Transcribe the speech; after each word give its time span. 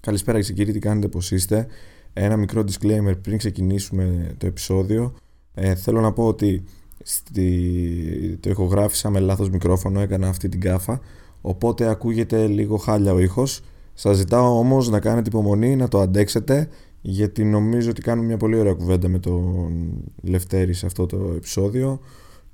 Καλησπέρα 0.00 0.40
και 0.40 0.52
κύριοι, 0.52 0.72
τι 0.72 0.78
κάνετε, 0.78 1.08
πώς 1.08 1.30
είστε; 1.30 1.66
Ένα 2.12 2.36
μικρό 2.36 2.64
disclaimer 2.66 3.14
πριν 3.22 3.38
ξεκινήσουμε 3.38 4.34
το 4.38 4.46
επεισόδιο. 4.46 5.14
Ε, 5.54 5.74
θέλω 5.74 6.00
να 6.00 6.12
πω 6.12 6.26
ότι 6.26 6.64
στη... 7.02 8.38
το 8.40 8.50
ηχογράφησα 8.50 9.10
με 9.10 9.20
λάθος 9.20 9.50
μικρόφωνο, 9.50 10.00
έκανα 10.00 10.28
αυτή 10.28 10.48
την 10.48 10.60
κάφα, 10.60 11.00
οπότε 11.40 11.88
ακούγεται 11.88 12.46
λίγο 12.46 12.76
χάλια 12.76 13.12
ο 13.12 13.18
ήχος. 13.18 13.60
Σας 13.94 14.16
ζητάω 14.16 14.58
όμως 14.58 14.88
να 14.88 15.00
κάνετε 15.00 15.28
υπομονή, 15.28 15.76
να 15.76 15.88
το 15.88 16.00
αντέξετε, 16.00 16.68
γιατί 17.00 17.44
νομίζω 17.44 17.90
ότι 17.90 18.00
κάνουμε 18.02 18.26
μια 18.26 18.36
πολύ 18.36 18.58
ωραία 18.58 18.74
κουβέντα 18.74 19.08
με 19.08 19.18
τον 19.18 19.92
Λευτέρη 20.22 20.72
σε 20.72 20.86
αυτό 20.86 21.06
το 21.06 21.32
επεισόδιο 21.36 22.00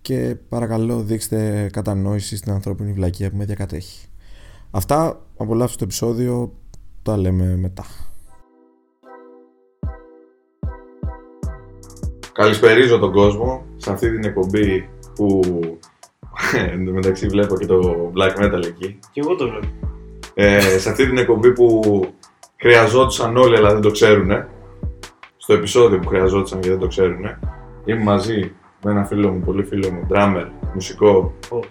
και 0.00 0.36
παρακαλώ 0.48 1.02
δείξτε 1.02 1.68
κατανόηση 1.72 2.36
στην 2.36 2.52
ανθρώπινη 2.52 2.92
βλακεία 2.92 3.30
που 3.30 3.36
με 3.36 3.44
διακατέχει. 3.44 4.06
Αυτά, 4.70 5.26
απολαύστε 5.36 5.76
το 5.78 5.84
επεισόδιο, 5.84 6.52
τα 7.06 7.16
λέμε 7.16 7.56
μετά. 7.60 7.84
Καλησπερίζω 12.32 12.98
τον 12.98 13.12
κόσμο 13.12 13.64
σε 13.76 13.92
αυτή 13.92 14.10
την 14.10 14.24
εκπομπή 14.24 14.88
που 15.14 15.40
μεταξύ 16.92 17.26
βλέπω 17.26 17.56
και 17.56 17.66
το 17.66 18.12
black 18.16 18.42
metal 18.42 18.64
εκεί. 18.66 18.98
Και 19.12 19.20
εγώ 19.20 19.34
το 19.34 19.48
βλέπω. 19.48 19.66
Ε, 20.34 20.78
σε 20.78 20.90
αυτή 20.90 21.06
την 21.06 21.18
εκπομπή 21.18 21.52
που 21.52 21.80
χρειαζόντουσαν 22.56 23.36
όλοι 23.36 23.56
αλλά 23.56 23.72
δεν 23.72 23.80
το 23.80 23.90
ξέρουν. 23.90 24.30
Στο 25.36 25.52
επεισόδιο 25.52 25.98
που 25.98 26.08
χρειαζόντουσαν 26.08 26.60
και 26.60 26.68
δεν 26.68 26.78
το 26.78 26.86
ξέρουν. 26.86 27.24
Είμαι 27.84 28.02
μαζί 28.02 28.52
με 28.82 28.90
ένα 28.90 29.04
φίλο 29.04 29.30
μου, 29.30 29.40
πολύ 29.40 29.64
φίλο 29.64 29.90
μου, 29.90 30.06
drummer, 30.10 30.46
μουσικό. 30.74 31.34
Oh. 31.48 31.64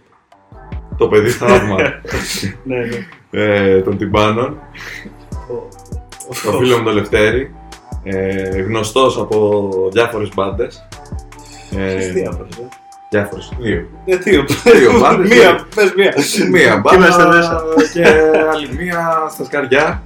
Το 0.97 1.07
παιδί 1.07 1.29
θαύμα 1.29 1.75
ναι, 2.63 2.75
ναι. 2.75 3.07
ε, 3.31 3.81
των 3.81 3.97
τυμπάνων. 3.97 4.57
Oh. 5.49 6.35
Το 6.43 6.51
φίλο 6.51 6.77
μου 6.77 6.83
τον 6.83 6.93
Λευτέρη. 6.93 7.55
Ε, 8.03 8.61
γνωστός 8.61 9.17
από 9.17 9.69
διάφορες 9.91 10.29
μπάντες. 10.35 10.87
Ποιες 11.69 12.05
Ε, 12.07 12.11
διάφορες, 12.11 12.55
ε. 12.57 12.67
διάφορες, 13.09 13.51
δύο. 13.59 13.87
Ε, 14.05 14.15
δύο. 14.15 14.45
Δύο 14.75 14.99
μπάντες. 14.99 15.29
Μία, 15.29 15.67
πες 15.75 15.93
μία. 15.95 16.13
Μία 16.51 16.81
Και 16.89 16.97
να 16.97 17.07
είστε 17.07 17.23
μπάντα 17.23 17.35
μέσα. 17.35 17.63
και 17.93 18.03
άλλη 18.53 18.69
μία 18.77 19.27
στα 19.31 19.43
σκαριά. 19.45 20.03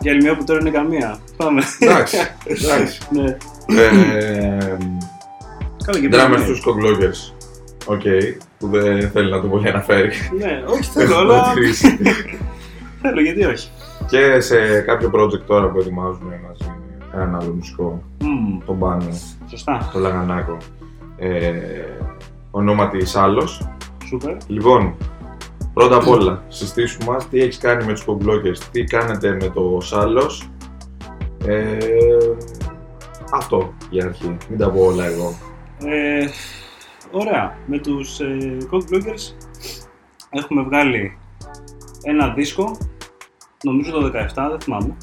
Και 0.00 0.10
άλλη 0.10 0.22
μία 0.22 0.36
που 0.36 0.44
τώρα 0.44 0.60
είναι 0.60 0.70
καμία. 0.70 1.18
Πάμε. 1.36 1.62
Εντάξει, 1.78 2.16
εντάξει. 2.44 2.98
Ναι. 3.10 3.36
Ε, 3.82 4.76
Καλά 5.84 6.00
και 6.00 6.08
Drummer 6.12 6.28
μία. 6.28 6.38
στους 6.38 6.62
Cockblockers. 6.66 7.32
Οκ, 7.86 8.00
που 8.58 8.68
δεν 8.68 9.10
θέλει 9.10 9.30
να 9.30 9.40
το 9.40 9.46
πολύ 9.46 9.68
αναφέρει. 9.68 10.10
Ναι, 10.38 10.62
όχι 10.66 10.90
θέλω, 10.90 11.10
Έχω 11.12 11.20
αλλά 11.20 11.40
παρατηρήσει. 11.40 11.98
θέλω, 13.02 13.20
γιατί 13.20 13.44
όχι. 13.44 13.68
Και 14.08 14.40
σε 14.40 14.80
κάποιο 14.80 15.10
project 15.14 15.40
τώρα 15.46 15.68
που 15.70 15.78
ετοιμάζουμε 15.78 16.40
μαζί 16.48 16.74
με 17.12 17.22
έναν 17.22 17.34
άλλο 17.34 17.52
μουσικό, 17.52 18.02
Μμμ, 18.20 18.58
τον 18.66 18.78
Πάνο, 18.78 19.08
Σωστά. 19.50 19.90
τον 19.92 20.00
Λαγανάκο, 20.02 20.56
ε, 21.16 21.50
ονόματι 22.50 23.06
Σάλος. 23.06 23.68
Σούπερ. 24.06 24.36
Λοιπόν, 24.46 24.94
πρώτα 25.74 25.96
απ' 25.96 26.08
όλα, 26.08 26.42
συστήσου 26.48 27.04
μας 27.04 27.28
τι 27.28 27.40
έχεις 27.40 27.58
κάνει 27.58 27.84
με 27.84 27.92
τους 27.92 28.04
Cockblockers, 28.06 28.58
τι 28.70 28.84
κάνετε 28.84 29.30
με 29.40 29.48
το 29.48 29.78
Σάλος. 29.80 30.48
Ε, 31.46 31.76
αυτό 33.32 33.72
για 33.90 34.04
αρχή, 34.04 34.36
μην 34.48 34.58
τα 34.58 34.70
πω 34.70 34.80
όλα 34.84 35.04
εγώ. 35.06 35.34
Ε, 35.84 36.26
ωραία. 37.10 37.56
Με 37.66 37.78
τους 37.78 38.20
ε, 38.20 38.56
Cock 38.70 38.94
Bloggers 38.94 39.34
έχουμε 40.30 40.62
βγάλει 40.62 41.18
ένα 42.02 42.28
δίσκο, 42.28 42.76
νομίζω 43.64 43.90
το 43.90 44.06
17, 44.06 44.10
δεν 44.50 44.60
θυμάμαι. 44.60 44.96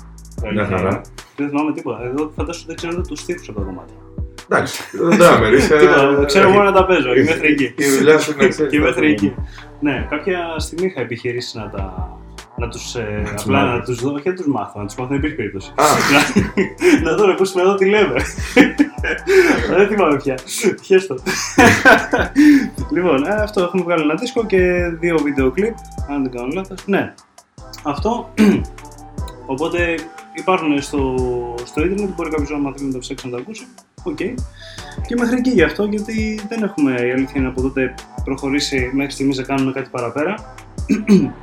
Μια 0.54 0.66
χαρά. 0.66 1.02
Δεν 1.36 1.50
θυμάμαι 1.50 1.74
τίποτα. 1.74 2.04
Εδώ 2.04 2.32
φαντάσου 2.36 2.66
δεν 2.66 2.76
ξέρω 2.76 3.02
τους 3.02 3.20
στίχους 3.20 3.50
από 3.50 3.60
τα 3.60 3.66
κομμάτια. 3.66 3.96
Εντάξει, 4.50 4.84
δεν 4.92 5.20
drummer, 5.22 5.54
είσαι... 5.58 5.78
Τίποτα, 5.80 6.26
ξέρω 6.26 6.50
μόνο 6.50 6.64
να 6.64 6.72
τα 6.72 6.86
παίζω 6.86 7.14
και 7.14 7.24
μέχρι 7.24 7.48
εκεί. 7.48 7.74
Η 7.76 7.98
δουλειά 7.98 8.20
σου 8.20 8.32
είναι 8.32 8.48
ξέρεις, 8.54 8.72
Και 8.72 8.80
τα 8.80 8.84
μέχρι 8.84 9.02
πράγματα. 9.02 9.26
εκεί. 9.26 9.36
Ναι, 9.80 10.08
κάποια 10.10 10.56
στιγμή 10.58 10.86
είχα 10.86 11.02
επιχειρήσει 11.02 11.58
να 11.58 11.70
τα. 11.70 12.16
Να 12.58 12.68
τους, 12.68 12.96
ε, 12.96 13.22
τους 13.34 13.44
απλά 13.44 13.66
μάθεις. 13.66 13.74
Α. 13.74 13.78
να 13.78 13.84
τους 13.84 14.02
δω, 14.02 14.14
όχι 14.14 14.30
να 14.30 14.36
τους 14.36 14.48
μάθω, 14.48 14.80
να 14.80 14.86
τους 14.86 14.96
μάθω, 14.96 15.10
δεν 15.10 15.18
υπήρχε 15.18 15.36
περίπτωση. 15.36 15.72
Α. 15.76 15.86
να, 16.14 16.20
να 17.10 17.18
δω, 17.18 17.26
να 17.26 17.32
ακούσουμε 17.32 17.62
εδώ 17.62 17.76
τι 17.76 17.86
λέμε. 17.86 18.16
δεν 19.76 19.88
θυμάμαι 19.88 20.18
πια. 20.18 20.38
Χέστο. 20.84 21.16
λοιπόν, 22.92 23.26
ε, 23.26 23.34
αυτό 23.34 23.62
έχουμε 23.62 23.84
βγάλει 23.84 24.02
ένα 24.02 24.16
δίσκο 24.16 24.46
και 24.46 24.60
δύο 25.00 25.18
βίντεο 25.18 25.52
κλιπ, 25.52 25.76
αν 26.10 26.22
δεν 26.22 26.32
κάνω 26.32 26.48
λάθος. 26.54 26.84
Ναι, 26.86 27.14
αυτό. 27.84 28.30
Οπότε 29.54 29.96
υπάρχουν 30.36 30.82
στο, 30.82 31.16
στο 31.64 31.84
ίντερνετ, 31.84 32.10
μπορεί 32.16 32.30
κάποιος 32.30 32.50
να 32.50 32.58
μάθει 32.58 32.84
να 32.84 32.92
το 32.92 33.00
ψάξει 33.00 33.26
να 33.26 33.32
το 33.32 33.38
ακούσει. 33.42 33.68
Οκ. 34.04 34.18
Και 35.08 35.16
μέχρι 35.20 35.38
εκεί 35.38 35.50
γι' 35.50 35.64
αυτό, 35.64 35.84
γιατί 35.84 36.40
δεν 36.48 36.64
έχουμε 36.64 36.92
η 36.92 37.12
αλήθεια 37.12 37.40
είναι 37.40 37.48
από 37.48 37.62
τότε 37.62 37.94
προχωρήσει 38.24 38.92
μέχρι 38.94 39.12
στιγμής 39.12 39.38
να 39.38 39.44
κάνουμε 39.44 39.72
κάτι 39.72 39.90
παραπέρα. 39.90 40.56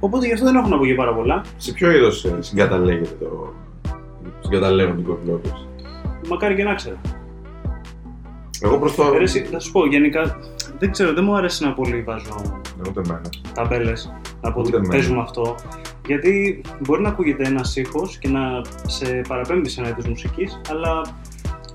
Οπότε 0.00 0.26
γι' 0.26 0.32
αυτό 0.32 0.44
δεν 0.44 0.56
έχω 0.56 0.68
να 0.68 0.78
πω 0.78 0.86
και 0.86 0.94
πάρα 0.94 1.14
πολλά. 1.14 1.44
Σε 1.56 1.72
ποιο 1.72 1.90
είδος 1.90 2.24
ε, 2.24 2.36
συγκαταλέγεται 2.40 3.16
το... 3.20 3.52
συγκαταλέγονται 4.40 5.00
οι 5.00 5.04
Cockblockers. 5.08 5.66
Μακάρι 6.28 6.54
και 6.54 6.62
να 6.62 6.74
ξέρω. 6.74 6.96
Εγώ 8.60 8.78
προς 8.78 8.94
το... 8.94 9.02
Ε, 9.14 9.16
ρε, 9.16 9.22
εσύ, 9.22 9.40
θα 9.40 9.58
σου 9.58 9.72
πω 9.72 9.86
γενικά, 9.86 10.38
δεν 10.78 10.90
ξέρω, 10.90 11.12
δεν 11.14 11.24
μου 11.24 11.36
αρέσει 11.36 11.64
να 11.64 11.72
πολύ 11.72 12.02
βάζω 12.02 12.34
Ναι, 12.44 12.88
Ούτε 12.88 13.00
εμένα. 13.04 13.28
ταμπέλες. 13.54 14.12
Να 14.40 14.52
πω 14.52 14.58
Ούτε 14.60 14.68
ότι 14.68 14.76
εμένα. 14.76 14.92
παίζουμε 14.92 15.20
αυτό. 15.20 15.54
Γιατί 16.06 16.60
μπορεί 16.80 17.02
να 17.02 17.08
ακούγεται 17.08 17.44
ένας 17.46 17.76
ήχος 17.76 18.18
και 18.18 18.28
να 18.28 18.40
σε 18.86 19.20
παραπέμπει 19.28 19.68
σε 19.68 19.80
ένα 19.80 19.88
είδος 19.88 20.06
μουσικής, 20.06 20.60
αλλά 20.70 21.02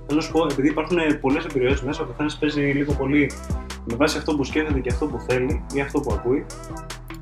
θέλω 0.07 0.19
να 0.19 0.21
σου 0.21 0.31
πω, 0.31 0.47
επειδή 0.51 0.67
υπάρχουν 0.69 0.97
πολλές 1.21 1.45
επιρροές 1.45 1.81
μέσα, 1.81 2.01
ο 2.03 2.05
καθένας 2.05 2.37
παίζει 2.37 2.61
λίγο 2.61 2.93
πολύ 2.93 3.31
με 3.85 3.95
βάση 3.95 4.17
αυτό 4.17 4.35
που 4.35 4.43
σκέφτεται 4.43 4.79
και 4.79 4.89
αυτό 4.91 5.05
που 5.05 5.19
θέλει 5.27 5.63
ή 5.73 5.81
αυτό 5.81 5.99
που 5.99 6.13
ακούει. 6.13 6.45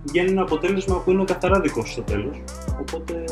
Βγαίνει 0.04 0.30
ένα 0.30 0.42
αποτέλεσμα 0.42 0.96
που 0.98 1.12
είναι 1.12 1.24
καθαρά 1.24 1.60
δικό 1.60 1.86
σου 1.86 1.92
στο 1.92 2.02
τέλος. 2.02 2.44
Οπότε. 2.80 3.24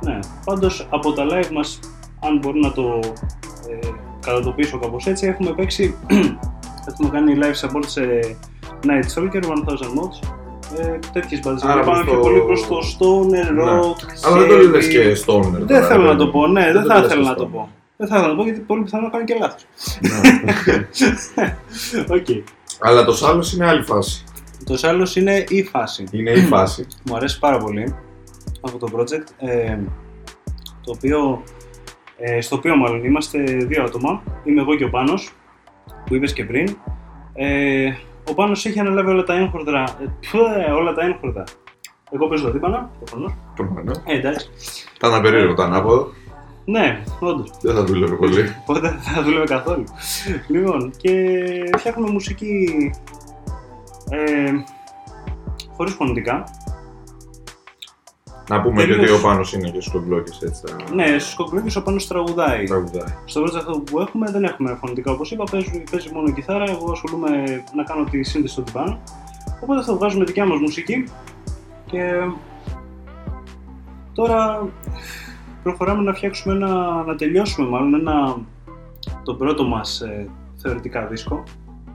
Ναι. 0.00 0.18
Πάντως 0.44 0.86
από 0.90 1.12
τα 1.12 1.24
live 1.30 1.50
μας, 1.52 1.78
αν 2.24 2.38
μπορώ 2.38 2.58
να 2.58 2.72
το 2.72 3.00
ε, 3.70 3.88
κατατοπίσω 4.20 4.78
κάπως 4.78 5.06
έτσι, 5.06 5.26
έχουμε 5.26 5.52
παίξει. 5.54 5.94
Έχουμε 6.92 7.08
κάνει 7.10 7.38
live 7.40 7.66
support 7.66 7.84
σε 7.86 8.02
Night 8.86 9.04
Stalker, 9.14 9.42
1000 9.44 9.86
Mods. 9.96 10.28
Ε, 10.78 10.98
τέτοιες 11.12 11.40
μπάντες. 11.40 11.62
Άρα 11.62 11.82
Πάμε 11.82 11.90
προς 11.90 12.04
πιο 12.04 12.12
το- 12.14 12.20
πολύ 12.20 12.40
προς 12.40 12.66
το 12.66 12.76
stoner, 12.76 13.52
Ναι. 13.54 13.62
rock, 13.62 13.96
Αλλά 14.26 14.36
δεν 14.38 14.48
το 14.48 14.54
heavy. 14.54 14.70
λες 14.70 14.88
και 14.88 15.16
stoner. 15.26 15.50
Δεν 15.50 15.66
τώρα, 15.66 15.86
θέλω 15.86 16.02
ρε. 16.02 16.08
να 16.08 16.16
το 16.16 16.28
πω, 16.28 16.46
ναι, 16.46 16.72
δεν 16.72 16.82
το 16.82 16.88
θα 16.88 16.94
λες 17.00 17.04
ήθελα 17.06 17.22
και 17.22 17.28
να 17.28 17.34
το 17.34 17.44
stoner. 17.44 17.52
πω. 17.52 17.68
Δεν 17.96 18.08
θα 18.08 18.16
ήθελα 18.16 18.28
να 18.30 18.36
το 18.36 18.42
πω 18.42 18.48
γιατί 18.48 18.60
πολύ 18.60 18.82
πιθανό 18.82 19.02
να 19.02 19.10
κάνω 19.10 19.24
και 19.24 19.36
λάθος. 19.40 19.66
Ναι. 21.34 21.56
Οκ. 22.16 22.26
Αλλά 22.80 23.04
το 23.04 23.12
σάλος 23.14 23.52
είναι 23.52 23.66
άλλη 23.66 23.82
φάση. 23.82 24.24
Το 24.64 24.88
άλλο 24.88 25.10
είναι 25.14 25.44
η 25.48 25.62
φάση. 25.62 26.04
Είναι 26.10 26.30
η 26.30 26.40
φάση. 26.42 26.86
Μου 27.04 27.16
αρέσει 27.16 27.38
πάρα 27.38 27.58
πολύ 27.58 27.94
αυτό 28.60 28.78
το 28.78 28.88
project. 28.96 29.48
ε, 29.48 29.78
το 30.84 30.92
οποίο, 30.96 31.42
ε, 32.16 32.40
στο 32.40 32.56
οποίο 32.56 32.76
μάλλον 32.76 33.04
είμαστε 33.04 33.38
δύο 33.42 33.82
άτομα. 33.82 34.22
Είμαι 34.44 34.60
εγώ 34.60 34.74
και 34.76 34.84
ο 34.84 34.90
Πάνος, 34.90 35.32
που 36.06 36.14
είπες 36.14 36.32
και 36.32 36.44
πριν. 36.44 36.76
Ε, 37.34 37.92
ο 38.30 38.34
Πάνος 38.34 38.66
έχει 38.66 38.80
αναλάβει 38.80 39.10
όλα 39.10 39.24
τα 39.24 39.34
έγχορδα. 39.34 39.82
Ε, 39.82 40.04
πφε, 40.20 40.72
όλα 40.72 40.94
τα 40.94 41.04
έγχορδα. 41.04 41.44
Εγώ 42.10 42.28
παίζω 42.28 42.44
τα 42.44 42.52
τύπανα, 42.52 42.90
προφανώς. 42.98 43.32
Προφανώς. 43.56 43.96
Ε, 44.04 44.16
εντάξει. 44.16 44.50
Θα 44.98 45.08
ήταν 45.08 45.22
περίεργο 45.22 45.54
το 45.54 45.62
ανάποδο. 45.62 46.12
Ναι, 46.64 47.02
όντως. 47.20 47.50
Δεν 47.62 47.74
θα 47.74 47.84
δούλευε 47.84 48.14
πολύ. 48.14 48.54
Οπότε 48.60 48.80
δεν 48.80 49.00
θα 49.00 49.22
δούλευε 49.22 49.44
καθόλου. 49.44 49.84
λοιπόν, 50.48 50.90
και 50.96 51.12
φτιάχνουμε 51.76 52.10
μουσική 52.10 52.90
ε, 54.10 54.52
χωρίς 55.76 55.92
φωνητικά. 55.94 56.44
Να 58.48 58.60
πούμε 58.62 58.84
και 58.84 58.88
Τελείως. 58.92 59.10
ότι 59.10 59.20
ο 59.24 59.28
Πάνος 59.28 59.52
είναι 59.52 59.70
και 59.70 59.80
στους 59.80 59.92
Cockblockers 60.02 60.42
έτσι 60.46 60.62
τα 60.62 60.94
Ναι, 60.94 61.18
στους 61.18 61.34
κοκλούκες 61.34 61.76
ο 61.76 61.82
Πάνος 61.82 62.06
τραγουδάει. 62.06 62.64
τραγουδάει. 62.64 63.14
Στο 63.24 63.42
project 63.42 63.56
αυτό 63.56 63.78
που 63.80 64.00
έχουμε 64.00 64.30
δεν 64.30 64.44
έχουμε 64.44 64.76
φωνητικά 64.80 65.10
όπως 65.12 65.30
είπα, 65.30 65.44
παίζει, 65.50 65.84
παίζει 65.90 66.10
μόνο 66.12 66.32
κιθάρα, 66.32 66.64
εγώ 66.70 66.90
ασχολούμαι 66.92 67.28
να 67.74 67.82
κάνω 67.84 68.04
τη 68.04 68.22
σύνδεση 68.22 68.52
στο 68.52 68.62
τυπάνο. 68.62 68.98
Οπότε 69.62 69.82
θα 69.82 69.94
βγάζουμε 69.94 70.24
δικιά 70.24 70.46
μας 70.46 70.58
μουσική 70.60 71.04
και 71.86 72.00
τώρα 74.14 74.68
προχωράμε 75.62 76.02
να 76.02 76.14
φτιάξουμε 76.14 76.54
ένα, 76.54 77.02
να 77.06 77.14
τελειώσουμε 77.14 77.68
μάλλον 77.68 77.94
ένα, 77.94 78.36
τον 79.24 79.38
πρώτο 79.38 79.64
μας 79.64 80.00
ε, 80.00 80.28
θεωρητικά 80.56 81.06
δίσκο. 81.06 81.42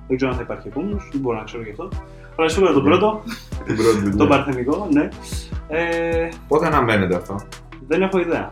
Δεν 0.08 0.18
ξέρω 0.18 0.32
αν 0.32 0.38
θα 0.38 0.44
υπάρχει 0.44 0.68
επόμενος, 0.68 1.10
δεν 1.12 1.22
μπορώ 1.22 1.38
να 1.38 1.44
ξέρω 1.44 1.64
γι' 1.64 1.70
αυτό. 1.70 1.90
Αλλά 2.36 2.50
σίγουρα 2.50 2.74
τον 2.74 2.84
Ναι. 2.84 2.90
πρώτο, 2.90 3.24
Την 3.66 3.76
πρώτη 3.76 3.98
δουλειά. 3.98 4.16
τον 4.18 4.28
παρθενικό, 4.28 4.88
ναι. 4.92 5.08
Ε, 5.68 6.30
Πότε 6.48 6.66
αναμένεται 6.66 7.16
αυτό; 7.16 7.36
δεν 7.88 8.02
έχω 8.02 8.20
ιδέα. 8.20 8.50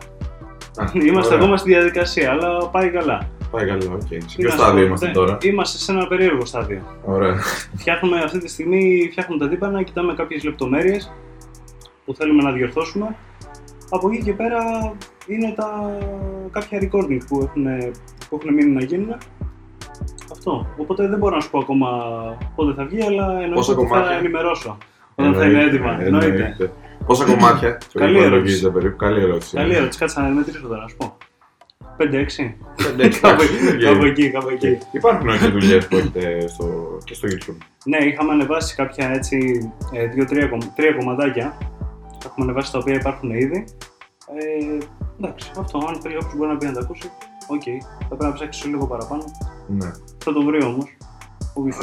Α, 0.76 0.84
Είμαστε 1.06 1.26
ωραία. 1.26 1.38
ακόμα 1.38 1.56
στη 1.56 1.68
διαδικασία, 1.68 2.30
αλλά 2.30 2.68
πάει 2.68 2.90
καλά. 2.90 3.28
Πάει 3.50 3.66
καλά, 3.66 3.82
οκ. 3.92 4.00
Σε 4.00 4.08
Τι 4.08 4.18
ποιο 4.36 4.44
να 4.44 4.50
σου 4.50 4.56
στάδιο 4.56 4.80
πω, 4.80 4.86
είμαστε 4.86 5.06
δεν- 5.06 5.14
τώρα; 5.14 5.38
Είμαστε 5.42 5.78
σε 5.78 5.92
ένα 5.92 6.06
περίεργο 6.06 6.44
στάδιο. 6.44 6.80
Ωραία. 7.04 7.34
Φτιάχνουμε 7.76 8.18
αυτή 8.22 8.38
τη 8.38 8.48
στιγμή, 8.48 9.08
φτιάχνουμε 9.10 9.44
τα 9.44 9.48
τύμπανα, 9.50 9.82
κοιτάμε 9.82 10.14
κάποιες 10.14 10.44
λεπτομέρειες. 10.44 11.12
που 12.04 12.14
θέλουμε 12.16 12.42
να 12.42 12.52
διορθώσουμε. 12.52 13.16
Από 13.90 14.10
εκεί 14.10 14.22
και 14.22 14.32
πέρα 14.32 14.92
είναι 15.26 15.52
τα 15.56 15.96
κάποια 16.50 16.78
recording 16.82 17.18
που 17.28 17.40
έχουν, 17.48 17.64
που 18.28 18.40
έχουν 18.42 18.54
μείνει 18.54 18.70
να 18.70 18.82
γίνουν. 18.82 19.16
Αυτό. 20.40 20.66
Οπότε 20.76 21.08
δεν 21.08 21.18
μπορώ 21.18 21.34
να 21.34 21.40
σου 21.40 21.50
πω 21.50 21.58
ακόμα 21.58 21.88
πότε 22.54 22.72
θα 22.76 22.84
βγει, 22.84 23.02
αλλά 23.02 23.24
εννοείται 23.24 23.54
Πόσα 23.54 23.72
ότι 23.72 23.82
θα 23.86 23.88
κομμάτια; 23.88 24.16
ενημερώσω. 24.16 24.78
Όταν 25.14 25.34
θα 25.34 25.44
είναι 25.46 25.62
έτοιμα. 25.62 26.02
Εννοείται. 26.02 26.26
Εννοείται. 26.26 26.72
Πόσα 27.06 27.24
κομμάτια; 27.24 27.78
Το 27.92 27.98
Καλή 28.02 28.18
υπολογίζετε 28.18 28.34
ερώτηση. 28.36 28.70
περίπου. 28.70 28.96
Καλή 28.96 29.20
ερώτηση. 29.22 29.56
Καλή 29.56 29.74
ερώτηση, 29.74 29.98
κάτσε 29.98 30.20
να 30.20 30.28
μετρήσω 30.28 30.66
τώρα, 30.66 30.82
να 30.82 30.88
σου 30.88 30.96
πω. 30.96 31.16
5-6. 31.98 32.02
Εντάξει, 32.02 33.20
Κάπου 33.20 33.42
εντάξει, 33.42 33.84
κάπου 33.84 33.98
οκ. 34.00 34.04
εκεί, 34.06 34.30
κάπου 34.30 34.48
εκεί. 34.48 34.78
Υπάρχουν 34.92 35.28
όχι 35.28 35.50
δουλειές 35.50 35.86
που 35.88 35.96
έχετε 35.96 36.48
στο, 36.48 36.98
και 37.04 37.14
στο 37.14 37.28
YouTube. 37.32 37.56
Ναι, 37.84 37.96
είχαμε 37.96 38.32
ανεβάσει 38.32 38.74
κάποια 38.74 39.10
έτσι 39.14 39.36
ε, 39.92 40.06
δύο-τρία 40.06 40.46
κομ- 40.46 40.74
τρία 40.76 40.92
κομματάκια. 40.92 41.56
Έχουμε 42.26 42.44
ανεβάσει 42.46 42.72
τα 42.72 42.78
οποία 42.78 42.94
υπάρχουν 42.94 43.30
ήδη. 43.30 43.64
Ε, 44.34 44.78
εντάξει, 45.20 45.50
αυτό. 45.60 45.78
Αν 45.88 46.00
θέλει 46.00 46.14
όποιος 46.16 46.36
μπορεί 46.36 46.50
να 46.50 46.56
πει 46.56 46.66
να 46.66 46.72
τα 46.72 46.80
ακούσει, 46.80 47.10
οκ. 47.54 47.62
Θα 47.98 48.06
πρέπει 48.08 48.24
να 48.24 48.32
ψάξεις 48.32 48.64
λίγο 48.64 48.86
παραπάνω. 48.86 49.24
Ναι. 49.66 49.90
Θα 50.24 50.32
το 50.32 50.42
βρει 50.42 50.64
όμως. 50.64 50.84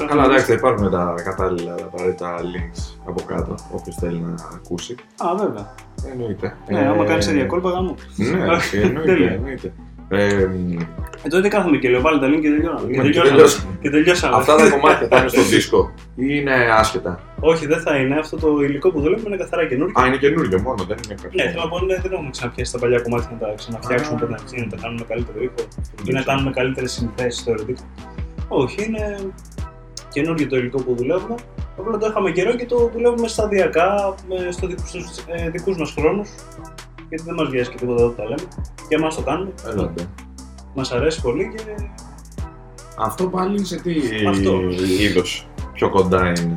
Καλά, 0.08 0.24
εντάξει, 0.24 0.46
θα 0.46 0.54
υπάρχουν 0.54 0.92
τα 0.92 1.14
κατάλληλα, 1.24 1.76
τα 1.76 1.84
απαραίτητα 1.84 2.36
links 2.38 2.98
από 3.06 3.22
κάτω, 3.22 3.56
όποιος 3.72 3.96
θέλει 3.96 4.20
να 4.20 4.36
ακούσει. 4.54 4.96
Α, 5.18 5.36
βέβαια. 5.36 5.74
Εννοείται. 6.12 6.56
Ναι, 6.70 6.88
άμα 6.88 7.06
κάνεις 7.06 7.26
τέτοια 7.26 7.46
κόλπα, 7.46 7.70
γάμο. 7.70 7.96
Ναι, 8.16 8.28
εννοείται. 8.84 9.02
Τέλεια. 9.12 9.32
εννοείται. 9.32 9.74
Ε, 10.10 10.48
Ε, 11.24 11.28
τότε 11.30 11.48
κάθομαι 11.48 11.78
και 11.78 11.90
λέω, 11.90 12.02
βάλε 12.02 12.20
τα 12.20 12.28
link 12.28 12.42
και 12.42 12.50
τελειώναμε. 12.50 12.88
Και 12.88 12.94
και 12.94 13.02
τελειώσαμε. 13.02 13.30
τελειώσαμε. 13.30 13.78
Και 13.82 13.90
τελειώσαμε. 13.90 14.36
αυτά 14.36 14.56
τα 14.56 14.70
κομμάτια 14.70 15.08
θα 15.12 15.18
είναι 15.20 15.28
στο 15.28 15.42
δίσκο 15.52 15.92
ή 16.16 16.26
είναι 16.30 16.54
άσχετα; 16.82 17.20
Όχι, 17.40 17.68
δεν 17.68 17.80
θα 17.82 17.96
είναι. 17.96 18.16
Αυτό 18.20 18.38
το 18.38 18.48
υλικό 18.62 18.92
που 18.92 19.02
δουλεύουμε 19.02 19.28
είναι 19.36 19.44
καθαρά 19.44 19.66
καινούργιο. 19.68 20.02
Α, 20.02 20.06
είναι 20.08 20.18
καινούριο 20.18 20.60
μόνο, 20.62 20.84
δεν 20.88 20.98
είναι 21.06 21.16
κάτι. 21.22 21.36
Ναι, 21.36 21.44
θέλω 21.52 21.62
να 21.64 21.70
πω, 21.70 21.80
ναι, 21.86 21.96
δεν 22.02 22.12
έχουμε 22.12 22.30
ξαναπιάσει 22.30 22.72
τα 22.72 22.80
παλιά 22.80 23.00
κομμάτια 23.00 23.30
να 23.32 23.38
τα 23.48 23.54
ξαναφτιάξουμε 23.58 24.16
Α. 24.16 24.18
από 24.18 24.26
την 24.26 24.34
αρχή, 24.40 24.58
να 24.66 24.68
τα 24.74 24.78
κάνουμε 24.82 25.06
καλύτερο 25.08 25.38
ήχο 25.48 25.62
ή 26.04 26.12
να 26.12 26.22
κάνουμε 26.22 26.52
καλύτερες 26.52 26.92
συνθέσεις 26.92 27.44
θεωρητικά. 27.44 27.82
Όχι, 28.48 28.84
είναι 28.88 29.04
καινούργιο 30.10 30.48
το 30.48 30.58
υλικό 30.58 30.84
που 30.84 30.96
δουλεύουμε. 30.96 31.36
Απλά 31.80 31.98
το 31.98 32.08
είχαμε 32.10 32.32
καιρό 32.32 32.56
και 32.56 32.66
το 32.66 32.90
δουλεύουμε 32.94 33.28
σταδιακά 33.28 34.16
με- 34.30 34.52
στο 34.52 34.68
δικ- 34.68 34.88
στους 34.88 35.06
ε, 35.28 35.50
δικούς 35.50 35.78
μας 35.78 35.94
χρόνους. 35.98 36.30
Γιατί 37.10 37.24
δεν 37.24 37.34
μας 37.34 37.48
βγάζει 37.48 37.70
και 37.70 37.76
τίποτα 37.78 38.02
εδώ 38.02 38.10
που 38.10 38.16
τα 38.16 38.24
λέμε. 38.24 38.48
Και 38.88 38.96
εμάς 38.96 39.16
το 39.16 39.22
κάνουμε. 39.22 39.52
Έλατε. 39.68 40.10
Μας 40.76 40.92
αρέσει 40.92 41.22
πολύ 41.22 41.52
και. 41.56 41.64
Αυτό 43.00 43.28
πάλι 43.28 43.66
σε 43.66 43.76
τι 43.82 43.96
Αυτό. 44.28 44.60
είδος 45.02 45.48
πιο 45.74 45.90
κοντά 45.90 46.28
είναι. 46.28 46.56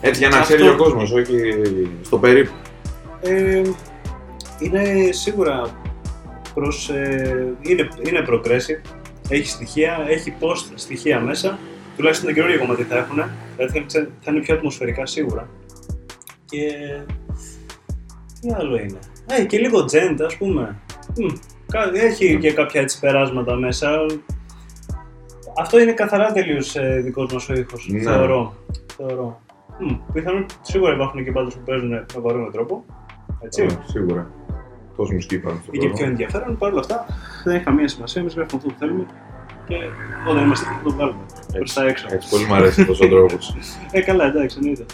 ε, 0.00 0.06
Έτσι 0.08 0.20
για 0.20 0.28
να 0.28 0.38
Αυτό- 0.38 0.54
ξέρει 0.54 0.68
ο 0.68 0.76
κόσμος, 0.76 1.12
όχι 1.12 1.34
στο 2.02 2.18
περίπου. 2.18 2.52
Ε, 3.20 3.62
είναι 4.58 5.12
σίγουρα 5.12 5.62
προς, 6.54 6.88
ε, 6.88 7.54
είναι, 7.60 7.88
είναι 8.06 8.24
progressive, 8.28 8.88
έχει 9.28 9.48
στοιχεία, 9.48 10.04
έχει 10.08 10.34
post 10.40 10.72
στοιχεία 10.74 11.20
μέσα, 11.20 11.58
τουλάχιστον 11.96 12.28
τα 12.28 12.34
καινούργια 12.34 12.58
κομμάτια 12.58 12.84
θα 12.88 12.96
έχουν, 12.96 13.22
δηλαδή 13.56 13.78
θα, 13.78 13.84
ξε- 13.86 14.08
θα 14.20 14.30
είναι 14.32 14.40
πιο 14.40 14.54
ατμοσφαιρικά 14.54 15.06
σίγουρα. 15.06 15.48
Και 16.44 16.60
τι 18.46 18.52
άλλο 18.58 18.76
είναι; 18.76 18.98
Ε, 19.26 19.44
και 19.44 19.58
λίγο 19.58 19.78
gent 19.78 20.16
ας 20.26 20.36
πούμε. 20.36 20.76
Μμ, 21.16 21.26
κα- 21.72 21.90
Έχει 21.94 22.38
και 22.38 22.52
κάποια 22.52 22.80
έτσι 22.80 23.00
περάσματα 23.00 23.54
μέσα. 23.54 23.90
Αυτό 25.60 25.78
είναι 25.80 25.92
καθαρά 25.92 26.32
τελείως 26.32 26.76
ε, 26.76 27.00
δικός 27.04 27.32
μας 27.32 27.48
ο 27.48 27.52
ήχος, 27.54 27.88
Ναι. 27.90 28.00
θεωρώ. 28.00 28.54
θεωρώ. 28.96 29.40
Μμ, 29.78 29.94
πιθανόν 30.12 30.46
σίγουρα 30.62 30.92
υπάρχουν 30.94 31.24
και 31.24 31.32
πάντως 31.32 31.54
που 31.54 31.60
παίζουν 31.64 31.88
με 31.88 32.06
βαρύνο 32.18 32.50
τρόπο. 32.50 32.84
Έτσι. 33.40 33.62
Ε, 33.62 33.66
Σίγουρα. 33.86 34.30
Τόσο 34.96 35.12
μουσική 35.12 35.34
υπάρχουν 35.34 35.62
στον 35.62 35.74
Είναι 35.74 35.82
και 35.84 35.90
πιο 35.90 35.98
κόσμο. 35.98 36.10
ενδιαφέρον. 36.10 36.58
Παρ' 36.58 36.70
όλα 36.70 36.80
αυτά 36.80 37.06
δεν 37.44 37.54
έχει 37.54 37.64
καμία 37.64 37.88
σημασία. 37.88 38.20
Εμείς 38.20 38.34
γράφουμε 38.34 38.56
αυτό 38.62 38.68
που 38.72 38.78
θέλουμε 38.78 39.06
και 39.68 39.74
όταν 40.30 40.44
είμαστε 40.44 40.66
εκεί 40.68 40.76
θα 40.78 40.82
το 40.84 40.90
βγάλουμε 40.90 41.18
προς 41.52 41.72
τα 41.72 41.84
έξω. 41.86 42.06
Έτσι, 42.10 42.28
πολύ 42.30 42.44
μου 42.44 42.54
αρέσει 42.54 42.80
αυτός 42.80 43.00
ο 43.00 43.08
τρόπος. 43.14 43.56
Ε, 43.90 44.00
καλά, 44.00 44.24
εντάξει, 44.24 44.56
εννοείται. 44.60 44.84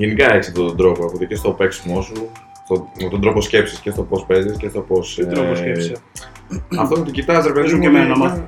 Γενικά 0.00 0.34
έχει 0.34 0.48
αυτόν 0.48 0.66
τον 0.66 0.76
τρόπο 0.76 1.04
από 1.04 1.18
και 1.24 1.34
στο 1.34 1.50
παίξιμό 1.50 2.02
σου, 2.02 2.28
στο, 2.64 2.88
με 3.02 3.08
τον 3.08 3.20
τρόπο 3.20 3.40
σκέψης 3.40 3.78
και 3.78 3.90
στο 3.90 4.02
πώς 4.02 4.24
παίζεις 4.26 4.56
και 4.56 4.68
στο 4.68 4.80
πώς. 4.80 5.14
Τι 5.14 5.26
τρόπο 5.26 5.54
σκέψη. 5.54 5.92
Αυτό 6.78 6.94
που 6.94 7.02
το 7.04 7.10
κοιτάζει, 7.10 7.46
ρε 7.46 7.52
παιδί 7.52 7.60
Παίζουν 7.70 7.76
μου. 7.78 7.82
και 7.82 7.88
εμένα 7.88 8.04
να 8.06 8.10
ότι- 8.12 8.20
μάθω. 8.20 8.42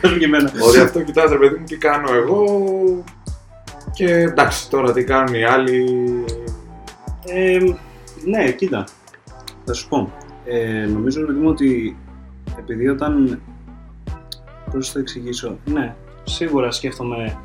Παίζουν 0.00 0.18
και 0.18 0.24
εμένα. 0.24 0.52
Ότι 0.68 0.78
αυτό 0.78 1.02
κοιτάζει, 1.02 1.32
ρε 1.32 1.38
παιδί 1.38 1.58
μου, 1.58 1.64
τι 1.64 1.76
κάνω 1.76 2.12
εγώ. 2.14 2.44
Και 3.92 4.12
εντάξει, 4.14 4.70
τώρα 4.70 4.92
τι 4.92 5.04
κάνουν 5.04 5.34
οι 5.34 5.44
άλλοι. 5.44 5.84
Ε, 7.26 7.58
ναι, 8.24 8.50
κοίτα. 8.50 8.84
Θα 9.64 9.72
σου 9.72 9.88
πω. 9.88 10.12
Ε, 10.44 10.86
νομίζω 10.86 11.20
ρε 11.20 11.26
παιδί 11.26 11.38
μου 11.38 11.48
ότι 11.48 11.96
επειδή 12.58 12.88
όταν. 12.88 13.40
Πώς 14.72 14.86
θα 14.86 14.92
το 14.92 14.98
εξηγήσω; 14.98 15.56
Ναι, 15.64 15.94
σίγουρα 16.24 16.70
σκέφτομαι 16.70 17.36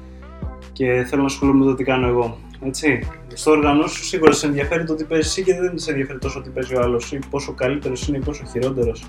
και 0.74 1.06
θέλω 1.08 1.22
να 1.22 1.28
ασχολούμαι 1.28 1.60
με 1.66 1.72
το 1.72 1.76
τι 1.76 1.84
κάνω 1.84 2.08
εγώ. 2.08 2.38
Έτσι. 2.66 3.00
Στο 3.34 3.52
όργανο 3.52 3.88
σου 3.88 4.04
σίγουρα 4.04 4.32
σε 4.32 4.46
ενδιαφέρει 4.46 4.84
το 4.84 4.96
τι 4.96 5.04
παίζεις 5.04 5.28
εσύ 5.32 5.44
και 5.44 5.54
δεν 5.60 5.78
σε 5.78 5.92
ενδιαφέρει 5.92 6.20
τόσο 6.20 6.42
τι 6.42 6.50
παίζει 6.50 6.76
ο 6.76 6.82
άλλος 6.82 7.12
ή 7.12 7.20
πόσο 7.30 7.54
καλύτερος 7.54 8.08
είναι 8.08 8.18
ή 8.18 8.22
πόσο 8.22 8.44
χειρότερος. 8.52 9.06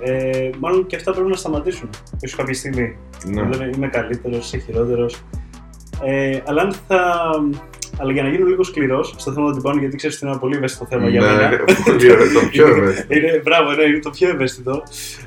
Ε, 0.00 0.50
μάλλον 0.58 0.86
και 0.86 0.96
αυτά 0.96 1.12
πρέπει 1.12 1.28
να 1.28 1.36
σταματήσουν. 1.36 1.90
ίσως 2.20 2.36
κάποια 2.38 2.54
στιγμή. 2.54 2.96
Ναι. 3.26 3.42
Δηλαδή 3.42 3.70
είμαι 3.76 3.88
καλύτερος, 3.88 4.46
είσαι 4.46 4.58
χειρότερος. 4.58 5.22
Ε, 6.04 6.40
αλλά, 6.46 6.62
αν 6.62 6.72
θα... 6.88 7.30
αλλά 7.98 8.12
για 8.12 8.22
να 8.22 8.28
γίνω 8.28 8.46
λίγο 8.46 8.62
σκληρός 8.62 9.14
στο 9.16 9.32
θέμα 9.32 9.50
του 9.50 9.56
τυπώνου, 9.56 9.78
γιατί 9.78 9.96
ξέρεις 9.96 10.16
ότι 10.16 10.24
είναι 10.24 10.32
ένα 10.34 10.42
πολύ 10.42 10.56
ευαίσθητο 10.56 10.86
θέμα 10.86 11.08
για 11.08 11.20
Ναι, 11.20 11.26
μένα. 11.26 11.52
είναι 11.52 11.64
πολύ 11.84 12.12
ωραίο, 12.12 12.32
το 12.32 12.46
πιο 12.50 12.66
ευαίσθητο. 12.66 13.14
είναι, 13.14 13.40
μπράβο, 13.44 13.72
ναι, 13.72 13.82
είναι 13.82 13.98
το 13.98 14.10
πιο 14.10 14.28
ευαίσθητο. 14.28 14.82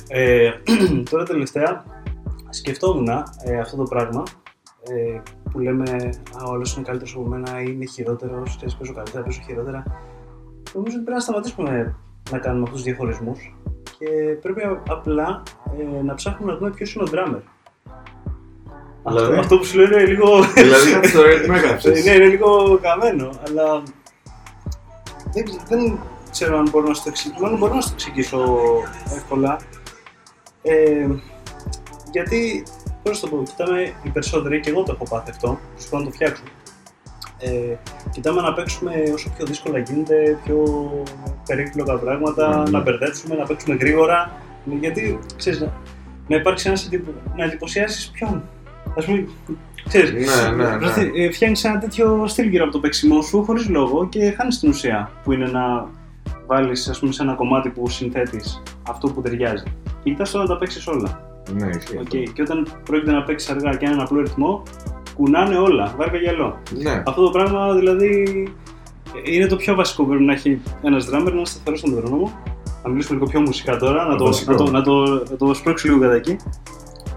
Ε, 0.08 0.50
τώρα 1.10 1.24
τελευταία 1.24 1.84
σκεφτόμουν 2.50 3.08
ε, 3.46 3.60
αυτό 3.60 3.78
το 3.78 3.84
πράγμα 3.84 4.24
ε, 4.90 5.22
που 5.51 5.59
λέμε 5.59 6.09
Α, 6.39 6.44
ο 6.50 6.53
άλλος 6.53 6.75
είναι 6.75 6.86
καλύτερος 6.86 7.13
από 7.13 7.24
μένα 7.25 7.62
ή 7.62 7.65
είναι 7.75 7.86
χειρότερος, 7.86 8.56
ξέρει, 8.57 8.71
παίζω 8.80 8.94
καλύτερα, 8.94 9.24
παίζω 9.24 9.42
χειρότερα. 9.45 9.83
Νομίζω 10.74 10.95
ότι 10.95 11.03
πρέπει 11.06 11.12
να 11.12 11.19
σταματήσουμε 11.19 11.95
να 12.31 12.38
κάνουμε 12.38 12.63
αυτούς 12.63 12.81
τους 12.81 12.83
διαχωρισμούς 12.89 13.56
και 14.00 14.07
πρέπει 14.42 14.62
α- 14.62 14.81
απλά 14.89 15.44
ε, 16.00 16.01
να 16.03 16.13
ψάχνουμε 16.13 16.51
να 16.51 16.57
δούμε 16.57 16.69
ποιος 16.71 16.94
είναι 16.94 17.03
ο 17.03 17.07
drummer. 17.12 17.42
Αυτό, 19.03 19.19
Δηλαδή; 19.19 19.39
αυτό 19.39 19.57
που 19.57 19.63
σου 19.65 19.77
λέω 19.77 19.86
είναι 19.86 20.06
λίγο. 20.06 20.42
Δηλαδή, 20.53 20.92
κάτι 20.92 21.12
τώρα 21.12 21.39
τι 21.39 21.50
με 21.50 21.56
Ε, 21.56 21.59
έγραψες. 21.59 22.06
ναι, 22.06 22.12
είναι 22.12 22.25
λίγο 22.25 22.80
καμένο, 22.81 23.30
αλλά 23.48 23.83
δεν, 25.33 25.44
ξε- 25.45 25.62
δεν 25.68 26.00
ξέρω 26.31 26.57
αν 26.57 26.67
μπορώ 26.72 26.88
να 26.88 26.93
σου 26.93 27.03
το 27.03 27.10
εξηγήσω. 27.10 27.41
Μάλλον 27.41 27.58
μπορώ 27.58 27.74
να 27.74 27.81
σου 27.81 27.88
το 27.89 27.93
εξηγήσω 27.98 28.58
εύκολα. 29.15 29.58
Ε, 30.62 31.08
γιατί, 32.12 32.63
πώς 33.03 33.20
το 33.20 33.27
πω, 33.27 33.43
κοιτάμε 33.43 33.93
οι 34.03 34.10
περισσότεροι, 34.10 34.60
και 34.60 34.70
εγώ 34.70 34.84
το 34.84 34.91
έχω 34.91 35.03
πάθει 35.10 35.29
αυτό, 35.29 35.60
σου 35.79 35.89
πω 35.89 35.98
να 35.98 36.03
το 36.03 36.12
φτιάξω. 36.12 36.43
Ε, 37.39 37.75
κοιτάμε 38.12 38.41
να 38.41 38.53
παίξουμε 38.53 38.91
όσο 39.13 39.29
πιο 39.38 39.46
δύσκολα 39.46 39.79
γίνεται, 39.79 40.38
πιο 40.43 40.63
περίπλοκα 41.48 41.98
πράγματα, 42.00 42.63
Mhm. 42.63 42.70
να 42.70 42.79
μπερδέψουμε, 42.81 43.36
να 43.36 43.46
παίξουμε 43.46 43.75
γρήγορα. 43.75 44.31
Γιατί, 44.79 45.20
ξέρεις, 45.38 45.60
να, 45.60 45.74
να 46.27 46.36
υπάρξει 46.36 46.67
ένας 46.67 46.86
εντυπω, 46.86 47.12
να 47.36 47.43
εντυπωσιάσεις 47.43 48.10
ποιον. 48.10 48.43
Ας 48.98 49.05
πούμε, 49.05 49.27
ξέρεις, 49.88 50.12
Ναι, 50.12 50.63
ναι, 50.63 50.70
ναι. 50.70 50.77
Δηλαδή, 50.77 51.12
ε, 51.15 51.31
φτιάχνεις 51.31 51.63
ένα 51.63 51.79
τέτοιο 51.79 52.24
στυλ 52.27 52.48
γύρω 52.48 52.63
από 52.63 52.74
το 52.74 52.79
παίξιμό 52.79 53.22
σου 53.22 53.43
χωρίς 53.43 53.70
λόγο 53.70 54.08
και 54.10 54.31
χάνεις 54.38 54.60
την 54.60 54.70
ουσία 54.70 55.12
που 55.24 55.31
είναι 55.31 55.46
να 55.46 55.88
βάλεις 56.48 56.89
σε 57.10 57.22
ένα 57.24 57.34
κομμάτι 57.34 57.70
που 57.70 57.89
συνθέτεις 57.89 58.63
αυτό 58.89 59.08
που 59.12 59.22
ταιριάζει. 59.22 59.63
Και 60.03 60.10
κοιτάς 60.10 60.31
τώρα 60.31 60.43
να 60.43 60.50
τα 60.50 60.58
παίξεις 60.58 60.88
όλα. 60.88 61.31
Ναι, 61.53 61.67
ισχύει. 61.67 61.98
αυτό. 61.98 62.17
Okay. 62.17 62.29
Και 62.34 62.41
όταν 62.41 62.67
πρόκειται 62.86 63.12
να 63.12 63.24
παίξει 63.24 63.51
αργά 63.51 63.75
και 63.75 63.86
έναν 63.86 64.00
απλό 64.00 64.22
ρυθμό, 64.22 64.63
κουνάνε 65.15 65.58
όλα. 65.58 65.93
Βάρκα 65.98 66.17
γυαλό. 66.17 66.60
Ναι. 66.81 67.03
Αυτό 67.05 67.24
το 67.24 67.29
πράγμα 67.29 67.74
δηλαδή 67.74 68.25
είναι 69.24 69.48
το 69.48 69.55
πιο 69.55 69.75
βασικό 69.75 70.03
που 70.03 70.10
πρέπει 70.10 70.24
να 70.24 70.34
έχει 70.34 70.62
ένας 70.81 71.05
drummer, 71.10 71.24
να 71.24 71.31
είναι 71.31 71.46
σταθερό 71.46 71.75
στον 71.75 71.93
μετρονόμο. 71.93 72.31
Να 72.84 72.89
μιλήσουμε 72.89 73.17
λίγο 73.20 73.29
πιο 73.29 73.39
μουσικά 73.39 73.77
τώρα, 73.77 74.05
να 74.05 74.15
το, 74.15 74.25
Βασικό. 74.25 74.51
να, 74.51 74.58
το, 74.58 74.72
να, 74.72 74.81
το, 74.81 74.93
να 75.29 75.38
το 75.38 75.53
σπρώξει 75.53 75.88
λίγο 75.88 76.00
κατά 76.00 76.13
εκεί. 76.13 76.36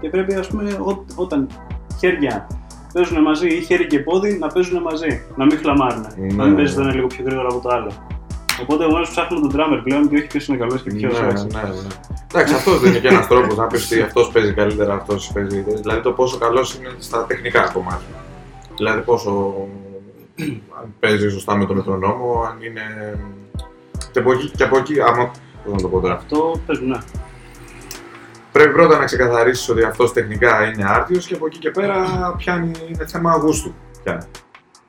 Και 0.01 0.09
πρέπει, 0.09 0.33
ας 0.33 0.47
πούμε, 0.47 0.71
ό, 0.71 1.05
όταν 1.15 1.47
χέρια 1.99 2.47
παίζουν 2.93 3.21
μαζί 3.21 3.47
ή 3.47 3.61
χέρι 3.61 3.87
και 3.87 3.99
πόδι 3.99 4.37
να 4.37 4.47
παίζουν 4.47 4.81
μαζί. 4.81 5.21
Να 5.35 5.45
μην 5.45 5.57
χλαμάρουν. 5.57 6.05
Ναι. 6.17 6.33
Να 6.33 6.45
μην 6.45 6.55
παίζει 6.55 6.75
το 6.75 6.81
ένα 6.81 6.93
λίγο 6.93 7.07
πιο 7.07 7.23
γρήγορα 7.25 7.47
από 7.47 7.59
το 7.59 7.69
άλλο. 7.69 7.91
Οπότε 8.61 8.83
επομένω 8.83 9.05
ψάχνουμε 9.05 9.47
τον 9.47 9.59
drummer 9.59 9.81
πλέον 9.83 10.09
και 10.09 10.15
όχι 10.15 10.27
ποιος 10.27 10.47
είναι 10.47 10.57
καλός 10.57 10.81
και 10.81 10.91
Ναι, 10.91 10.97
ποιος 10.97 11.21
ναι, 11.21 11.27
όχι. 11.27 11.47
ναι. 11.53 11.61
Εντάξει, 12.33 12.53
αυτός 12.53 12.79
δεν 12.79 12.89
είναι 12.89 12.99
και 12.99 13.07
ένας 13.07 13.27
τρόπος 13.27 13.55
να 13.57 13.67
πεις 13.67 13.91
ότι 13.91 14.01
αυτός 14.01 14.27
παίζει 14.31 14.53
καλύτερα, 14.53 14.93
αυτός 14.93 15.31
παίζει. 15.33 15.61
Δηλαδή 15.61 16.01
το 16.01 16.11
πόσο 16.11 16.37
καλός 16.37 16.75
είναι 16.75 16.89
στα 16.99 17.25
τεχνικά 17.25 17.69
κομμάτια. 17.73 18.15
Δηλαδή 18.75 19.01
πόσο. 19.01 19.55
αν 20.81 20.93
παίζει 20.99 21.29
σωστά 21.29 21.55
με 21.57 21.65
τον 21.65 21.75
μετρονόμο, 21.75 22.41
αν 22.49 22.57
είναι. 22.61 23.17
Και 24.11 24.19
από 24.19 24.31
εκεί, 24.31 24.49
και 24.49 24.63
από 24.63 24.77
εκεί 24.77 25.01
άμα. 25.01 25.31
Πώς 25.63 25.73
να 25.73 25.81
το 25.81 25.87
πω 25.87 25.99
τώρα. 25.99 26.13
Αυτό 26.13 26.61
παίζουν, 26.65 26.87
ναι. 26.87 26.97
Πρέπει 28.51 28.73
πρώτα 28.73 28.97
να 28.97 29.05
ξεκαθαρίσεις 29.05 29.69
ότι 29.69 29.83
αυτός 29.83 30.13
τεχνικά 30.13 30.65
είναι 30.65 30.85
άρτιος 30.89 31.25
και 31.27 31.33
από 31.35 31.45
εκεί 31.45 31.57
και 31.57 31.69
πέρα 31.71 32.05
πιάνει, 32.37 32.71
είναι 32.87 33.05
θέμα 33.05 33.35
γούστου. 33.35 33.73
Πιάνει. 34.03 34.23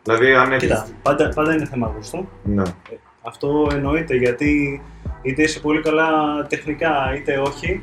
Δηλαδή, 0.03 0.35
αν 0.35 0.53
έχει. 0.53 0.61
Κοίτα, 0.67 0.87
πάντα, 1.03 1.29
πάντα 1.35 1.55
είναι 1.55 1.67
θέμα 1.67 1.93
γούστου. 1.97 2.29
Ναι. 2.43 2.63
Αυτό 3.27 3.69
εννοείται 3.73 4.17
γιατί 4.17 4.83
είτε 5.23 5.43
είσαι 5.43 5.61
πολύ 5.61 5.83
καλά 5.83 6.09
τεχνικά 6.49 7.15
είτε 7.17 7.39
όχι, 7.39 7.83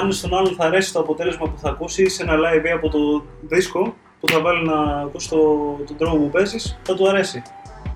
αν 0.00 0.12
στον 0.12 0.34
άλλον 0.34 0.54
θα 0.54 0.64
αρέσει 0.64 0.92
το 0.92 1.00
αποτέλεσμα 1.00 1.48
που 1.48 1.58
θα 1.58 1.68
ακούσεις 1.68 2.14
σε 2.14 2.22
ένα 2.22 2.34
live 2.34 2.64
ή 2.64 2.70
από 2.70 2.88
το 2.88 3.24
δίσκο 3.40 3.94
που 4.20 4.28
θα 4.28 4.40
βάλει 4.40 4.66
να 4.66 5.00
ακούσει 5.00 5.28
το, 5.28 5.38
τον 5.86 5.96
τρόπο 5.96 6.16
που 6.16 6.30
παίζεις, 6.30 6.78
θα 6.82 6.94
του 6.94 7.08
αρέσει. 7.08 7.42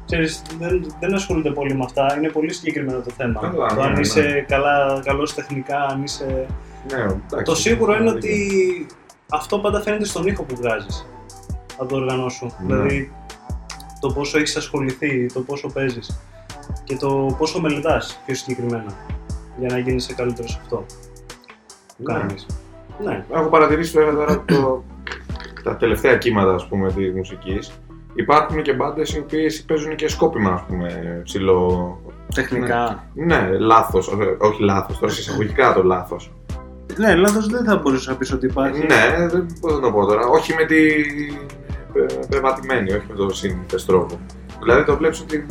Ξέρεις, 0.05 0.43
δεν, 0.59 0.95
δεν 1.00 1.15
ασχολούνται 1.15 1.50
πολύ 1.50 1.75
με 1.75 1.85
αυτά, 1.85 2.17
είναι 2.17 2.29
πολύ 2.29 2.53
συγκεκριμένο 2.53 3.00
το 3.00 3.11
θέμα. 3.17 3.41
Καλά, 3.41 3.69
το 3.69 3.75
ναι, 3.75 3.83
αν 3.83 3.93
ναι. 3.93 4.00
είσαι 4.00 4.45
καλά, 4.49 5.00
καλός 5.05 5.35
τεχνικά, 5.35 5.81
αν 5.81 6.03
είσαι... 6.03 6.47
ναι 6.91 7.03
εντάξει. 7.03 7.45
Το 7.45 7.55
σίγουρο 7.55 7.97
είναι 7.97 8.11
ότι 8.11 8.87
αυτό 9.29 9.59
πάντα 9.59 9.81
φαίνεται 9.81 10.05
στον 10.05 10.27
ήχο 10.27 10.43
που 10.43 10.57
βγάζεις 10.57 11.07
από 11.77 11.89
το 11.89 11.97
όργανό 11.97 12.29
σου. 12.29 12.47
Ναι. 12.47 12.75
Δηλαδή, 12.75 13.12
το 14.00 14.12
πόσο 14.12 14.39
έχεις 14.39 14.57
ασχοληθεί, 14.57 15.27
το 15.27 15.41
πόσο 15.41 15.69
παίζεις 15.69 16.21
και 16.85 16.97
το 16.97 17.35
πόσο 17.39 17.61
μελετάς 17.61 18.21
πιο 18.27 18.35
συγκεκριμένα 18.35 18.93
για 19.59 19.69
να 19.69 19.79
γίνεις 19.79 20.15
καλύτερος 20.17 20.50
σε 20.50 20.59
αυτό 20.62 20.77
που 20.77 22.03
Ναι. 22.12 22.15
κάνεις. 22.19 22.47
Ναι. 23.05 23.25
Έχω 23.33 23.49
παρατηρήσει 23.49 23.99
βέβαια 23.99 24.15
τώρα 24.15 24.45
το, 24.45 24.85
τα 25.62 25.77
τελευταία 25.77 26.17
κύματα 26.17 26.55
ας 26.55 26.67
πούμε 26.69 26.93
της 26.93 27.12
μουσικής. 27.15 27.71
Υπάρχουν 28.15 28.62
και 28.62 28.73
μπάντες 28.73 29.15
οι 29.15 29.19
οποίες 29.19 29.62
παίζουν 29.62 29.95
και 29.97 30.09
σκόπιμα 30.09 30.50
ας 30.53 30.62
πούμε 30.69 31.21
ψηλό... 31.25 31.99
Τεχνικά. 32.35 33.05
Ναι, 33.15 33.49
λάθος, 33.59 34.09
ε, 34.09 34.37
όχι 34.47 34.62
λάθος, 34.62 34.99
τώρα 34.99 35.12
σε 35.12 35.21
εισαγωγικά 35.21 35.73
το 35.75 35.83
λάθος. 35.83 36.33
Ναι, 36.97 37.15
λάθος 37.15 37.47
δεν 37.49 37.65
θα 37.65 37.77
μπορούσα 37.77 38.11
να 38.11 38.17
πεις 38.17 38.33
ότι 38.33 38.47
υπάρχει. 38.47 38.79
Ναι, 38.87 39.27
δεν 39.29 39.47
μπορώ 39.61 39.75
να 39.75 39.81
το 39.81 39.93
πω 39.93 40.07
τώρα. 40.07 40.27
Όχι 40.27 40.55
με 40.55 40.65
την 40.65 41.37
πε- 41.93 42.27
πεπατημένη, 42.27 42.93
όχι 42.93 43.05
με 43.09 43.15
τον 43.15 43.35
σύνηθες 43.35 43.85
τρόπο. 43.87 44.19
Δηλαδή 44.62 44.85
το 44.85 44.97
βλέπεις 44.97 45.21
ότι 45.21 45.47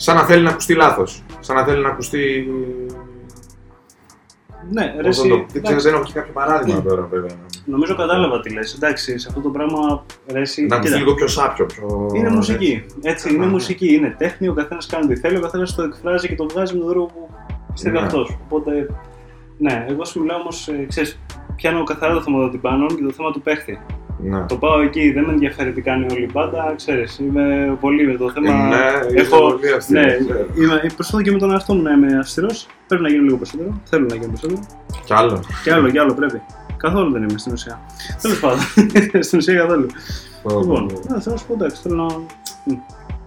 σαν 0.00 0.16
να 0.16 0.24
θέλει 0.24 0.42
να 0.42 0.50
ακουστεί 0.50 0.74
λάθος. 0.74 1.22
Σαν 1.40 1.56
να 1.56 1.64
θέλει 1.64 1.82
να 1.82 1.88
ακουστεί... 1.88 2.48
Ναι, 4.70 4.94
ρε, 4.96 5.02
Πώς 5.02 5.18
εσύ, 5.18 5.28
να 5.28 5.34
το- 5.36 5.44
Δεν 5.52 5.62
ξέρω, 5.62 5.66
εντάξει, 5.68 5.86
δεν 5.88 5.94
έχω 5.94 6.04
και 6.04 6.12
κάποιο 6.12 6.32
παράδειγμα 6.32 6.82
τώρα 6.82 7.02
βέβαια. 7.10 7.30
νομίζω 7.64 7.94
κατάλαβα 7.96 8.40
τι 8.40 8.52
λες. 8.52 8.74
Εντάξει, 8.74 9.18
σε 9.18 9.28
αυτό 9.28 9.40
το 9.40 9.48
πράγμα, 9.50 10.04
ρε, 10.32 10.40
εσύ, 10.40 10.66
Να 10.66 10.76
ακουστεί 10.76 10.92
κοίτα, 10.94 11.04
λίγο 11.04 11.16
πιο 11.16 11.26
σάπιο. 11.26 11.66
Πιο... 11.66 12.10
είναι 12.14 12.28
μουσική. 12.30 12.84
Έτσι, 13.02 13.34
είναι 13.34 13.44
Ναι. 13.44 13.50
μουσική, 13.52 13.94
είναι 13.94 14.14
τέχνη, 14.18 14.48
ο 14.48 14.52
καθένας 14.54 14.86
κάνει 14.86 15.06
τι 15.06 15.16
θέλει, 15.20 15.36
ο 15.36 15.40
καθένας 15.40 15.74
το 15.74 15.82
εκφράζει 15.82 16.28
και 16.28 16.34
το 16.34 16.48
βγάζει 16.48 16.74
με 16.74 16.80
τον 16.80 16.88
τρόπο 16.88 17.12
που 17.66 17.72
πιστεύει 17.72 17.96
Ναι. 17.98 18.02
αυτός. 18.04 18.38
Οπότε, 18.44 18.86
ναι, 19.58 19.86
εγώ 19.88 20.04
σου 20.04 20.20
μιλάω 20.20 20.38
όμως, 20.40 20.68
ε, 20.68 20.84
ξέρεις, 20.88 21.20
πιάνω 21.56 21.84
καθαρά 21.84 22.14
το 22.14 22.22
θέμα 22.22 22.38
των 22.38 22.50
τυμπάνων 22.50 22.88
και 22.88 23.02
το 23.02 23.10
θέμα 23.12 23.30
του 23.32 23.40
παίχτη. 23.42 23.80
Ναι. 24.22 24.46
Το 24.46 24.56
πάω 24.56 24.80
εκεί, 24.80 25.12
δεν 25.12 25.24
με 25.24 25.32
ενδιαφέρει 25.32 25.72
τι 25.72 25.80
κάνει 25.80 26.06
όλη 26.12 26.22
η 26.22 26.28
μπάντα, 26.32 26.72
ξέρεις, 26.76 27.18
είμαι 27.18 27.76
πολύ 27.80 28.06
με 28.06 28.14
το 28.16 28.30
θέμα. 28.30 28.68
Ναι, 28.68 28.76
έχω, 29.20 29.36
έχω... 29.36 29.50
πολύ 29.50 29.72
αυστηρό. 29.72 30.00
ναι, 30.00 30.16
ξέρω. 30.16 30.46
είμαι, 30.58 30.90
προσπαθώ 30.94 31.22
και 31.22 31.30
με 31.32 31.38
τον 31.38 31.50
εαυτό 31.50 31.74
μου 31.74 31.82
να 31.82 31.90
είμαι 31.92 32.18
αυστηρός. 32.18 32.66
Πρέπει 32.86 33.02
να 33.02 33.08
γίνω 33.08 33.22
λίγο 33.22 33.36
περισσότερο. 33.36 33.80
Θέλω 33.84 34.06
να 34.08 34.14
γίνω 34.14 34.26
περισσότερο. 34.26 34.60
Κι 35.04 35.14
άλλο. 35.14 35.40
Κι 35.62 35.70
άλλο, 35.70 35.90
κι 35.90 35.98
άλλο 35.98 36.14
πρέπει. 36.14 36.42
Καθόλου 36.76 37.12
δεν 37.12 37.22
είμαι 37.22 37.38
στην 37.38 37.52
ουσία. 37.52 37.80
Τέλος 38.22 38.40
πάντων. 38.44 38.58
στην 39.26 39.38
ουσία 39.38 39.54
καθόλου. 39.54 39.86
Λοιπόν, 40.60 40.84
ναι, 40.84 41.20
θέλω 41.20 41.34
να 41.34 41.36
σου 41.36 41.46
πω 41.46 41.52
εντάξει, 41.52 41.82
θέλω 41.82 41.94
να. 41.94 42.06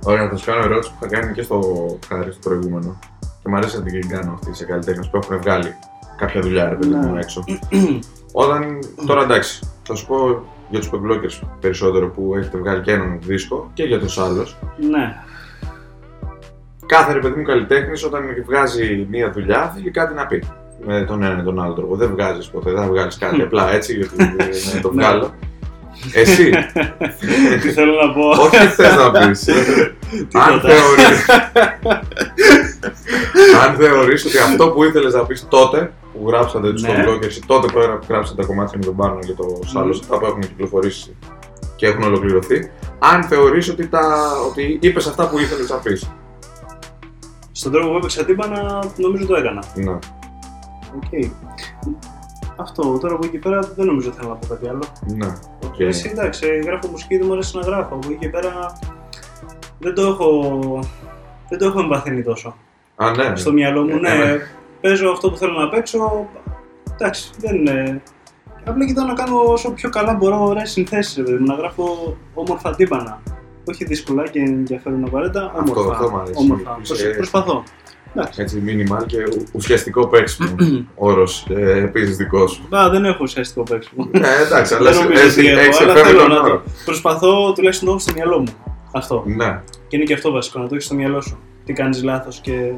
Ωραία, 0.06 0.30
θα 0.30 0.36
σου 0.38 0.46
κάνω 0.46 0.64
ερώτηση 0.64 0.92
που 1.00 1.06
είχα 1.06 1.20
κάνει 1.20 1.34
και 1.34 1.42
στο 1.42 1.60
χάρη 2.08 2.32
στο 2.32 2.50
προηγούμενο. 2.50 3.00
Και 3.20 3.50
μου 3.50 3.56
αρέσει 3.56 3.78
να 3.78 3.84
την 3.84 4.10
κάνω 4.10 4.34
αυτή 4.34 4.56
σε 4.56 4.66
καλλιτέχνες 4.66 5.10
που 5.10 5.18
έχουν 5.18 5.40
βγάλει 5.42 5.76
κάποια 6.18 6.42
δουλειά 6.42 6.70
ρε 6.70 6.76
παιδί 6.76 6.94
μου 6.94 7.14
Ναι. 7.14 7.20
έξω. 7.20 7.44
Όταν. 8.32 8.80
Τώρα 9.06 9.22
εντάξει, 9.22 9.60
θα 9.84 9.96
σου 9.96 10.06
πω 10.06 10.44
για 10.74 10.80
τους 10.82 10.89
pop 10.94 11.44
περισσότερο 11.60 12.08
που 12.10 12.34
έχετε 12.38 12.58
βγάλει 12.58 12.82
και 12.82 12.92
έναν 12.92 13.20
δίσκο 13.22 13.72
και 13.74 13.84
για 13.84 14.00
τους 14.00 14.18
άλλους. 14.18 14.56
ναι, 14.89 15.15
Κάθε 16.86 17.13
ρε 17.13 17.20
παιδί 17.20 17.39
μου 17.39 17.44
καλλιτέχνης 17.46 18.03
όταν 18.03 18.24
βγάζει 18.46 19.08
μία 19.10 19.32
δουλειά 19.32 19.72
θέλει 19.75 19.92
κάτι 19.92 20.13
να 20.13 20.25
πει. 20.25 20.44
Με 20.86 21.01
τον 21.01 21.24
ένα 21.24 21.39
ή 21.39 21.44
τον 21.44 21.62
άλλο 21.62 21.74
τρόπο. 21.74 21.96
Δεν 21.96 22.10
βγάζεις 22.10 22.48
ποτέ, 22.48 22.72
δεν 22.72 22.82
θα 22.82 22.88
βγάλεις 22.88 23.18
κάτι 23.18 23.42
απλά 23.42 23.74
έτσι 23.74 23.94
γιατί 23.94 24.15
να 24.75 24.82
το 24.82 24.92
Ναι. 24.94 25.03
βγάλω. 25.03 25.34
Εσύ, 26.13 26.50
τι 27.62 27.70
θέλω 27.72 27.92
να 28.06 28.13
πω. 28.13 28.27
όχι 28.30 28.58
τι 28.58 28.65
θες 28.68 28.96
να 28.96 29.12
πεις. 29.12 29.48
Αν 30.48 30.60
Τίποτα. 30.60 30.62
θεωρείς, 30.62 31.30
αν 33.68 33.75
θεωρείς 33.75 34.25
ότι 34.25 34.38
αυτό 34.38 34.70
που 34.70 34.84
ήθελες 34.84 35.13
να 35.13 35.25
πεις 35.25 35.48
τότε, 35.50 35.92
που 36.13 36.27
γράψατε 36.29 36.72
τους 36.72 36.82
Ναι. 36.82 36.89
ναι. 36.89 37.03
τότε 37.46 37.67
που 37.74 37.79
έγρα- 37.79 38.00
γράψατε 38.10 38.41
τα 38.41 38.48
κομμάτια 38.48 38.77
με 38.77 38.86
τον 38.86 38.96
Πάρνο 38.96 39.20
και 39.20 39.34
το 39.34 39.60
Σάλλος, 39.65 40.00
αυτά 40.00 40.20
που 40.20 40.25
έχουν 40.25 40.39
κυκλοφορήσει 40.39 41.15
και 41.75 41.88
έχουν 41.88 42.03
ολοκληρωθεί, 42.03 42.72
αν 43.00 43.24
θεωρείς 43.24 43.70
ότι, 43.70 43.88
τα, 43.88 44.32
ότι 44.50 44.77
είπες 44.82 45.08
αυτά 45.08 45.29
που 45.29 45.39
ήθελες 45.39 45.70
να 45.70 45.75
πεις. 45.77 46.10
Στον 47.51 47.72
τρόπο 47.72 47.89
που 47.89 47.96
έπαιξα 47.98 48.25
τύμπανα, 48.25 48.84
νομίζω 48.96 49.25
το 49.25 49.36
έκανα. 49.36 49.63
Ναι. 49.75 49.91
Οκ. 50.96 51.32
Αυτό, 52.55 52.98
τώρα 53.01 53.13
από 53.13 53.25
εκεί 53.25 53.32
και 53.32 53.39
πέρα 53.39 53.60
δεν 53.75 53.86
νομίζω 53.86 54.08
ότι 54.10 54.17
θέλω 54.17 54.29
να 54.29 54.36
πω 54.36 54.48
κάτι 54.48 54.67
άλλο. 54.67 54.84
Ναι. 55.15 55.34
οκ. 55.65 55.79
Εσύ 55.79 56.10
εντάξει, 56.12 56.46
γράφω 56.65 56.88
μουσική, 56.88 57.17
δεν 57.17 57.25
μου 57.27 57.34
αρέσει 57.34 57.58
να 57.58 57.62
γράφω. 57.65 57.96
Από 57.96 58.08
εκεί 58.10 58.15
και 58.20 58.29
πέρα 58.29 58.79
δεν 59.79 59.93
το 59.93 60.01
έχω, 60.01 60.39
δεν 61.50 61.60
το 61.60 61.65
έχω 61.65 61.79
εμβαθύνει 61.79 62.24
τόσο. 62.24 62.55
Α, 62.96 63.12
ναι. 63.12 63.36
στο 63.36 63.51
μυαλό 63.51 63.82
μου, 63.84 63.89
Ε, 63.89 64.00
ναι, 64.00 64.10
ναι. 64.25 64.38
Παίζω 64.84 65.10
αυτό 65.12 65.30
που 65.32 65.38
θέλω 65.38 65.52
να 65.60 65.70
παίξω. 65.70 66.28
Εντάξει, 66.94 67.30
δεν 67.38 67.56
είναι. 67.56 68.02
Απλά 68.66 68.86
κοιτάω 68.86 69.06
να 69.06 69.13
κάνω 69.13 69.38
όσο 69.40 69.72
πιο 69.72 69.90
καλά 69.90 70.13
μπορώ 70.13 70.44
ωραίες 70.46 70.72
συνθέσεις, 70.72 71.16
ρε 71.18 71.24
παιδί 71.24 71.38
μου, 71.38 71.46
να 71.46 71.54
γράφω 71.54 72.18
όμορφα 72.34 72.75
τύπανα. 72.75 73.22
Όχι 73.70 73.86
δύσκολα 73.86 74.24
και 74.28 74.40
ενδιαφέρον 74.40 75.04
απαραίτητα, 75.06 75.52
Αυτό- 75.56 75.72
όμορφα. 75.72 75.92
αυτό 75.94 76.10
μ' 76.12 76.16
αρέσει. 76.20 76.34
όμορφα. 76.40 76.78
Είσαι- 76.82 76.94
Προσ- 77.04 77.16
Προσπαθώ. 77.16 77.63
Εντάξει. 78.16 78.42
Έτσι, 78.42 78.60
μήνυμα 78.60 79.04
και 79.08 79.18
ου- 79.24 79.48
ουσιαστικό 79.54 80.08
παίξιμο. 80.08 80.56
Όρος 80.96 81.48
ε, 81.50 81.78
επίσης 81.78 82.16
δικός 82.18 82.52
σου. 82.52 82.66
Μπα, 82.70 82.90
δεν 82.90 83.06
έχω 83.06 83.18
ουσιαστικό 83.22 83.63
παίξιμο. 83.63 84.08
ναι, 84.12 84.28
εντάξει, 84.46 84.74
αλλά 84.74 84.84
δεν 84.92 85.00
εσύ- 85.00 85.04
νομίζω 85.04 85.25
εσύ 85.25 85.40
ότι 85.40 85.50
έχω, 85.50 85.60
έχεις 85.60 85.80
αλλά 85.82 85.92
εφεύρει 85.92 86.10
θέλω 86.10 86.22
τον 86.22 86.30
να 86.30 86.36
το. 86.42 86.44
όρο. 86.44 86.63
Προσπαθώ 86.86 87.54
τουλάχιστον 87.54 87.88
το 87.88 87.94
έχω 87.94 88.04
στο 88.04 88.13
μυαλό 88.13 88.40
μου. 88.40 88.54
Αυτό. 88.92 89.24
Ναι. 89.25 89.62
Και 89.88 89.96
είναι 89.96 90.06
και 90.06 90.13
αυτό 90.13 90.32
βασικό, 90.32 90.60
να 90.60 90.68
το 90.68 90.74
έχεις 90.75 90.86
στο 90.86 90.96
μυαλό 90.96 91.22
σου. 91.22 91.38
Τι 91.66 91.74
κάνεις 91.74 92.04
λάθος 92.04 92.40
και 92.40 92.72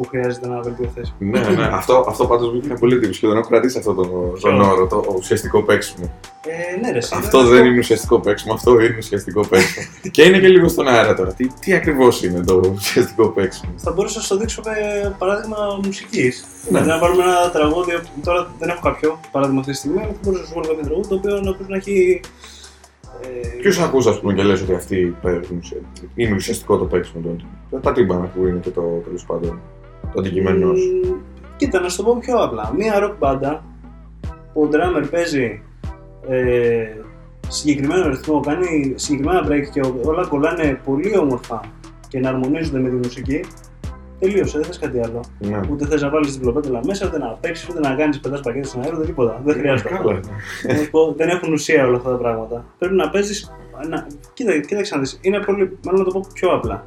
που 0.00 0.08
χρειάζεται 0.08 0.48
να 0.48 0.60
βελτιωθεί. 0.60 1.00
Ναι, 1.18 1.40
ναι, 1.40 1.68
αυτό, 1.72 2.04
αυτό 2.08 2.26
πάντως 2.26 2.52
μου 2.52 2.60
είναι 2.64 2.78
πολύ 2.78 2.98
τύπος 2.98 3.18
και 3.18 3.26
δεν 3.26 3.36
έχω 3.36 3.48
κρατήσει 3.48 3.78
αυτό 3.78 3.94
τον, 3.94 4.10
τον 4.40 4.56
Ποιο; 4.56 4.70
όρο, 4.70 4.86
το 4.86 5.14
ουσιαστικό 5.18 5.62
παίξιμο. 5.62 6.10
Ε, 6.46 6.80
ναι, 6.80 6.90
ρε, 6.92 6.98
εσύ, 6.98 7.14
Αυτό 7.16 7.44
δεν 7.44 7.64
είναι 7.64 7.78
ουσιαστικό 7.78 8.20
παίξιμο, 8.20 8.54
αυτό 8.54 8.80
είναι 8.80 8.96
ουσιαστικό 8.98 9.46
παίξιμο. 9.46 9.86
και 10.10 10.22
είναι 10.22 10.38
και 10.38 10.48
λίγο 10.48 10.68
στον 10.68 10.88
αέρα 10.88 11.14
τώρα. 11.14 11.32
Τι, 11.32 11.46
τι 11.60 11.72
ακριβώς 11.74 12.22
είναι 12.22 12.44
το 12.44 12.60
ουσιαστικό 12.74 13.28
παίξιμο; 13.28 13.72
Θα 13.76 13.92
μπορούσα 13.92 14.16
να 14.18 14.22
σου 14.22 14.28
το 14.28 14.36
δείξω 14.36 14.62
με 14.64 15.14
παράδειγμα 15.18 15.56
μουσικής. 15.84 16.44
Ναι. 16.62 16.68
Δηλαδή 16.68 16.88
να 16.88 16.98
πάρουμε 16.98 17.22
ένα 17.22 17.50
τραγούδι, 17.50 17.92
τώρα 18.24 18.50
δεν 18.58 18.68
έχω 18.68 18.80
κάποιο 18.82 19.20
παράδειγμα 19.32 19.60
αυτή 19.60 19.72
τη 19.72 19.78
στιγμή, 19.78 19.98
αλλά 19.98 20.08
θα 20.12 20.18
μπορούσα 20.22 20.42
να 20.42 20.48
σου 20.48 20.54
βάλω 20.54 20.66
κάποιο 20.66 20.84
τραγούδι 20.84 21.08
το 21.08 21.14
οποίο 21.14 21.34
να, 21.40 21.56
να 21.68 21.76
έχει. 21.76 22.20
Ε, 23.22 23.48
Ποιους 23.60 23.78
ακούς, 23.78 24.06
ας 24.06 24.20
πούμε, 24.20 24.34
και 24.34 24.42
λες 24.42 24.62
ότι 24.62 24.74
αυτοί 24.74 25.16
παίζουν, 25.22 25.58
ουσια- 25.58 25.78
είναι 26.14 26.34
ουσιαστικό 26.34 26.76
το 26.76 26.84
παίξιμο 26.84 27.22
των. 27.22 27.82
Τα 27.82 27.92
τύμπανα 27.92 28.24
που 28.26 28.46
είναι 28.46 28.58
και 28.62 28.70
το 28.70 28.80
τέλος 29.04 29.24
πάντων. 29.26 29.60
Το 30.14 30.20
αντικείμενο 30.20 30.74
σου. 30.74 31.06
μ, 31.06 31.18
Κοίτα, 31.56 31.80
να 31.80 31.88
σου 31.88 31.96
το 31.96 32.02
πω 32.02 32.16
πιο 32.20 32.36
απλά. 32.36 32.72
Μία 32.76 33.04
rock 33.04 33.14
μπάντα 33.18 33.64
που 34.52 34.62
ο 34.62 34.68
drummer 34.72 35.06
παίζει 35.10 35.62
ε, 36.28 36.86
συγκεκριμένο 37.48 38.08
ρυθμό, 38.08 38.40
κάνει 38.40 38.92
συγκεκριμένα 38.96 39.46
break 39.48 39.62
και 39.72 39.80
όλα 40.04 40.26
κολλάνε 40.26 40.80
πολύ 40.84 41.18
όμορφα 41.18 41.60
και 42.08 42.20
να 42.20 42.28
αρμονίζονται 42.28 42.78
με 42.78 42.88
τη 42.88 42.94
μουσική, 42.94 43.44
τελείωσε, 44.18 44.58
δεν 44.58 44.66
θες 44.66 44.78
κάτι 44.78 45.00
άλλο. 45.00 45.20
Ναι. 45.38 45.60
Ούτε 45.70 45.86
θες 45.86 46.02
να 46.02 46.08
βάλεις 46.10 46.32
την 46.32 46.40
πλοπέταλα 46.40 46.80
μέσα, 46.84 47.06
ούτε 47.06 47.18
να 47.18 47.28
παίξεις, 47.40 47.68
ούτε 47.68 47.80
να 47.80 47.94
κάνεις 47.94 48.20
πετάς 48.20 48.40
πακέτα 48.40 48.66
στον 48.66 48.82
αέρα, 48.82 48.96
ούτε 48.96 49.06
τίποτα. 49.06 49.40
Δεν 49.44 49.54
χρειάζεται. 49.54 49.94
αυτό. 49.94 50.08
Καλά. 50.08 50.20
Να 50.66 50.74
σου 50.74 50.90
πω, 50.90 51.14
δεν 51.16 51.28
έχουν 51.28 51.52
ουσία 51.52 51.86
όλα 51.86 51.96
αυτά 51.96 52.10
τα 52.10 52.16
πράγματα. 52.16 52.64
Πρέπει 52.78 52.94
να 52.94 53.10
παίζεις. 53.10 53.52
Να... 53.88 54.06
Κοίτα, 54.32 54.60
κοίταξε 54.60 54.94
να 54.94 55.00
δεις. 55.00 55.18
Είναι 55.22 55.40
πολύ. 55.40 55.78
Μάλλον 55.84 56.00
να 56.00 56.06
το 56.06 56.18
πω 56.18 56.26
πιο 56.34 56.50
απλά. 56.50 56.86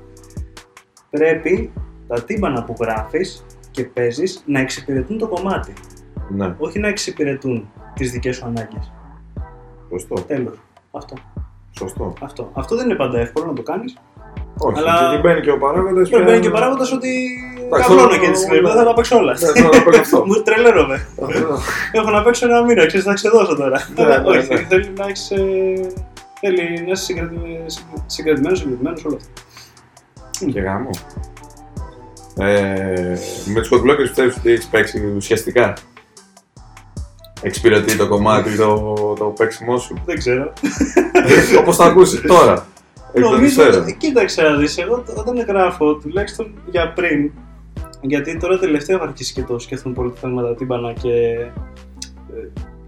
Πρέπει 1.10 1.72
τα 2.16 2.22
τύμπανα 2.24 2.64
που 2.64 2.76
γράφεις 2.82 3.46
και 3.72 3.84
παίζεις 3.84 4.44
να 4.46 4.60
εξυπηρετούν 4.60 5.18
το 5.18 5.28
κομμάτι. 5.28 5.74
Ναι, 6.30 6.56
Όχι 6.58 6.80
να 6.80 6.88
εξυπηρετούν 6.88 7.70
τις 7.94 8.12
δικές 8.12 8.36
σου 8.36 8.46
ανάγκες. 8.46 8.92
σωστό. 9.90 10.16
Τέλος. 10.28 10.58
Αυτό. 10.92 11.16
Σωστό. 11.78 12.14
Αυτό. 12.22 12.52
Αυτό 12.54 12.76
δεν 12.76 12.86
είναι 12.86 12.96
πάντα 12.96 13.20
εύκολο 13.20 13.46
να 13.46 13.54
το 13.54 13.62
κάνεις. 13.62 13.98
Όχι, 14.58 14.80
Αλλά- 14.80 15.00
και 15.00 15.06
εκεί 15.14 15.22
μπαίνει 15.22 15.42
και 15.42 15.52
ο 15.52 15.58
παράγοντας. 15.58 16.10
Πρέπει 16.10 16.26
να 16.26 16.32
είναι 16.32 16.40
και 16.42 16.50
παράγοντας 16.50 16.92
ότι. 16.92 17.10
Εντάξει, 17.66 17.88
Καβλώνω 17.88 18.10
θέλω- 18.10 18.24
και 18.26 18.32
τη 18.32 18.38
στιγμή. 18.38 18.60
Δεν 18.60 18.72
θα 18.76 18.84
τα 18.84 18.94
παίξω 18.94 19.18
όλα. 19.18 19.32
Ναι, 19.32 19.38
θέλω 19.38 19.70
να 19.74 19.84
πω 19.84 19.98
αυτό. 20.00 20.24
Μου 20.28 20.42
τρελαίνομαι. 20.44 21.06
Έχω 21.92 22.10
να 22.10 22.24
παίξω 22.24 22.46
ένα 22.48 22.64
μήνα, 22.64 22.86
ξέρεις, 22.86 23.06
θα 23.06 23.14
ξεδώσω 23.14 23.56
τώρα. 23.56 23.80
Ναι, 23.96 24.04
Αλλά 24.04 24.20
ναι, 24.22 24.28
Όχι, 24.38 24.54
ναι. 24.54 24.60
θέλει 24.60 24.90
να 24.98 25.06
έχεις... 25.06 25.32
ε, 25.32 25.38
Θέλει 26.40 26.84
να 26.86 26.92
είσαι 26.92 26.96
συγκρατημένος, 27.06 27.84
συγκρατημένος, 28.06 29.06
όλο 29.06 29.16
αυτό. 29.16 30.46
Και 30.52 30.60
γάμο. 30.60 30.90
Ε, 32.38 33.18
με 33.46 33.60
τους 33.62 33.70
hot 33.74 33.82
blockers 33.82 34.02
πιστεύεις 34.02 34.36
ότι 34.38 34.52
έχεις 34.52 34.66
παίξει 34.66 35.14
ουσιαστικά. 35.16 35.74
Εξυπηρετεί 37.42 37.98
το 37.98 38.08
κομμάτι, 38.08 38.56
το, 38.56 38.94
το 39.18 39.26
παίξιμό 39.26 39.78
σου. 39.78 40.02
Δεν 40.06 40.18
ξέρω. 40.18 40.54
Όπως 41.60 41.76
θα 41.76 41.86
ακούσεις 41.86 42.22
τώρα. 42.22 42.66
Εκ 43.14 43.24
των 43.24 43.32
Νομίζω, 43.32 43.64
υστέρων. 43.66 43.98
κοίταξε 43.98 44.42
να 44.42 44.56
δεις, 44.56 44.78
εγώ 44.78 45.04
όταν 45.16 45.40
γράφω, 45.48 45.96
τουλάχιστον 45.96 46.54
για 46.72 46.94
πριν, 46.94 47.32
γιατί 48.02 48.38
τώρα 48.38 48.60
τελευταία 48.60 48.96
έχω 48.96 49.06
αρχίσει 49.06 49.34
και 49.34 49.42
το 49.42 49.60
σκέφτομαι 49.60 49.96
πολύ 49.96 50.14
θέματα 50.22 50.56
τύμπανα 50.56 50.94
και, 50.94 51.10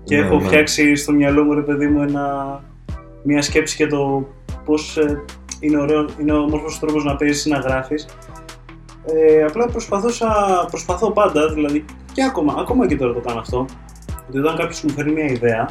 και 0.04 0.16
Ναι, 0.18 0.26
έχω 0.26 0.36
ναι. 0.40 0.46
φτιάξει 0.46 0.96
στο 0.96 1.12
μυαλό 1.12 1.44
μου, 1.44 1.54
ρε 1.54 1.62
παιδί 1.62 1.88
μου, 1.88 2.02
ένα, 2.02 2.64
μια 3.24 3.42
σκέψη 3.42 3.76
για 3.76 3.88
το 3.88 4.28
πώς 4.66 4.98
ε, 4.98 5.24
είναι, 5.60 5.78
ωραίο, 5.80 6.06
είναι 6.22 6.32
ο 6.34 6.38
όμορφος 6.38 6.80
τρόπος 6.80 7.04
να 7.04 7.16
παίζεις 7.16 7.46
ή 7.46 7.50
να 7.50 7.58
γράφεις. 7.60 8.06
Ε, 9.14 9.44
απλά 9.44 9.66
προσπαθούσα, 9.68 10.28
προσπαθώ 10.70 11.12
πάντα, 11.12 11.54
δηλαδή 11.54 11.86
και 12.14 12.24
ακόμα, 12.24 12.56
ακόμα 12.60 12.88
και 12.88 12.98
τώρα 12.98 13.14
το 13.14 13.20
κάνω 13.20 13.40
αυτό, 13.40 13.66
ότι 14.30 14.38
όταν 14.40 14.56
κάποιος 14.56 14.82
μου 14.84 14.90
φέρνει 14.90 15.12
μια 15.12 15.26
ιδέα 15.26 15.70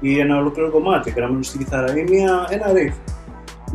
ή 0.00 0.18
ένα 0.20 0.38
ολόκληρο 0.38 0.70
κομμάτι 0.70 1.10
γραμμένο 1.10 1.42
στην 1.42 1.58
κιθάρα 1.60 1.96
ή 1.96 2.02
μια, 2.08 2.46
ένα 2.50 2.66
riff, 2.72 2.94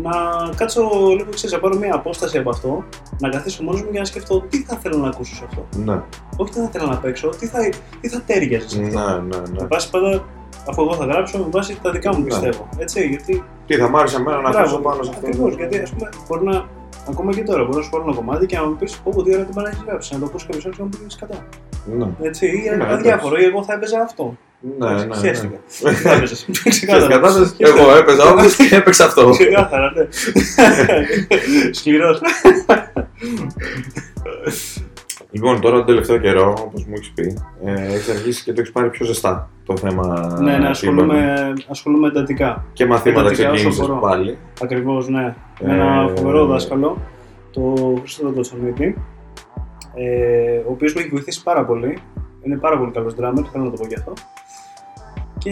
να 0.01 0.11
κάτσω 0.55 0.81
λίγο, 1.17 1.29
ξέρεις, 1.33 1.51
να 1.51 1.59
πάρω 1.59 1.77
μια 1.77 1.95
απόσταση 1.95 2.37
από 2.37 2.49
αυτό, 2.49 2.83
να 3.19 3.29
καθίσω 3.29 3.63
μόνος 3.63 3.81
μου 3.81 3.87
για 3.91 3.99
να 3.99 4.05
σκεφτώ 4.05 4.41
τι 4.49 4.63
θα 4.63 4.75
θέλω 4.75 4.97
να 4.97 5.07
ακούσω 5.07 5.35
σε 5.35 5.43
αυτό. 5.47 5.65
Ναι, 5.77 6.01
Όχι 6.37 6.51
τι 6.53 6.59
θα 6.59 6.69
θέλω 6.71 6.85
να 6.85 6.97
παίξω, 6.97 7.29
τι 7.29 7.45
θα, 7.45 7.59
τι 8.01 8.09
θα 8.09 8.21
τέριαζε 8.25 8.69
σε 8.69 8.81
αυτό. 8.83 8.99
ναι, 8.99 9.13
ναι, 9.13 9.37
ναι. 9.37 9.59
Με 9.61 9.67
βάση 9.71 9.89
πάντα, 9.89 10.23
αφού 10.69 10.81
εγώ 10.81 10.93
θα 10.93 11.05
γράψω, 11.05 11.37
με 11.37 11.45
βάση 11.49 11.79
τα 11.81 11.91
δικά 11.91 12.13
μου 12.13 12.19
Ναι. 12.19 12.25
πιστεύω. 12.25 12.69
Έτσι, 12.77 13.07
γιατί. 13.07 13.43
Τι 13.65 13.75
θα 13.75 13.89
μ' 13.89 13.95
άρεσε 13.95 14.15
εμένα 14.15 14.35
να 14.41 14.49
Μπράβο, 14.49 14.59
ακούσω 14.59 14.79
πάνω 14.79 15.03
σε 15.03 15.09
αυτό. 15.13 15.27
Ακριβώς, 15.27 15.55
γιατί 15.55 15.79
ας 15.79 15.89
πούμε, 15.89 16.09
μπορεί 16.27 16.45
να. 16.45 16.65
Ακόμα 17.09 17.31
και 17.33 17.41
τώρα, 17.43 17.63
μπορεί 17.63 17.77
να 17.77 17.83
σου 17.83 17.89
πάρω 17.89 18.03
ένα 18.07 18.15
κομμάτι 18.15 18.45
και 18.45 18.55
να 18.57 18.63
μου 18.65 18.75
πεις: 18.75 18.97
Πω, 18.97 19.23
τι 19.23 19.33
ώρα 19.35 19.43
την 19.43 19.53
παράγει 19.53 19.77
γράψει. 19.87 20.13
Να 20.13 20.19
το 20.19 20.25
ακούσει 20.25 20.45
κάποιο 20.45 20.61
άλλο 20.65 20.73
και 20.75 20.81
να 20.81 20.87
μου 20.87 21.05
πεις 21.05 21.15
κατά. 21.15 21.45
Ναι, 21.97 22.27
Έτσι, 22.27 22.45
ή 22.47 22.75
Ναι, 22.77 22.93
αδιάφορο, 22.93 23.37
ή 23.37 23.43
εγώ 23.43 23.63
θα 23.63 23.73
έπαιζα 23.73 24.01
αυτό. 24.01 24.37
ναι, 24.79 24.89
ναι. 24.93 25.03
ναι. 25.05 25.15
Χαίστηκα. 25.15 25.55
Τι 25.83 25.93
θα 25.93 26.11
έπαιζες. 26.13 26.47
Ξέρεις, 26.51 26.77
Ξεκάθαρα. 26.77 27.07
κατάλαβες, 27.07 27.55
Εγώ 27.57 27.95
έπαιζα 27.95 28.23
όμως 28.31 28.55
και 28.55 28.75
έπαιξα 28.75 29.05
αυτό. 29.05 29.29
Ξεκάθαρα, 29.29 29.91
ναι. 29.95 30.07
Σκληρός. 31.77 32.21
Λοιπόν, 35.31 35.61
τώρα 35.61 35.77
τον 35.77 35.85
τελευταίο 35.85 36.17
καιρό, 36.17 36.55
όπως 36.65 36.85
μου 36.85 36.93
έχεις 36.95 37.11
πει, 37.11 37.37
ε, 37.65 37.71
έχεις 37.93 38.09
αρχίσει 38.09 38.43
και 38.43 38.53
το 38.53 38.59
έχεις 38.61 38.71
πάρει 38.71 38.89
πιο 38.89 39.05
ζεστά 39.05 39.49
το 39.65 39.77
θέμα. 39.77 40.37
Ναι, 40.39 40.43
ναι, 40.43 40.51
τύμπανο. 40.51 40.69
ασχολούμαι, 40.69 41.53
ασχολούμαι 41.69 42.07
εντατικά. 42.07 42.65
Και 42.73 42.85
μαθήματα 42.85 43.19
εντατικά 43.19 43.43
όσο 43.43 43.53
ξεκίνησες 43.53 43.87
μπορώ. 43.87 43.99
πάλι. 43.99 44.37
Ακριβώς, 44.61 45.07
ναι. 45.07 45.35
Με 45.59 45.71
Ε, 45.71 45.73
ένα 45.73 46.11
φοβερό 46.15 46.45
δάσκαλο, 46.45 46.97
το 47.51 47.73
Χρήστο 47.99 48.31
Κοτσονίτη, 48.31 48.97
ε, 49.95 50.57
ο 50.57 50.71
οποίος 50.71 50.93
με 50.93 51.01
έχει 51.01 51.09
βοηθήσει 51.09 51.43
πάρα 51.43 51.65
πολύ. 51.65 51.97
Είναι 52.41 52.57
πάρα 52.57 52.77
πολύ 52.77 52.91
καλός 52.91 53.13
drummer, 53.13 53.43
θέλω 53.51 53.63
να 53.63 53.69
το 53.71 53.77
πω 53.77 53.85
γι' 53.87 53.95
αυτό. 53.95 54.13
Και 55.37 55.51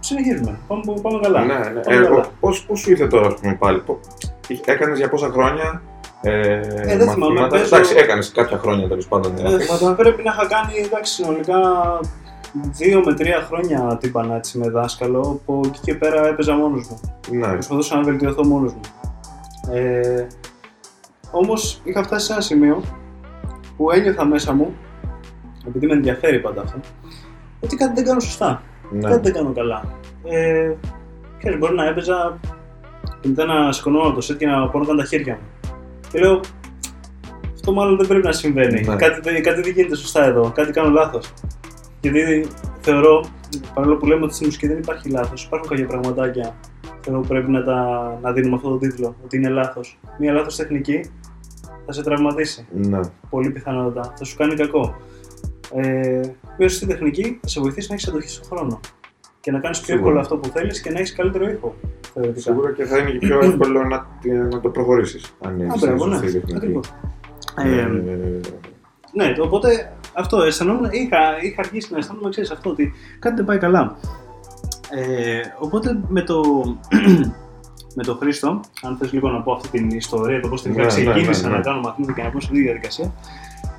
συνεχίζουμε. 0.00 0.58
Πάμε, 0.68 0.82
πάμε 1.02 1.18
καλά. 1.22 1.44
Ναι, 1.44 1.54
ναι. 1.54 1.60
Πάμε 1.80 1.96
Ε, 1.96 2.02
καλά. 2.02 2.16
ο- 2.16 2.26
πώς, 2.40 2.64
πώς 2.64 2.80
σου 2.80 2.90
ήρθε 2.90 3.06
τώρα, 3.06 3.26
ας 3.26 3.34
πούμε, 3.40 3.54
πάλι; 3.54 3.78
Πο- 3.80 4.00
Έκανες 4.64 4.98
για 4.98 5.08
πόσα 5.08 5.28
χρόνια 5.28 5.82
ε, 6.30 6.96
δεν 6.96 7.08
θυμάμαι, 7.10 7.46
παίζω- 7.48 7.66
Εντάξει, 7.66 7.94
έκανες 7.96 8.32
κάποια 8.32 8.58
χρόνια 8.58 8.88
τέλος 8.88 9.06
πάντων 9.08 9.32
Ε, 9.38 9.42
μαθήματα. 9.42 9.94
πρέπει 9.94 10.22
να 10.22 10.32
είχα 10.32 10.46
κάνει 10.46 10.72
εντάξει, 10.86 11.12
συνολικά 11.12 11.58
δύο 12.62 13.02
με 13.04 13.14
τρία 13.14 13.40
χρόνια 13.48 13.96
τύπανα 14.00 14.36
έτσι 14.36 14.58
με 14.58 14.68
δάσκαλο, 14.70 15.40
που 15.46 15.60
εκεί 15.66 15.78
και 15.82 15.94
πέρα 15.94 16.26
έπαιζα 16.26 16.54
μόνος 16.54 16.88
μου. 16.88 17.00
Ναι, 17.30 17.46
Προσπαθούσα 17.52 17.96
να 17.96 18.02
βελτιωθώ 18.02 18.44
μόνος 18.46 18.72
μου. 18.72 18.80
Ε, 19.72 20.26
όμως 21.30 21.80
είχα 21.84 22.02
φτάσει 22.02 22.26
σε 22.26 22.32
ένα 22.32 22.40
σημείο 22.42 22.82
που 23.76 23.90
ένιωθα 23.90 24.24
μέσα 24.24 24.52
μου, 24.52 24.74
επειδή 25.68 25.86
με 25.86 25.92
ενδιαφέρει 25.94 26.40
πάντα 26.40 26.60
αυτό, 26.62 26.80
ότι 27.60 27.76
κάτι 27.76 27.94
δεν 27.94 28.04
κάνω 28.04 28.20
σωστά, 28.20 28.62
ναι. 28.90 29.08
κάτι 29.08 29.20
δεν 29.22 29.32
κάνω 29.32 29.52
καλά. 29.52 29.84
Ε, 30.24 30.72
ξέρεις, 31.38 31.58
μπορεί 31.58 31.74
να 31.74 31.86
έπαιζα 31.88 32.38
και 33.20 33.28
μετά 33.28 33.44
να 33.44 33.72
σηκωνόμουν 33.72 34.06
από 34.06 34.14
το 34.14 34.20
σετ 34.20 34.38
και 34.38 34.46
να 34.46 34.68
πόνονταν 34.68 34.96
τα 34.96 35.04
χέρια 35.04 35.34
μου. 35.34 35.40
Και 36.12 36.18
λέω, 36.18 36.40
αυτό 37.54 37.72
μάλλον 37.72 37.96
δεν 37.96 38.06
πρέπει 38.06 38.26
να 38.26 38.32
συμβαίνει. 38.32 38.80
Ναι. 38.80 38.96
Κάτι, 38.96 39.20
δεν- 39.20 39.42
κάτι 39.42 39.60
δεν 39.60 39.72
γίνεται 39.72 39.96
σωστά 39.96 40.24
εδώ, 40.24 40.50
κάτι 40.54 40.72
κάνω 40.72 40.90
λάθος. 40.90 41.32
Γιατί 42.00 42.46
θεωρώ, 42.80 43.24
παρόλο 43.74 43.96
που 43.96 44.06
λέμε 44.06 44.24
ότι 44.24 44.34
στη 44.34 44.44
μουσική 44.44 44.66
δεν 44.66 44.78
υπάρχει 44.78 45.08
λάθος, 45.10 45.44
υπάρχουν 45.44 45.68
κάποια 45.68 45.86
πραγματάκια 45.86 46.54
θεωρώ 47.00 47.20
που 47.20 47.26
πρέπει 47.28 47.50
να, 47.50 47.64
τα, 47.64 48.18
να 48.22 48.32
δίνουμε 48.32 48.56
αυτό 48.56 48.68
το 48.68 48.78
τίτλο, 48.78 49.16
ότι 49.24 49.36
είναι 49.36 49.48
λάθος. 49.48 49.98
Μία 50.18 50.32
λάθος 50.32 50.56
τεχνική 50.56 51.10
θα 51.86 51.92
σε 51.92 52.02
τραυματίσει, 52.02 52.66
ναι. 52.72 53.00
πολύ 53.30 53.50
πιθανότατα, 53.50 54.12
θα 54.16 54.24
σου 54.24 54.36
κάνει 54.36 54.54
κακό. 54.54 54.96
Ε, 55.74 56.20
μία 56.58 56.68
σωστή 56.68 56.86
τεχνική 56.86 57.38
θα 57.42 57.48
σε 57.48 57.60
βοηθήσει 57.60 57.86
να 57.88 57.94
έχεις 57.94 58.08
αντοχή 58.08 58.28
στον 58.28 58.44
χρόνο 58.46 58.80
και 59.46 59.52
να 59.52 59.58
κάνεις 59.60 59.80
πιο 59.80 59.86
Σίγουρα. 59.94 60.02
εύκολα 60.08 60.20
αυτό 60.20 60.36
που 60.36 60.48
θέλεις 60.58 60.80
και 60.80 60.90
να 60.90 60.98
έχεις 60.98 61.12
καλύτερο 61.14 61.48
ήχο, 61.50 61.74
θεωρητικά. 62.12 62.40
Σίγουρα 62.40 62.72
και 62.72 62.84
θα 62.84 62.98
είναι 62.98 63.10
και 63.10 63.18
πιο 63.18 63.38
εύκολο 63.42 63.82
να, 63.84 64.06
να 64.50 64.60
το 64.60 64.68
προχωρήσεις. 64.70 65.34
Αν 65.40 65.60
Α, 65.60 65.64
έχεις 65.64 65.80
μπράβο, 65.80 66.06
μια 66.06 66.16
ναι, 66.16 66.22
σωστή 66.22 66.32
τεχνική. 66.38 66.56
ακριβώς. 66.56 66.92
Ε, 67.64 67.80
Ε, 67.80 67.86
Ναι, 69.12 69.32
το- 69.32 69.42
οπότε 69.42 69.92
αυτό 70.12 70.42
αισθανόμουν, 70.42 70.88
είχα, 70.90 71.18
είχα 71.42 71.60
αρχίσει 71.60 71.92
να 71.92 71.98
αισθάνομαι 71.98 72.28
ξέρεις, 72.30 72.50
αυτό 72.50 72.70
ότι 72.70 72.92
κάτι 73.18 73.36
δεν 73.36 73.44
πάει 73.44 73.58
καλά. 73.58 73.96
Ε, 74.90 75.40
οπότε 75.58 75.98
με 76.08 76.22
το, 76.22 76.40
με 77.96 78.02
το 78.02 78.14
Χρήστο, 78.14 78.60
αν 78.82 78.96
θες 78.96 79.12
λίγο 79.12 79.28
να 79.30 79.42
πω 79.42 79.52
αυτή 79.52 79.68
την 79.68 79.88
ιστορία, 79.90 80.40
το 80.40 80.48
πώς 80.48 80.62
τελικά 80.62 80.80
Ναι, 80.84 80.92
ναι, 80.92 80.98
ναι, 81.02 81.10
ξεκίνησα 81.12 81.48
ναι. 81.48 81.56
να 81.56 81.60
κάνω 81.62 81.80
μαθήματα 81.80 82.12
και 82.12 82.22
να 82.22 82.30
πω 82.30 82.40
σε 82.40 82.46
αυτή 82.46 82.58
τη 82.58 82.64
διαδικασία, 82.64 83.12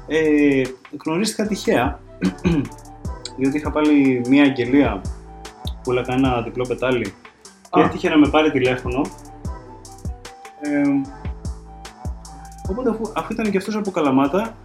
ε, 0.08 0.62
γνωρίστηκα 1.06 1.48
τυχαία, 1.48 2.00
διότι 3.38 3.58
είχα 3.58 3.72
πάλι 3.72 4.22
μια 4.30 4.44
αγγελία 4.44 5.02
που 5.88 5.94
έλεγα 5.94 6.14
ένα 6.14 6.42
διπλό 6.42 6.66
πετάλι 6.68 7.14
και 7.72 7.80
Α. 7.80 7.84
έτυχε 7.84 8.10
να 8.10 8.18
με 8.18 8.28
πάρει 8.28 8.52
τηλέφωνο. 8.52 9.02
Ε, 10.62 10.82
οπότε 12.70 12.90
αφού, 12.90 13.12
αφού 13.16 13.34
ήταν 13.34 13.52
και 13.52 13.58
αυτός 13.58 13.76
από 13.76 13.92
Καλαμάτα 13.92 14.56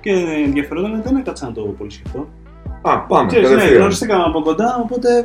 και 0.00 0.10
ενδιαφερόταν, 0.46 1.02
δεν 1.04 1.16
έκατσα 1.16 1.46
να 1.46 1.52
το 1.52 1.62
πολύ 1.62 1.90
σκεφτώ. 1.90 2.28
Α, 2.82 3.00
πάμε, 3.00 3.26
Ξέρεις, 3.26 3.48
ναι, 3.48 3.54
κατευθείαν. 3.54 3.78
γνωριστήκαμε 3.80 4.24
από 4.24 4.42
κοντά, 4.42 4.80
οπότε 4.82 5.24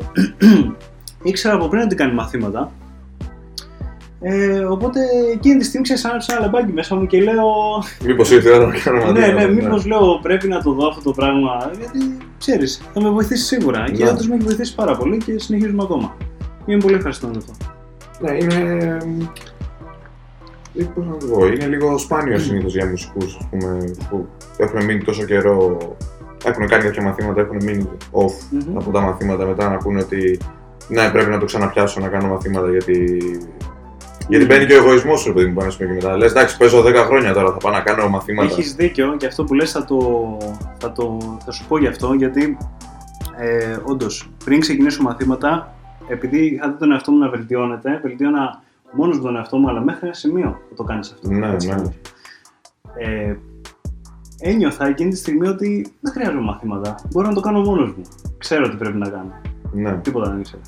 ήξερα 1.31 1.55
από 1.55 1.67
πριν 1.67 1.81
ότι 1.81 1.95
κάνει 1.95 2.13
μαθήματα. 2.13 2.71
Ε, 4.21 4.59
οπότε 4.59 4.99
εκείνη 5.33 5.57
τη 5.57 5.65
στιγμή 5.65 5.83
ξέρεις, 5.83 6.05
άναψα 6.05 6.33
ένα 6.33 6.45
λαμπάκι 6.45 6.71
μέσα 6.71 6.95
μου 6.95 7.07
και 7.07 7.21
λέω 7.21 7.43
Μήπως 8.05 8.31
ήρθε 8.31 8.49
η 8.49 8.51
ώρα 8.53 8.67
να 8.67 8.79
κάνουμε 8.79 9.11
ναι, 9.11 9.19
ναι, 9.19 9.25
αντίθετο, 9.25 9.53
μήπως 9.53 9.85
λέω 9.85 10.19
πρέπει 10.21 10.47
να 10.47 10.61
το 10.61 10.71
δω 10.71 10.87
αυτό 10.87 11.01
το 11.01 11.11
πράγμα 11.11 11.71
γιατί 11.79 12.17
ξέρεις, 12.45 12.81
θα 12.93 13.01
με 13.01 13.09
βοηθήσει 13.09 13.43
σίγουρα 13.45 13.83
και 13.91 14.03
Ναι. 14.03 14.09
όντως 14.09 14.27
με 14.27 14.35
έχει 14.35 14.43
βοηθήσει 14.43 14.75
πάρα 14.75 14.97
πολύ 14.97 15.17
και 15.17 15.39
συνεχίζουμε 15.39 15.83
ακόμα. 15.83 16.17
Είμαι 16.65 16.81
πολύ 16.81 16.95
ευχαριστώ 16.95 17.27
με 17.27 17.33
αυτό. 17.37 17.51
Ναι, 18.19 18.31
είναι. 18.37 18.97
ε, 20.75 20.83
Πώς 20.95 21.05
να 21.05 21.17
το 21.17 21.25
πω, 21.25 21.45
είναι 21.47 21.65
λίγο 21.65 21.97
σπάνιο 21.97 22.39
συνήθως 22.39 22.73
για 22.73 22.85
μουσικούς 22.87 23.37
που 24.09 24.27
έχουν 24.57 24.83
μείνει 24.83 25.03
τόσο 25.03 25.23
καιρό. 25.23 25.77
Έχουν 26.45 26.67
κάνει 26.67 26.83
κάποια 26.83 27.03
μαθήματα, 27.03 27.41
έχουν 27.41 27.55
μείνει 27.63 27.89
off 28.11 28.33
Μμμ. 28.51 28.77
από 28.77 28.91
τα 28.91 29.01
μαθήματα 29.01 29.45
μετά 29.45 29.69
να 29.69 29.77
πούνε 29.77 29.99
ότι 30.01 30.39
ναι, 30.87 31.09
πρέπει 31.11 31.29
να 31.29 31.37
το 31.39 31.45
ξαναπιάσω 31.45 31.99
να 31.99 32.07
κάνω 32.07 32.27
μαθήματα 32.27 32.69
γιατί. 32.69 33.17
Γιατί 34.27 34.45
μπαίνει 34.45 34.65
και 34.65 34.73
ο 34.73 34.77
εγωισμός 34.77 35.19
σου, 35.19 35.33
παιδί 35.33 35.47
μου, 35.47 35.53
πάνω 35.53 35.71
στο 35.71 35.85
και 35.85 35.91
μετά. 35.91 36.17
Λες, 36.17 36.31
εντάξει, 36.31 36.57
παίζω 36.57 36.83
10 36.85 36.95
χρόνια 36.95 37.33
τώρα, 37.33 37.51
θα 37.51 37.57
πάω 37.57 37.71
να 37.71 37.81
κάνω 37.81 38.09
μαθήματα. 38.09 38.51
Έχεις 38.51 38.75
δίκιο 38.75 39.15
και 39.17 39.25
αυτό 39.25 39.43
που 39.43 39.53
λες 39.53 39.71
θα, 39.71 39.85
το, 39.85 40.37
θα, 40.77 40.91
το, 40.91 41.17
θα 41.45 41.51
σου 41.51 41.65
πω 41.67 41.77
γι' 41.77 41.87
αυτό 41.87 42.13
γιατί 42.13 42.57
ε, 43.37 43.77
όντως 43.83 44.29
πριν 44.45 44.59
ξεκινήσω 44.59 45.01
μαθήματα 45.01 45.73
επειδή 46.07 46.45
είχα 46.45 46.69
δει 46.69 46.77
τον 46.77 46.91
εαυτό 46.91 47.11
μου 47.11 47.17
να 47.17 47.29
βελτιώνεται, 47.29 47.99
βελτίωνα 48.03 48.61
μόνος 48.91 49.17
μου 49.17 49.23
τον 49.23 49.35
εαυτό 49.35 49.57
μου 49.57 49.69
αλλά 49.69 49.81
μέχρι 49.81 50.05
ένα 50.05 50.13
σημείο 50.13 50.59
που 50.69 50.75
το 50.75 50.83
κάνεις 50.83 51.11
αυτό. 51.11 51.29
Ναι, 51.29 51.53
έτσι 51.53 51.67
κι 51.67 51.73
ναι. 51.73 51.79
αλλιώς. 51.79 51.95
Ε, 52.95 53.35
ένιωθα 54.39 54.87
εκείνη 54.87 55.09
τη 55.09 55.17
στιγμή 55.17 55.47
ότι 55.47 55.93
δεν 55.99 56.13
χρειάζομαι 56.13 56.41
μαθήματα. 56.41 56.95
Μπορώ 57.11 57.27
να 57.27 57.33
το 57.33 57.39
κάνω 57.39 57.59
μόνος 57.59 57.93
μου. 57.97 58.01
Ξέρω 58.37 58.69
τι 58.69 58.75
πρέπει 58.75 58.97
να 58.97 59.09
κάνω. 59.09 59.41
Ναι, 59.71 59.93
Τίποτα 59.93 60.29
δεν 60.29 60.39
ήξερα. 60.39 60.61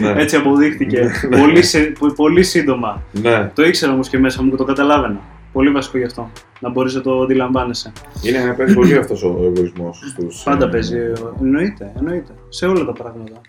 Ναι. 0.00 0.14
Έτσι 0.16 0.36
αποδείχτηκε 0.36 1.10
Ναι. 1.28 1.38
πολύ, 1.38 1.62
σε- 1.62 1.92
πο- 1.98 2.12
πολύ 2.12 2.42
σύντομα. 2.42 3.02
ναι. 3.12 3.50
Το 3.54 3.62
ήξερα 3.64 3.92
όμως 3.92 4.08
και 4.08 4.18
μέσα 4.18 4.42
μου 4.42 4.50
και 4.50 4.56
το 4.56 4.64
καταλάβαινα. 4.64 5.20
Πολύ 5.52 5.70
βασικό 5.70 5.98
γι' 5.98 6.04
αυτό. 6.04 6.30
Να 6.60 6.70
μπορείς 6.70 6.94
να 6.94 7.00
το 7.00 7.20
αντιλαμβάνεσαι. 7.22 7.92
Είναι, 8.22 8.54
παίζει 8.56 8.74
πολύ 8.74 8.96
αυτός 8.96 9.22
ο 9.22 9.38
εγωισμός 9.44 10.02
στου. 10.10 10.26
Πάντα 10.44 10.68
παίζει. 10.68 10.96
Εννοείται, 11.42 11.92
εννοείται. 11.98 12.32
Σε 12.48 12.66
όλα 12.66 12.84
τα 12.84 12.92
πράγματα. 12.92 13.40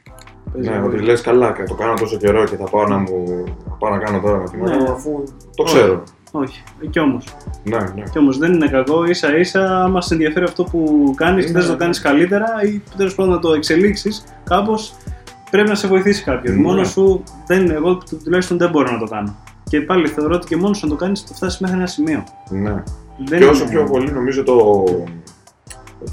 Παίζει 0.54 0.70
Ναι, 0.70 0.76
ρόλο. 0.76 0.88
ότι 0.88 1.04
λες 1.04 1.22
καλά, 1.22 1.52
και 1.52 1.64
το 1.64 1.74
κάνω 1.74 1.94
τόσο 1.94 2.18
καιρό 2.18 2.44
και 2.44 2.56
θα 2.56 2.64
πάω 2.70 2.88
να, 2.88 2.98
μου, 2.98 3.44
θα 3.70 3.76
πάω 3.80 3.90
να 3.92 3.98
κάνω 3.98 4.20
τώρα 4.20 4.38
μαθήματα, 4.38 4.76
Ναι. 4.76 4.84
αφού 4.90 5.24
το 5.56 5.64
Όχι. 5.64 5.76
ξέρω. 5.76 6.04
Όχι. 6.32 6.64
Ε, 6.84 6.86
Κι 6.88 7.00
όμως. 7.00 7.26
Ναι, 7.64 7.78
ναι. 7.78 8.04
Κι 8.12 8.18
όμως 8.18 8.38
δεν 8.38 8.54
είναι 8.54 8.68
κακό. 8.68 9.14
σα 9.14 9.38
ίσα, 9.38 9.84
άμα 9.84 10.02
σε 10.02 10.14
ενδιαφέρει 10.14 10.46
αυτό 10.46 10.64
που 10.64 11.14
κάνεις 11.16 11.46
και 11.46 11.52
Ναι, 11.52 11.58
θες 11.60 11.64
να 11.64 11.72
το 11.72 11.78
ναι. 11.78 11.84
κάνεις 11.84 12.02
καλύτερα 12.02 12.46
ή 12.66 12.82
τέλος 12.98 13.16
πάντων 13.16 13.32
να 13.34 13.40
το 13.40 13.54
εξελίξεις 13.54 14.24
κάπως, 14.44 14.94
πρέπει 15.52 15.70
να 15.70 15.76
σε 15.76 15.88
βοηθήσει 15.88 16.24
κάποιο. 16.24 16.54
Ναι. 16.54 16.62
Μόνο 16.62 16.84
σου, 16.84 17.24
δεν, 17.48 17.72
εγώ 17.72 17.96
του- 17.98 18.22
τουλάχιστον 18.24 18.58
δεν 18.58 18.70
μπορώ 18.70 18.92
να 18.92 18.98
το 19.00 19.06
κάνω. 19.06 19.36
Και 19.70 19.82
πάλι 19.82 20.08
θεωρώ 20.08 20.36
ότι 20.36 20.48
και 20.48 20.56
μόνος 20.56 20.78
σου 20.78 20.86
να 20.88 20.92
το 20.92 20.98
κάνεις 20.98 21.22
θα 21.22 21.34
φτάσεις 21.36 21.60
μέχρι 21.60 21.78
ένα 21.78 21.88
σημείο. 21.88 22.24
ναι. 22.50 22.84
Δεν 23.28 23.40
και 23.40 23.46
όσο 23.46 23.62
είναι- 23.64 23.72
πιο 23.72 23.84
πολύ 23.84 24.12
νομίζω 24.12 24.44
το, 24.44 24.84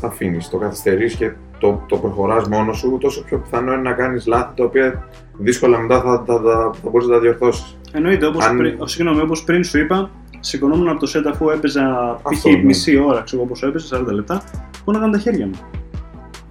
το 0.01 0.07
αφήνεις, 0.07 0.49
το 0.49 0.57
καθυστερείς 0.57 1.15
και 1.15 1.33
το, 1.59 1.83
το 1.89 1.97
προχωράς 1.97 2.49
μόνος 2.49 2.79
σου, 2.79 2.99
τόσο 3.01 3.25
πιο 3.25 3.39
πιθανό 3.39 3.73
είναι 3.73 3.83
να 3.83 3.93
κάνεις 3.93 4.27
λάθη 4.27 4.55
τα 4.57 4.65
οποία 4.65 5.09
δύσκολα 5.39 5.79
μετά 5.79 6.01
θα, 6.01 6.23
θα, 6.27 6.41
θα, 6.41 6.71
θα 6.83 6.91
μπορείς 6.91 7.07
να 7.07 7.15
τα 7.15 7.21
διορθώσεις. 7.21 7.77
Εννοείται, 7.93 8.27
όπως, 8.27 8.45
Αν- 8.47 8.57
πριν, 8.57 8.87
συγγνώμη, 8.87 9.21
όπως 9.21 9.45
πριν 9.45 9.65
σου 9.65 9.79
είπα, 9.79 10.11
σηκωνόμουν 10.41 10.89
από 10.89 11.01
το 11.01 11.07
σετ 11.07 11.27
αφού 11.27 11.49
έπαιζα 11.51 12.17
π.χ. 12.23 12.27
Αυτό, 12.33 12.49
ναι. 12.51 12.63
μισή 12.63 12.99
ώρα, 12.99 13.21
ξέρω 13.23 13.43
πόσο 13.45 13.67
έπαιζα, 13.67 13.99
40 13.99 14.13
λεπτά, 14.13 14.43
που 14.85 14.93
να 14.93 14.99
κάνω 14.99 15.13
τα 15.13 15.19
χέρια 15.19 15.47
μου. 15.47 15.59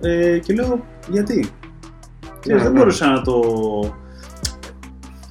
Ε, 0.01 0.37
και 0.37 0.53
λέω, 0.53 0.85
γιατί; 1.09 1.49
Ξέρεις, 2.41 2.61
Ναι, 2.61 2.67
δεν 2.67 2.71
ναι. 2.73 2.79
μπορούσα 2.79 3.11
να 3.11 3.21
το... 3.21 3.39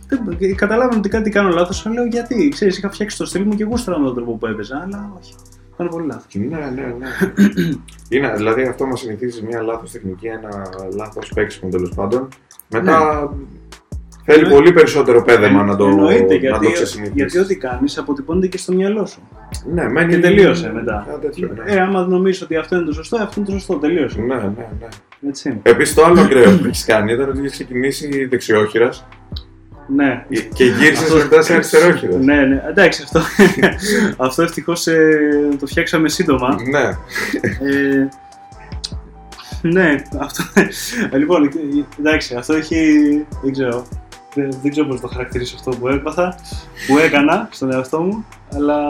Δεν, 0.08 0.36
και 0.38 0.54
καταλάβαμε 0.54 0.96
ότι 0.98 1.08
κάτι 1.08 1.30
κάνω 1.30 1.48
λάθος, 1.48 1.86
αλλά 1.86 1.94
λέω 1.94 2.04
γιατί. 2.06 2.48
Ξέρεις, 2.48 2.78
είχα 2.78 2.90
φτιάξει 2.90 3.16
το 3.18 3.24
στυλ 3.26 3.42
μου 3.42 3.54
και 3.54 3.64
γούσταρα 3.64 3.98
με 3.98 4.04
τον 4.06 4.14
τρόπο 4.14 4.32
που 4.36 4.46
έπαιζα, 4.46 4.80
αλλά 4.84 5.12
όχι. 5.20 5.34
Κάνω 5.76 5.90
πολύ 5.90 6.06
λάθος. 6.06 6.34
Ναι, 6.34 6.46
ναι, 6.58 6.94
ναι. 6.98 7.06
είναι, 8.16 8.32
δηλαδή 8.36 8.62
αυτό 8.62 8.86
μας 8.86 9.00
συνηθίζει 9.00 9.42
μια 9.42 9.62
λάθος 9.62 9.90
τεχνική, 9.90 10.26
ένα 10.26 10.48
λάθος 10.96 11.32
παίξιμο 11.34 11.70
τέλος 11.70 11.92
πάντων. 11.94 12.28
Μετά 12.70 13.28
θέλει 14.24 14.38
Εννοεί- 14.42 14.54
πολύ 14.56 14.72
περισσότερο 14.72 15.22
πέδεμα 15.22 15.62
να 15.62 15.76
το, 15.76 15.84
Εννοείται, 15.86 16.34
να 16.34 16.34
γιατί, 16.34 16.64
το 16.66 16.72
ξεσυνηθίσεις. 16.72 17.14
γιατί 17.16 17.38
ό,τι 17.38 17.56
κάνεις 17.56 17.98
αποτυπώνεται 17.98 18.46
και 18.46 18.58
στο 18.58 18.72
μυαλό 18.72 19.06
σου. 19.06 19.20
Ναι, 19.72 19.88
μένει 19.88 20.12
Και 20.14 20.18
τελείωσε 20.20 20.72
μετά. 20.72 21.04
Ένα 21.08 21.18
τέτοιο, 21.18 21.50
ναι. 21.64 21.72
Ε, 21.72 21.80
άμα 21.80 22.06
νομίζεις 22.06 22.42
ότι 22.42 22.56
αυτό 22.56 22.76
είναι 22.76 22.84
το 22.84 22.92
σωστό, 22.92 23.16
αυτό 23.16 23.40
είναι 23.40 23.46
το 23.48 23.52
σωστό, 23.54 23.74
τελείωσε. 23.74 24.20
Ναι, 24.20 24.34
ναι, 24.34 24.42
ναι. 24.80 24.88
Έτσι. 25.28 25.60
Επίση, 25.62 25.94
το 25.94 26.04
άλλο 26.04 26.20
ακραίο 26.20 26.56
που 26.58 26.64
έχεις 26.66 26.84
κάνει 26.84 27.12
ήταν 27.12 27.28
ότι 27.28 27.38
έχει 27.38 27.50
ξεκινήσει 27.50 28.24
δεξιόχειρας 28.24 29.06
Ναι. 29.94 30.24
και 30.54 30.64
γύρισες 30.64 31.02
Αυτό- 31.02 31.16
μετά 31.16 31.42
σε 31.42 31.54
αριστερόχειρας. 31.54 32.24
Ναι, 32.24 32.34
ναι, 32.44 32.62
εντάξει, 32.68 33.02
αυτό, 33.02 33.20
αυτό 34.26 34.42
ευτυχώς 34.42 34.86
το 35.58 35.66
φτιάξαμε 35.66 36.08
σύντομα. 36.08 36.56
Ναι, 36.70 36.80
Ε, 37.70 38.08
ναι, 39.62 39.94
αυτό. 40.18 40.42
ε, 41.10 41.16
λοιπόν, 41.16 41.44
ε, 41.44 41.48
εντάξει, 41.98 42.34
αυτό 42.34 42.52
έχει. 42.54 42.76
Δεν 43.42 43.52
ξέρω. 43.52 43.86
Δεν, 44.34 44.50
δεν 44.62 44.70
ξέρω 44.70 44.86
πώς 44.86 45.00
το 45.00 45.06
χαρακτηρίσω 45.08 45.54
αυτό 45.58 45.70
που 45.70 45.88
έπαθα, 45.88 46.34
που 46.86 46.98
έκανα 46.98 47.48
στον 47.50 47.72
εαυτό 47.72 48.00
μου, 48.00 48.26
αλλά. 48.54 48.88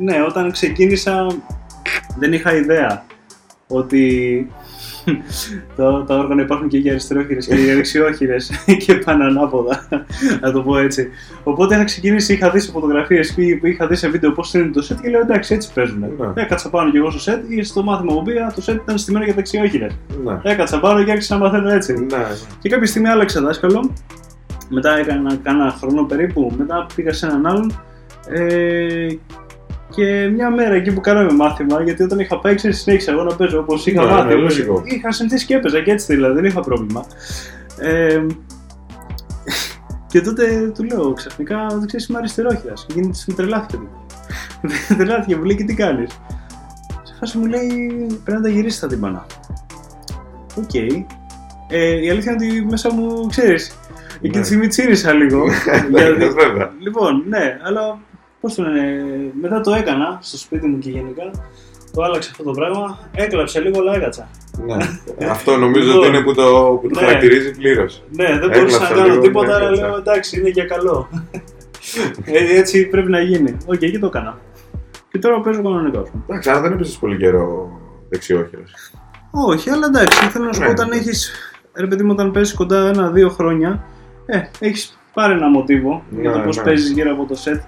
Ναι, 0.00 0.22
όταν 0.28 0.52
ξεκίνησα 0.52 1.26
δεν 2.18 2.32
είχα 2.32 2.54
ιδέα 2.56 3.04
ότι 3.68 4.46
τα, 5.76 6.04
τα 6.06 6.18
όργανα 6.18 6.42
υπάρχουν 6.42 6.68
και 6.68 6.78
για 6.78 6.90
αριστερόχειρες 6.90 7.46
και 7.46 7.54
για 7.54 7.74
δεξιόχειρες 7.74 8.50
και 8.86 8.94
πάνε 8.94 9.24
ανάποδα, 9.24 9.86
να 10.40 10.52
το 10.52 10.62
πω 10.62 10.78
έτσι. 10.78 11.08
Οπότε 11.42 11.74
είχα 11.74 11.84
ξεκινήσει, 11.84 12.32
είχα 12.32 12.50
δει 12.50 12.60
σε 12.60 12.70
φωτογραφίες 12.70 13.34
ή 13.36 13.60
είχα 13.62 13.86
δει 13.86 13.96
σε 13.96 14.08
βίντεο 14.08 14.32
πώς 14.32 14.54
είναι 14.54 14.70
το 14.72 14.86
set 14.90 14.96
και 15.02 15.08
λέω 15.08 15.20
εντάξει 15.20 15.54
έτσι 15.54 15.72
παίζουν. 15.72 15.98
Ναι. 15.98 16.42
Έκατσα 16.42 16.70
πάνω 16.70 16.90
και 16.90 16.98
εγώ 16.98 17.10
στο 17.10 17.32
set 17.32 17.40
ή 17.48 17.62
στο 17.62 17.82
μάθημα 17.82 18.12
που 18.14 18.22
πήγα 18.22 18.52
το 18.54 18.62
set 18.66 18.74
ήταν 18.74 18.98
στημένο 18.98 19.24
για 19.24 19.34
δεξιόχειρες. 19.34 19.92
ναι. 20.24 20.40
Έκατσα 20.42 20.80
πάνω 20.80 21.04
και 21.04 21.10
άρχισα 21.10 21.36
να 21.36 21.44
μαθαίνω 21.44 21.70
έτσι. 21.70 21.92
Ναι, 21.92 22.26
Και 22.60 22.68
κάποια 22.68 22.86
στιγμή 22.86 23.08
άλλαξα 23.08 23.40
δάσκαλο. 23.40 23.92
Μετά 24.68 24.98
έκανα 24.98 25.36
κάνα 25.42 25.70
χρόνο 25.70 26.04
περίπου. 26.04 26.52
Μετά 26.58 26.86
πήγα 26.94 27.12
σε 27.12 27.26
έναν 27.26 27.46
άλλον. 27.46 27.82
Ε, 28.28 29.06
και 29.90 30.28
μια 30.34 30.50
μέρα 30.50 30.74
εκεί 30.74 30.92
που 30.92 31.00
κάναμε 31.00 31.32
μάθημα, 31.32 31.82
γιατί 31.82 32.02
όταν 32.02 32.18
είχα 32.18 32.38
πάει, 32.40 32.54
ξέρεις, 32.54 32.80
συνέχισα 32.80 33.12
εγώ 33.12 33.22
να 33.22 33.34
παίζω 33.36 33.58
όπως 33.58 33.86
είχα 33.86 34.04
Ναι, 34.04 34.10
μάθει. 34.10 34.26
ναι, 34.28 34.34
όπως 34.34 34.56
λογικό. 34.58 34.82
είχα 34.84 35.12
συνηθίσει 35.12 35.46
και 35.46 35.54
έπαιζα 35.54 35.80
και 35.82 35.90
έτσι 35.90 36.14
δηλαδή, 36.14 36.34
δεν 36.34 36.44
είχα 36.44 36.60
πρόβλημα. 36.60 37.04
Ε, 37.78 38.26
και 40.06 40.20
τότε 40.20 40.72
του 40.74 40.84
λέω 40.84 41.12
ξαφνικά, 41.12 41.66
δεν 41.68 41.86
ξέρεις, 41.86 42.06
είμαι 42.06 42.18
αριστερόχειρας. 42.18 42.84
Και 42.88 42.92
γίνεται, 42.96 43.18
με 43.26 43.34
τρελάθηκε. 43.34 43.78
Με 44.62 44.70
τρελάθηκε, 44.96 45.36
μου 45.36 45.44
λέει 45.44 45.56
και 45.56 45.64
τι 45.64 45.74
κάνεις; 45.74 46.10
Σε 47.02 47.14
φάση 47.18 47.38
μου 47.38 47.46
λέει 47.46 47.68
πρέπει 48.24 48.38
να 48.38 48.40
τα 48.42 48.48
γυρίσεις 48.48 48.80
τα 48.80 48.86
τύμπανα. 48.86 49.26
Οκ. 50.56 50.74
Ε, 51.70 52.04
η 52.04 52.10
αλήθεια 52.10 52.32
είναι 52.32 52.46
ότι 52.46 52.66
μέσα 52.70 52.92
μου 52.92 53.26
ξέρεις. 53.26 53.78
Εκείνη 54.16 54.34
Ναι. 54.34 54.40
τη 54.40 54.46
στιγμή 54.46 54.66
τσίρισα 54.66 55.12
λίγο. 55.12 55.44
Ναι, 55.92 56.00
γιατί- 56.02 56.28
βέβαια. 56.28 56.70
Λοιπόν, 56.80 57.24
ναι, 57.28 57.58
αλλά 57.62 57.98
πώς 58.40 58.54
το 58.54 58.62
λένε, 58.62 59.04
μετά 59.40 59.60
το 59.60 59.72
έκανα 59.74 60.18
στο 60.20 60.36
σπίτι 60.38 60.66
μου 60.66 60.78
και 60.78 60.90
γενικά. 60.90 61.30
Το 61.92 62.02
άλλαξε 62.02 62.28
αυτό 62.32 62.42
το 62.42 62.50
πράγμα. 62.50 62.98
Έκλαψε 63.14 63.60
λίγο, 63.60 63.80
αλλά 63.80 63.94
έκατσα. 63.94 64.28
Ναι. 64.66 64.76
Αυτό 65.34 65.56
νομίζω 65.56 65.86
Λοιπόν, 65.86 65.98
ότι 65.98 66.08
είναι 66.08 66.20
που 66.24 66.34
το, 66.34 66.78
που 66.82 66.88
το 66.88 67.00
ναι. 67.00 67.06
χαρακτηρίζει 67.06 67.50
πλήρως. 67.50 68.02
Ναι, 68.10 68.24
δεν 68.26 68.34
Έκλαψα 68.34 68.58
μπορούσα 68.58 68.80
να 68.80 68.88
κάνω 68.88 69.04
λίγο, 69.04 69.20
τίποτα, 69.22 69.46
ναι, 69.48 69.54
αλλά 69.54 69.64
έκατσα. 69.66 69.86
λέω 69.86 69.96
εντάξει, 69.96 70.38
είναι 70.38 70.48
για 70.48 70.64
καλό. 70.64 71.08
Ε, 72.24 72.56
έτσι 72.58 72.86
πρέπει 72.86 73.10
να 73.10 73.20
γίνει. 73.20 73.56
Οκ, 73.66 73.78
και 73.78 73.98
το 73.98 74.06
έκανα. 74.06 74.38
Και 75.10 75.18
τώρα 75.18 75.40
παίζω 75.40 75.62
κανονικά. 75.62 76.00
ας 76.00 76.10
πούμε. 76.10 76.22
Εντάξει, 76.28 76.50
άρα 76.50 76.60
δεν 76.60 76.72
έπαιζες 76.72 76.96
πολύ 76.96 77.16
καιρό 77.16 77.70
δεξιόχειρα. 78.08 78.62
Όχι, 79.30 79.70
αλλά 79.70 79.86
εντάξει, 79.86 80.28
θέλω 80.28 80.44
να 80.44 80.52
σου 80.52 80.60
Ναι, 80.60 80.66
πω 80.66 80.72
όταν 80.72 80.88
ναι. 80.88 80.96
έχεις. 80.96 81.32
Ρε 81.74 81.86
παιδί 81.86 82.02
μου, 82.02 82.10
όταν 82.12 82.30
παίζεις 82.30 82.54
κοντά 82.54 82.88
ένα-δύο 82.88 83.28
χρόνια, 83.28 83.84
ε, 84.26 84.38
έχεις 84.58 84.98
πάρει 85.14 85.32
ένα 85.32 85.48
μοτίβο 85.48 86.02
για 86.20 86.32
το 86.32 86.38
Ναι, 86.38 86.44
πώς 86.44 86.56
ναι. 86.56 86.62
παίζεις 86.62 86.90
γύρω 86.90 87.12
από 87.12 87.24
το 87.24 87.34
σετ. 87.34 87.62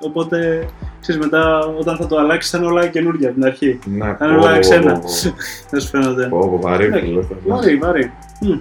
Οπότε, 0.00 0.68
ξέρεις 1.00 1.20
μετά, 1.20 1.58
όταν 1.66 1.96
θα 1.96 2.06
το 2.06 2.16
αλλάξεις, 2.18 2.50
θα 2.50 2.58
είναι 2.58 2.66
όλα 2.66 2.86
καινούργια 2.86 3.28
από 3.28 3.36
την 3.38 3.46
αρχή. 3.46 3.78
Ναι, 3.84 4.14
Θα 4.18 4.26
είναι 4.26 4.36
όλα 4.36 4.52
πω, 4.52 4.58
ξένα. 4.60 4.92
πω, 4.92 5.00
πω. 5.00 5.08
Δεν 5.70 5.80
σου 5.80 5.88
φαίνονται. 5.88 6.26
Πω, 6.26 6.38
πω, 6.38 6.58
βαρύ, 6.60 6.88
Ναι, 6.88 7.00
φίλε, 7.00 7.18
αυτό. 7.20 7.36
Βαρύ, 7.46 7.76
βαρύ. 7.76 8.12
Μμ, 8.40 8.58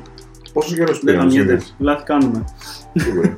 Πόσο 0.54 0.76
καιρό 0.76 0.94
σου 0.94 1.02
Δεν 1.04 1.14
πήρε 1.14 1.18
να 1.18 1.30
το 1.30 1.36
γαμιέται. 1.36 1.50
συνηθίσει. 1.60 1.76
Λάθη 1.78 2.04
κάνουμε. 2.04 2.44
Σίγουρα. 2.96 3.36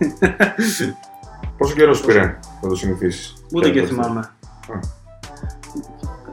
Πόσο 1.58 1.74
καιρό 1.76 1.94
σου 1.94 2.06
πήρε 2.06 2.38
να 2.62 2.70
το 2.70 2.76
συνηθίσεις; 2.76 3.34
Ούτε 3.54 3.70
και 3.70 3.82
θυμάμαι. 3.86 4.30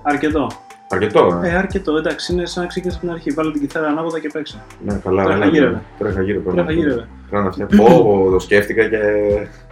Αρκετό. 0.03 0.51
Αρκετό, 0.89 1.41
ε. 1.45 1.49
Ε, 1.49 1.55
αρκετό, 1.55 1.97
εντάξει, 1.97 2.33
είναι 2.33 2.47
σαν 2.47 2.63
να 2.63 2.69
ξεκινήσει 2.69 2.99
από 2.99 3.07
την 3.07 3.15
αρχή. 3.17 3.31
Βάλε 3.33 3.51
την 3.53 3.61
κιθάρα 3.61 3.87
ανάποδα 3.89 4.19
και 4.21 4.31
παίξε. 4.33 4.63
Ναι, 4.85 5.01
καλά, 5.05 5.23
Τρέχα 5.25 5.39
καλά. 5.39 5.51
γύρευε. 5.53 5.83
Τρέχα 5.99 6.23
γύρω. 6.23 6.41
Τρέχα 6.41 6.73
γύρευε. 6.73 7.09
Πρέπει 7.31 7.45
να 7.45 7.51
φτιάξω. 7.51 7.77
Πω, 7.83 8.03
πω, 8.05 8.31
το 8.31 8.39
σκέφτηκα 8.39 8.89
και. 8.89 8.99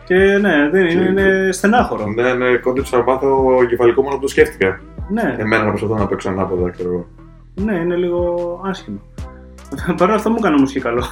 Και 0.05 0.15
ναι, 0.15 0.69
δεν 0.71 0.87
είναι, 0.87 1.03
Και- 1.05 1.09
είναι 1.23 1.53
στενάχωρο. 1.53 2.07
Ναι, 2.07 2.35
ναι, 2.35 2.57
κόντεψα 2.57 2.97
να 2.97 3.05
πάθω 3.05 3.57
κεφαλικό 3.69 4.03
μόνο 4.03 4.15
που 4.15 4.21
το 4.23 4.29
σκέφτηκα. 4.29 4.81
Ναι, 5.11 5.37
Εμένα 5.39 5.63
να 5.65 5.69
προσπαθώ 5.69 5.95
να 5.95 6.07
παίξω 6.07 6.29
ανάποδα, 6.29 6.71
ξέρω 6.71 6.89
εγώ. 6.91 7.07
ναι, 7.55 7.75
είναι 7.79 7.95
λίγο 7.97 8.61
άσχημο. 8.67 9.01
Παρ' 9.97 10.09
όλα 10.09 10.15
αυτά 10.15 10.31
μου 10.31 10.37
έκανε 10.39 10.55
όμως 10.55 10.73
και 10.73 10.81
καλό. 10.81 11.05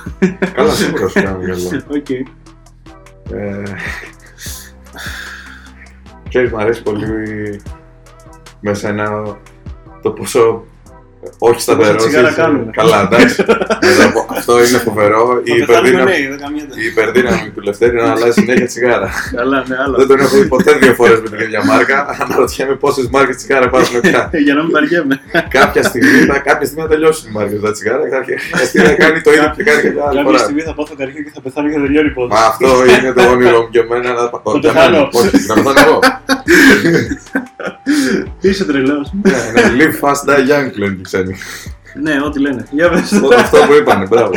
Καλά, 0.55 0.71
σίγουρα 0.71 1.09
σου 1.09 1.23
κάνω 1.23 1.39
καλό. 1.39 1.83
Οκ. 1.97 2.11
Ε, 2.11 3.63
Ξέρεις, 6.29 6.51
μου 6.53 6.59
αρέσει 6.59 6.83
πολύ 6.83 7.61
με 8.61 8.75
σένα 8.75 9.37
το 10.03 10.11
πόσο 10.11 10.65
όχι 11.39 11.61
σταθερό. 11.61 11.97
τσιγάρα 11.97 12.33
κάνουμε. 12.33 12.71
Καλά, 12.73 13.01
εντάξει. 13.13 13.45
Μετά 13.87 14.05
από- 14.09 14.27
Αυτό 14.37 14.53
είναι 14.59 14.79
φοβερό. 14.89 15.41
Η 15.45 15.51
Θα 15.51 15.67
πεθάνουμε 15.67 15.89
υπερδύναμη, 15.89 16.11
νέοι, 16.11 16.27
δεν 16.33 16.39
καμιέται. 16.45 16.75
η 16.83 16.85
υπερδύναμη 16.93 17.51
του 17.55 17.61
Λευτέρη 17.61 17.97
να 17.97 18.11
αλλάζει 18.11 18.33
συνέχεια 18.41 18.67
τσιγάρα. 18.67 19.11
Καλά, 19.37 19.65
ναι, 19.69 19.77
άλλο. 19.85 19.97
Δεν 19.97 20.07
τον 20.07 20.19
έχω 20.21 20.37
δει 20.37 20.47
ποτέ 20.55 20.73
δύο 20.83 20.95
φορές 20.95 21.19
με 21.21 21.29
την 21.29 21.39
ίδια 21.47 21.65
μάρκα. 21.65 22.17
Αναρωτιέμαι 22.21 22.75
πόσες 22.75 23.09
μάρκες 23.15 23.37
τσιγάρα 23.37 23.65
υπάρχουν 23.67 24.01
πια. 24.01 24.31
Για 24.47 24.55
να 24.55 24.63
μην 24.63 24.71
βαριέμαι. 24.77 25.21
κάποια, 25.49 25.83
στιγμή, 25.83 26.19
θα, 26.31 26.39
κάποια 26.39 26.67
στιγμή 26.67 26.83
θα 26.87 26.89
τελειώσουν 26.95 27.25
οι 27.31 27.33
μάρκες 27.39 27.61
τα 27.61 27.73
τσιγάρα 27.73 28.03
και 28.09 28.15
θα 28.15 28.23
χρειαστεί 28.53 28.79
να 28.89 28.93
κάνει 29.03 29.21
το 29.21 29.31
ίδιο 29.33 29.53
και 29.57 29.63
κάνει 29.69 29.81
και 29.83 29.91
μια 29.91 30.05
άλλη 30.09 30.17
Κάποια 30.17 30.25
φορά. 30.31 30.39
στιγμή 30.39 30.63
θα 30.69 30.75
πάθω 30.75 30.95
καρχείο 31.01 31.23
και 31.27 31.33
θα 31.35 31.41
πεθάνω 31.45 31.67
και 31.69 31.75
θα 31.79 31.83
τελειώνει 31.87 32.09
η 32.09 32.13
Μα 32.17 32.23
υπόθεση. 32.25 32.43
αυτό 32.51 32.69
είναι 32.93 33.13
το 33.19 33.23
όνειρό 33.35 33.61
μου 33.63 33.69
για 33.71 33.85
μένα. 33.91 34.09
Να 34.19 34.23
Θα 34.35 34.41
πεθάνω. 34.61 35.09
Όχι, 35.13 35.37
να 35.51 35.55
πεθάνω 35.55 35.81
εγώ. 35.87 35.99
Είσαι 38.41 38.65
τρελός. 38.65 39.13
Ναι, 39.23 39.31
ναι, 39.55 39.63
Live 39.79 40.05
fast, 40.09 40.29
die 40.31 40.39
young 40.51 40.73
λένε 40.77 40.93
οι 40.93 41.05
ξένοι. 41.11 41.35
Ναι, 42.03 42.13
ό,τι 42.27 42.41
λένε. 42.41 42.67
Για 42.71 42.89
πες. 42.89 43.01
Αυτό- 43.13 43.29
Αυτό 43.35 43.59
που 43.67 43.73
είπανε, 43.75 44.07
μπράβο. 44.07 44.31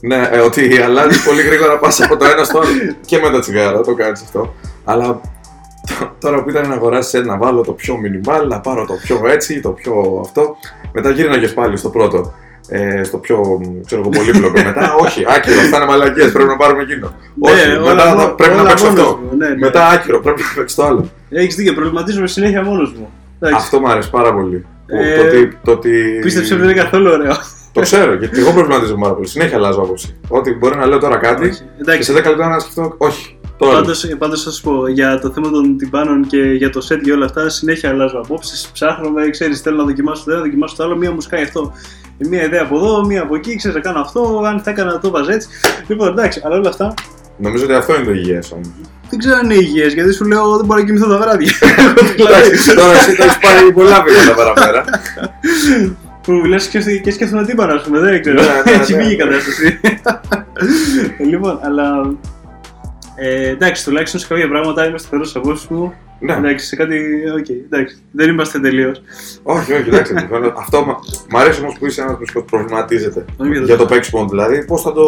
Ναι, 0.00 0.28
ε, 0.32 0.38
ότι 0.38 0.80
αλλάζει 0.82 1.22
πολύ 1.24 1.42
γρήγορα 1.42 1.78
πας 1.78 2.00
από 2.02 2.16
το 2.16 2.24
ένα 2.24 2.44
στο 2.44 2.58
άλλο 2.58 2.68
και 3.06 3.18
με 3.18 3.30
τα 3.30 3.40
τσιγάρα, 3.40 3.80
το 3.80 3.94
κάνεις 3.94 4.20
αυτό. 4.22 4.54
Αλλά 4.84 5.20
τ- 5.86 6.20
τώρα 6.20 6.42
που 6.42 6.50
ήταν 6.50 6.68
να 6.68 6.74
αγοράσεις 6.74 7.24
να 7.24 7.36
βάλω 7.36 7.60
το 7.62 7.72
πιο 7.72 7.94
minimal, 7.94 8.46
να 8.48 8.60
πάρω 8.60 8.86
το 8.86 8.94
πιο 9.02 9.20
έτσι, 9.26 9.60
το 9.60 9.68
πιο 9.70 10.20
αυτό. 10.24 10.56
Μετά 10.92 11.10
γύρναγες 11.10 11.54
πάλι 11.54 11.76
στο 11.76 11.88
πρώτο. 11.88 12.34
Ε, 12.70 13.02
στο 13.02 13.18
πιο 13.18 13.38
μ, 13.38 13.84
ξέρω 13.86 14.00
εγώ, 14.00 14.10
πολύπλοκο. 14.10 14.62
Μετά, 14.62 14.94
όχι, 14.94 15.24
άκυρο, 15.28 15.60
αυτά 15.60 15.76
είναι 15.76 15.86
μαλακίες, 15.86 16.32
πρέπει 16.32 16.48
να 16.48 16.56
πάρουμε 16.56 16.82
εκείνο. 16.82 17.12
όχι, 17.38 17.66
Ναι, 17.68 17.74
όλα 17.76 17.94
μετά 17.94 18.02
θα- 18.08 18.14
μόνο- 18.14 18.28
πρέπει 18.34 18.54
να 18.54 18.60
όλα 18.60 18.68
παίξω 18.68 18.86
μόνος 18.86 19.00
αυτό. 19.00 19.20
μου, 19.30 19.36
ναι, 19.36 19.48
ναι. 19.48 19.54
Μετά 19.56 19.86
άκυρο, 19.88 20.20
πρέπει 20.20 20.40
να 20.42 20.48
παίξω 20.56 20.76
το 20.76 20.84
άλλο. 20.84 21.10
Έχεις 21.30 21.54
δίκιο, 21.54 21.74
προβληματίζομαι 21.74 22.26
συνέχεια 22.26 22.62
μόνος 22.62 22.92
μου. 22.92 23.10
Εντάξει. 23.40 23.56
Αυτό 23.64 23.80
μου 23.80 23.88
αρέσει 23.88 24.10
πάρα 24.10 24.34
πολύ. 24.34 24.66
Που- 24.86 24.96
Ε, 24.96 25.16
το 25.16 25.22
ότι, 25.26 25.58
το 25.64 25.70
ότι... 25.70 26.18
Πίστεψε 26.22 26.52
ότι 26.54 26.62
δεν 26.62 26.70
είναι 26.70 26.80
καθόλου 26.82 27.10
ωραίο. 27.10 27.32
Το 27.72 27.80
ξέρω, 27.80 28.14
γιατί 28.14 28.38
εγώ 28.40 28.52
προβληματίζομαι 28.52 29.00
πάρα 29.00 29.14
πολύ. 29.14 29.26
Συνέχεια 29.28 29.56
αλλάζω 29.56 29.80
άποψη. 29.80 30.16
Ότι 30.28 30.54
μπορεί 30.54 30.76
να 30.76 30.86
λέω 30.86 30.98
τώρα 30.98 31.16
κάτι 31.16 31.44
Όχι. 31.48 31.58
και 31.58 31.64
Εντάξει, 31.80 32.02
σε 32.02 32.12
10 32.12 32.14
λεπτά 32.14 32.48
να 32.48 32.58
σκεφτώ, 32.58 32.94
όχι. 32.98 33.38
Τώρα. 33.58 33.72
Πάντως, 33.74 34.06
πάντως 34.18 34.42
θα 34.42 34.50
σου 34.50 34.62
πω, 34.62 34.88
για 34.88 35.18
το 35.18 35.30
θέμα 35.30 35.50
των 35.50 35.76
τυμπάνων 35.76 36.26
και 36.26 36.36
για 36.42 36.70
το 36.70 36.86
set 36.90 36.98
και 37.02 37.12
όλα 37.12 37.24
αυτά, 37.24 37.48
συνέχεια 37.48 37.90
αλλάζω 37.90 38.18
απόψεις, 38.24 38.70
ψάχνω, 38.72 39.08
ξέρεις, 39.30 39.60
θέλω 39.60 39.76
να 39.76 39.84
δοκιμάσω 39.84 40.24
το 40.24 40.32
ένα, 40.32 40.40
δοκιμάσω 40.40 40.76
το 40.76 40.84
άλλο, 40.84 40.96
μία 40.96 41.12
μου 41.12 41.20
σκάει 41.20 41.42
αυτό. 41.42 41.72
Μία 42.18 42.44
ιδέα 42.44 42.62
από 42.62 42.76
εδώ, 42.76 43.04
μία 43.06 43.22
από 43.22 43.34
εκεί, 43.34 43.56
ξέρεις, 43.56 43.76
να 43.76 43.82
κάνω 43.82 44.00
αυτό, 44.00 44.42
αν 44.46 44.60
θα 44.60 44.70
έκανα 44.70 44.98
το 44.98 45.10
βάζα 45.10 45.32
έτσι. 45.32 45.48
Λοιπόν, 45.86 46.08
εντάξει, 46.08 46.40
αλλά 46.44 46.56
όλα 46.56 46.68
αυτά, 46.68 46.94
Νομίζω 47.40 47.64
ότι 47.64 47.72
αυτό 47.72 47.94
είναι 47.94 48.04
το 48.04 48.12
υγιές 48.12 48.52
όμως. 48.52 48.68
Δεν 49.10 49.18
ξέρω 49.18 49.36
αν 49.36 49.44
είναι 49.50 49.54
υγιές, 49.54 49.92
γιατί 49.94 50.12
σου 50.12 50.24
λέω 50.24 50.56
δεν 50.56 50.66
μπορώ 50.66 50.80
να 50.80 50.86
κοιμηθώ 50.86 51.06
τα 51.08 51.18
βράδια. 51.18 51.52
Εντάξει, 52.16 52.74
τώρα 52.74 52.92
εσύ 52.92 53.16
το 53.16 53.22
έχεις 53.24 53.38
πάρει 53.38 53.72
πολλά 53.72 54.02
βήματα 54.02 54.34
παραπέρα. 54.34 54.84
Που 56.22 56.32
μιλάς 56.32 56.62
και, 56.62 56.68
σκέφτομαι- 56.68 56.98
και 56.98 57.10
σκέφτομαι 57.10 57.44
τίποτα, 57.44 57.74
ας 57.74 57.82
πούμε, 57.82 57.98
δεν 57.98 58.20
ξέρω. 58.20 58.40
Ναι, 58.42 58.46
ναι, 58.64 58.76
Έτσι 58.76 58.92
ναι. 58.94 58.98
πήγε 59.02 59.12
η 59.12 59.16
κατάσταση. 59.16 59.80
λοιπόν, 61.30 61.58
αλλά... 61.62 61.84
Ε, 63.20 63.48
εντάξει, 63.48 63.84
τουλάχιστον 63.84 64.20
σε 64.20 64.26
κάποια 64.26 64.48
πράγματα 64.48 64.86
είμαι 64.86 64.98
σταθερό 64.98 65.24
στι 65.24 65.38
απόψει 65.38 65.66
μου. 65.70 65.94
Ναι, 66.20 66.32
Εντάξει, 66.32 66.66
σε 66.66 66.76
κάτι. 66.76 66.96
Οκ, 67.38 67.48
εντάξει. 67.48 68.02
Δεν 68.12 68.28
είμαστε 68.30 68.58
τελείως. 68.60 69.02
όχι, 69.42 69.72
όχι, 69.72 69.88
εντάξει. 69.88 70.12
αντιλαμβάνω. 70.12 70.52
Αυτό 70.56 70.84
μα- 70.84 70.98
μ' 71.30 71.36
αρέσει 71.36 71.60
όμως 71.60 71.78
που 71.78 71.86
είσαι 71.86 72.02
ένας 72.02 72.16
που 72.32 72.44
προβληματίζεται. 72.44 73.24
Όχι, 73.36 73.50
δεν 73.52 73.64
Για 73.64 73.76
το 73.76 73.82
το- 73.86 73.94
παίξιμο 73.94 74.26
δηλαδή, 74.28 74.64
πώς 74.64 74.82
θα 74.82 74.92
το 74.92 75.02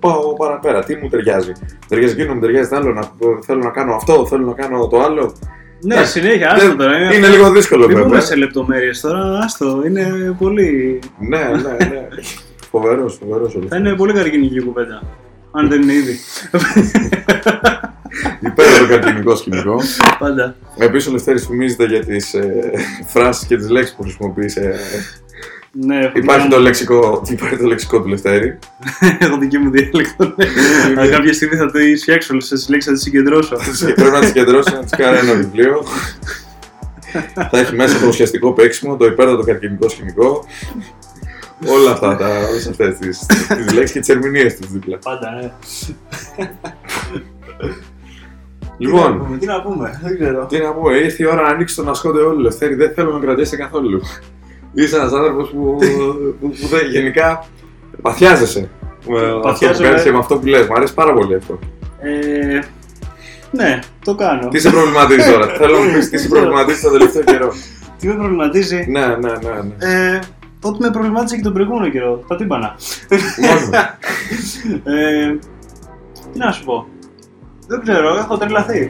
πάω 0.00 0.32
παραπέρα, 0.36 0.84
τι 0.84 0.96
μου 0.96 1.08
ταιριάζει. 1.08 1.52
Ταιριάζει 1.88 2.12
εκείνο, 2.12 2.34
μου 2.34 2.40
ταιριάζει 2.40 2.68
το 2.68 2.76
άλλο, 2.76 2.92
να, 2.92 3.10
θέλω 3.46 3.58
να 3.62 3.70
κάνω 3.70 3.94
αυτό, 3.94 4.26
θέλω 4.26 4.44
να 4.46 4.52
κάνω 4.52 4.86
το 4.88 5.02
άλλο. 5.02 5.34
Ναι, 5.84 5.94
Εντάξει, 5.94 6.20
συνέχεια, 6.20 6.50
άστο 6.52 6.66
Δεν- 6.68 6.76
τώρα. 6.76 7.14
Είναι 7.14 7.28
λίγο 7.28 7.50
δύσκολο 7.50 7.86
Μην 7.86 7.92
πούμε 7.96 8.02
βέβαια. 8.08 8.20
σε 8.20 8.36
λεπτομέρειες 8.36 9.00
τώρα, 9.00 9.38
άστο. 9.44 9.82
Είναι 9.86 10.36
πολύ. 10.38 10.98
Ναι, 11.18 11.38
ναι, 11.38 11.86
ναι. 11.86 12.08
Φοβερός, 12.70 13.18
φοβερός. 13.24 13.58
Θα 13.68 13.76
είναι 13.76 13.94
πολύ 13.94 14.12
καρκινική 14.12 14.54
η 14.56 14.60
κουβέντα. 14.62 15.02
Αν 15.50 15.68
δεν 15.68 15.82
είναι 15.82 15.92
ήδη. 15.92 16.18
Υπέρ 18.44 18.78
το 18.78 18.86
καρκινικό 18.88 19.36
σκηνικό. 19.36 19.80
Πάντα. 20.18 20.56
Επίσης 20.78 21.08
ο 21.08 21.12
Λευτέρης 21.12 21.46
φημίζεται 21.46 21.84
για 21.86 22.04
τις 22.04 22.34
ε, 22.34 22.70
φράσεις 23.06 23.46
και 23.46 23.56
τις 23.56 23.68
λέξεις 23.68 23.94
που 23.96 24.02
χρησιμοποίησε. 24.02 24.74
Ναι, 25.72 25.98
έχω 25.98 26.12
Υπάρχει 26.18 26.40
δικό 26.42 26.50
το, 26.54 26.56
μου- 26.56 26.62
λεξικό, 26.66 27.22
υπάρχει 27.30 27.56
το 27.56 27.66
λεξικό 27.66 28.00
του 28.02 28.08
Λευτέρη. 28.08 28.58
Έχω 29.18 29.38
δική 29.38 29.58
μου 29.58 29.70
διάλεκτο. 29.70 30.34
ναι. 30.36 30.46
Αλλά 31.00 31.10
κάποια 31.10 31.32
στιγμή 31.32 31.56
θα 31.56 31.70
τι 31.70 31.96
φτιάξω 31.96 32.28
όλε 32.32 32.42
τις 32.42 32.68
λέξεις, 32.68 32.84
θα 32.90 32.92
τις 32.92 33.02
συγκεντρώσω. 33.02 33.56
Πρέπει 33.94 34.10
να 34.10 34.18
τις 34.18 34.28
συγκεντρώσει, 34.28 34.72
να 34.72 34.78
τις 34.82 34.90
κάνει 34.96 35.18
ένα 35.18 35.34
βιβλίο. 35.34 35.82
θα 37.50 37.58
έχει 37.58 37.74
μέσα 37.74 37.98
το 37.98 38.06
ουσιαστικό 38.06 38.52
παίξιμο, 38.52 38.96
το 38.96 39.04
υπέρτατο 39.04 39.42
καρκινικό 39.42 39.88
σκηνικό. 39.88 40.44
Όλα 41.66 41.90
αυτά, 41.90 42.16
τα, 42.16 42.26
όλες 42.48 42.66
αυτές 42.68 42.96
τις, 42.98 43.26
τις 43.64 43.72
λέξεις 43.72 43.92
και 43.92 44.00
τις 44.00 44.08
ερμηνείες 44.08 44.56
τους 44.56 44.70
δίπλα. 44.70 44.98
Πάντα, 44.98 45.30
ναι. 45.40 45.50
Λοιπόν, 48.82 49.36
τι 49.40 49.46
να 49.46 49.62
πούμε, 49.62 50.00
δεν 50.02 50.18
ξέρω. 50.18 50.46
τι 50.46 50.58
να 50.58 50.72
πω, 50.72 50.90
ήρθε 50.94 51.22
η 51.22 51.26
ώρα 51.26 51.42
να 51.42 51.48
ανοίξει 51.48 51.76
τον 51.76 51.88
ασκόντε 51.88 52.20
όλο, 52.20 52.40
Λευτέρη, 52.40 52.74
δεν 52.74 52.92
θέλω 52.94 53.12
να 53.12 53.18
κρατήσετε 53.18 53.62
καθόλου. 53.62 54.00
Είσαι 54.74 54.96
ένας 54.96 55.12
άνθρωπος 55.12 55.50
που, 55.50 55.76
που, 56.40 56.48
που 56.48 56.66
δεν, 56.66 56.90
γενικά 56.90 57.44
παθιάζεσαι. 58.02 58.68
Με 59.08 59.18
αυτό 59.18 59.34
που 59.34 59.40
Παθιάζομαι. 59.40 59.88
κάνεις 59.88 60.02
και 60.02 60.12
με 60.12 60.18
αυτό 60.18 60.38
που 60.38 60.46
λες, 60.46 60.66
μου 60.66 60.74
αρέσει 60.74 60.94
πάρα 60.94 61.12
πολύ 61.12 61.34
αυτό. 61.34 61.58
Ε, 62.00 62.58
ναι, 63.50 63.78
το 64.04 64.14
κάνω. 64.14 64.48
Τι 64.48 64.58
σε 64.60 64.70
προβληματίζει 64.70 65.30
τώρα, 65.30 65.46
θέλω 65.58 65.78
να 65.78 65.84
μου 65.84 65.92
πεις 65.92 66.10
τι 66.10 66.18
σε 66.18 66.28
προβληματίζει 66.28 66.80
τον 66.80 66.92
τελευταίο 66.92 67.22
καιρό. 67.22 67.52
Τι 67.98 68.06
με 68.06 68.14
προβληματίζει; 68.14 68.86
Ναι, 68.88 69.06
ναι, 69.06 69.14
ναι, 69.16 69.50
ναι. 69.78 70.14
Ε, 70.14 70.18
ό,τι 70.62 70.82
με 70.82 70.90
προβλημάτισε 70.90 71.36
και 71.36 71.42
τον 71.42 71.52
προηγούμενο 71.52 71.88
καιρό. 71.90 72.24
Τα 72.28 72.36
τύμπανα. 72.36 72.74
Μόνο. 73.36 73.60
ε, 74.98 75.36
τι 76.32 76.38
να 76.38 76.52
σου 76.52 76.64
πω. 76.64 76.86
Δεν 77.66 77.80
ξέρω, 77.82 78.16
έχω 78.16 78.36
τρελαθεί. 78.36 78.88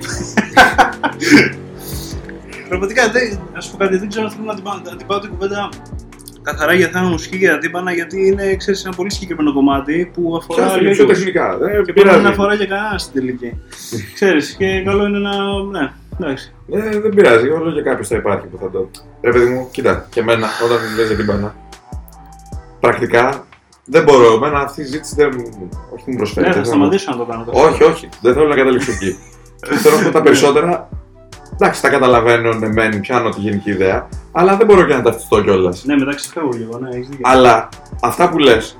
Πραγματικά, 2.68 3.10
δεν, 3.10 3.40
να 3.54 3.60
σου 3.60 3.70
πω 3.70 3.76
κάτι, 3.76 3.96
δεν 3.96 4.08
ξέρω 4.08 4.24
αν 4.24 4.30
θέλω 4.30 4.44
να 4.44 4.54
την 4.54 4.64
πάω, 4.64 4.80
να 4.84 4.96
την 4.96 5.06
πάω 5.06 5.18
την 5.18 5.30
κουβέντα 5.30 5.68
καθαρά 6.42 6.72
για 6.72 6.88
θέμα 6.88 7.08
μουσική 7.08 7.38
και 7.38 7.48
τα 7.48 7.58
τύμπανα, 7.58 7.92
γιατί 7.92 8.26
είναι 8.26 8.56
ξέρεις, 8.56 8.84
ένα 8.84 8.94
πολύ 8.94 9.12
συγκεκριμένο 9.12 9.52
κομμάτι 9.52 10.10
που 10.14 10.36
αφορά 10.36 10.66
Πιο, 10.66 10.78
πιο 10.78 10.90
λίγο 10.90 11.04
τεχνικά, 11.04 11.56
δεν 11.58 11.84
και 11.84 11.92
μπορεί 11.92 11.92
να 11.92 11.92
πειράζει. 12.02 12.18
μην 12.18 12.26
αφορά 12.26 12.54
για 12.54 12.66
κανένα 12.66 12.98
στην 12.98 13.12
τελική. 13.12 13.60
Ξέρεις, 14.14 14.54
και 14.58 14.82
καλό 14.84 15.06
είναι 15.06 15.18
να. 15.18 15.30
Ναι, 15.70 15.92
εντάξει. 16.20 16.54
Ε, 16.72 17.00
δεν 17.00 17.14
πειράζει, 17.14 17.48
όλο 17.48 17.70
για 17.70 17.82
κάποιος 17.82 18.08
θα 18.08 18.16
υπάρχει 18.16 18.46
που 18.46 18.58
θα 18.58 18.70
το. 18.70 18.90
Ρε 19.20 19.30
παιδί 19.30 19.50
μου, 19.50 19.68
κοίτα, 19.70 20.06
και 20.10 20.20
εμένα 20.20 20.46
όταν 20.64 20.78
λες 20.96 21.06
για 21.06 21.16
την 21.16 21.24
μπάνα. 21.24 21.54
Πρακτικά 22.80 23.46
δεν 23.84 24.02
μπορώ. 24.02 24.32
Εμένα 24.32 24.58
αυτή 24.58 24.80
η 24.80 24.84
ζήτηση 24.84 25.14
δεν 25.14 25.30
μου, 25.36 25.68
όχι 25.94 26.10
μου 26.10 26.16
προσφέρει. 26.16 26.46
Ναι, 26.46 26.52
θα 26.52 26.58
δεν 26.58 26.68
σταματήσω 26.68 27.10
να 27.10 27.16
το 27.16 27.24
κάνω. 27.24 27.44
το 27.44 27.50
Όχι, 27.54 27.82
όχι, 27.82 28.08
δεν 28.20 28.34
θέλω 28.34 28.48
να 28.48 28.54
καταλήξω 28.54 28.92
εκεί. 28.92 29.16
θέλω 29.82 29.96
να 29.96 30.02
πω 30.02 30.10
τα 30.10 30.22
περισσότερα. 30.22 30.88
Εντάξει, 31.52 31.82
τα 31.82 31.88
καταλαβαίνω, 31.88 32.52
ναι, 32.52 32.68
μεν, 32.68 33.00
πιάνω 33.00 33.28
τη 33.28 33.40
γενική 33.40 33.70
ιδέα, 33.70 34.08
αλλά 34.32 34.56
δεν 34.56 34.66
μπορώ 34.66 34.86
και 34.86 34.94
να 34.94 35.02
ταυτιστώ 35.02 35.42
κιόλας. 35.42 35.84
Ναι, 35.84 35.96
μεταξύ 35.96 36.28
φεύγω 36.28 36.50
λίγο, 36.52 36.78
ναι, 36.78 36.88
έχεις 36.88 37.08
δίκιο. 37.08 37.22
Αλλά 37.28 37.68
αυτά 38.00 38.28
που 38.28 38.38
λες 38.38 38.78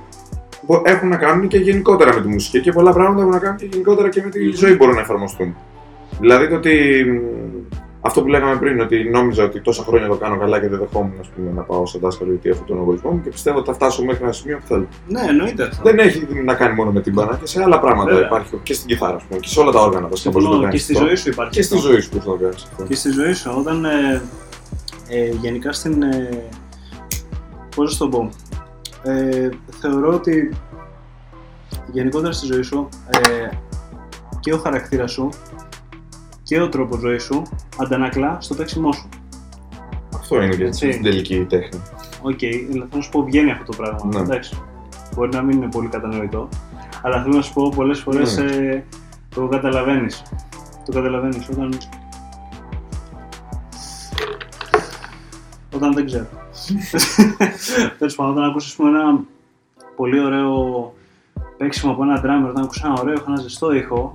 έχουν 0.83 1.09
να 1.09 1.17
κάνουν 1.17 1.49
και 1.49 1.59
γενικότερα 1.59 2.15
με 2.15 2.21
τη 2.21 2.29
μουσική 2.29 2.61
και 2.61 2.73
πολλά 2.73 2.93
πράγματα 2.93 3.21
έχουν 3.21 3.33
να 3.33 3.39
κάνουν 3.39 3.57
και 3.57 3.67
γενικότερα 3.71 4.09
και 4.09 4.23
με 4.25 4.31
τη 4.31 4.51
ζωή 4.51 4.75
μπορούν 4.75 4.95
να 4.95 5.01
εφαρμοστούν. 5.01 5.57
Δηλαδή 6.21 6.49
το 6.49 6.55
ότι 6.55 7.05
μ, 7.09 7.62
αυτό 8.05 8.23
που 8.23 8.29
λέγαμε 8.29 8.57
πριν, 8.57 8.81
ότι 8.81 9.09
νόμιζα 9.11 9.45
ότι 9.45 9.61
τόσα 9.61 9.83
χρόνια 9.83 10.09
το 10.09 10.17
κάνω 10.17 10.39
καλά 10.39 10.61
και 10.61 10.69
δεν 10.69 10.79
δεχόμουν 10.79 11.13
ας 11.21 11.29
πούμε, 11.29 11.51
να 11.55 11.63
πάω 11.63 11.87
σε 11.87 11.99
δάσκαλο 11.99 12.31
γιατί 12.31 12.49
έχω 12.49 12.65
τον 12.67 12.79
εγωισμό 12.79 13.11
μου 13.11 13.21
και 13.23 13.31
πιστεύω 13.31 13.59
ότι 13.59 13.67
θα 13.67 13.75
φτάσω 13.75 14.05
μέχρι 14.05 14.23
ένα 14.23 14.33
σημείο 14.33 14.59
που 14.59 14.67
θέλω. 14.67 14.87
Ναι, 15.09 15.21
εννοείται 15.29 15.63
αυτό. 15.63 15.83
Δεν 15.83 15.99
έχει 15.99 16.27
να 16.45 16.55
κάνει 16.55 16.75
μόνο 16.75 16.91
με 16.91 17.01
την 17.01 17.13
μπάνα 17.13 17.37
και 17.37 17.47
σε 17.47 17.63
άλλα 17.63 17.81
πράγματα 17.81 18.11
Βέβαια. 18.11 18.27
υπάρχει 18.27 18.57
και 18.63 18.75
στην 18.75 18.87
κιθάρα 18.87 19.17
ας 19.17 19.23
πούμε, 19.23 19.41
και 19.41 19.49
σε 19.49 19.61
όλα 19.61 19.71
τα 19.71 19.81
όργανα 19.81 20.09
βασικά 20.09 20.31
μπορείς 20.31 20.49
να 20.49 20.55
το 20.55 20.61
Συμφωνώ, 20.61 20.63
κάνεις 20.63 20.87
και 20.87 20.93
στη 20.93 20.93
αυτό. 20.93 21.07
ζωή 21.07 21.17
σου 21.17 21.29
υπάρχει. 21.29 21.53
Και 21.53 21.63
στη 21.63 21.75
αυτό. 21.75 21.89
ζωή 21.89 22.01
σου 22.01 22.09
μπορείς 22.13 22.27
να 22.27 22.33
το 22.33 22.39
κάνεις 22.39 22.65
αυτό. 22.71 22.85
Και 22.85 22.95
στη 22.95 23.11
ζωή 23.11 23.33
σου, 23.33 23.55
όταν 23.59 23.85
ε, 23.85 24.23
ε, 25.09 25.29
γενικά 25.29 25.73
στην. 25.73 26.03
Ε, 26.03 26.29
πώς 27.77 27.85
να 27.85 27.91
σου 27.91 27.99
το 27.99 28.09
πω. 28.09 28.29
Ε, 29.03 29.49
θεωρώ 29.81 30.15
ότι 30.15 30.53
γενικότερα 31.93 32.33
στη 32.33 32.47
ζωή 32.47 32.63
σου 32.63 32.89
ε, 33.11 33.49
και 34.41 34.53
ο 34.53 34.59
χαρακτήρας 34.59 35.13
σου 35.13 35.29
και 36.53 36.61
ο 36.61 36.69
τρόπο 36.69 36.97
ζωής 36.97 37.23
σου 37.23 37.43
αντανακλά 37.77 38.37
στο 38.41 38.55
παίξιμό 38.55 38.93
σου. 38.93 39.09
Αυτό 40.15 40.43
είναι 40.43 40.57
και 40.57 40.65
Έτσι. 40.65 40.91
στην 40.91 41.03
τελική 41.03 41.47
τέχνη. 41.49 41.81
Οκ, 42.23 42.39
okay, 42.41 42.67
θέλω 42.71 42.89
να 42.95 43.01
σου 43.01 43.11
πω 43.11 43.25
βγαίνει 43.25 43.51
αυτό 43.51 43.65
το 43.65 43.77
πράγμα. 43.77 44.01
Ναι. 44.05 44.21
Εντάξει. 44.21 44.63
Μπορεί 45.15 45.31
να 45.33 45.43
μην 45.43 45.57
είναι 45.57 45.69
πολύ 45.69 45.89
κατανοητό. 45.89 46.49
Αλλά 47.03 47.23
θέλω 47.23 47.35
να 47.35 47.43
σου 47.43 47.53
πω 47.53 47.73
πολλές 47.77 48.01
φορές 48.01 48.37
Ναι. 48.37 48.45
ε, 48.45 48.85
το 49.35 49.49
καταλαβαίνεις. 49.49 50.23
Το 50.85 50.93
καταλαβαίνεις 50.93 51.49
όταν. 51.49 51.79
όταν 55.75 55.95
δεν 55.95 56.07
ξέρω. 56.07 56.27
Τέλος 57.99 58.15
πάντων, 58.15 58.33
όταν 58.33 58.45
ακούσει 58.45 58.77
ένα 58.79 59.21
πολύ 59.97 60.21
ωραίο 60.21 60.95
παίξιμο 61.57 61.93
από 61.93 62.03
ένα 62.03 62.21
drummer, 62.21 62.49
όταν 62.51 62.63
ακούσει 62.63 62.83
ένα 62.85 62.95
ωραίο, 63.01 63.25
ένα 63.27 63.37
ζεστό 63.37 63.73
ήχο. 63.73 64.13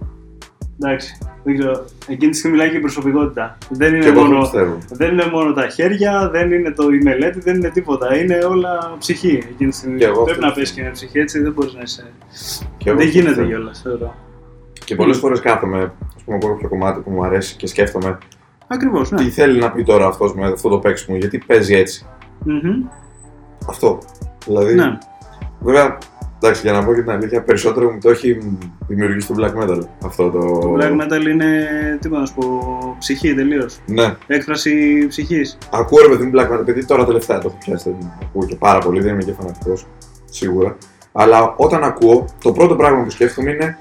Εντάξει, 0.79 1.17
δεν 1.47 1.57
ξέρω. 1.59 1.85
Εκείνη 2.07 2.31
τη 2.31 2.37
στιγμή 2.37 2.57
μιλάει 2.57 2.71
και 2.71 2.77
η 2.77 2.79
προσωπικότητα. 2.79 3.57
Δεν 3.69 3.89
Και 3.89 3.95
είναι 3.95 4.05
εγώ 4.05 4.19
αυτό 4.19 4.27
μόνο 4.31 4.41
πιστεύω. 4.41 4.77
δεν 4.89 5.11
είναι 5.11 5.25
μόνο 5.31 5.53
τα 5.53 5.67
χέρια, 5.67 6.29
δεν 6.31 6.51
είναι 6.51 6.71
το 6.71 6.89
η 6.89 7.01
μελέτη, 7.03 7.39
δεν 7.39 7.55
είναι 7.55 7.69
τίποτα. 7.69 8.17
Είναι 8.17 8.35
όλα 8.49 8.95
ψυχή 8.99 9.43
εκείνη 9.51 9.69
τη 9.69 9.75
στιγμή. 9.75 9.97
Και 9.97 10.05
εγώ 10.05 10.23
Πρέπει 10.23 10.31
αυτό 10.31 10.45
να 10.45 10.51
πέσει 10.53 10.73
και 10.73 10.81
με 10.83 10.89
ψυχή, 10.89 11.19
έτσι 11.19 11.39
δεν 11.41 11.51
μπορείς 11.51 11.73
να 11.73 11.81
είσαι. 11.81 12.05
Και 12.77 12.89
εγώ 12.89 12.97
δεν 12.97 13.07
αυτό 13.07 13.17
γίνεται 13.19 13.27
πιστεύω. 13.41 13.47
κιόλας, 13.47 13.81
θεωρώ. 13.81 14.15
Και 14.85 14.95
πολλές 14.95 15.17
φορές 15.17 15.39
κάθομαι, 15.39 15.91
ας 16.15 16.23
πούμε, 16.23 16.37
από 16.37 16.47
κάποιο 16.47 16.69
κομμάτι 16.69 16.99
που 16.99 17.11
μου 17.11 17.23
αρέσει 17.23 17.55
και 17.55 17.67
σκέφτομαι 17.67 18.17
Ακριβώς, 18.67 19.11
ναι. 19.11 19.17
τι 19.17 19.29
θέλει 19.29 19.59
να 19.59 19.71
πει 19.71 19.83
τώρα 19.83 20.05
αυτός 20.07 20.33
με 20.35 20.47
αυτό 20.47 20.69
το 20.69 20.77
παίξιμο, 20.79 21.17
γιατί 21.17 21.37
παίζει 21.37 21.75
έτσι. 21.75 22.05
Μμμ. 22.43 22.83
Αυτό. 23.69 23.99
Δηλαδή, 24.45 24.73
Ναι. 24.73 24.97
βέβαια, 25.59 25.97
εντάξει, 26.41 26.61
για 26.61 26.71
να 26.71 26.85
πω 26.85 26.93
και 26.93 27.01
την 27.01 27.09
αλήθεια, 27.11 27.41
περισσότερο 27.43 27.91
μου 27.91 27.99
το 28.01 28.09
έχει 28.09 28.57
δημιουργήσει 28.87 29.27
το 29.27 29.33
black 29.37 29.63
metal. 29.63 29.79
Αυτό 30.05 30.29
το. 30.29 30.39
Το 30.39 30.75
black 30.79 30.91
metal 31.01 31.27
είναι, 31.27 31.67
τι 32.01 32.07
μπορώ 32.07 32.21
να 32.21 32.27
σου 32.27 32.33
πω, 32.33 32.95
ψυχή 32.99 33.33
τελείως. 33.35 33.79
Ναι, 33.85 34.15
Έκφραση 34.27 35.05
ψυχής. 35.07 35.57
ακούω 35.71 36.01
ρε 36.01 36.07
παιδί 36.07 36.25
μου 36.25 36.31
black 36.35 36.51
metal, 36.51 36.59
επειδή 36.59 36.85
τώρα 36.85 37.05
τελευταία 37.05 37.39
το 37.39 37.47
έχω 37.47 37.57
πιάσει, 37.65 37.89
δεν 37.89 38.11
ακούω 38.23 38.45
και 38.45 38.55
πάρα 38.55 38.79
πολύ, 38.79 39.01
δεν 39.01 39.13
είμαι 39.13 39.23
και 39.23 39.33
φανατικός, 39.33 39.85
σίγουρα. 40.25 40.77
Αλλά 41.11 41.53
όταν 41.57 41.83
ακούω, 41.83 42.25
το 42.43 42.51
πρώτο 42.51 42.75
πράγμα 42.75 43.03
που 43.03 43.09
σκέφτομαι 43.09 43.51
είναι 43.51 43.77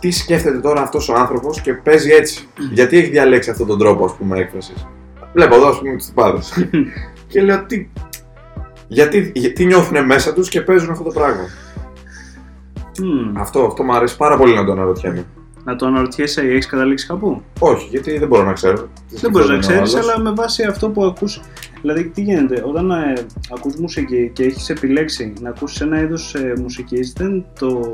τι 0.00 0.10
σκέφτεται 0.10 0.58
τώρα 0.58 0.82
αυτός 0.82 1.08
ο 1.08 1.14
άνθρωπος 1.14 1.60
και 1.60 1.72
παίζει 1.72 2.10
έτσι. 2.10 2.48
γιατί 2.78 2.98
έχει 2.98 3.10
διαλέξει 3.10 3.50
αυτόν 3.50 3.66
τον 3.66 3.78
τρόπο, 3.78 4.04
ας 4.04 4.14
πούμε, 4.14 4.38
έκφρασης. 4.38 4.86
Βλέπω 5.32 5.54
εδώ, 5.54 5.68
ας 5.68 5.78
πούμε, 5.78 5.96
του 5.96 6.04
τυπάδες. 6.04 6.52
και 7.28 7.40
λέω 7.40 7.64
τι. 7.66 7.88
Γιατί, 8.88 9.32
γιατί 9.34 9.64
νιώθουν 9.64 10.04
μέσα 10.04 10.32
τους 10.32 10.48
και 10.48 10.60
παίζουν 10.60 10.90
αυτό 10.90 11.04
το 11.04 11.10
πράγμα. 11.10 11.48
Μμμ. 13.00 13.38
Αυτό, 13.38 13.64
αυτό 13.64 13.82
μου 13.82 13.94
αρέσει 13.94 14.16
πάρα 14.16 14.36
πολύ 14.36 14.54
να 14.54 14.64
το 14.64 14.72
αναρωτιέμαι. 14.72 15.26
Να 15.64 15.76
το 15.76 15.86
αναρωτιέσαι, 15.86 16.40
έχεις 16.40 16.66
καταλήξει 16.66 17.06
κάπου; 17.06 17.42
Όχι, 17.58 17.88
γιατί 17.90 18.18
δεν 18.18 18.28
μπορώ 18.28 18.44
να 18.44 18.52
ξέρω. 18.52 18.88
Τι 19.08 19.16
Δεν 19.16 19.30
μπορείς 19.30 19.48
να 19.48 19.54
σκεφτόταν 19.54 19.82
ο 19.82 19.84
ξέρεις, 19.84 19.94
άλλος. 20.06 20.14
αλλά 20.14 20.30
με 20.30 20.34
βάση 20.36 20.62
αυτό 20.64 20.90
που 20.90 21.04
ακούς. 21.04 21.40
Δηλαδή, 21.80 22.04
τι 22.08 22.22
γίνεται, 22.22 22.62
όταν 22.66 22.90
ε, 22.90 23.12
ακούς 23.56 23.76
μουσική 23.76 24.30
και 24.34 24.44
έχεις 24.44 24.70
επιλέξει 24.70 25.32
να 25.40 25.48
ακούσεις 25.48 25.80
ένα 25.80 26.00
είδος 26.00 26.34
ε, 26.34 26.52
μουσικής, 26.60 27.12
δεν 27.12 27.44
το, 27.58 27.92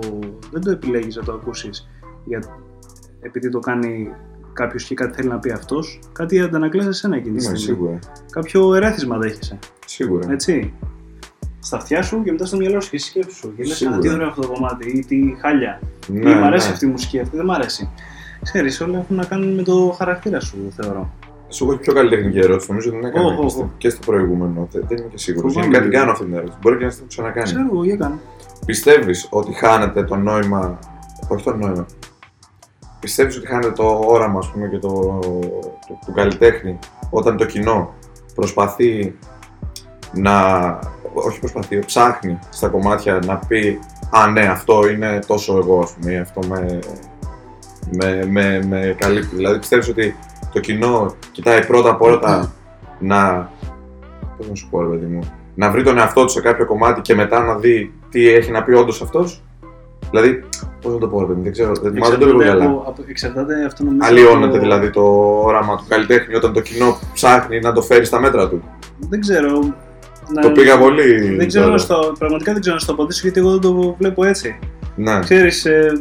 δεν 0.50 0.61
το 0.61 0.70
επιλέγεις 0.70 1.16
να 1.16 1.22
το 1.22 1.32
ακούσεις 1.32 1.88
για, 2.24 2.42
επειδή 3.20 3.48
το 3.50 3.58
κάνει 3.58 4.08
κάποιος 4.52 4.84
και 4.84 4.94
κάτι 4.94 5.14
θέλει 5.16 5.28
να 5.28 5.38
πει 5.38 5.50
αυτός, 5.50 5.98
κάτι 6.12 6.40
αντανακλάς 6.40 6.87
εσένα 6.87 7.16
εκείνη 7.16 7.37
τη 7.38 7.48
Ναι, 7.48 7.56
στιγμή. 7.56 7.76
σίγουρα. 7.78 7.98
Κάποιο 8.30 8.74
ερέθισμα 8.74 9.18
δέχεσαι, 9.18 9.58
Σίγουρα. 9.87 10.32
έτσι. 10.32 10.72
Στα 11.61 11.77
αυτιά 11.77 12.03
σου 12.03 12.23
και 12.23 12.31
μετά 12.33 12.47
στο 12.47 12.57
μυαλό 12.57 12.81
σου 12.81 12.90
και 12.90 12.99
στη 12.99 13.09
σκέψη 13.09 13.37
σου. 13.37 13.55
Και 13.57 13.64
λες, 13.64 13.77
Σίγουρα. 13.77 13.97
«Α, 13.97 14.01
τι 14.01 14.09
ωραίο 14.09 14.29
αυτό 14.29 14.40
το 14.40 14.49
κομμάτι 14.49 14.88
ή 14.90 15.05
τι 15.05 15.37
χάλια. 15.40 15.81
Ναι, 16.07 16.31
ή 16.31 16.35
μ' 16.35 16.44
αρέσει 16.44 16.66
ναι. 16.66 16.73
αυτή 16.73 16.87
η 16.87 16.88
μουσική, 16.88 17.21
αυτή 17.21 17.37
δεν 17.37 17.44
μ' 17.44 17.51
αρέσει. 17.51 17.88
ξέρεις, 18.42 18.81
όλα 18.81 18.99
έχουν 18.99 19.16
να 19.16 19.25
κάνουν 19.25 19.55
με 19.55 19.62
το 19.62 19.94
χαρακτήρα 19.99 20.40
σου, 20.40 20.57
θεωρώ. 20.77 21.12
Σου 21.49 21.64
έχω 21.64 21.73
και 21.73 21.81
πιο 21.81 21.92
καλή 21.92 22.09
τεχνική 22.11 22.38
ερώτηση. 22.38 22.71
Νομίζω 22.71 22.88
ότι 22.88 22.99
την 22.99 23.09
έκανα 23.09 23.27
Ω, 23.27 23.33
ω, 23.38 23.42
και, 23.42 23.49
στο, 23.49 23.61
ω. 23.62 23.71
και 23.79 23.88
στο 23.88 24.01
προηγούμενο. 24.07 24.68
Δεν, 24.73 24.85
δεν 24.88 24.99
είμαι 24.99 25.09
και 25.11 25.18
σίγουρος. 25.18 25.53
Φοβάμαι 25.53 25.66
Γενικά 25.73 25.81
την 25.83 25.90
λίγο. 25.90 26.01
κάνω 26.01 26.12
αυτή 26.12 26.25
την 26.25 26.35
ερώτηση. 26.35 26.59
Μπορεί 26.62 26.77
και 26.77 26.85
να 26.85 26.90
την 26.90 26.99
έχω 26.99 27.09
ξανακάνει. 27.09 27.44
Ξέρω 27.44 27.68
εγώ, 27.73 27.85
για 27.85 27.97
κάνω. 27.97 28.18
Πιστεύεις 28.66 29.27
ότι 29.31 29.53
χάνεται 29.53 30.05
το 30.05 30.16
νόημα. 30.16 30.79
Όχι 31.29 31.44
το 31.44 31.57
νόημα. 31.57 31.87
Πιστεύεις 33.01 33.37
ότι 33.37 33.47
χάνεται 33.47 33.71
το 33.73 34.01
όραμα, 34.07 34.38
ας 34.38 34.51
πούμε, 34.51 34.68
και 34.68 34.79
το, 34.79 34.88
το, 35.88 35.99
του 36.07 36.12
καλλιτέχνη 36.14 36.79
όταν 37.11 37.37
το 37.37 37.44
κοινό 37.44 37.94
προσπαθεί 38.35 39.14
να. 40.12 40.35
Όχι 41.12 41.38
προσπαθεί, 41.38 41.79
ψάχνει 41.79 42.38
στα 42.51 42.68
κομμάτια 42.68 43.18
να 43.27 43.37
πει 43.49 43.79
Α, 44.11 44.31
ναι, 44.31 44.40
αυτό 44.40 44.88
είναι 44.88 45.18
τόσο 45.27 45.57
εγώ, 45.59 45.81
ας 45.81 45.90
πούμε, 45.92 46.12
ή 46.12 46.16
αυτό 46.16 46.40
με, 46.49 46.79
με, 47.90 48.27
με, 48.31 48.64
με 48.68 48.94
καλύπτει. 48.99 49.37
Δηλαδή, 49.37 49.59
πιστεύεις 49.59 49.88
ότι 49.88 50.16
το 50.53 50.61
κοινό 50.61 51.14
κοιτάει 51.33 51.66
πρώτα 51.66 51.90
απ' 51.90 52.03
όλα 52.03 52.53
να. 52.99 53.51
Πώς 54.37 54.49
να 54.49 54.55
σου 54.55 54.68
πω, 54.71 54.83
ρε 54.83 54.88
παιδί 54.88 55.07
μου, 55.07 55.33
να 55.55 55.71
βρει 55.71 55.83
τον 55.83 55.99
εαυτό 55.99 56.23
του 56.25 56.29
σε 56.31 56.40
κάποιο 56.40 56.66
κομμάτι 56.66 57.01
και 57.01 57.14
μετά 57.14 57.40
να 57.44 57.55
δει 57.55 57.92
τι 58.11 58.29
έχει 58.29 58.51
να 58.51 58.62
πει 58.62 58.73
όντως 58.73 59.03
αυτός. 59.03 59.42
Δηλαδή, 60.11 60.44
πώς 60.81 60.92
να 60.92 60.99
το 60.99 61.09
πω, 61.09 61.21
ρε 61.21 61.27
παιδί 61.27 61.37
μου, 61.38 61.42
δεν 61.42 61.53
ξέρω. 61.53 61.73
Δεν, 61.83 61.94
μα 61.99 62.09
δεν 62.09 62.18
το 62.18 62.25
λέω 62.27 62.35
Εξαρτάται 62.37 62.59
καλά. 62.59 62.71
από- 62.71 62.85
από- 62.90 63.05
Εξαρτάται 63.09 63.64
αυτό 63.64 63.85
νομίζω. 63.85 64.07
Αλλοιώνεται 64.09 64.47
από- 64.47 64.59
δηλαδή 64.59 64.90
το 64.90 65.03
όραμα 65.44 65.77
του 65.77 65.85
καλλιτέχνη 65.88 66.35
όταν 66.35 66.53
το 66.53 66.61
κοινό 66.61 66.99
ψάχνει 67.14 67.61
να 67.61 67.73
το 67.73 67.83
φέρει 67.83 68.05
στα 68.05 68.21
μέτρα 68.21 68.49
του. 68.49 68.62
Δεν 68.99 69.21
ξέρω. 69.21 69.61
Να- 70.35 70.43
Το 70.43 70.51
πήγα 70.51 70.79
πολύ. 70.79 71.35
Δεν 71.37 71.47
ξέρω 71.47 71.64
τώρα. 71.64 71.77
να 71.77 71.83
στο, 71.83 72.12
πραγματικά 72.19 72.53
δεν 72.53 72.61
ξέρω 72.61 72.75
να 72.77 72.81
στο 72.81 72.93
απαντήσω 72.93 73.21
γιατί 73.23 73.38
εγώ 73.41 73.51
δεν 73.51 73.61
το 73.61 73.95
βλέπω 73.99 74.25
έτσι. 74.25 74.59
Ναι. 74.97 75.19
Ξέρεις, 75.19 75.64
ε, 75.64 75.99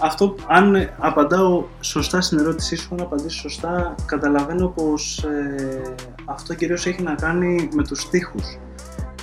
αυτό, 0.00 0.34
αν 0.46 0.90
απαντάω 0.98 1.64
σωστά 1.80 2.20
στην 2.20 2.38
ερώτησή 2.38 2.76
σου, 2.76 2.88
αν 2.92 3.00
απαντήσω 3.00 3.38
σωστά, 3.40 3.94
καταλαβαίνω 4.06 4.68
πως 4.68 5.18
ε, 5.24 5.82
αυτό 6.24 6.54
κυρίως 6.54 6.86
έχει 6.86 7.02
να 7.02 7.14
κάνει 7.14 7.68
με 7.74 7.82
τους 7.84 8.00
στίχους. 8.00 8.58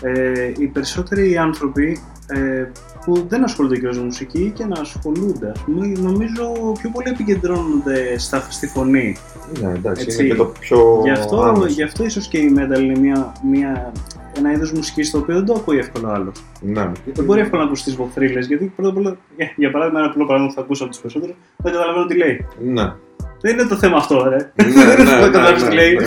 Ε, 0.02 0.52
οι 0.58 0.68
περισσότεροι 0.68 1.38
άνθρωποι 1.38 2.02
ε, 2.28 2.66
που 3.06 3.26
δεν 3.28 3.44
ασχολούνται 3.44 3.78
και 3.78 3.88
με 3.88 4.02
μουσική 4.02 4.52
και 4.56 4.66
να 4.66 4.80
ασχολούνται, 4.80 5.50
ας 5.50 5.60
πούμε, 5.60 5.88
νομίζω 5.88 6.52
πιο 6.80 6.90
πολύ 6.90 7.10
επικεντρώνονται 7.10 8.18
στα, 8.18 8.48
στη 8.50 8.68
φωνή. 8.68 9.18
ναι, 9.62 9.72
εντάξει, 9.72 10.04
Έτσι. 10.04 10.20
είναι 10.20 10.34
και 10.34 10.38
το 10.38 10.46
πιο. 10.46 11.02
Γι' 11.04 11.10
αυτό, 11.10 11.42
άμεσο. 11.42 11.66
γι 11.66 11.84
αυτό 11.84 12.04
ίσως 12.04 12.28
και 12.28 12.38
η 12.38 12.54
metal 12.58 12.80
είναι 12.80 13.00
μια, 13.00 13.32
μια, 13.52 13.92
ένα 14.38 14.52
είδος 14.52 14.72
μουσικής 14.72 15.12
το 15.12 15.18
οποίο 15.18 15.36
δεν 15.36 15.46
το 15.46 15.54
ακούει 15.54 15.78
εύκολα 15.78 16.14
άλλος. 16.14 16.44
Ναι. 16.62 16.92
Δεν 17.14 17.26
μπορεί 17.26 17.40
εύκολα 17.40 17.62
να 17.62 17.68
ακούσει 17.68 17.84
τις 17.84 17.96
βοφρίλε, 17.96 18.40
γιατί 18.40 18.66
πρώτα 18.76 18.90
απ' 18.90 18.98
όλα, 18.98 19.18
για, 19.36 19.54
για 19.56 19.72
παράδειγμα, 19.72 20.00
ένα 20.00 20.10
απλό 20.10 20.26
παράδειγμα 20.26 20.54
που 20.54 20.60
θα 20.60 20.62
ακούσω 20.62 20.84
από 20.84 20.92
τους 20.92 21.02
περισσότερους, 21.02 21.36
δεν 21.58 21.72
καταλαβαίνω 21.74 22.06
τι 22.06 22.18
λέει. 22.18 22.46
Ναι. 22.60 22.94
Δεν 23.42 23.54
είναι 23.54 23.68
το 23.68 23.76
θέμα 23.76 23.98
αυτό, 23.98 24.24
ρε. 24.30 24.36
Ναι, 24.36 24.84
δεν 24.84 25.00
είναι 25.00 25.04
ναι, 25.04 25.06
το 25.06 25.16
ναι, 25.16 25.22
καταλάβει 25.32 25.62
ναι, 25.62 25.68
τι 25.70 25.76
λέει. 25.76 25.94
ναι. 25.94 26.02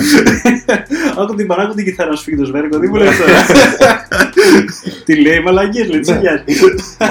Άκου 1.23 1.35
την 1.35 1.47
παράκου 1.47 1.75
την 1.75 1.85
κιθάρα 1.85 2.11
να 2.11 2.17
σου 2.17 2.23
φύγει 2.23 2.37
το 2.37 2.45
σβέρκο, 2.45 2.79
τι 2.79 2.89
μου 2.89 2.95
λες 2.95 3.17
τώρα. 3.19 3.33
Τι 5.05 5.21
λέει, 5.21 5.41
μαλακίε, 5.41 5.85
λέει, 5.85 6.01
τι 6.01 6.13
Ναι. 6.13 6.19
νοιάζει. 6.19 6.45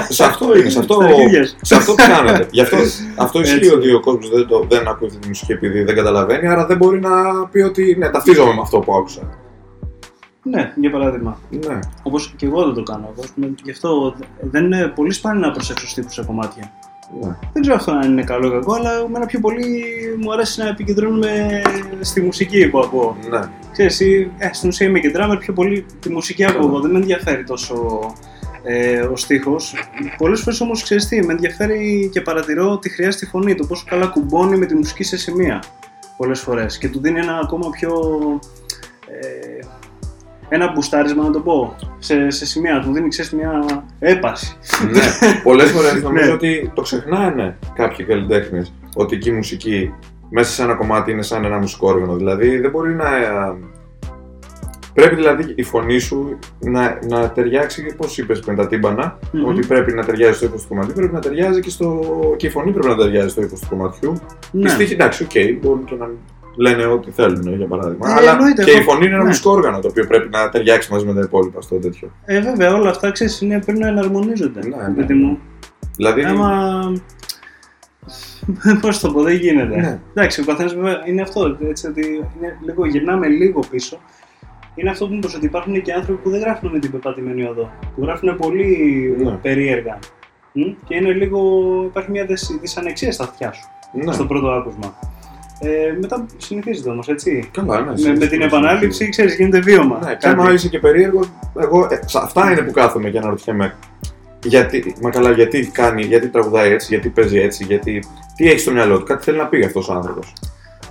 Σε 0.08 0.24
αυτό 0.24 0.56
είναι, 0.58 0.68
σε 0.68 0.78
αυτό, 0.78 0.94
Στα 0.94 1.04
αρχίδια 1.04 1.46
σου. 1.46 1.54
σε 1.62 1.74
αυτό 1.74 1.94
πιάνεται. 1.94 2.46
Γι' 2.50 2.60
αυτό, 2.60 2.76
αυτό 3.16 3.40
ισχύει 3.40 3.56
Έτσι. 3.56 3.70
ότι 3.72 3.92
ο 3.92 4.00
κόσμος 4.00 4.30
δεν, 4.30 4.46
το- 4.46 4.66
δεν 4.68 4.88
ακούει 4.88 5.06
αυτή 5.06 5.18
τη 5.20 5.28
μουσική 5.28 5.52
επειδή 5.52 5.82
δεν 5.82 5.94
καταλαβαίνει, 5.94 6.48
άρα 6.48 6.66
δεν 6.66 6.76
μπορεί 6.76 7.00
να 7.00 7.10
πει 7.50 7.60
ότι 7.60 7.96
ναι, 7.98 8.10
ταυτίζομαι 8.10 8.54
με 8.54 8.60
αυτό 8.62 8.78
που 8.78 8.94
άκουσα. 8.94 9.20
Ναι, 10.42 10.72
για 10.76 10.90
παράδειγμα. 10.90 11.38
Ναι. 11.50 11.78
Όπως 12.02 12.32
και 12.36 12.46
εγώ 12.46 12.64
δεν 12.64 12.74
το 12.74 12.82
κάνω. 12.82 13.08
Εγώ, 13.12 13.22
ας 13.24 13.30
πούμε, 13.34 13.54
γι' 13.62 13.70
αυτό 13.70 14.14
δεν 14.40 14.64
είναι 14.64 14.92
πολύ 14.94 15.12
σπάνιο 15.12 15.40
να 15.46 15.50
προσέξω 15.52 15.88
στίχου 15.88 16.12
σε 16.12 16.22
κομμάτια. 16.26 16.72
Ναι. 17.20 17.36
Δεν 17.52 17.62
ξέρω 17.62 17.76
αυτό 17.76 17.90
αν 17.90 18.10
είναι 18.10 18.22
καλό 18.22 18.46
ή 18.46 18.50
κακό, 18.50 18.74
αλλά 18.74 18.90
εμένα 19.06 19.26
πιο 19.26 19.40
πολύ 19.40 19.84
μου 20.20 20.32
αρέσει 20.32 20.60
να 20.60 20.68
επικεντρώνουμε 20.68 21.62
στη 22.00 22.20
μουσική 22.20 22.68
που 22.68 22.78
ακούω. 22.78 23.16
ναι. 23.30 23.40
Ξέρεις, 23.72 24.00
ή, 24.00 24.30
ε, 24.38 24.52
στην 24.52 24.68
ουσία 24.68 24.86
είμαι 24.86 24.98
και 24.98 25.12
drummer, 25.16 25.36
πιο 25.38 25.52
πολύ 25.52 25.86
τη 26.00 26.10
μουσική 26.10 26.44
ακούω 26.44 26.66
εγώ, 26.66 26.80
δεν 26.80 26.90
με 26.90 26.98
ενδιαφέρει 26.98 27.44
τόσο 27.44 28.00
ε, 28.62 29.00
ο 29.00 29.16
στίχος. 29.16 29.74
Πολλές 30.18 30.40
φορές 30.40 30.60
όμως 30.60 30.82
ξέρεις 30.82 31.08
τι, 31.08 31.24
με 31.24 31.32
ενδιαφέρει 31.32 32.10
και 32.12 32.20
παρατηρώ 32.20 32.78
τη 32.78 32.90
χρειάζεται 32.90 33.26
φωνή, 33.26 33.54
το 33.54 33.66
πόσο 33.66 33.84
καλά 33.88 34.06
κουμπώνει 34.06 34.56
με 34.56 34.66
τη 34.66 34.74
μουσική 34.74 35.02
σε 35.02 35.16
σημεία 35.16 35.62
πολλές 36.16 36.40
φορές 36.40 36.78
και 36.78 36.88
του 36.88 37.00
δίνει 37.00 37.18
ένα 37.18 37.38
ακόμα 37.38 37.70
πιο... 37.70 37.92
Ε, 39.06 39.66
ένα 40.48 40.72
μπουστάρισμα 40.72 41.22
να 41.24 41.30
το 41.30 41.40
πω, 41.40 41.76
σε, 41.98 42.30
σε 42.30 42.46
σημεία, 42.46 42.80
του 42.80 42.92
δίνει 42.92 43.08
ξέρεις 43.08 43.32
μια 43.32 43.64
έπαση. 43.98 44.56
ναι. 44.92 45.00
Πολλές 45.44 45.70
φορές 45.70 46.02
νομίζω 46.02 46.26
Ναι. 46.26 46.32
ότι 46.32 46.70
το 46.74 46.82
ξεχνάνε 46.82 47.58
κάποιοι 47.74 48.06
καλλιτέχνες 48.06 48.72
ότι 48.94 49.16
εκεί 49.16 49.28
η 49.28 49.32
μουσική 49.32 49.92
μέσα 50.30 50.50
σε 50.52 50.62
ένα 50.62 50.74
κομμάτι 50.74 51.10
είναι 51.10 51.22
σαν 51.22 51.44
ένα 51.44 51.58
μουσικό 51.58 51.88
όργανο. 51.88 52.16
Δηλαδή 52.16 52.58
δεν 52.58 52.70
μπορεί 52.70 52.94
να. 52.94 53.16
ε, 53.16 53.54
Πρέπει 54.94 55.14
δηλαδή 55.14 55.52
η 55.56 55.62
φωνή 55.62 55.98
σου 55.98 56.38
να, 56.60 56.98
να 57.08 57.30
ταιριάξει, 57.30 57.94
πώς 57.96 58.18
είπες 58.18 58.40
πριν 58.40 58.56
τα 58.56 58.66
τύμπανα, 58.66 59.18
Μμμ. 59.32 59.44
ότι 59.46 59.66
πρέπει 59.66 59.92
να 59.92 60.04
ταιριάζει 60.04 60.36
στο 60.36 60.46
ύφος 60.46 60.62
του 60.62 60.68
κομματιού, 60.68 60.92
πρέπει 60.94 61.12
να 61.12 61.20
ταιριάζει 61.20 61.60
και, 61.60 61.70
στο... 61.70 62.00
και 62.36 62.46
η 62.46 62.50
φωνή 62.50 62.70
πρέπει 62.72 62.86
να 62.88 62.96
ταιριάζει 62.96 63.28
στο 63.28 63.42
ύφος 63.42 63.60
του 63.60 63.66
κομματιού. 63.68 64.12
Οι 64.52 64.58
Ναι. 64.58 64.68
στίχοι, 64.68 64.92
εντάξει, 64.92 65.22
οκ, 65.22 65.30
μπορούν 65.62 65.84
και 65.84 65.94
να 65.94 66.08
λένε 66.56 66.86
ό,τι 66.86 67.10
θέλουν, 67.10 67.56
για 67.56 67.66
παράδειγμα. 67.66 68.10
Ε, 68.10 68.12
αλλά 68.12 68.30
εννοείται, 68.32 68.64
και 68.64 68.70
εγώ- 68.70 68.80
η 68.80 68.82
φωνή 68.82 69.04
είναι 69.06 69.14
ένα 69.14 69.22
ναι. 69.22 69.28
μουσικό 69.28 69.50
όργανο 69.50 69.78
το 69.80 69.88
οποίο 69.88 70.06
πρέπει 70.06 70.28
να 70.28 70.48
ταιριάξει 70.48 70.92
μαζί 70.92 71.06
με 71.06 71.14
τα 71.14 71.20
υπόλοιπα 71.20 71.60
στο 71.60 71.76
τέτοιο. 71.76 72.10
Ε, 72.24 72.40
βέβαια, 72.40 72.74
όλα 72.74 72.90
αυτά 72.90 73.10
ξέρεις, 73.10 73.40
είναι, 73.40 73.60
πρέπει 73.60 73.78
να 73.78 73.88
εναρμονίζονται. 73.88 74.60
Ναι, 74.68 74.76
ναι. 74.88 74.94
παιδί 74.94 75.14
μου. 75.14 75.38
Δηλαδή. 75.96 76.22
Άμα. 76.24 76.92
Πώς 78.80 79.00
το 79.00 79.12
πω, 79.12 79.22
δεν 79.22 79.34
γίνεται. 79.36 79.76
Ναι. 79.80 80.00
Εντάξει, 80.14 80.40
ο 80.40 80.44
καθένας 80.44 80.74
βέβαια 80.74 81.02
είναι 81.06 81.22
αυτό. 81.22 81.56
Έτσι, 81.68 81.86
ότι 81.86 82.06
είναι 82.38 82.58
λίγο, 82.64 82.86
γυρνάμε 82.86 83.26
λίγο 83.28 83.60
πίσω. 83.70 83.98
Είναι 84.74 84.90
αυτό 84.90 85.06
που 85.06 85.14
είπες 85.14 85.34
ότι 85.34 85.44
υπάρχουν 85.46 85.82
και 85.82 85.92
άνθρωποι 85.92 86.22
που 86.22 86.30
δεν 86.30 86.40
γράφουν 86.40 86.70
με 86.70 86.78
την 86.78 86.90
πεπατημένη 86.90 87.44
οδό. 87.44 87.70
Που 87.94 88.02
γράφουν 88.04 88.36
πολύ 88.36 89.14
Ναι. 89.18 89.30
περίεργα. 89.30 89.98
Μ; 90.52 90.60
Και 90.86 90.94
είναι 90.96 91.12
λίγο. 91.12 91.40
υπάρχει 91.86 92.10
μια 92.10 92.24
δυσ- 92.24 92.60
δυσανεξία 92.60 93.12
στα 93.12 93.24
αυτιά 93.24 93.52
σου 93.52 93.62
ναι. 94.04 94.12
στο 94.12 94.26
πρώτο 94.26 94.50
άκουσμα. 94.50 94.98
Ε, 95.64 95.96
μετά 96.00 96.26
συνηθίζεται 96.36 96.90
όμως, 96.90 97.08
έτσι. 97.08 97.50
Καλά, 97.52 97.80
ναι, 97.80 97.84
με, 97.84 97.90
με 97.90 97.96
συνήθως, 97.96 98.28
την 98.28 98.38
ναι, 98.38 98.44
επανάληψη, 98.44 99.08
ξέρεις, 99.08 99.36
γίνεται 99.36 99.60
βίωμα. 99.60 99.98
Ναι, 100.04 100.10
και 100.10 100.26
Κάτι. 100.26 100.40
άμα 100.40 100.52
είσαι 100.52 100.68
και 100.68 100.78
περίεργο, 100.78 101.24
εγώ, 101.60 101.88
ε, 101.90 101.98
σε 102.06 102.18
αυτά 102.22 102.50
είναι 102.50 102.60
που 102.62 102.72
κάθομαι 102.72 103.10
και 103.10 103.18
αναρωτιέμαι. 103.18 103.74
Γιατί, 104.44 104.94
μα 105.02 105.10
καλά, 105.10 105.30
γιατί 105.30 105.70
κάνει, 105.72 106.02
γιατί 106.02 106.28
τραγουδάει 106.28 106.72
έτσι, 106.72 106.86
γιατί 106.90 107.08
παίζει 107.08 107.38
έτσι, 107.38 107.64
γιατί. 107.64 108.04
Τι 108.36 108.48
έχει 108.48 108.58
στο 108.58 108.72
μυαλό 108.72 108.98
του, 108.98 109.04
κάτι 109.04 109.24
θέλει 109.24 109.36
να 109.36 109.46
πει 109.46 109.64
αυτός 109.64 109.88
ο 109.88 109.92
άνθρωπος. 109.92 110.32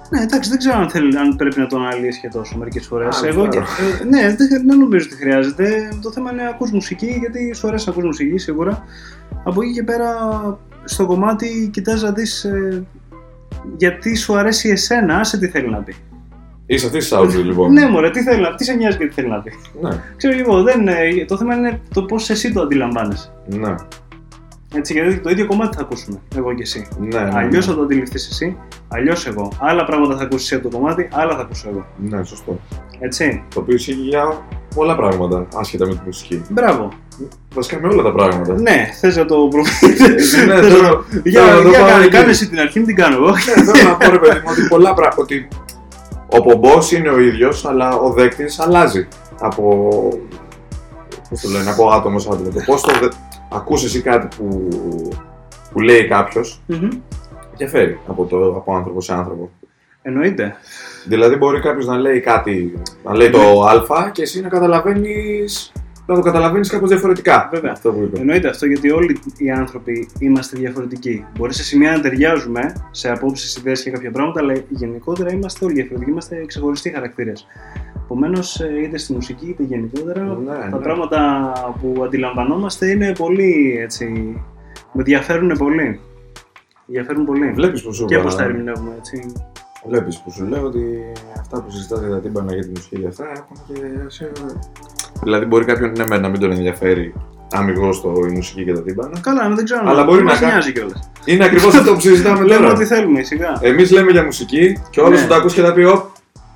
Ναι, 0.10 0.22
εντάξει, 0.22 0.50
δεν 0.50 0.58
ξέρω 0.58 0.78
αν, 0.78 0.90
θέλει, 0.90 1.18
αν 1.18 1.36
πρέπει 1.36 1.60
να 1.60 1.68
τον 1.68 1.86
αναλύσει 1.86 2.20
και 2.20 2.28
τόσο 2.28 2.58
μερικές 2.58 2.86
φορές. 2.86 3.22
Α, 3.22 3.28
Εγώ 3.28 3.42
δεν 3.42 3.50
και, 3.50 3.58
ε, 3.58 4.04
ναι, 4.04 4.36
δεν, 4.36 4.66
δεν 4.66 4.78
νομίζω 4.78 5.06
ότι 5.12 5.16
χρειάζεται. 5.16 5.90
Το 6.02 6.12
θέμα 6.12 6.32
είναι 6.32 6.44
να 6.44 6.50
ακούς 6.50 6.72
μουσική, 6.72 7.18
γιατί 7.20 7.54
σου 7.54 7.68
αρέσει 7.68 7.86
να 7.86 7.92
ακούς 7.92 8.04
μουσική 8.04 8.38
σίγουρα. 8.38 8.84
Από 9.44 9.62
εκεί 9.62 9.74
και 9.74 9.84
πέρα, 9.84 10.08
στο 10.84 11.06
κομμάτι 11.06 11.70
κοιτάς 11.74 12.02
να 12.02 12.12
δεις 12.12 12.44
ε, 12.44 12.84
γιατί 13.78 14.16
σου 14.16 14.38
αρέσει 14.38 14.70
εσένα, 14.70 15.16
άσε 15.18 15.38
τι 15.38 15.48
θέλει 15.48 15.70
να 15.70 15.78
πει. 15.78 15.96
Είσαι 16.66 16.86
αυτή 16.86 16.98
της 16.98 17.14
άποψη 17.14 17.38
λοιπόν. 17.50 17.72
Ναι, 17.74 17.90
μωρέ, 17.90 18.10
τι 18.10 18.22
θέλει 18.24 18.42
να 18.42 18.50
πει, 18.50 18.56
τι 18.56 18.64
σε 18.64 18.74
νοιάζει 18.74 18.98
και 18.98 19.06
τι 19.08 19.14
θέλει 19.14 19.28
να 19.30 19.40
πει. 19.42 19.52
ναι, 19.82 19.90
Ξέρω 20.18 20.34
και 20.34 20.40
εγώ, 20.40 20.64
δεν, 20.64 20.88
ε, 20.88 21.26
το 21.28 21.38
θέμα 21.38 21.56
είναι 21.56 21.82
το 21.94 22.04
πώς 22.04 22.30
εσύ 22.30 22.54
το 22.54 22.62
αντιλαμβάνεσαι. 22.62 23.32
ναι, 23.46 23.76
Έτσι, 24.76 24.94
γιατί 24.94 25.20
το 25.20 25.30
ίδιο 25.30 25.46
κομμάτι 25.46 25.76
θα 25.76 25.82
ακούσουμε, 25.82 26.20
εγώ 26.36 26.54
και 26.54 26.62
εσύ. 26.62 26.88
ναι, 27.00 27.20
ναι, 27.20 27.30
Αλλιώς 27.34 27.66
ναι. 27.68 27.72
θα 27.74 27.78
το 27.78 27.84
αντιληφθείς 27.84 28.30
εσύ, 28.30 28.58
αλλιώς 28.88 29.28
εγώ. 29.28 29.52
Άλλα 29.60 29.86
πράγματα 29.86 30.18
θα 30.18 30.24
ακούσεις 30.24 30.46
εσύ 30.52 30.56
από 30.56 30.70
το 30.70 30.78
κομμάτι, 30.78 31.08
άλλα 31.12 31.36
θα 31.36 31.42
ακούσω 31.42 31.70
εγώ. 31.70 31.86
Ναι, 31.98 32.24
σωστό. 32.24 32.60
Έτσι. 33.00 33.44
Το 33.54 33.60
οποίο 33.60 33.76
ισχύει 33.76 33.92
για 33.94 34.42
πολλά 34.76 34.96
πράγματα 34.96 35.48
άσχετα 35.56 35.88
με 35.88 35.94
τη 35.94 36.00
μουσική. 36.06 36.42
Μπράβο. 36.50 36.90
Βασικά 37.54 37.80
με 37.82 37.88
όλα 37.88 38.04
τα 38.04 38.12
πράγματα. 38.12 38.62
Ναι, 38.62 38.90
θες 39.00 39.16
να 39.18 39.26
το 39.26 39.36
προβεί. 39.50 39.70
ναι, 40.48 40.62
θέλω, 40.62 41.06
Για, 41.24 41.42
θέλω 41.44 41.58
να 41.58 41.64
το 41.64 41.70
για 41.70 41.80
πάω 41.80 41.88
κάνε, 41.88 42.04
εκεί. 42.04 42.12
κάνε 42.14 42.30
εσύ 42.30 42.50
την 42.50 42.60
αρχή, 42.60 42.78
μην 42.80 42.88
την 42.88 42.96
κάνω 42.96 43.16
εγώ. 43.16 43.30
Ναι, 43.32 43.64
θέλω 43.64 43.90
να 43.90 43.96
πω 43.96 44.10
ρε 44.12 44.20
παιδί 44.20 44.36
μου 44.38 44.48
ότι 44.50 44.68
πολλά 44.68 44.94
πράγματα. 44.94 45.22
Ότι 45.22 45.48
ο 46.28 46.42
πομπός 46.42 46.92
είναι 46.92 47.10
ο 47.10 47.20
ίδιος, 47.20 47.66
αλλά 47.66 47.96
ο 47.96 48.10
δέκτης 48.10 48.60
αλλάζει 48.60 49.08
από. 49.40 49.88
Πώς 51.30 51.42
το 51.42 51.50
λένε, 51.50 51.70
από 51.70 51.90
άτομος 51.90 52.22
σε 52.22 52.30
άτομο. 52.32 52.50
Το 52.50 52.60
πώς 52.66 52.82
το 52.82 52.94
δε... 53.00 53.08
ακούς 53.54 53.84
εσύ 53.84 54.02
κάτι 54.02 54.28
που, 54.38 54.68
που 55.72 55.80
λέει 55.80 56.08
κάποιος, 56.08 56.62
Μμμ. 56.66 56.88
διαφέρει 57.58 58.00
από, 58.08 58.26
το, 58.26 58.38
από 58.38 58.76
άνθρωπο 58.76 59.02
σε 59.02 59.14
άνθρωπο. 59.14 59.50
Εννοείται. 60.02 60.56
Δηλαδή, 61.08 61.36
μπορεί 61.36 61.60
κάποιος 61.60 61.86
να 61.86 61.98
λέει 61.98 62.20
κάτι, 62.20 62.74
να 63.04 63.16
λέει 63.16 63.30
το 63.30 63.64
Α 63.66 64.10
και 64.12 64.22
εσύ 64.22 64.42
να 64.42 64.50
καταλαβαίνεις. 64.50 65.72
Να 66.06 66.16
το 66.16 66.22
καταλαβαίνεις 66.22 66.70
κάπως 66.70 66.90
διαφορετικά. 66.90 67.50
Βέβαια. 67.54 67.72
Αυτό 67.72 67.92
που 67.92 68.02
είπε. 68.04 68.20
Εννοείται 68.20 68.48
αυτό 68.50 68.66
γιατί 68.66 68.92
όλοι 68.92 69.20
οι 69.38 69.50
άνθρωποι 69.52 70.10
είμαστε 70.20 70.58
διαφορετικοί. 70.58 71.26
Μπορεί 71.38 71.54
σε 71.54 71.64
σημεία 71.64 71.92
να 71.92 72.02
ταιριάζουμε 72.02 72.74
σε 72.92 73.12
απόψεις, 73.12 73.56
ιδέες 73.56 73.84
και 73.84 73.92
κάποια 73.92 74.12
πράγματα, 74.12 74.40
αλλά 74.40 74.54
γενικότερα 74.70 75.32
είμαστε 75.34 75.66
όλοι 75.66 75.74
διαφορετικοί. 75.74 76.12
Είμαστε 76.12 76.46
ξεχωριστοί 76.46 76.90
χαρακτήρες. 76.90 77.48
Επομένως, 78.04 78.60
είτε 78.84 78.98
στη 78.98 79.14
μουσική 79.14 79.48
είτε 79.50 79.64
γενικότερα, 79.64 80.24
Ναι, 80.24 80.70
τα 80.72 80.78
ναι. 80.78 80.84
πράγματα 80.84 81.52
που 81.82 82.04
αντιλαμβανόμαστε 82.04 82.90
είναι 82.90 83.14
πολύ 83.14 83.78
έτσι. 83.82 84.38
με 84.94 85.04
διαφέρουν 85.04 85.58
πολύ. 85.58 86.00
Ενδιαφέρουν 86.88 87.26
πολύ. 87.26 87.52
Βλέπεις 87.52 87.84
που 87.84 87.94
σου 87.94 88.06
Και 88.06 88.14
είπα, 88.14 88.24
πώς 88.24 88.36
τα 88.36 88.44
ερμηνεύουμε, 88.44 88.92
έτσι. 88.98 89.34
Βλέπεις 89.88 90.20
που 90.22 90.32
σου 90.32 90.46
λέω 90.46 90.64
ότι 90.66 91.12
αυτά 91.40 91.62
που 91.64 91.72
συζητάτε 91.72 92.06
για 92.06 92.16
τα 92.16 92.22
τύμπανα 92.22 92.54
για 92.54 92.64
τη 92.64 92.70
μουσική 92.70 93.00
και 93.00 93.08
αυτά 93.08 93.26
έχουν 93.32 93.58
και 93.68 93.74
σε... 94.08 94.32
Δηλαδή 95.24 95.46
μπορεί 95.46 95.66
κάποιον 95.66 95.92
ναι, 95.98 96.04
μεν 96.10 96.22
να 96.22 96.30
μην 96.30 96.40
τον 96.40 96.52
ενδιαφέρει 96.52 97.14
αμυγός 97.52 98.02
το 98.02 98.14
η 98.30 98.32
μουσική 98.34 98.64
και 98.64 98.74
τα 98.74 98.82
τύμπανα. 98.82 99.20
Καλά, 99.22 99.50
δεν 99.56 99.66
ξέρω. 99.66 99.82
Αλλά 99.86 100.04
μπορεί 100.04 100.16
δεν 100.16 100.26
να 100.26 100.32
μας 100.32 100.40
κάνει- 100.40 100.54
νοιάζει 100.54 100.72
κιόλας. 100.72 101.10
Είναι 101.26 101.46
ακριβώς 101.46 101.76
αυτό 101.76 101.94
που 101.94 102.00
συζητάμε 102.00 102.44
Λέμε 102.46 102.60
τώρα. 102.62 102.72
ό,τι 102.74 102.86
θέλουμε, 102.86 103.24
σιγά. 103.24 103.58
Εμείς 103.62 103.92
λέμε 103.92 104.12
για 104.12 104.24
μουσική 104.24 104.78
και 104.90 105.00
όλος 105.00 105.20
Ναι. 105.20 105.26
που 105.26 105.30
το 105.32 105.36
ακούς 105.36 105.54
και 105.54 105.62
θα 105.62 105.74
πει 105.74 105.84
«Οπ, 105.84 106.04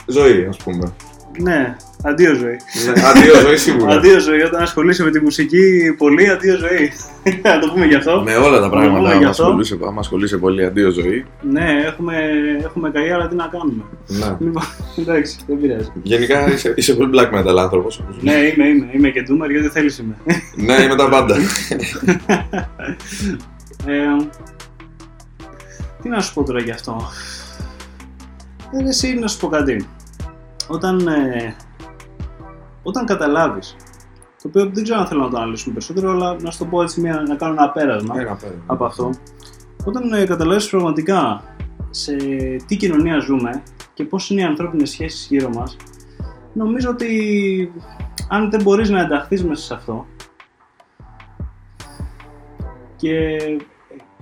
ζωή 0.06 0.46
ας 0.50 0.58
πούμε. 0.58 0.92
Ναι, 1.40 1.76
αντίο 2.04 2.34
ζωή. 2.36 2.58
Ναι, 2.86 3.02
Αντίο 3.02 3.36
ζωή 3.46 3.58
σίγουρα. 3.58 3.94
Αντίο 3.94 4.20
ζωή, 4.20 4.42
όταν 4.42 4.62
ασχολείσαι 4.62 5.04
με 5.04 5.12
τη 5.12 5.22
μουσική 5.22 5.96
πολύ, 5.98 6.30
αντίο 6.30 6.58
ζωή. 6.58 6.92
Να 7.44 7.60
το 7.60 7.68
πούμε 7.68 7.86
γι' 7.86 7.96
αυτό. 7.96 8.22
Με 8.26 8.36
όλα 8.36 8.60
τα 8.60 8.70
πούμε 8.70 8.82
πράγματα, 8.82 9.10
γι' 9.10 9.18
άμα 9.18 9.30
αυτό. 9.30 9.44
ασχολείσαι, 9.44 9.78
άμα 9.88 10.00
ασχολείσαι 10.00 10.38
πολύ 10.38 10.66
αντίο 10.66 10.90
ζωή. 10.92 11.26
Ναι, 11.42 11.84
έχουμε, 11.86 12.16
έχουμε 12.64 12.92
καεί, 12.92 13.10
αλλά 13.10 13.28
τι 13.28 13.36
να 13.36 13.48
κάνουμε. 13.48 13.84
Ναι. 14.08 14.38
Λοιπόν, 14.46 14.64
εντάξει, 14.98 15.38
δεν 15.48 15.60
πειράζει. 15.60 15.92
Γενικά 16.04 16.52
είσαι, 16.54 16.74
είσαι 16.76 16.94
πολύ 16.94 17.10
black 17.14 17.40
metal 17.40 17.58
άνθρωπος. 17.58 18.00
όπως 18.00 18.22
Ναι, 18.22 18.34
είμαι, 18.34 18.68
είμαι, 18.68 18.90
είμαι 18.94 19.10
και 19.10 19.22
ντούμερ 19.22 19.52
γιατί 19.52 19.68
θέλεις 19.68 19.98
είμαι. 19.98 20.16
Ναι, 20.56 20.74
είμαι 20.74 20.96
τα 20.96 21.10
πάντα. 21.10 21.36
Ε, 23.86 24.26
τι 26.02 26.10
να 26.10 26.22
σου 26.22 26.34
πω 26.34 26.44
τώρα 26.44 26.60
γι' 26.60 26.72
αυτό. 26.72 27.12
Ε, 28.72 28.88
εσύ 28.88 29.14
να 29.14 29.28
σου 29.28 29.40
πω 29.40 29.48
κάτι. 29.48 29.88
Όταν, 30.68 31.08
ε, 31.08 31.56
όταν 32.84 33.06
καταλάβεις, 33.06 33.76
το 34.42 34.48
οποίο 34.48 34.70
δεν 34.74 34.84
ξέρω 34.84 35.00
αν 35.00 35.06
θέλω 35.08 35.22
να 35.22 35.30
το 35.30 35.38
αναλύσουμε 35.38 35.74
περισσότερο, 35.74 36.12
αλλά 36.12 36.36
να 36.42 36.52
σου 36.52 36.58
το 36.58 36.66
πω 36.66 36.82
έτσι, 36.82 37.02
μια, 37.02 37.24
να 37.28 37.36
κάνω 37.36 37.54
ένα 37.54 37.70
πέρασμα 37.70 38.20
Ένα 38.20 38.36
πέρα. 38.36 38.54
από 38.66 38.86
αυτό. 38.86 39.10
Όταν 39.86 40.14
ε, 40.14 40.26
καταλάβεις 40.26 40.70
πραγματικά 40.70 41.44
σε 41.90 42.16
τι 42.68 42.76
κοινωνία 42.76 43.20
ζούμε 43.20 43.64
και 43.94 44.04
πώς 44.04 44.30
είναι 44.30 44.42
οι 44.42 44.44
ανθρώπινες 44.44 44.90
σχέσεις 44.90 45.28
γύρω 45.30 45.50
μας, 45.50 45.78
νομίζω 46.54 46.90
ότι 46.90 47.72
αν 48.30 48.50
δεν 48.50 48.62
μπορείς 48.62 48.90
να 48.90 49.02
ενταχθείς 49.02 49.44
μέσα 49.44 49.64
σε 49.64 49.74
αυτό 49.74 50.06
και 52.96 53.38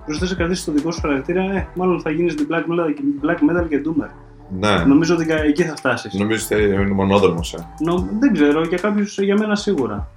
προσθέσει 0.06 0.32
να 0.32 0.38
κρατήσεις 0.38 0.66
το 0.66 0.72
δικό 0.72 0.92
σου 0.92 1.02
χαρακτήρα, 1.02 1.44
ε, 1.44 1.68
μάλλον 1.76 2.02
θα 2.02 2.10
γίνεις 2.10 2.36
την 2.36 2.48
black 2.50 2.64
metal, 2.64 2.90
black 3.26 3.38
metal 3.38 3.68
και 3.70 3.82
doomer. 3.86 4.25
Ναι. 4.60 4.76
Νομίζω 4.86 5.16
ότι 5.16 5.26
κα- 5.26 5.44
εκεί 5.44 5.64
θα 5.64 5.76
φτάσεις. 5.76 6.14
Νομίζω 6.14 6.46
ότι 6.52 6.64
είναι 6.64 6.86
μονόδρομος. 6.88 7.54
Ε. 7.54 7.68
Νο- 7.80 8.08
δεν 8.20 8.34
ξέρω, 8.34 8.62
για 8.64 8.78
κάποιους, 8.78 9.18
για 9.20 9.38
μένα 9.38 9.56
σίγουρα. 9.56 10.08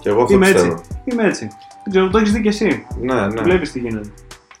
Και 0.00 0.08
εγώ 0.08 0.22
αυτό 0.22 0.34
Είμαι 0.34 0.46
πιστεύω. 0.50 0.72
έτσι. 0.72 0.84
Είμαι 1.04 1.24
έτσι. 1.24 1.48
Δεν 1.84 1.90
ξέρω, 1.92 2.08
το 2.08 2.18
έχεις 2.18 2.32
δει 2.32 2.40
κι 2.42 2.48
εσύ. 2.48 2.86
Ναι, 3.00 3.26
ναι. 3.26 3.42
Βλέπεις 3.42 3.72
τι 3.72 3.78
γίνεται. 3.78 4.10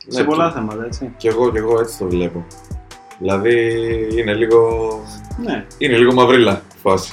σε 0.06 0.20
Ναι, 0.20 0.26
πολλά 0.26 0.46
και- 0.48 0.52
θέματα, 0.54 0.84
έτσι. 0.84 1.12
Και 1.16 1.28
εγώ, 1.28 1.50
και 1.52 1.58
εγώ 1.58 1.78
έτσι 1.80 1.98
το 1.98 2.06
βλέπω. 2.08 2.46
Δηλαδή 3.18 3.54
είναι 4.18 4.34
λίγο, 4.34 4.60
Ναι. 5.44 5.64
είναι 5.78 5.96
λίγο 5.96 6.12
μαυρίλα 6.12 6.62
η 6.74 6.78
φάση. 6.82 7.12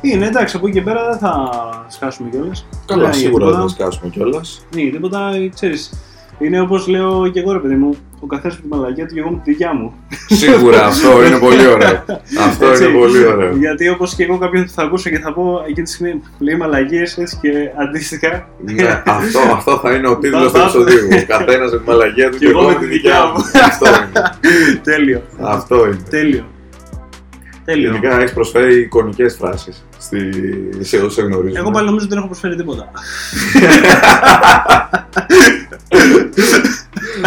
Είναι 0.00 0.26
εντάξει, 0.26 0.56
από 0.56 0.66
εκεί 0.66 0.76
και 0.76 0.82
πέρα 0.84 1.08
δεν 1.08 1.18
θα 1.18 1.48
σκάσουμε 1.88 2.28
κιόλας. 2.30 2.66
Καλά, 2.86 3.12
σίγουρα 3.12 3.46
δεν 3.50 3.60
θα 3.60 3.68
σκάσουμε 3.68 4.10
κιόλας. 4.10 4.66
Ναι, 4.74 4.90
τίποτα, 4.90 5.30
ξέρεις. 5.54 5.92
Είναι 6.38 6.60
όπως 6.60 6.86
λέω 6.86 7.28
και 7.28 7.40
εγώ, 7.40 7.52
ρε 7.52 7.58
παιδί 7.58 7.74
μου. 7.74 7.96
Ο 8.22 8.26
καθένας 8.26 8.56
με 8.56 8.62
τη 8.62 8.68
μαλακία 8.68 9.06
του 9.06 9.14
και 9.14 9.20
εγώ 9.20 9.30
με 9.30 9.40
τη 9.44 9.50
δικιά 9.50 9.74
μου. 9.74 9.94
Σίγουρα 10.28 10.84
αυτό 10.92 11.24
είναι 11.26 11.38
πολύ 11.38 11.66
ωραίο. 11.66 12.04
Αυτό 12.40 12.66
Έτσι. 12.66 12.84
είναι 12.84 12.98
πολύ 12.98 13.24
ωραίο. 13.26 13.56
Γιατί 13.56 13.88
όπως 13.88 14.14
και 14.14 14.22
εγώ 14.24 14.38
κάποιον 14.38 14.68
θα 14.68 14.82
ακούσω 14.82 15.10
και 15.10 15.18
θα 15.18 15.32
πω 15.32 15.64
εκείνη 15.68 15.86
τη 15.86 15.92
στιγμή 15.92 16.20
λέει 16.38 16.56
μαλακίες 16.56 17.18
έτσι 17.18 17.38
και 17.42 17.50
αντίστοιχα. 17.88 18.48
ναι, 18.64 19.02
αυτό, 19.06 19.38
αυτό 19.52 19.78
θα 19.82 19.94
είναι 19.94 20.08
ο 20.08 20.16
τίτλος 20.18 20.52
του 20.52 20.58
Μπα, 20.58 20.58
μπα. 20.58 20.62
επεισοδίου. 20.62 21.08
Ο 21.22 21.24
καθένας 21.26 21.72
με 21.72 21.78
τη 21.78 21.84
μαλαγία 21.88 22.30
του 22.30 22.38
Και 22.38 22.46
εγώ 22.46 22.62
με 22.62 22.74
τη 22.74 22.86
δικιά 22.86 23.24
μου. 23.26 23.44
αυτό 23.70 23.86
είναι. 23.88 24.12
Τέλειο. 24.90 25.22
αυτό 25.40 25.86
είναι. 25.86 25.96
Τέλειο. 26.10 26.44
Τέλειο. 27.64 27.90
Γενικά 27.90 28.20
έχει 28.20 28.34
προσφέρει 28.34 28.80
εικονικές 28.80 29.36
φράσεις 29.38 29.84
σε 30.80 30.96
όσους 30.96 31.12
σε 31.14 31.22
γνωρίζουν. 31.22 31.56
Εγώ 31.56 31.70
πάλι 31.70 31.84
νομίζω 31.86 32.04
ότι 32.04 32.08
δεν 32.14 32.18
έχω 32.18 32.26
προσφέρει 32.26 32.56
τίποτα. 32.56 32.90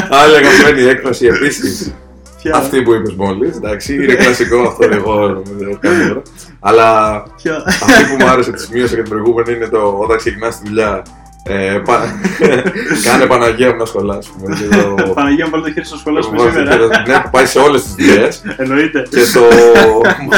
Άλλη 0.10 0.36
αγαπημένη 0.36 0.82
έκφραση 0.89 1.26
επίσης. 1.26 1.94
Ποια; 2.41 2.56
Αυτή 2.56 2.82
που 2.82 2.94
είπες 2.94 3.14
μόλις. 3.14 3.56
Εντάξει, 3.56 3.94
είναι 3.94 4.14
κλασικό 4.14 4.62
αυτό 4.62 4.88
εγώ 4.91 5.41
δεν 5.58 5.70
το 5.70 5.78
κάνω 5.80 6.08
τώρα. 6.08 6.22
Αλλά 6.60 7.24
Ποια; 7.36 7.64
αυτή 7.66 8.04
που 8.10 8.16
μου 8.20 8.30
άρεσε 8.30 8.52
τη 8.52 8.62
σημείωσα 8.62 8.96
και 8.96 9.02
την 9.02 9.10
προηγούμενη 9.10 9.54
είναι 9.54 9.68
το 9.68 9.98
όταν 10.00 10.18
ξεκινάς 10.18 10.60
τη 10.60 10.68
δουλειά. 10.68 11.02
Ε, 11.50 11.82
πα- 11.86 12.20
κάνε 13.06 13.26
Παναγία 13.26 13.72
μου 13.72 13.78
να 13.78 13.86
σχολά, 13.86 14.16
ας 14.16 14.28
πούμε. 14.28 14.56
και 14.56 14.76
το- 14.76 15.12
Παναγία 15.14 15.46
μου 15.46 15.52
βάλει 15.52 15.64
το 15.64 15.72
χέρι 15.72 15.86
στο 15.86 15.98
σχολείο 15.98 16.22
σου 16.22 16.30
το 16.30 16.36
βάζω 16.44 16.50
σήμερα. 16.58 16.72
και 16.72 16.78
το- 16.78 16.88
Ναι, 17.12 17.20
που 17.20 17.30
πάει 17.32 17.46
σε 17.46 17.60
όλες 17.60 17.84
τις 17.84 17.94
δουλειές. 17.94 18.41
Εννοείται. 18.58 19.08
Και 19.10 19.20
το 19.34 19.41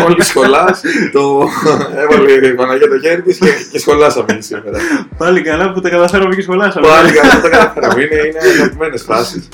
μόλις 0.01 0.27
σχολάς, 0.27 0.81
το 1.13 1.49
έβαλε 1.97 2.47
η 2.47 2.53
Παναγία 2.53 2.87
το 2.87 2.99
χέρι 2.99 3.21
της 3.21 3.37
και, 3.37 3.49
και 3.71 3.79
σχολάσαμε 3.79 4.37
σήμερα. 4.39 4.77
Πάλι 5.17 5.41
καλά 5.41 5.71
που 5.71 5.81
τα 5.81 5.89
καταφέραμε 5.89 6.35
και 6.35 6.41
σχολάσαμε. 6.41 6.87
Πάλι 6.87 7.11
καλά 7.11 7.41
το 7.41 7.49
καταφέραμε. 7.49 8.01
Είναι, 8.01 8.15
είναι 8.27 8.39
αγαπημένες 8.59 9.03
φάσεις. 9.07 9.47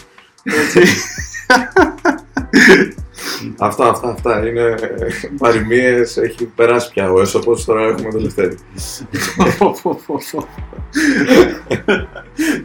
Έτσι. 0.44 0.82
Αυτά, 3.60 3.90
αυτά, 3.90 4.10
αυτά. 4.10 4.48
Είναι 4.48 4.76
παροιμίες. 5.38 6.18
Έχει 6.18 6.46
περάσει 6.46 6.92
πια 6.94 7.12
ο 7.12 7.22
έσωπος. 7.22 7.66
Τώρα 7.66 7.82
έχουμε 7.82 8.12
το 8.12 8.20
Λευτέρη. 8.20 8.58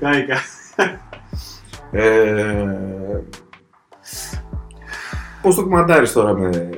Κάηκα. 0.01 0.37
Ε, 1.91 2.77
Πώς 5.43 5.55
το 5.55 5.63
κουμαντάρεις 5.63 6.13
τώρα 6.13 6.33
με. 6.33 6.71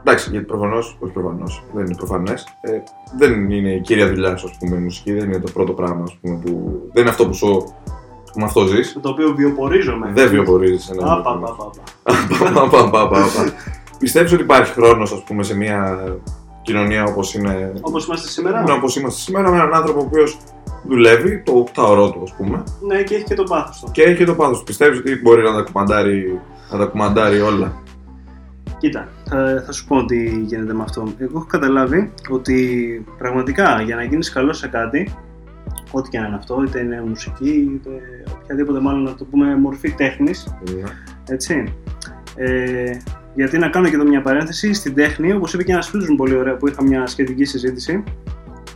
Εντάξει, 0.00 0.30
γιατί 0.30 0.46
προφανώς, 0.46 0.96
όχι 1.00 1.12
προφανώς, 1.12 1.64
δεν 1.72 1.84
είναι 1.84 1.94
προφανές. 1.96 2.44
Ε, 2.60 2.70
δεν 3.18 3.50
είναι 3.50 3.72
η 3.72 3.80
κύρια 3.80 4.08
δουλειά 4.08 4.36
σου, 4.36 4.48
ας 4.48 4.56
πούμε, 4.58 4.76
η 4.76 4.78
μουσική, 4.78 5.12
δεν 5.12 5.24
είναι 5.24 5.38
το 5.38 5.50
πρώτο 5.52 5.72
πράγμα, 5.72 6.02
ας 6.02 6.18
πούμε, 6.20 6.38
που. 6.44 6.80
Δεν 6.92 7.02
είναι 7.02 7.10
αυτό 7.10 7.26
που 7.26 7.34
σου. 7.34 7.74
Που 8.32 8.38
με 8.38 8.44
αυτό 8.44 8.64
ζεις. 8.66 8.98
Το 9.02 9.08
οποίο 9.08 9.34
βιοπορίζομαι. 9.34 10.10
Δεν 10.14 10.28
βιοπορίζεις 10.28 10.88
ένα. 10.90 11.12
Απα, 11.12 11.38
πα, 12.70 12.88
πα, 12.90 13.08
πα. 13.08 13.24
Πιστεύεις 13.98 14.32
ότι 14.32 14.42
υπάρχει 14.42 14.72
χρόνος, 14.72 15.12
ας 15.12 15.22
πούμε, 15.24 15.42
σε 15.42 15.56
μια 15.56 15.98
κοινωνία 16.62 17.04
όπως 17.04 17.34
είναι. 17.34 17.72
Όπως 17.80 18.06
είμαστε 18.06 18.28
σήμερα; 18.28 18.62
Ναι, 18.62 18.72
όπως 18.72 18.96
είμαστε 18.96 19.20
σήμερα, 19.20 19.50
με 19.50 19.56
έναν 19.56 19.74
άνθρωπο 19.74 20.00
ο 20.00 20.02
οποίος 20.02 20.38
δουλεύει 20.88 21.42
το 21.42 21.52
8ωρό 21.74 22.10
του, 22.12 22.20
ας 22.22 22.34
πούμε, 22.36 22.62
Ναι, 22.86 23.02
και 23.02 23.14
έχει 23.14 23.24
και 23.24 23.34
το 23.34 23.42
πάθος 23.42 23.80
του. 23.80 23.90
και 23.90 24.02
έχει 24.02 24.16
και 24.16 24.24
το 24.24 24.34
πάθος. 24.34 24.62
Πιστεύεις 24.62 24.98
ότι 24.98 25.20
μπορεί 25.22 25.42
να 25.42 25.54
τα 25.54 25.62
κουμαντάρει, 25.72 26.40
να 26.70 26.78
τα 26.78 26.84
κουμαντάρει 26.84 27.40
όλα; 27.40 27.72
Κοίτα, 28.78 29.08
θα, 29.28 29.62
θα 29.66 29.72
σου 29.72 29.86
πω 29.86 30.04
τι 30.04 30.28
γίνεται 30.30 30.72
με 30.74 30.82
αυτό. 30.82 31.00
Εγώ 31.18 31.32
έχω 31.38 31.46
καταλάβει 31.48 32.12
ότι 32.30 33.04
πραγματικά 33.18 33.82
για 33.82 33.96
να 33.96 34.02
γίνεις 34.02 34.32
καλός 34.32 34.58
σε 34.58 34.68
κάτι, 34.68 35.14
ό,τι 35.90 36.08
και 36.08 36.18
αν 36.18 36.26
είναι 36.26 36.36
αυτό, 36.36 36.62
είτε 36.66 36.80
είναι 36.80 37.02
μουσική, 37.06 37.50
είτε 37.74 37.90
οποιαδήποτε 38.42 38.80
μάλλον 38.80 39.02
να 39.02 39.14
το 39.14 39.24
πούμε 39.24 39.56
μορφή 39.56 39.90
τέχνης, 39.92 40.54
Ναι. 40.74 40.82
έτσι. 41.28 41.74
Ε, 42.36 42.90
γιατί 43.34 43.58
να 43.58 43.68
κάνω 43.68 43.88
και 43.88 43.94
εδώ 43.94 44.04
μια 44.04 44.20
παρένθεση, 44.22 44.72
στην 44.72 44.94
τέχνη, 44.94 45.32
όπως 45.32 45.54
είπε 45.54 45.62
και 45.62 45.72
ένας 45.72 45.88
φίλος 45.88 46.08
μου 46.08 46.16
πολύ 46.16 46.34
ωραία 46.36 46.56
που 46.56 46.68
είχα 46.68 46.82
μια 46.82 47.06
σχετική 47.06 47.44
συζήτηση, 47.44 48.04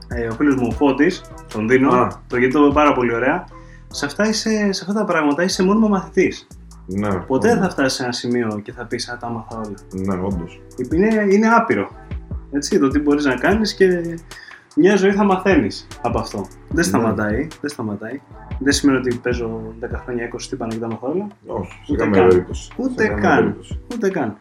ε, 0.09 0.27
ο 0.27 0.33
φίλος 0.33 0.55
μου 0.55 0.67
ο 0.71 0.75
Φώτης, 0.75 1.23
τον 1.53 1.69
δίνω, 1.69 1.91
Α. 1.93 2.21
το 2.29 2.37
γιατί 2.37 2.55
το 2.55 2.65
είπε 2.65 2.73
πάρα 2.75 2.93
πολύ 2.93 3.15
ωραία, 3.15 3.45
σε 3.91 4.07
αυτά, 4.07 4.29
είσαι, 4.29 4.73
σε 4.73 4.85
αυτά 4.89 4.93
τα 4.93 5.05
πράγματα 5.05 5.43
είσαι 5.43 5.63
μόνιμο 5.63 5.89
μαθητής. 5.89 6.47
Ναι, 6.87 7.15
Ποτέ 7.15 7.49
δεν 7.49 7.59
θα 7.59 7.71
φτάσεις 7.71 7.93
σε 7.93 8.03
ένα 8.03 8.13
σημείο 8.13 8.61
και 8.63 8.73
θα 8.73 8.85
πεις 8.87 9.09
«Α, 9.09 9.17
τα 9.17 9.27
άμαθα 9.27 9.57
όλα». 9.57 9.75
Ναι, 10.17 10.27
όντως. 10.27 10.61
Είναι, 10.93 11.27
είναι 11.31 11.49
άπειρο. 11.49 11.91
Έτσι, 12.53 12.79
το 12.79 12.89
τι 12.89 12.99
μπορείς 12.99 13.25
να 13.25 13.35
κάνεις 13.35 13.75
και 13.75 14.19
μια 14.77 14.97
ζωή 14.97 15.13
θα 15.13 15.25
μαθαίνεις 15.25 15.87
από 16.03 16.19
αυτό. 16.19 16.39
Δεν 16.49 16.77
Ναι. 16.77 16.83
σταματάει, 16.83 17.47
δεν 17.61 17.71
σταματάει. 17.71 18.21
Δεν 18.59 18.73
σημαίνει 18.73 18.99
ότι 18.99 19.15
παίζω 19.23 19.75
10 19.81 20.01
χρόνια 20.05 20.25
20 20.25 20.49
τύπανα 20.51 20.73
και 20.73 20.79
τα 20.79 20.87
μαθαίνω 20.87 21.13
όλα. 21.13 21.27
Όχι, 21.47 21.71
σε 21.85 21.93
Ούτε 21.93 22.03
καμία 22.03 22.21
καν. 22.21 22.29
περίπτωση. 22.29 22.71
Ούτε 22.77 23.03
Σε 23.03 23.09
καμία 23.09 23.23
καν. 23.29 23.39
περίπτωση. 23.39 23.81
Ούτε 23.95 24.11
καν. 24.11 24.37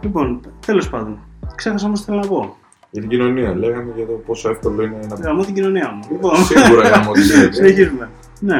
Λοιπόν, 0.00 0.40
τέλος 0.66 0.88
πάντων. 0.88 1.18
Ξέχασα 1.54 1.86
όμως 1.86 1.98
τι 2.00 2.04
θέλω 2.06 2.18
να 2.18 2.26
πω. 2.26 2.56
Για 2.90 3.00
την 3.00 3.10
κοινωνία, 3.10 3.54
λέγαμε 3.54 3.92
για 3.96 4.06
το 4.06 4.12
πόσο 4.12 4.50
εύκολο 4.50 4.82
είναι 4.82 4.98
να. 5.08 5.14
Γαμώ 5.16 5.44
την 5.44 5.54
κοινωνία 5.54 5.90
μου. 5.92 6.02
Λοιπόν, 6.12 6.36
Σίγουρα 6.44 6.88
για 6.88 6.98
μόνη 7.04 7.22
συνεχίζουμε. 7.50 8.10
Ναι. 8.40 8.58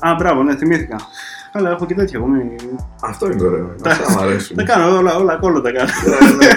Α, 0.00 0.14
μπράβο, 0.18 0.42
ναι, 0.42 0.56
θυμήθηκα. 0.56 0.96
Καλά, 1.52 1.70
έχω 1.70 1.86
και 1.86 1.94
τέτοια 1.94 2.18
εγώ. 2.18 2.28
Μην... 2.28 2.48
Αυτό 3.02 3.30
είναι 3.30 3.42
ωραίο. 3.44 3.74
Τα- 3.82 3.90
Αυτά 3.90 4.10
μου 4.12 4.18
αρέσουν. 4.20 4.56
Τα 4.56 4.62
κάνω 4.64 4.96
όλα, 4.96 5.14
όλα 5.16 5.36
κόλλο 5.36 5.60
τα 5.60 5.72
κάνω. 5.72 5.90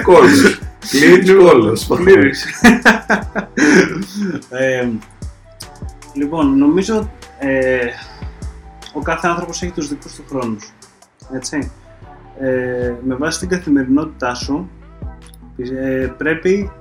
Κόλλο. 0.04 0.28
Κλείνει 0.90 1.44
κόλλο. 1.44 1.80
Πλήρης. 1.88 2.46
ε, 4.50 4.90
λοιπόν, 6.14 6.58
νομίζω 6.58 7.12
ε, 7.40 7.78
ο 8.94 9.02
κάθε 9.02 9.28
άνθρωπος 9.28 9.62
έχει 9.62 9.72
τους 9.72 9.88
δικούς 9.88 10.16
του 10.16 10.24
χρόνους. 10.30 10.74
Έτσι. 11.34 11.72
Ε, 12.40 12.94
με 13.06 13.16
βάση 13.16 13.40
την 13.40 13.50
καθημερινότητά 13.50 14.36
σου 14.36 14.70
ε, 15.58 16.08
πρέπει 16.18 16.72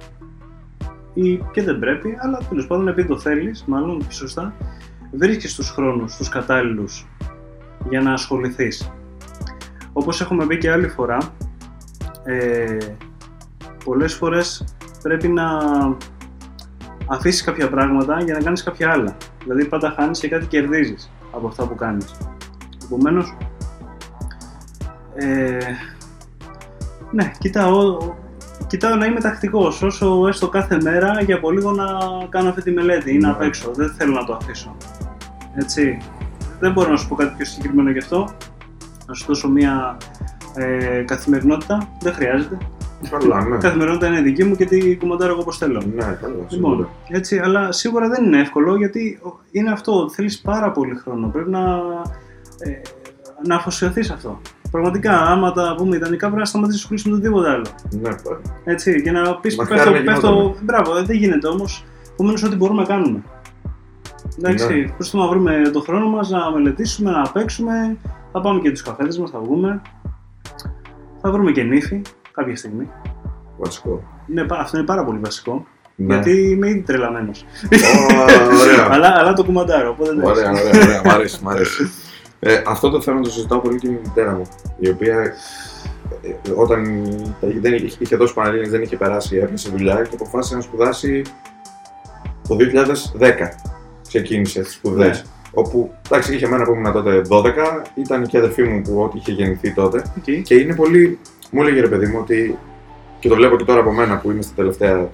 ή 1.15 1.37
και 1.53 1.63
δεν 1.63 1.79
πρέπει, 1.79 2.17
αλλά 2.21 2.39
τέλος 2.49 2.67
πάντων 2.67 2.89
επειδή 2.89 3.09
το 3.09 3.19
θέλεις, 3.19 3.65
μάλλον 3.67 4.07
και 4.07 4.15
σωστά, 4.15 4.55
βρίσκεις 5.13 5.55
τους 5.55 5.71
χρόνους, 5.71 6.17
τους 6.17 6.29
κατάλληλους 6.29 7.07
για 7.89 8.01
να 8.01 8.13
ασχοληθείς. 8.13 8.93
Όπως 9.93 10.21
έχουμε 10.21 10.47
πει 10.47 10.59
και 10.59 10.71
άλλη 10.71 10.89
φορά, 10.89 11.19
ε, 12.25 12.77
πολλές 13.85 14.14
φορές 14.14 14.64
πρέπει 15.03 15.28
να 15.28 15.47
αφήσεις 17.07 17.43
κάποια 17.43 17.68
πράγματα 17.70 18.20
για 18.22 18.35
να 18.35 18.41
κάνεις 18.41 18.62
κάποια 18.62 18.91
άλλα. 18.93 19.16
Δηλαδή 19.43 19.64
πάντα 19.64 19.95
χάνεις 19.97 20.20
και 20.20 20.28
κάτι 20.28 20.47
κερδίζεις 20.47 21.11
από 21.32 21.47
αυτά 21.47 21.66
που 21.66 21.74
κάνεις. 21.74 22.14
Επομένως, 22.85 23.37
ε, 25.14 25.59
ναι, 27.11 27.32
κοιτάω, 27.39 27.99
κοιτάω 28.66 28.95
να 28.97 29.07
είμαι 29.07 29.20
τακτικός, 29.20 29.82
όσο 29.82 30.26
έστω 30.28 30.49
κάθε 30.49 30.78
μέρα 30.82 31.22
για 31.22 31.37
από 31.37 31.51
λίγο 31.51 31.72
να 31.72 31.85
κάνω 32.28 32.49
αυτή 32.49 32.62
τη 32.62 32.70
μελέτη 32.70 33.14
ή 33.14 33.18
να 33.18 33.28
Ναι. 33.28 33.35
παίξω. 33.35 33.70
Δεν 33.74 33.91
θέλω 33.99 34.12
να 34.12 34.24
το 34.24 34.39
αφήσω. 34.43 34.76
Έτσι. 35.55 35.99
Δεν 36.61 36.72
μπορώ 36.72 36.91
να 36.91 36.97
σου 36.97 37.09
πω 37.09 37.14
κάτι 37.14 37.35
πιο 37.37 37.45
συγκεκριμένο 37.47 37.91
γι' 37.91 37.99
αυτό. 37.99 38.28
Να 39.07 39.14
σου 39.14 39.24
δώσω 39.26 39.49
μια 39.49 39.97
ε, 40.55 41.03
καθημερινότητα. 41.07 41.89
Δεν 42.01 42.12
χρειάζεται. 42.12 42.59
Καλά, 43.11 43.45
ναι. 43.49 43.57
Η 43.57 43.59
καθημερινότητα 43.59 44.07
είναι 44.07 44.21
δική 44.21 44.45
μου 44.45 44.57
και 44.57 44.65
τι 44.65 44.97
κουμαντάρω 44.97 45.33
εγώ 45.33 45.41
όπως 45.41 45.59
θέλω. 45.59 45.83
Ναι, 45.95 46.03
καλά, 46.03 46.35
Λοιπόν, 46.35 46.47
σίγουρα. 46.49 46.89
έτσι, 47.09 47.39
αλλά 47.39 47.73
σίγουρα 47.73 48.09
δεν 48.09 48.25
είναι 48.25 48.41
εύκολο 48.41 48.77
γιατί 48.77 49.21
είναι 49.51 49.71
αυτό. 49.71 50.09
Θέλεις 50.11 50.41
πάρα 50.41 50.71
πολύ 50.71 50.95
χρόνο. 50.95 51.29
Πρέπει 51.29 51.51
να, 51.51 51.61
ε, 52.59 52.81
να 53.47 53.55
αφοσιωθείς 53.57 54.11
αυτό. 54.11 54.41
Πραγματικά, 54.71 55.19
άμα 55.19 55.53
τα 55.53 55.75
πούμε 55.77 55.97
ιδανικά, 55.97 56.25
πρέπει 56.27 56.41
να 56.41 56.45
σταματήσεις 56.47 56.81
να 56.81 56.95
ασχολείσαι 56.97 57.09
με 57.09 57.15
το 57.17 57.23
τίποτα 57.23 57.51
άλλο. 57.53 57.65
Ναι, 57.91 58.09
πα- 58.09 58.41
Έτσι, 58.65 59.03
και 59.03 59.11
να 59.11 59.37
πεις 59.37 59.57
Μακάρι 59.57 59.79
πέφτω, 59.81 59.91
να 59.99 60.05
πέφτω. 60.13 60.29
γινότανε. 60.31 60.55
Μπράβο, 60.63 60.97
ε, 60.97 61.03
δεν 61.03 61.17
γίνεται 61.17 61.49
όμως. 61.49 61.85
Επομένως, 62.13 62.43
ό,τι 62.43 62.57
μπορούμε 62.57 62.81
να 62.81 62.87
κάνουμε. 62.89 63.23
Εντάξει, 64.39 64.75
Ναι. 64.81 64.89
προσπαθούμε 64.89 65.25
να 65.25 65.31
βρούμε 65.31 65.71
τον 65.71 65.83
χρόνο 65.83 66.09
μας, 66.09 66.31
να 66.31 66.51
μελετήσουμε, 66.53 67.11
να 67.11 67.31
παίξουμε. 67.33 67.97
Θα 68.33 68.41
πάμε 68.41 68.61
και 68.61 68.71
τους 68.71 68.83
καφέδες 68.83 69.19
μας, 69.19 69.31
θα 69.31 69.39
βγούμε. 69.39 69.83
Θα 71.21 71.31
βρούμε 71.33 71.51
και 71.53 71.63
νύφη 71.63 72.03
κάποια 72.35 72.57
στιγμή. 72.57 72.89
βασικό. 73.59 74.03
Είναι, 74.30 74.45
πα- 74.45 74.59
αυτό 74.59 74.76
είναι 74.76 74.87
πάρα 74.87 75.05
πολύ 75.05 75.18
βασικό. 75.18 75.66
Ναι. 75.97 76.14
Γιατί 76.14 76.51
είμαι 76.51 76.68
ήδη 76.68 76.80
τρελαμένος. 76.80 77.45
Ω, 77.64 78.14
Ωραία. 78.61 78.89
αλλά, 78.95 79.14
αλλά 79.18 79.32
το 79.32 79.45
κουμαντάρω. 79.45 79.91
Οπότε 79.91 80.11
εντάξει. 80.11 80.30
Ωραία, 80.30 80.51
ωραία, 80.51 80.82
ωραία. 80.85 81.03
Μ' 81.05 81.09
αρέσει, 81.11 81.39
μ' 81.43 81.49
αρέσει. 81.49 81.91
Ε, 82.41 82.62
αυτό 82.66 82.91
το 82.91 83.01
θέμα 83.01 83.20
το 83.20 83.30
συζητάω 83.30 83.59
πολύ 83.59 83.78
και 83.78 83.89
με 83.89 83.95
τη 83.95 84.09
μητέρα 84.09 84.32
μου. 84.32 84.43
Η 84.78 84.89
οποία 84.89 85.18
ε, 86.22 86.51
όταν 86.57 87.05
δεν 87.61 87.74
είχε, 87.74 87.97
είχε 87.99 88.16
δώσει 88.16 88.35
Πανελλήνιες, 88.35 88.70
δεν 88.70 88.82
είχε 88.82 88.97
περάσει, 88.97 89.37
έπιασε 89.37 89.68
δουλειά 89.70 90.03
και 90.03 90.14
αποφάσισε 90.14 90.55
να 90.57 90.61
σπουδάσει 90.61 91.22
το 92.49 92.57
2010. 93.20 93.32
Ξεκίνησε 94.09 94.61
τις 94.61 94.72
σπουδές. 94.72 95.22
Ναι. 95.22 95.28
Όπου, 95.57 95.95
εντάξει, 96.07 96.35
είχε 96.35 96.49
μένα 96.49 96.64
που 96.64 96.72
ήμουν 96.72 96.93
τότε 96.93 97.22
12, 97.28 97.45
ήταν 97.95 98.26
και 98.26 98.37
η 98.37 98.41
αδερφή 98.41 98.62
μου 98.62 98.80
που 98.82 99.03
ό,τι 99.03 99.18
είχε 99.18 99.32
γεννηθεί 99.32 99.74
τότε. 99.74 100.03
Οκ. 100.18 100.43
Και 100.43 100.55
είναι 100.55 100.74
πολύ. 100.74 101.18
Μου 101.55 101.63
έλεγε 101.63 101.81
ρε 101.81 101.89
παιδί 101.89 102.07
μου 102.07 102.19
ότι. 102.21 102.59
και 103.19 103.29
το 103.29 103.35
βλέπω 103.35 103.57
και 103.57 103.65
τώρα 103.65 103.81
από 103.81 103.93
μένα 103.93 104.19
που 104.19 104.31
είμαι 104.31 104.43
στα 104.43 104.53
τελευταία. 104.55 105.09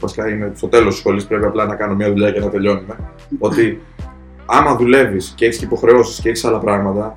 Βασικά 0.00 0.28
είμαι 0.28 0.52
στο 0.54 0.68
τέλος 0.68 0.88
της 0.88 0.98
σχολής, 0.98 1.26
πρέπει 1.26 1.44
απλά 1.44 1.66
να 1.66 1.74
κάνω 1.74 1.94
μια 1.94 2.08
δουλειά 2.08 2.30
και 2.30 2.40
να 2.40 2.48
τελειώνουμε. 2.48 2.96
ότι 3.38 3.80
άμα 4.46 4.76
δουλεύεις 4.76 5.32
και 5.36 5.44
έχεις 5.44 5.62
υποχρεώσεις 5.62 6.20
και 6.20 6.28
έχεις 6.28 6.44
άλλα 6.44 6.58
πράγματα, 6.58 7.14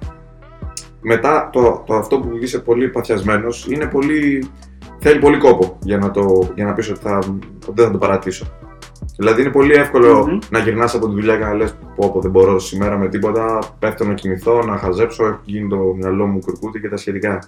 μετά 1.01 1.49
το, 1.51 1.83
το 1.85 1.95
αυτό 1.95 2.19
που 2.19 2.37
είσαι 2.41 2.59
πολύ 2.59 2.87
παθιασμένος 2.87 3.67
είναι 3.69 3.85
πολύ. 3.85 4.49
θέλει 4.99 5.19
πολύ 5.19 5.37
κόπο 5.37 5.77
για 5.81 5.97
να, 5.97 6.11
το, 6.11 6.51
για 6.55 6.65
να 6.65 6.73
πεις 6.73 6.89
ότι, 6.89 6.99
θα, 6.99 7.17
ότι 7.17 7.73
δεν 7.73 7.85
θα 7.85 7.91
το 7.91 7.97
παρατήσω. 7.97 8.45
Δηλαδή 9.21 9.41
είναι 9.41 9.49
πολύ 9.51 9.73
εύκολο 9.73 10.27
Μμμ. 10.27 10.37
να 10.49 10.59
γυρνάς 10.59 10.95
από 10.95 11.07
τη 11.07 11.13
δουλειά 11.13 11.37
και 11.37 11.43
να 11.43 11.53
λες: 11.53 11.75
Πω, 11.95 12.11
πω, 12.11 12.21
δεν 12.21 12.31
μπορώ 12.31 12.59
σήμερα 12.59 12.97
με 12.97 13.07
τίποτα. 13.09 13.59
Πέφτω 13.79 14.05
να 14.05 14.13
κοιμηθώ, 14.13 14.63
να 14.63 14.77
χαζέψω, 14.77 15.25
έχει 15.25 15.37
γίνει 15.43 15.69
το 15.69 15.77
μυαλό 15.97 16.25
μου 16.25 16.39
κουρκούτι 16.39 16.79
και 16.79 16.89
τα 16.89 16.97
σχετικά. 16.97 17.43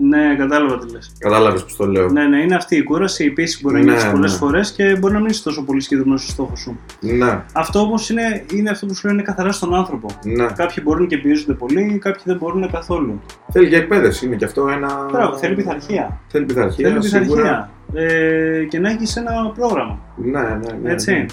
Ναι, 0.00 0.36
κατάλαβα 0.38 0.78
τι 0.78 0.92
λες. 0.92 1.12
Κατάλαβες 1.18 1.64
που 1.64 1.74
το 1.76 1.86
λέω. 1.86 2.08
Ναι, 2.08 2.26
ναι, 2.26 2.42
είναι 2.42 2.54
αυτή 2.54 2.76
η 2.76 2.82
κούραση. 2.82 3.24
Η 3.24 3.30
πίεση 3.30 3.60
μπορεί 3.62 3.74
να 3.74 3.80
Ναι, 3.84 3.90
νιώσει 3.90 4.10
πολλές 4.10 4.32
ναι. 4.32 4.38
φορές 4.38 4.72
και 4.72 4.96
μπορεί 5.00 5.12
να 5.12 5.18
μην 5.20 5.28
είσαι 5.28 5.42
τόσο 5.42 5.64
πολύ 5.64 5.80
συγκεντρωμένος 5.80 6.22
στο 6.22 6.30
στόχο 6.32 6.56
σου. 6.56 6.78
Ναι, 7.00 7.44
Αυτό 7.52 7.78
όμως 7.78 8.10
είναι, 8.10 8.44
είναι 8.54 8.70
αυτό 8.70 8.86
που 8.86 8.94
σου 8.94 9.06
λένε 9.08 9.22
καθαρά 9.22 9.52
στον 9.52 9.74
άνθρωπο. 9.74 10.08
ναι. 10.24 10.46
Κάποιοι 10.56 10.82
μπορούν 10.86 11.06
και 11.06 11.18
πιέζονται 11.18 11.52
πολύ, 11.52 11.98
κάποιοι 12.02 12.22
δεν 12.24 12.36
μπορούν 12.36 12.70
καθόλου. 12.70 13.20
Θέλει 13.52 13.68
και 13.68 13.76
εκπαίδευση, 13.76 14.26
είναι 14.26 14.36
και 14.36 14.44
αυτό 14.44 14.68
ένα. 14.68 15.08
Μπράβο, 15.12 15.36
θέλει 15.36 15.54
πειθαρχία. 15.54 16.20
Θέλει 16.28 16.44
πειθαρχία. 16.44 16.88
Θέλει 16.88 17.04
σίγουρα. 17.04 17.70
Πειθαρχία. 17.92 18.60
Ε, 18.60 18.64
και 18.64 18.78
να 18.78 18.90
έχεις 18.90 19.16
ένα 19.16 19.50
πρόγραμμα. 19.54 19.98
Ναι, 20.16 20.40
ναι, 20.40 20.72
ναι. 20.82 20.92
Έτσι. 20.92 21.12
ναι. 21.12 21.26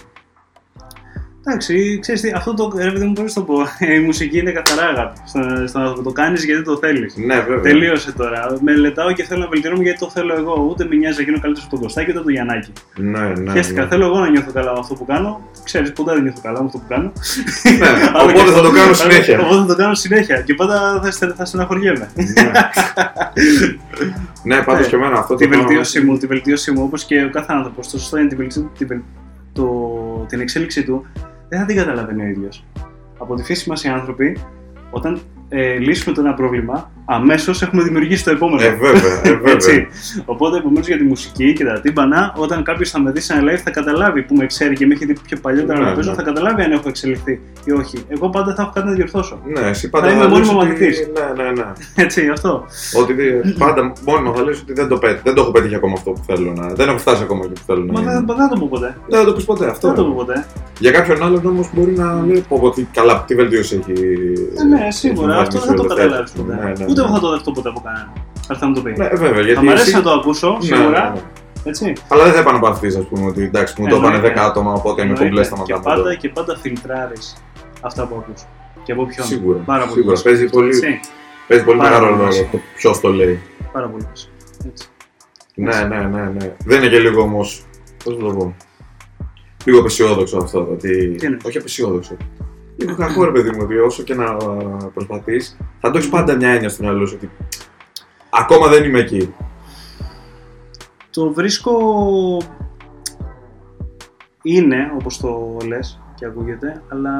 Εντάξει, 1.47 1.99
ξέρεις 2.01 2.21
τι, 2.21 2.31
αυτό 2.35 2.53
το 2.53 2.71
ρε 2.77 2.91
παιδί 2.91 3.05
μου 3.05 3.13
πώς 3.13 3.33
το 3.33 3.41
πω. 3.41 3.55
Η 3.95 3.99
μουσική 3.99 4.37
είναι 4.37 4.51
καθαρά 4.51 4.87
αγάπη 4.87 5.17
στον, 5.25 5.67
στον 5.67 5.81
άνθρωπο. 5.81 6.03
Το 6.03 6.11
κάνεις 6.11 6.45
γιατί 6.45 6.63
το 6.63 6.77
θέλεις. 6.77 7.15
Ναι, 7.17 7.35
βέβαια. 7.39 7.59
Τελείωσε 7.61 8.11
τώρα. 8.11 8.57
Μελετάω 8.61 9.11
και 9.13 9.23
θέλω 9.23 9.41
να 9.41 9.47
βελτιώνομαι 9.47 9.83
γιατί 9.83 9.99
το 9.99 10.09
θέλω 10.09 10.35
εγώ. 10.35 10.67
Ούτε 10.69 10.85
με 10.89 10.95
νοιάζει 10.95 11.17
να 11.17 11.23
γίνω 11.23 11.39
καλύτερος 11.39 11.65
από 11.67 11.75
τον 11.75 11.83
Κωστάκη 11.83 12.09
ούτε 12.09 12.17
από 12.17 12.25
τον 12.27 12.35
Γιαννάκη. 12.35 12.71
Ναι, 12.95 13.19
ναι. 13.19 13.51
Χαίστηκα. 13.51 13.81
ναι. 13.81 13.87
Θέλω 13.87 14.05
εγώ 14.05 14.19
να 14.19 14.29
νιώθω 14.29 14.51
καλά 14.51 14.71
με 14.73 14.79
αυτό 14.79 14.93
που 14.93 15.05
κάνω. 15.05 15.49
Ξέρεις, 15.63 15.91
ποτέ 15.93 16.13
δεν 16.13 16.21
νιώθω 16.23 16.39
καλά 16.43 16.59
με 16.59 16.65
αυτό 16.65 16.77
που 16.77 16.85
κάνω. 16.87 17.11
Ναι, 17.79 17.87
Αλλά 18.13 18.21
Οπότε 18.23 18.43
και- 18.43 18.51
θα 18.51 18.61
το 18.61 18.71
κάνω 18.71 18.93
συνέχεια. 18.93 19.39
Οπότε 19.39 19.55
θα 19.55 19.65
το 19.65 19.75
κάνω 19.75 19.93
συνέχεια. 19.93 20.41
Και 20.41 20.53
πάντα 20.53 20.99
θα, 21.03 21.11
στε- 21.11 21.33
θα 21.35 21.45
στεναχωριέμαι. 21.45 22.09
Ναι. 22.15 22.51
Ναι, 24.43 24.61
πάντως 24.63 24.81
Ναι. 24.81 24.87
και 24.89 24.95
εμένα 24.95 25.17
αυτό 25.19 25.35
τη 25.35 25.43
το 25.43 25.49
πράγμα- 25.49 25.67
βελτίωση 25.67 26.01
μου, 26.01 26.17
τη 26.17 26.27
βελτίωση 26.27 26.71
μου 26.71 26.83
όπως 26.83 27.03
και 27.05 27.23
ο 27.23 27.29
κάθε 27.29 27.53
άνθρωπος, 27.53 27.89
το 27.89 27.99
σωστό 27.99 28.17
είναι 28.17 28.27
τη 28.27 28.35
βελτίωση, 28.35 28.69
τη 28.77 28.85
βελ- 28.85 29.01
το, 29.53 29.69
την 30.29 30.39
εξέλιξή 30.39 30.83
του, 30.83 31.05
δεν 31.49 31.59
θα 31.59 31.65
την 31.65 31.75
καταλαβαίνει 31.75 32.23
ο 32.23 32.27
ίδιος. 32.27 32.65
Από 33.17 33.35
τη 33.35 33.43
φύση 33.43 33.69
μας 33.69 33.83
οι 33.83 33.87
άνθρωποι, 33.87 34.37
όταν 34.91 35.19
ε, 35.49 35.77
λύσουμε 35.77 36.15
το 36.15 36.21
ένα 36.21 36.33
πρόβλημα, 36.33 36.91
αμέσως 37.05 37.61
έχουμε 37.61 37.83
δημιουργήσει 37.83 38.23
το 38.23 38.31
επόμενο. 38.31 38.61
Ε, 38.63 38.69
βέβαια, 38.69 39.19
ε, 39.23 39.29
βέβαια. 39.29 39.51
Έτσι. 39.53 39.87
Οπότε, 40.25 40.57
επομένως 40.57 40.87
για 40.87 40.97
τη 40.97 41.03
μουσική 41.03 41.53
και 41.53 41.65
τα 41.65 41.79
τύμπανα, 41.79 42.33
όταν 42.37 42.63
κάποιος 42.63 42.89
θα 42.89 42.99
με 42.99 43.11
δει 43.11 43.19
σε 43.19 43.33
ένα 43.33 43.51
live, 43.51 43.59
θα 43.63 43.69
καταλάβει 43.71 44.21
που 44.21 44.35
με 44.35 44.45
ξέρει 44.45 44.75
και 44.75 44.85
με 44.85 44.93
έχει 44.93 45.05
δει 45.05 45.15
πιο 45.27 45.37
παλιότερα 45.41 45.79
Ναι, 45.79 45.85
να 45.85 45.93
παίζω, 45.93 46.09
ναι. 46.09 46.15
θα 46.15 46.21
καταλάβει 46.23 46.61
αν 46.61 46.71
έχω 46.71 46.83
εξελιχθεί 46.89 47.39
ή 47.63 47.71
όχι. 47.71 48.03
Εγώ 48.07 48.29
πάντα 48.29 48.55
θα 48.55 48.61
έχω 48.61 48.71
κάτι 48.73 48.87
να 48.87 48.93
διορθώσω. 48.93 49.41
Ναι, 49.45 49.59
εσύ 49.67 49.89
πάντα 49.89 50.05
Θα 50.07 50.11
είμαι 50.13 50.21
λες 50.23 50.31
μόνιμο 50.31 50.59
ότι- 50.59 50.67
μαθητής. 50.67 51.09
Ναι, 51.35 51.43
ναι, 51.43 51.49
ναι. 51.51 51.65
Έτσι, 52.03 52.27
αυτό. 52.29 52.65
Ότι 53.01 53.13
δι- 53.13 53.57
πάντα 53.57 53.93
μόνιμα 54.05 54.33
θα 54.35 54.43
λες 54.43 54.59
ότι 54.61 54.73
δεν 54.73 54.87
το, 54.87 54.97
πέ- 54.97 55.19
δεν 55.23 55.33
το 55.33 55.41
έχω 55.41 55.51
πετύχει 55.51 55.75
ακόμα 55.75 55.93
αυτό 55.97 56.11
που 56.11 56.21
θέλω 56.27 56.53
να. 56.57 56.67
Δεν 56.67 56.87
έχω 56.89 56.97
φτάσει 56.97 57.23
ακόμα 57.23 57.41
εκεί 57.43 57.53
που 57.53 57.61
θέλω 57.65 57.83
να. 57.83 57.91
Μα 57.93 57.99
είμαι. 58.01 58.11
δεν, 58.11 58.25
δεν 58.25 58.35
θα 58.35 58.47
το 58.47 58.59
πω 58.59 58.67
ποτέ. 58.71 58.97
Δεν 59.07 59.19
θα 59.19 59.25
το 59.25 59.33
πεις 59.33 59.45
ποτέ 59.45 59.67
αυτό. 59.69 59.87
Δεν 59.87 59.95
θα 59.95 60.03
το 60.03 60.07
πω 60.09 60.15
ποτέ. 60.15 60.45
Για 60.79 60.91
κάποιον 60.91 61.23
άλλον 61.23 61.45
όμως 61.45 61.69
μπορεί 61.73 61.91
να 61.91 62.23
λέει 62.27 62.45
πω, 62.47 62.59
πω, 62.59 62.69
τι 62.69 62.83
καλά, 62.93 63.23
τι 63.27 63.35
βελτίωση 63.35 63.79
έχει. 63.81 64.03
Ε, 64.59 64.63
ναι, 64.63 64.91
σίγουρα. 64.91 65.33
έχει 65.33 65.41
Αυτό 65.41 65.59
βάλει 65.59 65.67
δεν 65.67 65.75
θα 65.75 65.75
το 65.75 65.83
στο 65.83 65.95
καταλάβεις 65.95 66.31
τελευταίο. 66.31 66.65
ποτέ. 66.65 66.85
Ναι, 66.95 67.01
ναι, 67.01 67.01
Ούτε 67.01 67.01
ναι. 67.01 67.07
εγώ 67.07 67.15
θα 67.15 67.19
το 67.19 67.31
δεχτώ 67.31 67.51
ποτέ 67.51 67.69
από 67.69 67.81
κανέναν. 67.85 68.11
Αν 68.49 68.57
θα 68.57 68.67
μου 68.67 68.73
το 68.73 68.81
πει. 68.81 68.91
Ναι, 68.97 69.07
βέβαια. 69.07 69.41
Γιατί 69.41 69.53
θα 69.53 69.63
μ' 69.63 69.69
αρέσει 69.69 69.83
εσύ- 69.83 69.95
να 69.95 70.01
το 70.01 70.11
ακούσω, 70.11 70.57
Ναι, 70.59 70.65
σίγουρα. 70.65 70.89
ναι, 70.89 71.09
ναι. 71.13 71.21
Έτσι. 71.63 71.93
Αλλά 72.07 72.23
δεν 72.23 72.33
θα 72.33 72.39
επαναπαυθεί, 72.39 72.87
ας 72.87 73.05
πούμε, 73.09 73.25
ότι 73.27 73.41
εντάξει, 73.43 73.73
μου 73.81 73.87
το 73.87 73.95
Εννοείται. 73.95 74.17
είπανε 74.17 74.33
10 74.33 74.39
άτομα, 74.49 74.73
οπότε 74.73 75.01
είμαι 75.01 75.01
Εννοείται. 75.11 75.23
κομπλές 75.23 75.45
στα 75.45 75.55
και 75.63 75.73
μάτια 75.73 75.91
πάντα, 75.93 76.15
και 76.15 76.29
πάντα 76.29 76.57
φιλτράρεις 76.57 77.35
αυτά 77.81 78.07
που 78.07 78.15
ακούς. 78.19 78.41
Και 78.83 78.91
από 78.91 79.05
ποιον. 79.05 79.25
Σίγουρα. 79.27 79.59
Πάρα 79.65 79.81
πολύ. 79.81 79.91
Σίγουρα. 79.93 80.09
βασικό. 80.11 80.29
Παίζει 80.29 80.49
πολύ, 80.49 80.67
Έτσι. 80.67 80.99
παίζει 81.47 81.63
πολύ 81.63 81.77
Πάρα 81.77 81.89
μεγάλο 81.89 82.05
πολύ 82.07 82.17
ρόλο 82.19 82.31
βασικό. 82.31 82.49
το 82.51 82.59
ποιος 82.75 82.99
το 82.99 83.09
λέει. 83.09 83.39
Πάρα 83.71 83.87
πολύ. 83.87 84.03
βασικό. 84.09 84.31
Έτσι. 84.67 84.87
Ναι, 85.55 85.75
ναι, 85.83 85.97
ναι, 86.07 86.21
ναι. 86.37 86.55
Δεν 86.65 86.77
είναι 86.81 86.89
και 86.89 86.99
λίγο 86.99 87.21
όμω. 87.21 87.39
Πώς 88.03 88.17
να 88.17 88.23
το 88.27 88.33
πω; 88.33 88.55
Λίγο 89.65 89.79
απεσιόδοξο 89.79 90.37
αυτό. 90.37 90.59
Ότι... 90.71 91.15
Τι 91.15 91.25
είναι; 91.25 91.37
Όχι 91.45 91.57
απεσιόδοξο. 91.57 92.17
Λίγο 92.77 92.95
κακό 92.95 93.23
ρε 93.23 93.31
παιδί 93.31 93.49
μου, 93.49 93.59
ότι 93.61 93.77
όσο 93.77 94.03
και 94.03 94.15
να 94.15 94.35
προσπαθείς, 94.93 95.57
θα 95.79 95.91
το 95.91 95.97
έχεις 95.97 96.09
πάντα 96.09 96.35
μια 96.35 96.49
έννοια 96.49 96.69
στο 96.69 96.83
μυαλό 96.83 97.05
σου 97.05 97.15
ότι 97.17 97.29
ακόμα 98.29 98.67
δεν 98.67 98.83
είμαι 98.83 98.99
εκεί. 98.99 99.33
Το 101.09 101.33
βρίσκω 101.33 101.71
είναι 104.41 104.91
όπως 104.95 105.17
το 105.17 105.57
λες 105.67 106.01
και 106.15 106.25
ακούγεται, 106.25 106.81
αλλά 106.87 107.17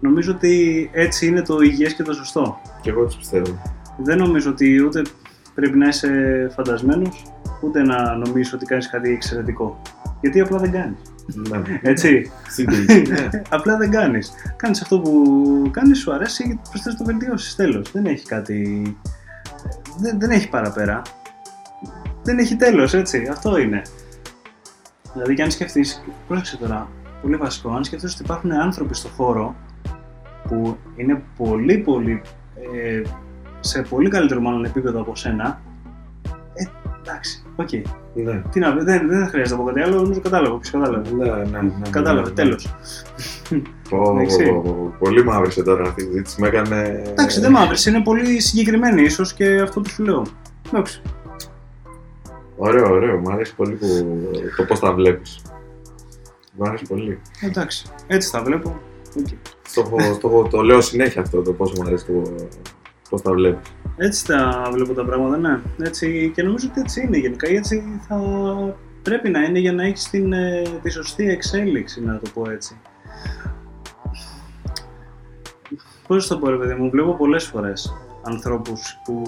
νομίζω 0.00 0.32
ότι 0.32 0.90
έτσι 0.92 1.26
είναι 1.26 1.42
το 1.42 1.60
υγιές 1.60 1.94
και 1.94 2.02
το 2.02 2.12
σωστό. 2.12 2.60
Και 2.80 2.90
εγώ 2.90 3.02
έτσι 3.02 3.18
πιστεύω. 3.18 3.62
Δεν 3.98 4.18
νομίζω 4.18 4.50
ότι 4.50 4.82
ούτε 4.82 5.02
πρέπει 5.54 5.78
να 5.78 5.88
είσαι 5.88 6.50
φαντασμένος, 6.54 7.24
ούτε 7.62 7.82
να 7.82 8.16
νομίζεις 8.16 8.52
ότι 8.52 8.64
κάνεις 8.64 8.90
κάτι 8.90 9.10
εξαιρετικό. 9.10 9.82
Γιατί 10.20 10.40
απλά 10.40 10.58
δεν 10.58 10.70
κάνεις. 10.70 10.98
Ναι. 11.34 11.80
Έτσι. 11.82 12.30
Στην 12.48 12.66
τελική. 12.66 13.10
ναι. 13.10 13.28
απλά 13.48 13.76
δεν 13.76 13.90
κάνεις. 13.90 14.32
Κάνεις 14.56 14.82
αυτό 14.82 15.00
που 15.00 15.70
κάνεις, 15.70 15.98
σου 15.98 16.12
αρέσει 16.12 16.48
και 16.48 16.58
προσθέσεις 16.70 16.98
το 16.98 17.04
βελτιώσεις. 17.04 17.54
Τέλος. 17.54 17.90
Δεν 17.92 18.06
έχει 18.06 18.26
κάτι... 18.26 18.96
Δεν, 19.98 20.20
δεν 20.20 20.30
έχει 20.30 20.48
παραπέρα. 20.48 21.02
Δεν 22.22 22.38
έχει 22.38 22.56
τέλος, 22.56 22.94
έτσι. 22.94 23.28
Αυτό 23.30 23.58
είναι. 23.58 23.82
Δηλαδή 25.12 25.34
και 25.34 25.42
αν 25.42 25.50
σκεφτείς, 25.50 26.02
πρόσεξε 26.28 26.56
τώρα, 26.56 26.88
πολύ 27.22 27.36
βασικό, 27.36 27.70
αν 27.70 27.84
σκεφτείς 27.84 28.14
ότι 28.14 28.22
υπάρχουν 28.22 28.52
άνθρωποι 28.52 28.94
στο 28.94 29.08
χώρο 29.08 29.56
που 30.48 30.76
είναι 30.96 31.22
πολύ 31.36 31.78
πολύ 31.78 32.22
ε, 32.74 33.02
σε 33.60 33.82
πολύ 33.82 34.08
καλύτερο 34.08 34.40
μάλλον 34.40 34.64
επίπεδο 34.64 35.00
από 35.00 35.16
σένα, 35.16 35.44
ε, 35.44 35.69
εντάξει, 37.02 37.42
οκ. 37.56 37.68
ναι. 38.14 38.42
Τι 38.50 38.58
να 38.60 38.74
πει, 38.76 38.84
δεν, 38.84 39.08
δεν 39.08 39.28
χρειάζεται 39.28 39.56
να 39.56 39.62
πω 39.64 39.66
κάτι 39.68 39.80
άλλο, 39.80 40.00
νομίζω 40.00 40.20
κατάλαβα, 40.20 40.58
ποιος 40.58 40.70
κατάλαβε. 40.72 41.10
Ναι, 41.10 41.24
ναι, 41.24 41.44
ναι, 41.44 41.60
ναι, 41.60 41.72
Κατάλαβε, 41.90 42.28
ναι. 42.28 42.34
τέλος. 42.34 42.74
Πω, 43.90 44.10
Εντάξει. 44.10 44.44
πω, 44.52 44.60
πω, 44.64 44.72
πω. 44.72 44.94
Πολύ 44.98 45.24
μαύρησε 45.24 45.62
τώρα 45.62 45.82
αυτή 45.82 46.02
η 46.02 46.06
συζήτηση. 46.06 46.40
Με 46.40 46.46
έκανε. 46.48 47.02
Εντάξει, 47.10 47.40
δεν 47.40 47.50
μαύρησε, 47.50 47.90
είναι 47.90 48.02
πολύ 48.02 48.40
συγκεκριμένη 48.40 49.02
ίσως 49.02 49.34
και 49.34 49.60
αυτό 49.60 49.80
που 49.80 49.88
σου 49.88 50.02
λέω. 50.04 50.26
Εντάξει. 50.66 51.02
Ωραίο, 52.56 52.90
ωραίο. 52.90 53.18
Μ' 53.18 53.28
αρέσει 53.28 53.54
πολύ 53.54 53.72
που... 53.74 53.86
το 54.56 54.64
πώς 54.64 54.80
τα 54.80 54.92
βλέπεις. 54.92 55.42
Μ' 56.56 56.64
αρέσει 56.64 56.84
πολύ. 56.88 57.20
Εντάξει. 57.40 57.86
Έτσι 58.06 58.32
τα 58.32 58.42
βλέπω. 58.42 58.80
Οκ. 59.18 59.26
Στο, 59.62 59.80
έχω- 59.80 60.14
στο, 60.14 60.28
έχω- 60.28 60.48
το 60.48 60.62
λέω 60.62 60.80
συνέχεια 60.80 61.20
αυτό 61.22 61.42
το 61.42 61.52
πόσο 61.52 61.72
μου 61.76 61.82
αρέσει 61.86 62.04
το 62.04 62.22
πώς 63.10 63.22
τα 63.22 63.32
βλέπεις. 63.32 63.70
Έτσι 64.02 64.26
τα 64.26 64.68
βλέπω 64.72 64.92
τα 64.94 65.04
πράγματα, 65.04 65.36
ναι. 65.36 65.60
Έτσι, 65.86 66.32
και 66.34 66.42
νομίζω 66.42 66.68
ότι 66.70 66.80
έτσι 66.80 67.00
είναι 67.00 67.16
γενικά. 67.16 67.48
Έτσι 67.48 68.00
θα 68.08 68.20
πρέπει 69.02 69.28
να 69.28 69.42
είναι 69.42 69.58
για 69.58 69.72
να 69.72 69.84
έχεις 69.84 70.10
την, 70.10 70.32
ε, 70.32 70.62
τη 70.82 70.90
σωστή 70.90 71.30
εξέλιξη, 71.30 72.04
να 72.04 72.18
το 72.18 72.30
πω 72.34 72.50
έτσι. 72.50 72.80
Πώς 76.06 76.26
το 76.26 76.38
πω 76.38 76.48
ρε 76.48 76.56
παιδί 76.56 76.74
μου, 76.74 76.90
βλέπω 76.90 77.14
πολλές 77.14 77.44
φορές 77.44 77.96
ανθρώπους 78.22 79.00
που 79.04 79.22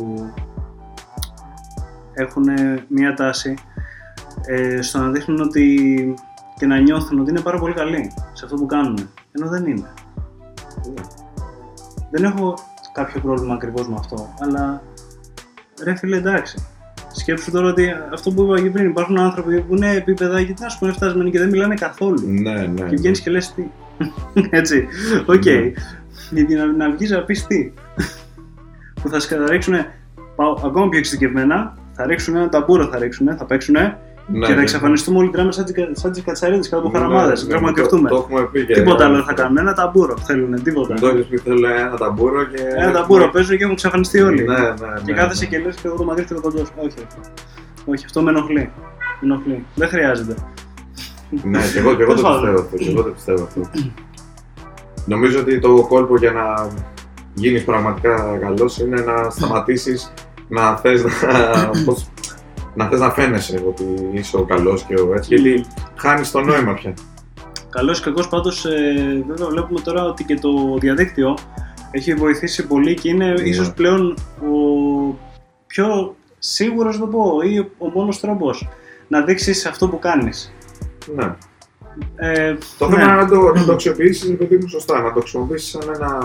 έχουν 2.13 2.45
μια 2.89 3.15
τάση 3.15 3.55
ε, 4.47 4.83
στο 4.83 4.99
να 4.99 5.11
δείχνουν 5.11 5.41
ότι 5.41 6.15
και 6.57 6.67
να 6.67 6.79
νιώθουν 6.79 7.21
ότι 7.21 7.31
είναι 7.31 7.41
πάρα 7.41 7.59
πολύ 7.59 7.75
καλοί 7.75 8.13
σε 8.33 8.45
αυτό 8.45 8.57
που 8.57 8.67
κάνουν, 8.67 9.11
ενώ 9.33 9.49
δεν 9.49 9.67
είναι. 9.67 9.93
Δεν 12.11 12.25
έχω 12.25 12.55
κάποιο 12.93 13.21
πρόβλημα 13.21 13.55
ακριβώς 13.55 13.89
με 13.89 13.97
αυτό, 13.99 14.35
αλλά 14.41 14.83
ρε 15.85 15.95
φίλε 15.97 16.17
εντάξει. 16.17 16.67
Σκέψου 17.13 17.51
τώρα 17.51 17.69
ότι 17.69 17.95
αυτό 18.13 18.31
που 18.31 18.43
είπα 18.43 18.61
και 18.61 18.71
πριν, 18.71 18.91
υπάρχουν 18.91 19.19
άνθρωποι 19.19 19.61
που 19.61 19.77
είναι 19.77 19.93
επίπεδα 19.93 20.43
και 20.43 20.53
τι 20.53 20.63
να 20.63 20.69
σου 20.69 20.79
πούνε 20.79 20.93
φτασμένοι 20.93 21.31
και 21.31 21.39
δεν 21.39 21.49
μιλάνε 21.49 21.75
καθόλου. 21.75 22.21
Ναι, 22.27 22.67
ναι. 22.67 22.89
Και 22.89 22.97
βγαίνεις 22.97 23.21
και 23.21 23.31
λες 23.31 23.53
τι. 23.55 23.71
Έτσι. 24.59 24.87
Οκ. 25.27 25.45
Ναι. 25.45 25.73
Γιατί 26.31 26.55
να, 26.55 26.67
να 26.67 26.91
βγεις 26.91 27.11
να 27.11 27.23
πεις 27.23 27.47
τι. 27.47 27.73
που 29.03 29.09
θα 29.09 29.21
σε 29.21 29.45
ρίξουν 29.49 29.75
ακόμα 30.65 30.89
πιο 30.89 30.99
εξειδικευμένα, 30.99 31.77
θα 31.93 32.07
ρίξουν 32.07 32.37
ένα 32.37 32.49
ταμπούρο, 32.49 32.87
θα 32.87 32.99
ρίξουν, 32.99 33.37
θα 33.37 33.45
παίξουν 33.45 33.77
Ναι, 34.27 34.39
και 34.39 34.47
θα 34.47 34.55
ναι. 34.55 34.63
εξαφανιστούμε 34.63 35.19
όλοι 35.19 35.31
τράμε 35.31 35.53
σαν, 35.53 35.65
τις- 35.65 35.75
σαν 35.93 36.13
τι 36.13 36.23
κατσαρίδε 36.23 36.61
κάτω 36.69 36.77
από 36.79 36.89
Ναι, 36.89 36.99
χαραμάδε. 36.99 37.29
ναι, 37.29 37.35
Δεν 37.35 37.47
ναι, 37.47 37.55
έχουμε 37.55 37.69
να 37.71 37.75
το- 37.75 37.81
κρυφτούμε. 37.81 38.09
Το 38.09 38.17
έχουμε 38.17 38.49
πει 38.53 38.67
και. 38.67 38.73
Τίποτα 38.75 39.05
άλλο 39.05 39.15
δεν 39.15 39.25
θα 39.25 39.33
κάνουν. 39.33 39.57
Ένα 39.57 39.73
ταμπούρο 39.75 40.17
θέλουν, 40.27 40.63
τίποτα. 40.63 40.95
Το 40.95 41.07
έχεις 41.09 41.27
πει 41.27 41.37
θέλω 41.39 41.69
ένα 41.69 41.97
ταμπούρο 41.97 42.45
και. 42.45 42.61
Ένα 42.77 42.93
ταμπούρο 42.93 43.29
παίζουν 43.31 43.57
και 43.57 43.63
έχουν 43.63 43.73
εξαφανιστεί 43.73 44.21
όλοι. 44.23 44.43
Ναι, 44.45 44.59
ναι, 44.59 44.65
Και 45.05 45.13
ναι, 45.13 45.19
κάθεσαι 45.19 45.45
ναι. 45.45 45.51
και 45.51 45.59
λες 45.65 45.75
και 45.77 45.87
εγώ 45.87 45.97
το 45.97 46.05
μακρύ 46.05 46.25
και 46.25 46.35
το 46.35 46.41
κοντός. 46.41 46.61
Όχι, 46.77 46.87
όχι. 46.87 47.07
Όχι, 47.87 48.05
αυτό 48.05 48.23
με 48.23 48.31
ενοχλεί. 48.31 48.71
Με 49.21 49.33
ενοχλεί. 49.33 49.65
Δεν 49.75 49.89
χρειάζεται. 49.89 50.35
Ναι, 51.43 51.59
και 51.73 51.79
εγώ, 51.79 51.95
και 51.95 52.03
εγώ 52.03 52.15
το 52.15 52.23
Τέλος 52.23 52.33
πιστεύω 52.35 52.61
αυτό. 52.61 52.77
Και 52.77 52.89
εγώ 52.91 53.03
το 53.03 53.11
πιστεύω 53.11 53.43
αυτό. 53.43 53.61
Νομίζω 55.07 55.39
ότι 55.41 55.59
το 55.59 55.87
κόλπο 55.89 56.17
για 56.17 56.33
να 56.33 56.69
γίνεις 57.35 57.65
πραγματικά 57.65 58.39
καλός 58.41 58.79
είναι 58.79 59.01
να 59.01 59.31
σταματήσεις 59.31 60.13
να 60.49 60.77
θες 60.77 61.03
να, 61.05 61.11
πώς, 61.85 62.07
να, 62.75 62.89
θες 62.89 63.01
να 63.01 63.11
φαίνεσαι 63.11 63.63
ότι 63.69 63.85
είσαι 64.13 64.37
ο 64.37 64.43
καλός 64.45 64.83
και 64.83 64.95
ο 64.95 65.15
έτσι, 65.15 65.35
γιατί 65.35 65.67
χάνεις 65.97 66.31
το 66.31 66.41
νόημα 66.41 66.75
πια. 66.75 66.95
Καλός 67.71 67.99
ή 67.99 68.03
κακός 68.03 68.29
πάντως, 68.29 68.65
ε, 68.65 69.25
βέβαια 69.29 69.49
βλέπουμε 69.49 69.81
τώρα 69.81 70.05
ότι 70.05 70.25
και 70.25 70.35
το 70.35 70.51
διαδίκτυο 70.81 71.39
έχει 71.91 72.15
βοηθήσει 72.15 72.67
πολύ 72.67 72.95
και 72.95 73.09
είναι 73.09 73.33
Ναι. 73.33 73.41
ίσως 73.43 73.73
πλέον 73.73 74.17
ο 74.41 75.17
πιο 75.67 76.15
σίγουρος, 76.39 76.99
να 76.99 77.05
το 77.05 77.17
πω, 77.17 77.41
ή 77.45 77.59
ο 77.79 77.89
μόνος 77.95 78.21
τρόπος 78.21 78.69
να 79.09 79.23
δείξεις 79.23 79.67
αυτό 79.67 79.89
που 79.89 79.99
κάνεις. 79.99 80.53
Ναι. 81.15 81.35
Ε, 82.17 82.57
Το 82.79 82.89
ναι. 82.89 82.95
θέμα 82.97 83.13
είναι 83.13 83.23
να 83.23 83.29
το, 83.29 83.53
να 83.55 83.65
το 83.65 83.73
αξιοποιήσεις 83.73 84.31
επειδή 84.31 84.57
μου 84.57 84.69
σωστά, 84.69 85.01
να 85.03 85.13
το 85.13 85.21
χρησιμοποιήσεις 85.21 85.71
σαν 85.71 85.83
ένα 85.95 86.19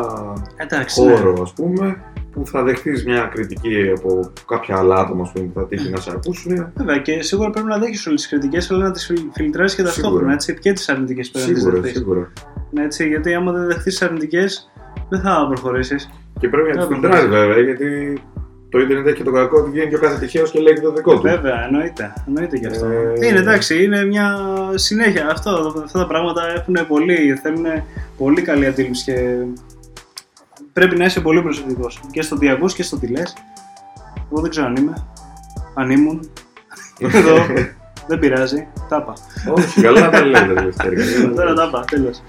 Εντάξει, 0.56 1.04
ναι. 1.06 1.16
χώρο 1.18 1.42
ας 1.42 1.54
πούμε 1.54 2.04
που 2.38 2.48
θα 2.48 2.64
δεχτείς 2.64 3.06
μια 3.06 3.30
κριτική 3.34 3.92
από 3.98 4.32
κάποια 4.48 4.78
άλλα 4.78 4.96
άτομα 4.96 5.22
ας 5.24 5.32
πούμε, 5.32 5.46
που 5.46 5.60
θα 5.60 5.68
τύχει 5.68 5.90
να 5.90 6.00
σε 6.00 6.12
ακούσουν. 6.16 6.72
Βέβαια 6.76 6.98
και 6.98 7.22
σίγουρα 7.24 7.50
πρέπει 7.50 7.68
να 7.68 7.78
δέχεις 7.78 8.08
όλες 8.08 8.22
τις 8.22 8.30
κριτικές, 8.30 8.72
αλλά 8.72 8.84
να 8.84 8.92
τις 8.92 9.06
φιλ- 9.06 9.32
φιλτράρεις 9.34 9.76
και 9.76 9.84
ταυτόχρονα, 9.84 10.18
Σίγουρα. 10.18 10.34
έτσι, 10.34 10.54
και 10.54 10.74
τις 10.74 10.90
αρνητικές 10.90 11.30
πρέπει 11.30 11.48
να 11.48 11.54
τις 11.54 11.62
Σίγουρα, 11.62 11.82
δεχτείς. 11.82 12.00
σίγουρα. 12.02 12.32
Ναι, 12.72 12.84
έτσι, 12.84 13.08
γιατί 13.08 13.34
άμα 13.34 13.52
δεν 13.52 13.66
δεχτείς 13.66 13.84
τις 13.84 14.02
αρνητικές, 14.02 14.72
δεν 15.10 15.20
θα 15.22 15.46
προχωρήσεις. 15.48 16.10
Και 16.40 16.48
πρέπει 16.50 16.68
να 16.68 16.74
Ναι, 16.74 16.80
τις 16.80 16.88
φιλτράρεις 16.98 17.28
βέβαια, 17.30 17.60
γιατί 17.60 18.22
το 18.70 18.80
ίντερνετ 18.80 19.08
έχει 19.08 19.16
και 19.16 19.24
το 19.24 19.32
κακό 19.32 19.60
ότι 19.60 19.70
βγαίνει 19.70 19.90
και 19.90 19.96
ο 19.96 20.00
κάθε 20.00 20.20
τυχαίος 20.20 20.52
και 20.52 20.60
λέει 20.60 20.74
και 20.74 20.82
το 20.82 20.92
δικό 20.94 21.14
του. 21.16 21.22
Βέβαια, 21.22 21.66
εννοείται. 21.66 22.14
Εννοείται 22.28 22.58
και 22.58 22.68
αυτό. 22.68 22.86
Ε, 22.86 23.28
Είναι 23.28 23.40
εντάξει, 23.40 23.84
είναι 23.84 24.06
μια 24.06 24.36
συνέχεια. 24.76 25.28
Αυτό, 25.32 25.74
αυτά 25.84 26.00
τα 26.00 26.08
πράγματα 26.08 26.42
έχουν 26.56 26.76
πολύ, 26.88 27.40
θέλουν 27.42 27.66
πολύ 28.18 28.42
καλή 28.42 28.66
αντίληψη 28.66 29.04
και 29.04 29.36
πρέπει 30.78 30.98
να 30.98 31.06
είσαι 31.06 31.22
πολύ 31.22 31.42
προσεκτικός. 31.42 32.00
Και 32.12 32.22
στο 32.22 32.38
τι 32.38 32.50
ακούς 32.50 32.74
και 32.74 32.84
στο 32.84 32.98
τι 32.98 33.08
λες. 33.08 33.36
Εγώ 34.32 34.42
δεν 34.42 34.50
ξέρω 34.50 34.66
αν 34.66 34.76
είμαι. 34.76 34.94
Αν 35.74 35.90
ήμουν. 35.90 36.30
Εδώ. 37.00 37.36
δεν 38.08 38.20
πειράζει. 38.20 38.68
Τάπα. 38.90 39.14
Όχι, 39.54 39.82
καλά 39.82 40.00
να 40.00 40.10
τα 40.10 40.26
λέτε, 40.26 40.54
ρε 40.54 40.62
Λευτέρη. 40.62 40.96
Τώρα 41.36 41.54
τάπα, 41.54 41.86
τέλος. 41.90 42.22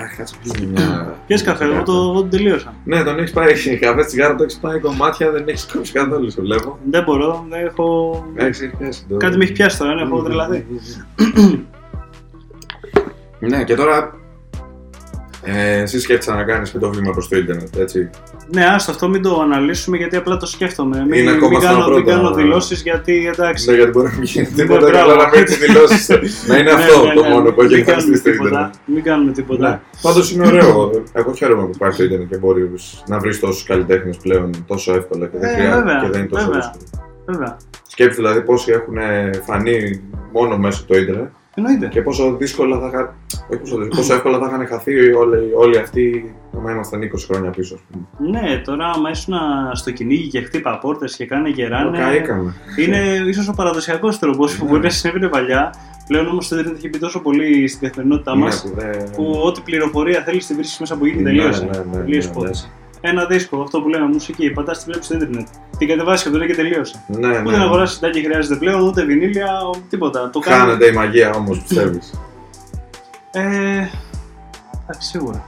Αχ, 0.00 0.16
κάτσε 0.16 0.34
πιει 0.42 0.68
μια. 0.72 1.14
Πιες 1.26 1.42
καφέ, 1.42 1.64
εγώ 1.64 1.82
το, 1.82 1.92
εγώ 1.92 2.12
το 2.12 2.24
τελείωσα. 2.24 2.74
Ναι, 2.84 3.02
τον 3.02 3.18
έχεις 3.18 3.32
πάει 3.32 3.54
καφέ, 3.78 4.04
τσιγάρο, 4.04 4.34
το 4.34 4.42
έχεις 4.42 4.58
πάει 4.58 4.80
κομμάτια, 4.80 5.30
δεν 5.30 5.48
έχεις 5.48 5.66
κόψει 5.72 5.92
καθόλου, 5.92 6.30
στο 6.30 6.42
βλέπω. 6.42 6.78
Δεν 6.90 7.02
μπορώ, 7.02 7.46
δεν 7.48 7.66
έχω... 7.66 8.24
Εντάξει, 8.36 8.64
έχει 8.64 8.76
πιάσει 8.76 9.04
το. 9.08 9.16
Κάτι 9.16 9.36
με 9.36 9.44
έχει 9.44 9.52
πιάσει 9.52 9.78
τώρα, 9.78 10.00
έχω 10.00 10.22
τρελαθεί. 10.22 10.66
Ναι, 13.38 13.64
και 13.64 13.74
τώρα. 13.74 14.23
Ε, 15.46 15.80
εσύ 15.82 16.00
σκέφτεσαι 16.00 16.32
να 16.32 16.42
κάνεις 16.44 16.70
και 16.70 16.78
το 16.78 16.90
βήμα 16.90 17.12
προς 17.12 17.28
το 17.28 17.36
Ιντερνετ, 17.36 17.76
έτσι. 17.76 18.10
Ναι, 18.52 18.64
άστο 18.64 18.90
αυτό 18.90 19.08
μην 19.08 19.22
το 19.22 19.40
αναλύσουμε 19.40 19.96
γιατί 19.96 20.16
απλά 20.16 20.36
το 20.36 20.46
σκέφτομαι. 20.46 21.04
Μην, 21.08 21.12
Είναι 21.20 21.30
ακόμα 21.30 21.48
μην 21.48 21.60
στα 21.60 21.68
κάνω, 21.70 21.84
μην 21.84 22.02
πρώτα. 22.04 22.10
κάνω 22.16 22.34
δηλώσεις 22.34 22.82
γιατί 22.82 23.26
εντάξει. 23.34 23.70
Ναι, 23.70 23.76
γιατί 23.76 23.90
μπορεί 23.90 24.06
να 24.06 24.12
μην 24.14 24.22
γίνει 24.22 24.48
Ναι, 24.50 24.62
τίποτα, 24.62 24.88
μπράβο. 24.90 25.10
αλλά 25.10 25.22
να 25.22 25.28
μην 25.36 25.44
τη 25.44 25.54
δηλώσεις. 25.54 26.08
Να 26.48 26.56
είναι 26.58 26.72
Ναι, 26.72 26.82
αυτό 26.82 27.06
ναι, 27.06 27.14
το 27.14 27.22
ναι, 27.22 27.28
μόνο 27.28 27.52
που 27.52 27.62
έχει 27.62 27.74
μην 27.74 27.84
κάνουμε 27.84 28.02
εμφανιστεί 28.02 28.16
στο 28.16 28.30
τίποτα, 28.30 28.48
Ιντερνετ. 28.48 28.74
Μην 28.84 29.02
κάνουμε 29.02 29.32
τίποτα. 29.32 29.68
Ναι. 29.68 29.80
Πάντως 30.02 30.32
είναι 30.32 30.46
ωραίο. 30.46 30.90
Εγώ 31.12 31.32
χαίρομαι 31.34 31.62
που 31.64 31.70
υπάρχει 31.74 31.96
το 31.98 32.04
Ιντερνετ 32.04 32.28
και 32.28 32.36
μπορεί 32.36 32.70
να 33.06 33.18
βρεις 33.18 33.40
τόσους 33.40 33.64
καλλιτέχνες 33.64 34.16
πλέον 34.16 34.50
τόσο 34.66 34.94
εύκολα 34.94 35.26
και 35.26 35.38
δεν 35.38 35.48
Ε, 35.48 35.52
χρειάζεται 35.54 35.76
βέβαια, 35.76 36.00
και 36.02 36.08
δεν 36.10 36.20
είναι 36.20 36.28
τόσο 36.28 36.44
βέβαια. 36.44 36.60
δύσκολο. 36.60 37.06
Βέβαια. 37.26 37.56
Σκέψτε 37.88 38.22
δηλαδή 38.22 38.40
πόσοι 38.42 38.72
έχουν 38.72 38.96
φανεί 39.46 40.02
μόνο 40.32 40.58
μέσω 40.58 40.80
από 40.82 40.92
το 40.92 40.98
Ιντερνετ 40.98 41.28
Εννοείται. 41.54 41.86
και 41.86 42.02
πόσο 42.02 42.36
δύσκολα 42.36 42.78
θα 42.78 42.86
είχα... 42.86 43.14
όχι 43.50 43.60
πόσο, 43.60 43.76
δύσκολα, 43.76 43.88
πόσο 43.96 44.14
εύκολα 44.14 44.38
θα 44.38 44.46
είχαν 44.46 44.66
χαθεί 44.66 45.12
όλοι, 45.12 45.52
όλοι 45.56 45.78
αυτοί 45.78 46.34
άμα 46.56 46.70
ήμασταν 46.72 47.00
20 47.02 47.06
χρόνια 47.26 47.50
πίσω. 47.50 47.74
ας 47.74 47.80
πούμε. 47.90 48.30
Ναι, 48.30 48.58
τώρα 48.64 48.86
άμα 48.94 49.10
ήσουν 49.10 49.34
στο 49.72 49.90
κυνήγι 49.90 50.28
και 50.28 50.40
χτύπα 50.40 50.78
πόρτες 50.78 51.16
και 51.16 51.26
κάνε 51.26 51.48
γεράνε. 51.48 51.98
Καήκαμε. 51.98 52.54
Είναι 52.78 52.98
ίσως 53.28 53.48
ο 53.48 53.52
παραδοσιακός 53.52 54.18
τρόπος 54.18 54.56
που 54.56 54.64
Ναι. 54.64 54.70
μπορεί 54.70 54.82
να 54.82 54.90
συνέβαινε 54.90 55.28
παλιά. 55.28 55.74
Πλέον 56.06 56.26
όμως 56.26 56.48
το 56.48 56.56
Ιντερνετ 56.56 56.76
έχει 56.78 56.88
μπει 56.88 56.98
τόσο 56.98 57.20
πολύ 57.20 57.68
στην 57.68 57.80
καθημερινότητά 57.88 58.36
μας 58.36 58.64
Ναι, 58.64 58.70
που 58.70 58.76
δεν- 58.80 59.10
που 59.16 59.40
ό,τι 59.44 59.60
πληροφορία 59.60 60.22
θέλεις 60.22 60.46
τη 60.46 60.54
βρίσκεις 60.54 60.78
μέσα 60.78 60.94
από 60.94 61.04
εκεί 61.06 61.16
και 61.16 61.22
Ναι, 61.22 61.28
τελείωσε. 61.28 61.68
Ναι, 63.04 63.12
ναι, 63.12 63.20
ναι, 63.20 63.26
Τελείωσε 63.26 63.26
η 63.26 63.26
ναι. 63.26 63.26
υπόθεση. 63.26 63.26
Ένα 63.26 63.26
δίσκο, 63.26 63.62
αυτό 63.62 63.80
που 63.82 63.88
λέμε 63.88 64.06
μουσική, 64.06 64.50
πατάς 64.50 64.78
τη 64.78 64.84
βλέπει 64.90 65.04
στο 65.04 65.14
Ιντερνετ. 65.14 65.46
Την 65.78 65.88
κατεβάσεις 65.88 66.24
και 66.24 66.30
το 66.30 66.38
λέει 66.38 66.46
και 66.46 66.54
τελείωσε. 66.54 67.04
Ναι, 67.06 67.28
ναι. 67.28 67.40
Ούτε 67.46 67.56
να 67.56 67.62
αγοράσεις 67.64 67.94
συντάκι 67.96 68.22
χρειάζεται 68.24 68.56
πλέον, 68.56 68.80
ούτε 68.88 69.04
βινίλια, 69.04 69.46
ο- 69.60 69.76
τίποτα. 69.88 70.30
Το 70.30 70.38
κάνεις. 70.38 70.60
Χάνεται 70.60 70.86
η 70.86 70.92
μαγεία 70.92 71.32
όμως, 71.34 71.58
πιστεύεις. 71.62 72.20
Ε, 73.32 73.40
εντάξει, 74.82 75.08
σίγουρα. 75.08 75.44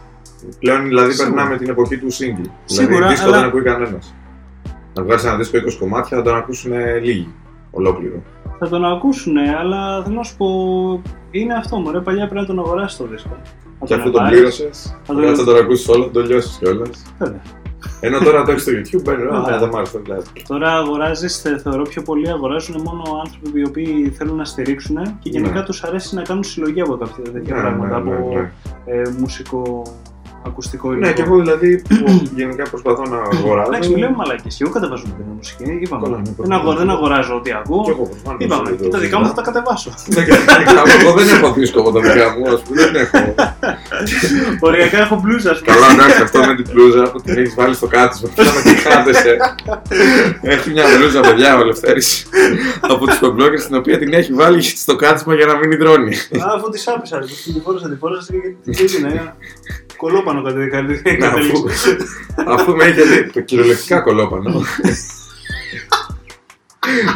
Πλέον 0.58 0.84
δηλαδή 0.84 1.12
Σίγουρα. 1.12 1.34
περνάμε 1.34 1.56
την 1.58 1.68
εποχή 1.68 1.98
του 1.98 2.06
single. 2.12 2.50
Σίγουρα, 2.64 2.94
δηλαδή 2.96 3.12
δίσκο 3.14 3.26
αλλά- 3.28 3.38
δεν 3.38 3.48
ακούει 3.48 3.62
κανένας. 3.62 4.14
Να 4.94 5.02
βγάλεις 5.02 5.24
ένα 5.24 5.36
δίσκο 5.36 5.56
20 5.58 5.76
κομμάτια 5.78 6.16
θα 6.16 6.22
τον 6.22 6.36
ακούσουν 6.36 6.72
λίγοι. 7.02 7.34
Ολόκληρο. 7.70 8.22
Θα 8.58 8.68
τον 8.68 8.84
ακούσουν, 8.84 9.36
αλλά 9.36 10.02
θέλω 10.02 10.14
να 10.16 10.22
σου 10.22 10.36
πω, 10.36 10.46
είναι 11.30 11.54
αυτό 11.54 11.76
μωρέ, 11.76 12.00
παλιά 12.00 12.24
πρέπει 12.28 12.40
να 12.40 12.46
τον 12.46 12.58
αγοράσεις 12.58 12.98
το 12.98 13.06
δίσκο. 13.06 13.36
Να 13.80 13.86
Και 13.86 13.94
αφού 13.94 14.10
τον 14.10 14.12
βάλεις. 14.22 14.30
πλήρωσες, 14.36 14.96
Θα 15.04 15.14
τον- 15.14 15.36
θα 15.36 15.44
τον 15.44 15.56
ακούσεις 15.56 15.88
όλο, 15.88 16.04
θα 16.04 16.10
τον 16.10 16.26
λιώσεις 16.26 16.56
κιόλας. 16.58 17.02
Βέβαια. 17.18 17.40
Ενώ 18.00 18.18
τώρα 18.18 18.44
το 18.44 18.50
έχεις 18.50 18.62
στο 18.62 18.72
YouTube, 18.72 19.02
μπαίνει. 19.04 19.22
Α, 19.22 19.40
Βέβαια. 19.40 19.58
δεν 19.58 19.68
μ' 19.68 19.76
άρεσε 19.76 19.92
το 19.92 19.98
δηλαδή. 20.02 20.24
Τώρα 20.48 20.72
αγοράζει, 20.72 21.28
θεωρώ 21.62 21.82
πιο 21.82 22.02
πολύ 22.02 22.28
αγοράζουν 22.30 22.80
μόνο 22.82 23.02
άνθρωποι 23.24 23.60
οι 23.60 23.64
οποίοι 23.66 24.10
θέλουν 24.16 24.36
να 24.36 24.44
στηρίξουν 24.44 24.96
και 25.18 25.30
γενικά 25.30 25.54
Ναι. 25.58 25.62
τους 25.64 25.82
αρέσει 25.84 26.14
να 26.14 26.22
κάνουν 26.22 26.42
συλλογή 26.44 26.80
από 26.80 26.96
κάποια 26.96 27.24
τέτοια 27.32 27.54
Ναι, 27.54 27.60
πράγματα. 27.60 28.00
ναι, 28.00 28.10
ναι, 28.10 28.16
από 28.16 28.28
ναι. 28.34 28.50
ε, 28.92 29.02
μουσικό 29.18 29.82
ακουστικό 30.46 30.92
υλικό. 30.92 31.06
Ναι, 31.06 31.12
και 31.12 31.22
εγώ 31.22 31.36
δηλαδή 31.42 31.82
που 31.88 32.28
γενικά 32.34 32.64
προσπαθώ 32.72 33.02
να 33.14 33.18
αγοράζω. 33.38 33.68
Εντάξει, 33.70 33.88
μιλάμε 33.94 34.16
μαλακίε. 34.16 34.50
Και 34.56 34.62
εγώ 34.64 34.72
κατεβάζω 34.72 35.02
την 35.02 35.12
μουσική. 35.36 35.64
Είπαμε. 35.82 36.02
Καλά, 36.04 36.16
ναι, 36.16 36.22
δεν, 36.24 36.34
προφανώς. 36.36 36.60
αγο- 36.60 36.74
δεν 36.80 36.90
αγοράζω 36.90 37.34
ό,τι 37.34 37.50
ακούω. 37.60 37.82
Και 37.84 37.90
εγώ 37.90 38.04
προφανώς, 38.12 38.40
Είπαμε. 38.44 38.68
δεν 38.70 38.76
Και 38.80 38.88
τα 38.88 38.96
το 38.96 38.98
δικά 39.04 39.16
μου 39.18 39.24
θα 39.26 39.32
συζητάω. 39.32 39.44
τα 39.44 39.50
κατεβάσω. 39.50 39.90
Ναι, 40.14 40.22
και 40.24 40.32
τα 40.50 40.54
δικά 40.58 40.80
μου, 40.86 40.92
Εγώ 41.00 41.10
δεν 41.18 41.26
έχω 41.36 41.48
δίσκο 41.52 41.78
από 41.80 41.90
τα 41.92 42.00
δικά 42.06 42.26
μου, 42.34 42.42
ας 42.54 42.60
πούμε, 42.64 42.76
δεν 42.84 42.94
έχω. 43.02 43.18
Οριακά 44.60 44.98
έχω 44.98 45.16
μπλούζα, 45.22 45.50
α 45.50 45.56
πούμε. 45.58 45.66
Καλά, 45.72 45.86
εντάξει, 45.94 46.22
αυτό 46.22 46.38
με 46.48 46.54
την 46.54 46.66
μπλούζα 46.72 47.02
που 47.10 47.18
την 47.24 47.38
έχει 47.42 47.52
βάλει 47.60 47.74
στο 47.74 47.86
κάτισμα. 47.86 48.28
Ποιο 48.34 48.44
να 48.44 48.60
την 48.66 48.76
χάνεσαι. 48.84 49.36
Έχει 50.54 50.70
μια 50.70 50.84
μπλούζα, 50.96 51.20
παιδιά, 51.20 51.56
ο 51.56 51.60
Ελευθέρης 51.60 52.26
από 52.80 53.06
του 53.06 53.16
κομπλόκερ, 53.20 53.60
την 53.64 53.76
οποία 53.76 53.98
την 53.98 54.12
έχει 54.12 54.32
βάλει 54.32 54.62
στο 54.62 54.96
κάτισμα 54.96 55.34
για 55.34 55.46
να 55.46 55.56
μην 55.58 55.70
υδρώνει. 55.70 56.14
Α, 56.16 56.46
αφού 56.56 56.70
τη 56.70 56.82
άπεισα, 56.94 57.18
ρε, 57.18 57.24
τη 57.24 57.60
φόρασα, 57.64 57.88
τη 57.88 57.96
φόρασα 57.96 58.32
και 58.32 58.70
τι 58.70 58.82
έγινε. 58.82 59.32
Κολόπανο 60.42 60.68
κάτι 60.70 61.02
κάτι. 61.02 61.16
Ναι, 61.18 61.26
αφού, 61.26 61.64
αφού 62.46 62.76
με 62.76 62.84
είχε 62.84 63.02
δει 63.02 63.30
το 63.30 63.40
κυριολεκτικά 63.40 64.00
κολόπανο. 64.00 64.62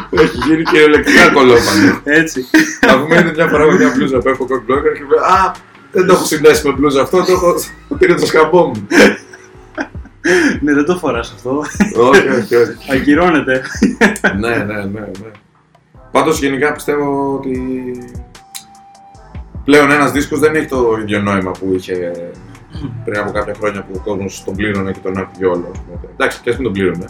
Έχει 0.09 0.37
γίνει 0.47 0.63
κυριολεκτικά 0.63 1.29
κολόπανο. 1.29 2.01
Έτσι. 2.03 2.45
Αφού 2.89 3.07
με 3.07 3.15
είδε 3.19 3.31
μια 3.31 3.47
φορά 3.47 3.65
με 3.65 3.77
μια 3.77 3.93
μπλούζα 3.95 4.17
που 4.17 4.29
έχω 4.29 4.45
κομπλόκερ 4.45 4.93
και 4.93 5.03
μου 5.03 5.09
λέει 5.09 5.19
Α, 5.19 5.55
δεν 5.91 6.05
το 6.05 6.13
έχω 6.13 6.25
συνδέσει 6.25 6.67
με 6.67 6.73
μπλούζα 6.73 7.01
αυτό, 7.01 7.23
το 7.23 7.31
έχω. 7.31 7.53
Το 7.89 7.95
πήρε 7.95 8.13
το 8.13 8.25
σκαμπό 8.25 8.65
μου. 8.65 8.87
Ναι, 10.61 10.73
δεν 10.73 10.85
το 10.85 10.97
φοράς 10.97 11.33
αυτό. 11.35 11.65
όχι, 12.09 12.27
όχι, 12.27 12.55
όχι. 12.55 12.91
Ακυρώνεται. 12.91 13.61
ναι, 14.39 14.55
ναι, 14.55 14.73
ναι, 14.73 14.83
ναι. 14.83 15.31
Πάντως 16.11 16.39
γενικά 16.39 16.73
πιστεύω 16.73 17.35
ότι 17.35 17.59
πλέον 19.63 19.91
ένας 19.91 20.11
δίσκος 20.11 20.39
δεν 20.39 20.55
έχει 20.55 20.67
το 20.67 20.97
ίδιο 21.01 21.21
νόημα 21.21 21.51
που 21.51 21.73
είχε 21.75 22.11
πριν 23.05 23.19
από 23.19 23.31
κάποια 23.31 23.53
χρόνια 23.53 23.81
που 23.83 23.91
ο 23.95 23.99
κόσμος 24.03 24.43
τον 24.43 24.55
πλήρωνε 24.55 24.91
και 24.91 24.99
τον 25.03 25.17
άκουγε 25.17 25.45
όλο. 25.45 25.69
ας 25.73 25.79
πούμε. 25.79 25.99
Εντάξει, 26.13 26.41
και 26.41 26.49
ας 26.49 26.55
μην 26.55 26.63
τον 26.63 26.73
πλήρωνε. 26.73 27.05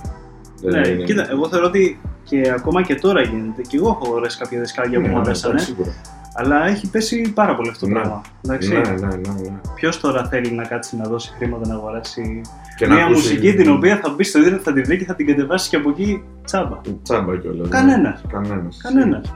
Δεν 0.62 0.82
Ναι, 0.82 0.88
είναι- 0.88 1.04
κοίτα, 1.04 1.28
εγώ 1.32 1.48
θεωρώ 1.48 1.66
ότι 1.66 2.00
και 2.24 2.52
ακόμα 2.56 2.82
και 2.82 2.96
τώρα 2.96 3.22
γίνεται. 3.22 3.62
Και 3.62 3.78
εγώ 3.78 3.88
έχω 3.88 4.02
αγοράσει 4.06 4.38
κάποια 4.38 4.60
δισκάρια 4.60 5.00
που 5.00 5.06
Ναι, 5.08 5.12
μου 5.12 5.16
ναι, 5.16 5.22
αρέσανε. 5.26 5.54
εντάξει, 5.54 5.72
σίγουρα. 5.72 5.92
Αλλά 6.34 6.68
έχει 6.68 6.90
πέσει 6.90 7.32
πάρα 7.36 7.56
πολύ 7.56 7.70
αυτό 7.70 7.86
το 7.86 7.92
Ναι. 7.92 8.00
πράγμα. 8.00 8.22
Εντάξει. 8.46 8.70
Ναι, 8.74 8.80
ναι, 8.80 8.90
ναι, 9.08 9.16
ναι. 9.16 9.60
Ποιος 9.76 10.00
τώρα 10.00 10.26
θέλει 10.28 10.52
να 10.52 10.64
κάτσει 10.64 10.96
να 10.98 11.04
δώσει 11.04 11.34
χρήματα 11.38 11.68
να 11.68 11.74
αγοράσει 11.76 12.42
Και 12.78 12.88
να 12.88 12.94
μια 12.96 13.06
ακούσει- 13.06 13.28
μουσική 13.30 13.54
την 13.54 13.70
οποία 13.70 14.00
θα 14.04 14.10
μπει 14.10 14.24
στο 14.24 14.40
ίντερνετ, 14.40 14.62
θα 14.64 14.74
τη 14.74 14.82
βρει 14.82 14.98
και 14.98 15.06
θα 15.06 15.16
την 15.16 15.26
κατεβάσει 15.28 15.70
και 15.70 15.76
από 15.76 15.90
εκεί 15.90 16.24
τσάμπα. 16.44 16.78
Τσάμπα 17.04 17.38
κιόλας. 17.38 17.70
ναι. 17.70 17.78
Κανένας. 17.78 18.22
Κανένας. 18.32 18.80
Κανένας. 18.84 19.36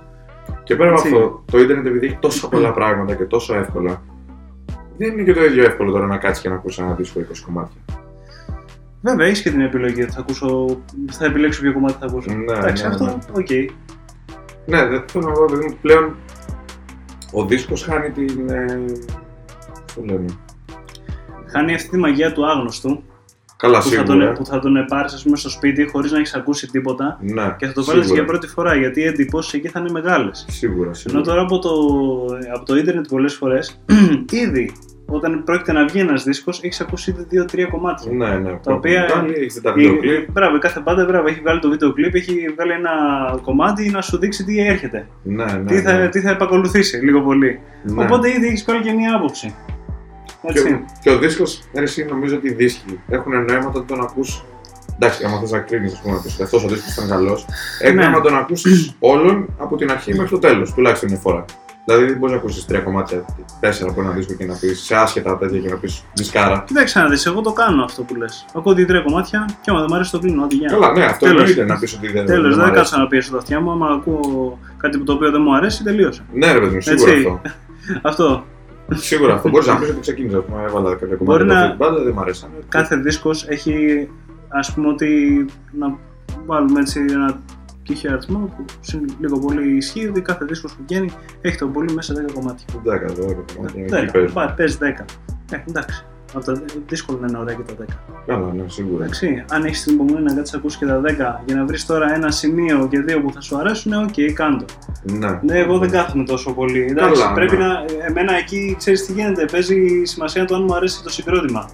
Και 0.64 0.76
πέρα 0.76 0.90
από 0.90 1.00
Έτσι. 1.00 1.14
αυτό, 1.16 1.44
το 1.52 1.60
ίντερνετ 1.60 1.86
επειδή 1.86 2.06
έχει 2.06 2.18
τόσα 2.20 2.48
πολλά 2.50 2.72
πράγματα 2.72 3.14
και 3.16 3.24
τόσο 3.24 3.56
εύκολα, 3.56 4.02
δεν 4.98 5.12
είναι 5.12 5.24
και 5.24 5.34
το 5.34 5.43
ίδιο 5.43 5.64
εύκολο 5.64 5.91
τώρα 5.91 6.06
να 6.06 6.18
κάτσεις 6.18 6.43
και 6.43 6.50
να 6.50 6.56
ακούσεις 6.56 6.82
ένα 6.82 6.93
δίσκο 6.93 7.20
20 7.20 7.24
κομμάτια. 7.46 7.82
Βέβαια, 9.02 9.26
έχεις 9.28 9.41
και 9.41 9.50
την 9.50 9.62
επιλογή 9.62 10.04
ότι 10.04 10.12
θα, 10.12 10.20
ακούσω, 10.20 10.80
θα 11.12 11.26
επιλέξω 11.26 11.62
ποιο 11.62 11.74
κομμάτι 11.74 11.96
θα 12.00 12.06
ακούσω. 12.06 12.34
Ναι, 12.34 12.54
Εντάξει, 12.58 12.84
ναι, 12.84 12.89
αυτό, 12.89 13.04
ναι. 13.04 13.14
οκ. 13.32 13.50
Ναι, 14.66 14.86
δεν 14.88 15.04
θέλω 15.08 15.26
να 15.26 15.32
πω, 15.32 15.46
παιδί 15.50 15.66
μου, 15.66 15.78
πλέον 15.82 16.16
ο 17.32 17.46
δίσκος 17.46 17.84
χάνει 17.84 18.12
την... 18.12 18.50
Ε, 18.50 18.82
πώς 19.86 19.93
το 19.96 20.02
λέμε. 20.06 20.26
Χάνει 21.52 21.74
αυτή 21.74 21.89
τη 21.89 21.98
μαγεία 21.98 22.32
του 22.34 22.46
άγνωστου 22.50 23.04
Καλά, 23.58 23.78
που 23.78 23.84
θα, 23.84 23.89
σίγουρα. 23.89 24.26
τον, 24.26 24.34
που 24.34 24.46
θα 24.46 24.60
τον 24.60 24.86
πάρει 24.88 25.10
πούμε, 25.24 25.38
στο 25.38 25.50
σπίτι 25.50 25.88
χωρίς 25.88 26.12
να 26.12 26.18
έχεις 26.18 26.34
ακούσει 26.34 26.68
τίποτα 26.68 27.18
Ναι, 27.22 27.56
και 27.58 27.66
θα 27.66 27.74
το 27.74 27.84
βάλεις 27.84 28.04
σίγουρα. 28.04 28.22
για 28.22 28.26
πρώτη 28.26 28.48
φορά 28.48 28.76
γιατί 28.76 29.02
οι 29.02 29.06
εντυπώσεις 29.06 29.54
εκεί 29.54 29.68
θα 29.68 29.80
είναι 29.80 29.91
μεγάλες. 29.91 30.46
Σίγουρα, 30.50 30.93
σίγουρα. 30.93 31.18
Ενώ 31.20 31.28
τώρα 31.28 31.41
από 31.41 31.60
το, 31.60 31.70
από 32.56 32.66
το 32.66 32.76
ίντερνετ 32.76 33.08
πολλές 33.08 33.34
φορές 33.34 33.82
ήδη 34.46 34.72
όταν 35.06 35.43
πρόκειται 35.43 35.72
να 35.72 35.86
βγει 35.86 35.99
ένας 35.99 36.24
δίσκος 36.24 36.64
έχεις 36.64 36.82
ακούσει 36.82 37.12
ήδη 37.12 37.26
δύο-τρία 37.30 37.66
κομμάτια. 37.66 38.12
Ναι, 38.12 38.36
ναι. 38.38 38.51
Τα 38.64 38.74
οποία- 38.74 39.06
Κάνει, 39.14 39.34
έχεις 39.36 39.62
τα 39.62 39.74
Η- 39.76 39.80
βίντεο 39.82 39.97
κλιπ. 39.99 40.32
Μπράβο, 40.32 40.56
η 40.56 40.60
κάθε 40.60 40.80
μπάντα 40.80 41.06
μπράβο, 41.06 41.28
έχει 41.28 41.39
βγάλει 41.39 41.60
το 41.60 41.70
βίντεο 41.70 41.93
κλιπ, 41.93 42.16
έχει 42.16 42.34
βγάλει 42.56 42.72
ένα 42.72 42.91
κομμάτι 43.41 43.89
να 43.89 44.01
σου 44.01 44.18
δείξει 44.18 44.43
τι 44.43 44.60
έρχεται. 44.68 45.08
Ναι, 45.24 45.43
ναι. 45.45 45.64
τι, 45.66 45.82
θα, 45.82 45.93
ναι. 45.97 46.10
τι 46.10 46.20
θα 46.22 46.30
επακολουθήσει 46.30 46.97
λίγο 46.97 47.22
πολύ. 47.22 47.60
Ναι. 47.84 48.03
Οπότε 48.03 48.30
ήδη 48.30 48.47
έχεις 48.47 48.64
πάλι 48.64 48.82
και 48.82 48.91
μία 48.91 49.16
άποψη. 49.16 49.56
Και, 50.41 50.60
Έτσι. 50.60 50.74
ο- 50.74 50.86
και 51.01 51.10
ο 51.10 51.18
δίσκος, 51.18 51.64
εσύ 51.72 52.06
νομίζω 52.10 52.36
ότι 52.36 52.47
οι 52.47 52.53
δίσκοι 52.53 52.99
έχουν 53.10 53.32
νόημα 53.32 53.68
όταν 53.68 53.86
τον 53.86 54.01
ακούς 54.01 54.43
Εντάξει, 54.95 55.26
άμα 55.26 55.39
θες 55.39 55.51
να 55.51 55.60
κρίνεις, 55.60 55.93
ας 55.93 56.01
πούμε, 56.01 56.14
να 56.16 56.22
πεις 56.22 56.39
αυτός 56.41 56.64
ο 56.64 56.68
δίσκος 56.68 56.93
ήταν 56.95 57.10
καλός, 57.10 57.45
έχει 57.80 57.93
Ναι. 57.93 58.01
νόημα 58.01 58.18
να 58.18 58.24
τον 58.24 58.36
ακούσεις 58.38 58.95
όλον 58.99 59.49
από 59.58 59.76
την 59.76 59.91
αρχή 59.91 60.14
μέχρι 60.16 60.30
το 60.30 60.39
τέλος, 60.39 60.74
τουλάχιστον 60.74 61.10
μια 61.10 61.20
φορά. 61.20 61.45
Δηλαδή 61.86 62.06
δεν 62.06 62.18
μπορείς 62.18 62.34
να 62.36 62.40
ακούσεις 62.42 62.66
τρία 62.66 62.80
κομμάτια, 62.80 63.26
τέσσερα 63.60 63.90
από 63.92 64.02
ένα 64.02 64.12
δίσκο 64.12 64.34
και 64.34 64.46
να 64.46 64.56
πεις 64.56 64.80
σε 64.82 64.96
άσχετα 64.96 65.38
τέτοια 65.38 65.60
και 65.60 65.70
να 65.70 65.76
πεις 65.76 66.04
δισκάρα. 66.14 66.64
Κοίταξε 66.68 67.00
να 67.00 67.08
δεις, 67.10 67.26
εγώ 67.26 67.42
το 67.42 67.52
κάνω 67.54 67.84
αυτό 67.84 68.04
που 68.04 68.16
λες. 68.16 68.46
Ακούω 68.56 68.74
δύο-τρία 68.74 69.02
κομμάτια 69.02 69.46
και 69.62 69.70
άμα 69.70 69.80
δεν 69.80 69.88
μου 69.90 69.96
αρέσει 69.96 70.12
το 70.12 70.20
κλείνω. 70.20 70.44
Ό,τι 70.44 70.56
γεια. 70.56 70.70
Καλά, 70.70 70.92
ναι, 70.92 71.04
αυτό 71.06 71.26
Τέλος. 71.26 71.40
εννοείται 71.42 71.66
να 71.74 71.80
πεις 71.80 71.94
ότι 71.94 72.12
δεν 72.12 72.26
Τέλος, 72.26 72.42
δεν 72.42 72.50
μ' 72.52 72.54
δεν 72.54 72.60
αρέσει. 72.62 72.76
κάτσω 72.76 72.98
να 72.98 73.08
πιέσω 73.08 73.32
τα 73.32 73.38
αυτιά 73.38 73.60
μου. 73.60 73.72
Άμα 73.72 73.88
ακούω 73.88 74.60
κάτι 74.78 74.98
που 74.98 75.04
το 75.04 75.14
οποίο 75.14 75.32
δεν 75.32 75.42
μου 75.42 75.56
αρέσει, 75.56 75.84
τελείωσε. 75.84 76.22
Ναι, 76.34 76.52
ρε 76.52 76.60
παιδί 76.60 76.76
μου, 76.76 76.82
σίγουρα 76.82 77.12
Έτσι. 77.12 77.28
αυτό. 77.28 77.42
Αυτό. 78.10 78.44
Σίγουρα 78.94 79.34
αυτό. 79.34 79.50
Μπορείς 79.50 79.68
να 79.68 79.78
πεις 79.78 79.90
ότι 79.90 80.00
ξεκίνησα. 80.00 80.38
Ας 80.38 80.44
πούμε, 80.46 80.64
έβαλα 80.64 80.96
κάποια 80.96 81.16
κομμάτια 81.16 81.26
Μπορεί 81.26 81.42
από 81.44 81.54
να- 81.54 81.60
αυτή 81.60 81.70
την 81.70 81.78
μπάντα, 81.78 82.04
δεν 82.04 82.14
μ' 82.14 82.20
αρέσανε. 82.20 82.54
Κάθε 82.70 82.96
δίσκος 82.96 83.46
έχει, 83.48 84.08
ας 84.48 84.74
πούμε, 84.74 84.88
ότι 84.88 85.10
να 85.80 85.98
βάλουμε 86.46 86.80
έτσι 86.80 87.06
ένα 87.10 87.40
τυχαίο 87.88 88.12
αριθμό 88.14 88.40
που 88.40 88.66
συν- 88.82 89.12
λίγο 89.20 89.40
πολύ 89.40 89.76
ισχύει 89.78 90.08
ότι 90.08 90.22
κάθε 90.22 90.46
δίσκος 90.46 90.74
που 90.76 90.82
βγαίνει 90.88 91.12
έχει 91.42 91.58
το 91.58 91.68
πολύ 91.68 91.94
μέσα 91.94 92.14
10 92.14 92.32
κομμάτια. 92.34 92.66
10, 92.84 93.12
12 93.12 93.44
κομμάτια. 93.56 93.84
εκεί 93.84 93.94
10, 94.08 94.12
παίζουν. 94.12 94.34
πάει, 94.34 94.48
παίζει 94.58 94.78
10. 94.82 95.06
Ε, 95.52 95.64
εντάξει. 95.70 96.06
Από 96.34 96.46
τα, 96.46 96.62
δύσκολο 96.88 97.18
να 97.22 97.28
είναι 97.30 97.38
ωραία 97.38 97.56
και 97.56 97.62
τα 97.62 97.74
10. 97.84 97.86
Καλά, 98.26 98.54
ναι, 98.54 98.64
σίγουρα. 98.68 99.04
Εντάξει, 99.04 99.44
αν 99.52 99.64
έχεις 99.66 99.84
την 99.84 99.94
υπομονή 99.94 100.24
να 100.24 100.34
κάτσεις 100.34 100.56
ακούσεις 100.56 100.78
και 100.80 100.86
τα 100.86 101.02
10 101.02 101.42
για 101.46 101.56
να 101.56 101.66
βρεις 101.66 101.86
τώρα 101.86 102.14
ένα 102.16 102.32
σημείο 102.32 102.88
και 102.92 103.00
δύο 103.00 103.22
που 103.22 103.32
θα 103.34 103.42
σου 103.42 103.58
αρέσουν, 103.58 103.94
οκ, 103.94 104.34
κάντο. 104.34 104.66
Ναι. 105.04 105.40
Ναι, 105.44 105.60
εγώ 105.60 105.78
δεν 105.78 105.90
κάθομαι 105.90 106.24
τόσο 106.24 106.54
πολύ. 106.54 106.86
Εντάξει, 106.90 107.22
Καλά, 107.22 107.34
πρέπει 107.34 107.58
ναι. 107.58 107.66
να. 107.66 107.86
Εμένα 108.08 108.38
εκεί 108.38 108.76
ξέρεις 108.78 109.06
τι 109.06 109.14
γίνεται. 109.14 109.46
Παίζει 109.52 110.02
σημασία 110.04 110.46
το 110.46 110.56
αν 110.56 110.64
μου 110.64 110.76
αρέσει 110.76 111.04
το 111.04 111.10
συγκρότημα. 111.10 111.70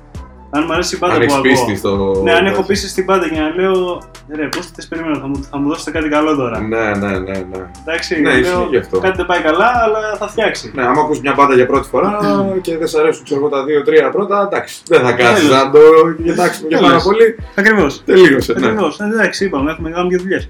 Αν 0.53 0.63
μου 0.67 0.73
αρέσει 0.73 0.95
η 0.95 0.97
μπάντα 1.01 1.13
Αν 1.13 1.19
που 1.19 1.23
έχεις 1.23 1.35
ακούω. 1.37 1.49
πίστη 1.51 1.75
στο. 1.75 2.21
Ναι, 2.23 2.31
αν 2.33 2.45
έχω 2.45 2.63
πίσει 2.63 2.87
στην 2.89 3.03
μπάντα 3.03 3.29
και 3.29 3.39
να 3.39 3.49
λέω. 3.61 4.01
Ρε, 4.35 4.45
πώς 4.47 4.65
θε 4.65 4.81
περιμένω, 4.89 5.15
θα 5.19 5.27
μου, 5.27 5.47
θα 5.51 5.57
μου 5.57 5.67
δώσετε 5.69 5.91
κάτι 5.91 6.09
καλό 6.09 6.35
τώρα. 6.35 6.59
Ναι, 6.59 6.77
ναι, 6.77 7.07
ναι. 7.19 7.37
ναι. 7.51 7.61
Εντάξει, 7.85 8.21
Ναι, 8.21 8.29
λέω, 8.29 8.39
ισχύει 8.39 8.67
γι' 8.69 8.77
αυτό. 8.77 8.99
κάτι 8.99 9.17
δεν 9.17 9.25
πάει 9.25 9.41
καλά, 9.41 9.71
αλλά 9.83 10.15
θα 10.19 10.27
φτιάξει. 10.27 10.71
Ναι, 10.75 10.81
άμα 10.81 11.01
ακούσει 11.01 11.19
μια 11.21 11.33
μπάντα 11.37 11.53
για 11.55 11.65
πρώτη 11.65 11.87
φορά 11.87 12.17
και 12.61 12.77
δεν 12.77 12.87
σ' 12.87 12.95
αρέσουν 12.95 13.23
ξέρω, 13.23 13.39
εγώ, 13.39 13.49
τα 13.49 13.63
δύο-τρία 13.63 14.09
πρώτα, 14.09 14.47
εντάξει, 14.51 14.81
δεν 14.87 15.01
θα 15.01 15.11
κάτσει 15.11 15.41
Τέλος. 15.47 15.63
να 15.63 15.71
το 15.71 15.79
κοιτάξουμε 16.23 16.67
για 16.67 16.77
Τέλος. 16.77 16.91
πάρα 16.91 17.03
πολύ. 17.03 17.35
Ακριβώς. 17.55 18.03
Τελείωσε. 18.05 18.53
Ναι. 18.53 18.65
Ακριβώς. 18.65 18.99
Εντάξει, 18.99 19.45
είπαμε, 19.45 19.71
έχουμε 19.71 19.89
κάνει 19.89 20.09
και 20.09 20.17
δουλειές. 20.17 20.49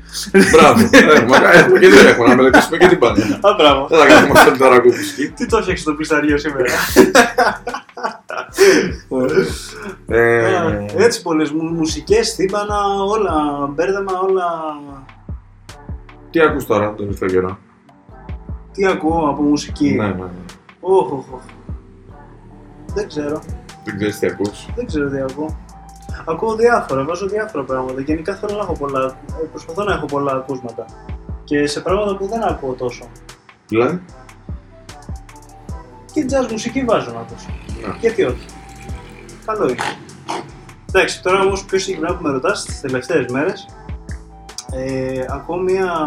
Μπράβο. 0.51 0.89
Έχουμε 0.91 1.37
έχουμε 1.53 1.79
και 1.79 1.89
δεν 1.89 2.07
έχουμε 2.07 2.27
να 2.27 2.35
μελετήσουμε 2.35 2.77
και 2.77 2.87
την 2.87 2.97
μπάντα. 2.97 3.23
Α, 3.41 3.53
μπράβο. 3.57 3.87
Δεν 3.89 3.99
θα 3.99 4.05
κάνουμε 4.07 4.39
αυτό 4.39 4.57
τώρα 4.57 4.75
ακούμπισκι. 4.75 5.29
Τι 5.29 5.45
το 5.45 5.57
έφτιαξε 5.57 5.83
το 5.83 5.93
πισταριό 5.93 6.37
σήμερα. 6.37 6.69
Ε, 10.07 10.85
Έτσι 10.95 11.21
πολλές 11.21 11.51
μουσικές, 11.51 12.35
τύμπανα, 12.35 12.75
όλα 13.07 13.67
μπέρδεμα, 13.73 14.19
όλα. 14.19 14.49
Τι 16.29 16.39
ακούς 16.41 16.65
τώρα 16.65 16.85
τον 16.87 16.95
τελευταίο 16.95 17.29
καιρό; 17.29 17.57
Τι 18.71 18.85
ακούω 18.87 19.29
από 19.29 19.41
μουσική; 19.41 19.93
Ναι, 19.95 20.05
ναι, 20.07 20.13
ναι. 20.13 20.29
Όχ, 20.79 21.11
όχ, 21.11 21.33
όχ. 21.33 21.41
Δεν 22.93 23.07
ξέρω. 23.07 23.41
Δεν 23.83 23.95
ξέρεις 23.95 24.19
τι 24.19 24.27
ακούς; 24.27 24.65
Δεν 24.75 24.85
ξέρω 24.85 25.09
τι 25.09 25.19
ακούω. 25.19 25.57
Ακούω 26.25 26.55
διάφορα, 26.55 27.03
βάζω 27.03 27.27
διάφορα 27.27 27.63
πράγματα. 27.63 28.01
Γενικά 28.01 28.35
θέλω 28.35 28.55
να 28.57 28.63
έχω 28.63 28.73
πολλά. 28.73 29.17
ε, 29.43 29.45
Προσπαθώ 29.51 29.83
να 29.83 29.93
έχω 29.93 30.05
πολλά 30.05 30.31
ακούσματα. 30.31 30.85
Και 31.43 31.65
σε 31.67 31.79
πράγματα 31.81 32.15
που 32.17 32.27
δεν 32.27 32.43
ακούω 32.43 32.73
τόσο. 32.73 33.05
Δηλαδή; 33.67 34.01
Και 36.13 36.25
jazz 36.29 36.51
μουσική 36.51 36.83
βάζω 36.83 37.11
να 37.11 37.19
ακούσω. 37.19 37.49
Ναι. 37.87 37.93
Γιατί 37.99 38.23
όχι. 38.23 38.45
Καλό 39.45 39.63
είναι. 39.69 39.75
Εντάξει, 40.93 41.21
τώρα 41.23 41.41
όμως 41.41 41.63
πιο 41.65 41.79
συγκεκριμένα 41.79 42.15
που 42.15 42.23
με 42.23 42.31
ρωτάς 42.31 42.65
τις 42.65 42.81
τελευταίες 42.81 43.25
μέρες, 43.31 43.65
ε, 44.73 45.25
ακούω 45.29 45.57
μια, 45.57 46.05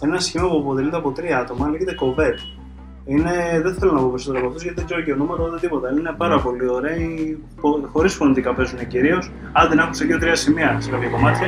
ένα 0.00 0.20
σχήμα 0.20 0.48
που 0.48 0.56
αποτελείται 0.56 0.96
από 0.96 1.10
τρία 1.10 1.38
άτομα, 1.38 1.68
λέγεται 1.68 1.94
Covet. 2.00 2.58
Είναι, 3.04 3.60
δεν 3.62 3.74
θέλω 3.74 3.92
να 3.92 4.00
πω 4.00 4.08
περισσότερο 4.08 4.38
από 4.38 4.46
αυτούς 4.48 4.62
γιατί 4.62 4.76
δεν 4.78 4.84
ξέρω 4.86 5.00
και 5.02 5.12
ονόματα 5.12 5.42
ούτε 5.42 5.58
τίποτα. 5.58 5.90
Είναι 5.92 6.14
πάρα 6.16 6.34
Ναι. 6.34 6.40
πολύ 6.40 6.68
ωραίοι, 6.68 7.42
χωρίς 7.92 8.14
φωνητικά 8.14 8.54
παίζουν 8.54 8.86
κυρίως. 8.86 9.30
Αν 9.52 9.68
δεν 9.68 9.80
άκουσα 9.80 10.06
και 10.06 10.16
τρία 10.16 10.34
σημεία 10.34 10.76
σε 10.80 10.90
κάποια 10.90 11.08
κομμάτια. 11.08 11.46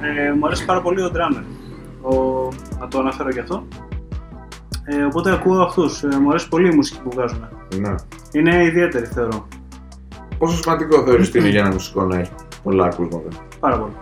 Ε, 0.00 0.32
μου 0.32 0.46
αρέσει 0.46 0.64
πάρα 0.64 0.80
πολύ 0.80 1.02
ο 1.02 1.10
drummer. 1.14 1.42
Ο, 2.02 2.48
να 2.80 2.88
το 2.88 2.98
αναφέρω 2.98 3.30
και 3.30 3.40
αυτό. 3.40 3.66
Ε, 4.84 5.02
οπότε 5.04 5.32
ακούω 5.32 5.62
αυτούς. 5.62 6.02
Ε, 6.02 6.18
μου 6.20 6.28
αρέσει 6.28 6.48
πολύ 6.48 6.72
η 6.72 6.74
μουσική 6.74 7.00
που 7.00 7.10
βγάζουν. 7.10 7.48
Ναι. 7.80 7.94
Είναι 8.32 8.64
ιδιαίτερη 8.64 9.06
θεωρώ. 9.06 9.48
Πόσο 10.38 10.56
σημαντικό 10.56 11.02
θεωρείς 11.04 11.28
ότι 11.28 11.38
είναι 11.38 11.48
για 11.48 11.60
ένα 11.60 11.72
μουσικό 11.72 12.04
να 12.04 12.18
έχει 12.18 12.30
πολλά 12.62 12.84
ακούσματα. 12.84 13.28
Πάρα 13.60 13.78
πολύ. 13.78 13.92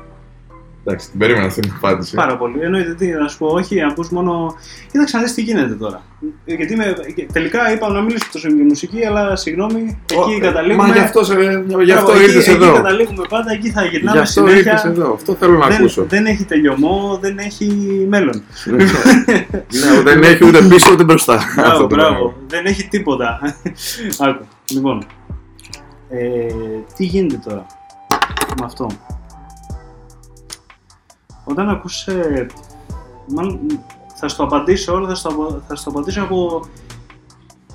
Εντάξει, 0.85 1.11
την 1.11 1.19
περίμενα 1.19 1.47
αυτή 1.47 1.61
την 1.61 1.73
απάντηση. 1.77 2.15
Πάρα 2.15 2.37
πολύ. 2.37 2.61
Εννοείται 2.61 2.95
τι, 2.95 3.09
να 3.09 3.29
σου 3.29 3.39
πω, 3.39 3.47
όχι, 3.47 3.83
ακούς 3.83 4.11
μόνο. 4.11 4.55
Κοίταξε 4.93 5.17
να 5.17 5.23
δεις 5.23 5.35
τι 5.35 5.43
γίνεται 5.43 5.75
τώρα. 5.75 6.03
Γιατί 6.45 6.77
με... 6.77 6.95
τελικά 7.33 7.73
είπα 7.73 7.89
να 7.91 8.01
μιλήσω 8.01 8.25
τόσο 8.33 8.49
για 8.49 8.65
μουσική, 8.65 9.05
αλλά 9.07 9.37
συγγνώμη, 9.37 9.99
εκεί 10.11 10.35
Ω, 10.37 10.39
καταλήγουμε. 10.41 10.87
Μα 10.87 10.93
γι' 10.93 10.99
αυτό, 11.01 11.25
σε- 11.25 11.35
γι' 11.85 11.93
αυτό 11.93 12.07
Μπράβο, 12.07 12.13
εκεί- 12.13 12.23
ήρθες 12.23 12.49
εκεί 12.49 12.63
εδώ. 12.65 12.73
καταλήγουμε 12.75 13.25
πάντα, 13.29 13.53
εκεί 13.53 13.71
θα 13.71 13.83
Γι' 13.83 13.89
γυρνάμε 13.89 14.21
αυτό 14.21 14.41
ήρθες 14.49 14.81
συνέχεια. 14.81 14.91
εδώ. 15.03 15.13
Αυτό 15.13 15.35
θέλω 15.35 15.59
να 15.59 15.67
Δεν, 15.67 15.77
ακούσω. 15.77 16.05
δεν 16.09 16.27
έχει 16.27 16.45
τελειωμό, 16.45 17.19
δεν 17.21 17.39
έχει 17.39 17.67
μέλλον. 18.09 18.43
Ναι, 18.67 20.03
δεν 20.05 20.23
έχει 20.23 20.45
ούτε 20.47 20.63
πίσω 20.63 20.93
ούτε 20.93 21.05
μπροστά. 21.05 21.41
Μπράβο, 21.57 21.71
Αυτό 21.71 21.87
το 21.87 21.95
μπράβο. 21.95 22.13
πράγμα. 22.15 22.35
Δεν 22.49 22.67
έχει 22.67 22.89
τίποτα. 22.89 23.41
Άκου. 24.19 24.45
Λοιπόν. 24.71 25.05
Ε, 26.11 26.47
τι 26.97 27.05
γίνεται 27.05 27.41
τώρα 27.49 27.67
με 28.59 28.65
αυτό; 28.65 28.87
Όταν 31.45 31.69
ακούς... 31.69 32.07
ε, 32.07 32.47
μάλλον, 33.35 33.59
θα 34.15 34.29
στο 34.29 34.43
απαντήσω 34.43 34.95
όλο, 34.95 35.07
θα 35.07 35.15
στο, 35.15 35.29
απο- 35.29 35.63
θα 35.69 35.75
στο 35.77 35.91
απαντήσω 35.91 36.23
από 36.23 36.67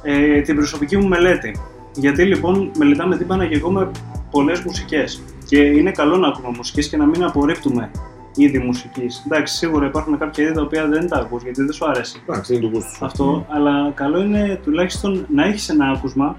ε, 0.02 0.42
την 0.42 0.56
προσωπική 0.56 0.98
μου 0.98 1.08
μελέτη. 1.08 1.60
Γιατί 1.96 2.24
λοιπόν 2.24 2.72
μελετάμε 2.78 3.18
τύμπανα 3.18 3.46
και 3.46 3.56
εγώ 3.56 3.72
με 3.72 3.92
πολλές 4.32 4.60
μουσικές. 4.64 5.22
Και 5.46 5.58
είναι 5.58 5.92
καλό 5.92 6.18
να 6.18 6.28
ακούμε 6.28 6.54
μουσικές 6.56 6.90
και 6.90 6.98
να 6.98 7.06
μην 7.06 7.24
απορρίπτουμε 7.24 7.92
είδη 8.36 8.60
μουσικής. 8.60 9.24
Εντάξει, 9.26 9.56
σίγουρα 9.56 9.86
υπάρχουν 9.86 10.18
κάποια 10.18 10.44
είδη 10.44 10.54
τα 10.54 10.62
οποία 10.62 10.88
δεν 10.88 11.08
τα 11.08 11.18
ακούς 11.18 11.44
γιατί 11.44 11.64
δεν 11.64 11.74
σου 11.74 11.86
αρέσει 11.86 12.22
Εντάξει, 12.28 12.54
είναι 12.54 12.62
του 12.62 12.70
γούστου 12.74 12.96
σου. 12.96 13.06
αυτό, 13.06 13.46
αλλά 13.50 13.92
καλό 13.92 14.22
είναι 14.22 14.60
τουλάχιστον 14.64 15.26
να 15.34 15.46
έχεις 15.46 15.70
ένα 15.70 15.86
άκουσμα 15.90 16.36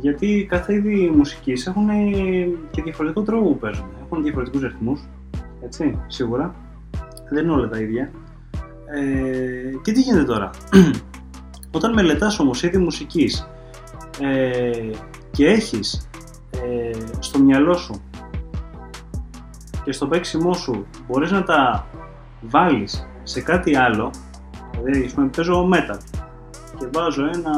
γιατί 0.00 0.46
κάθε 0.48 0.74
είδη 0.74 1.12
μουσικής 1.16 1.66
έχουν 1.66 1.86
και 2.70 2.82
διαφορετικό 2.82 3.22
τρόπο 3.22 3.44
που 3.48 3.58
παίζουν. 3.58 3.84
Έχουν 4.04 4.22
διαφορετικούς 4.22 4.62
ρυθμούς, 4.62 5.00
έτσι, 5.66 5.98
σίγουρα. 6.06 6.54
Δεν 7.30 7.44
είναι 7.44 7.52
όλα 7.52 7.68
τα 7.68 7.78
ίδια. 7.78 8.10
Ε, 8.86 9.76
και 9.82 9.92
τι 9.92 10.00
γίνεται 10.00 10.24
τώρα; 10.24 10.50
Όταν 11.76 11.92
μελετάς 11.92 12.38
όμως 12.38 12.62
είδη 12.62 12.78
μουσικής 12.78 13.48
ε, 14.20 14.90
και 15.30 15.46
έχεις 15.46 16.08
ε, 16.50 16.90
στο 17.18 17.38
μυαλό 17.38 17.74
σου 17.74 18.02
και 19.84 19.92
στο 19.92 20.06
παίξιμό 20.06 20.54
σου 20.54 20.86
μπορείς 21.06 21.30
να 21.30 21.42
τα 21.42 21.86
βάλεις 22.40 23.06
σε 23.22 23.40
κάτι 23.40 23.76
άλλο 23.76 24.10
Δηλαδή, 24.82 25.04
ας 25.04 25.12
πούμε, 25.12 25.26
παίζω 25.36 25.68
metal 25.72 25.98
και 26.78 26.86
βάζω 26.92 27.24
ένα 27.34 27.54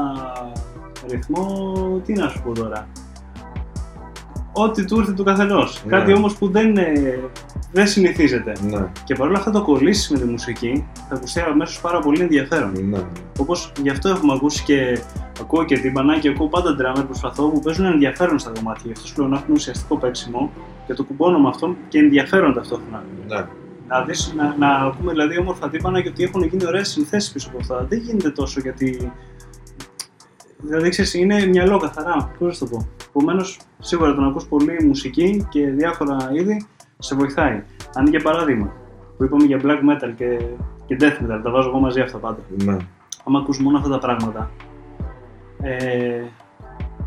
ρυθμό, 1.09 1.73
τι 2.05 2.13
να 2.13 2.29
σου 2.29 2.43
πω 2.43 2.53
τώρα, 2.53 2.89
ό,τι 4.63 4.85
του 4.85 4.99
ήρθε 4.99 5.13
του 5.13 5.25
καθενός. 5.25 5.83
Ναι. 5.85 5.97
Κάτι 5.97 6.13
όμως 6.13 6.37
που 6.37 6.49
δεν, 6.51 6.77
ε, 6.77 7.19
δεν 7.73 7.87
συνηθίζεται. 7.87 8.53
Ναι, 8.71 8.87
Και 9.05 9.15
παρόλα 9.15 9.39
αυτά 9.39 9.51
το 9.51 9.63
κολλήσεις 9.63 10.11
με 10.11 10.19
τη 10.19 10.25
μουσική, 10.25 10.87
θα 11.09 11.15
ακουστεί 11.15 11.41
αμέσως 11.41 11.81
πάρα 11.81 11.99
πολύ 11.99 12.21
ενδιαφέρον. 12.21 12.73
ναι. 12.89 12.99
Όπως 13.39 13.73
γι' 13.83 13.91
αυτό 13.91 14.09
έχουμε 14.09 14.33
ακούσει 14.33 14.63
και 14.65 14.99
ακούω 15.41 15.65
και 15.65 15.79
τύμπανα 15.79 16.19
και 16.19 16.29
ακούω 16.29 16.47
πάντα 16.49 16.77
drummer 16.81 17.05
προσπαθώ 17.07 17.49
που 17.49 17.61
παίζουν 17.61 17.85
ενδιαφέρον 17.85 18.39
στα 18.39 18.51
κομμάτια. 18.55 18.83
Γι' 18.87 18.93
αυτό 18.93 19.07
σου 19.07 19.15
λέω 19.19 19.29
να 19.29 19.37
έχουν 19.37 19.55
ουσιαστικό 19.55 19.97
παίξιμο 19.97 20.51
και 20.87 20.95
το 20.95 21.05
κουμπώνω 21.05 21.39
με 21.39 21.49
αυτόν 21.49 21.77
και 21.89 21.99
ενδιαφέρον 21.99 22.55
ταυτόχρονα. 22.55 23.05
ναι. 23.29 23.45
Να, 23.91 24.03
δεις, 24.03 24.35
να, 24.37 24.55
να 24.59 24.69
ακούμε 24.69 25.11
δηλαδή 25.13 25.39
όμορφα 25.39 25.69
τύπανα 25.69 26.01
και 26.01 26.09
ότι 26.09 26.23
έχουν 26.25 26.43
γίνει 26.43 26.67
ωραίες 26.67 26.89
συνθέσεις 26.89 27.33
πίσω 27.33 27.49
από 27.49 27.59
αυτά. 27.61 27.87
Δεν 27.89 27.99
γίνεται 27.99 28.31
τόσο 28.31 28.61
γιατί. 28.61 29.13
Δηλαδή, 30.63 30.89
ξέρεις, 30.89 31.15
είναι 31.15 31.47
μυαλό 31.47 31.79
καθαρά. 31.79 32.31
Πώς 32.39 32.47
να 32.49 32.53
σου 32.53 32.59
το 32.59 32.67
πω. 32.67 32.89
Επομένως, 33.09 33.59
σίγουρα 33.79 34.15
το 34.15 34.21
να 34.21 34.27
ακούς 34.27 34.47
πολύ 34.47 34.85
μουσική 34.85 35.47
και 35.49 35.71
διάφορα 35.71 36.17
είδη 36.33 36.67
σε 36.99 37.15
βοηθάει. 37.15 37.63
Αν 37.95 38.07
για 38.07 38.21
παράδειγμα, 38.21 38.73
που 39.17 39.25
είπαμε 39.25 39.45
για 39.45 39.61
black 39.63 39.79
metal 39.79 40.13
και, 40.17 40.39
και 40.87 40.97
death 41.01 41.23
metal, 41.25 41.41
τα 41.43 41.51
βάζω 41.51 41.69
εγώ 41.69 41.79
μαζί 41.79 42.01
αυτά 42.01 42.19
πάντα. 42.19 42.39
ναι. 42.65 42.77
Άμα 43.25 43.39
ακούς 43.39 43.59
μόνο 43.59 43.79
αυτά 43.79 43.91
τα 43.91 43.99
πράγματα, 43.99 44.51
ε, 45.63 46.23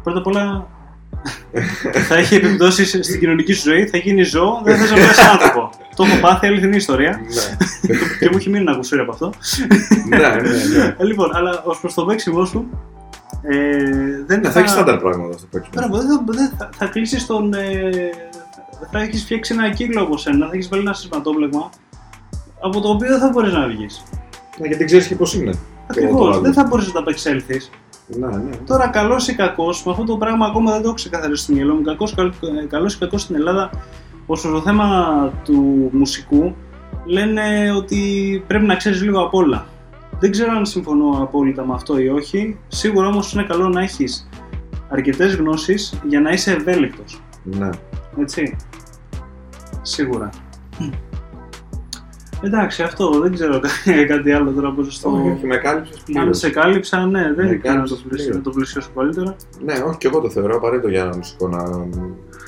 πρώτα 0.03 0.19
απ' 0.19 0.27
όλα 0.27 0.67
θα 2.07 2.15
έχει 2.15 2.35
επιπτώσεις 2.35 2.89
στην 2.89 3.19
κοινωνική 3.19 3.53
σου 3.53 3.69
ζωή, 3.69 3.87
θα 3.87 3.97
γίνει 3.97 4.23
ζώο, 4.23 4.61
δεν 4.63 4.77
θα 4.77 4.83
είσαι 4.99 5.29
άνθρωπο. 5.31 5.69
το 5.95 6.03
έχω 6.03 6.19
πάθει, 6.19 6.47
αληθινή 6.47 6.75
ιστορία 6.75 7.21
Ναι. 7.21 7.95
και 8.19 8.29
μου 8.31 8.37
έχει 8.37 8.49
μείνει 8.49 8.63
να 8.63 8.71
ακούσω 8.71 9.01
από 9.01 9.11
αυτό. 9.11 9.33
Ναι, 10.09 10.17
ναι, 10.17 10.41
ναι. 10.77 10.95
Ε, 10.97 11.03
λοιπόν, 11.03 11.35
αλλά 11.35 11.61
ως 11.65 11.79
προς 11.79 11.93
το 11.93 12.05
παίξιμό 12.05 12.45
σου, 12.45 12.69
ε, 13.41 14.23
δεν 14.25 14.39
Ναι, 14.39 14.49
θα 14.49 14.59
έχεις 14.59 14.71
στάνταρ 14.71 14.97
πράγματα 14.97 15.37
στο 15.37 15.47
παίξιμο. 15.51 15.73
Μπράβο, 15.75 15.97
δεν 15.97 16.07
θα, 16.07 16.23
δεν 16.25 16.51
θα, 16.57 16.69
θα 16.73 16.85
κλείσεις 16.85 17.25
τον. 17.25 17.53
Ε, 17.53 18.09
θα 18.91 19.01
έχεις 19.01 19.23
φτιάξει 19.23 19.53
ένα 19.53 19.69
κύκλο 19.69 20.01
από 20.01 20.17
σένα, 20.17 20.45
θα 20.45 20.51
έχεις 20.53 20.69
βάλει 20.69 20.81
ένα 20.81 20.93
σηματόπλεγμα 20.93 21.69
από 22.61 22.81
το 22.81 22.89
οποίο 22.89 23.07
δεν 23.07 23.19
θα 23.19 23.29
μπορείς 23.29 23.53
να 23.53 23.67
βγεις. 23.67 24.03
Ναι, 24.59 24.67
γιατί 24.67 24.85
ξέρεις 24.85 25.07
και 25.07 25.15
πώς 25.15 25.33
είναι. 25.33 25.53
Ακριβώς, 25.87 26.19
το 26.19 26.31
άλλο. 26.31 26.39
δεν 26.39 26.53
θα 26.53 26.63
μπορείς 26.63 26.87
να 26.87 26.93
τα 26.93 26.99
απεξέλθει. 26.99 27.61
Ναι, 28.07 28.27
ναι. 28.27 28.55
Τώρα, 28.65 28.87
καλός 28.87 29.27
ή 29.27 29.35
κακός, 29.35 29.85
με 29.85 29.91
αυτό 29.91 30.03
το 30.03 30.17
πράγμα 30.17 30.45
ακόμα 30.45 30.71
δεν 30.71 30.81
το 30.81 30.87
έχω 30.87 30.95
ξεκαθαρίσει 30.95 31.43
στο 31.43 31.53
μυαλό 31.53 31.73
μου. 31.73 31.81
Καλός 32.67 32.93
ή 32.93 32.97
κακός 32.97 33.21
στην 33.21 33.35
Ελλάδα, 33.35 33.69
ω 34.25 34.39
προ 34.39 34.51
το 34.51 34.61
θέμα 34.61 34.87
του 35.43 35.89
μουσικού, 35.91 36.55
λένε 37.05 37.71
ότι 37.77 38.43
πρέπει 38.47 38.65
να 38.65 38.75
ξέρεις 38.75 39.01
λίγο 39.01 39.21
απ' 39.21 39.33
όλα. 39.33 39.65
Δεν 40.21 40.31
ξέρω 40.31 40.51
αν 40.51 40.65
συμφωνώ 40.65 41.19
απόλυτα 41.21 41.65
με 41.65 41.73
αυτό 41.73 41.97
ή 41.99 42.09
όχι. 42.09 42.57
Σίγουρα 42.67 43.07
όμως 43.07 43.33
είναι 43.33 43.43
καλό 43.43 43.69
να 43.69 43.81
έχεις 43.81 44.29
αρκετές 44.89 45.35
γνώσεις 45.35 45.99
για 46.07 46.21
να 46.21 46.29
είσαι 46.31 46.51
ευέλικτος. 46.51 47.21
ναι. 47.43 47.69
Έτσι. 48.19 48.55
Σίγουρα. 49.81 50.29
Εντάξει, 52.43 52.83
αυτό 52.83 53.19
δεν 53.19 53.33
ξέρω 53.33 53.59
κάτι 54.07 54.31
άλλο 54.31 54.51
τώρα 54.51 54.71
πώ 54.73 54.83
στο. 54.83 55.09
Όχι, 55.11 55.29
όχι, 55.29 55.45
με 55.45 55.57
κάλυψες 55.57 55.97
Αν 55.97 56.03
πλήρως. 56.05 56.37
σε 56.37 56.49
κάλυψα, 56.49 57.05
ναι, 57.05 57.21
δεν 57.33 57.33
Με 57.35 57.43
είναι 57.43 57.51
να 57.51 57.57
κάλυψες 57.69 58.01
το, 58.01 58.07
πλησιάσω, 58.07 58.29
πλήρως. 58.29 58.35
να 58.35 58.41
το 58.41 58.49
πλησιάσω 58.49 58.89
καλύτερα. 58.95 59.35
Ναι, 59.63 59.73
όχι, 59.87 59.97
και 59.97 60.07
εγώ 60.07 60.19
το 60.21 60.29
θεωρώ 60.29 60.55
απαραίτητο 60.55 60.87
για 60.89 61.01
ένα 61.01 61.15
μουσικό 61.15 61.47
να, 61.47 61.63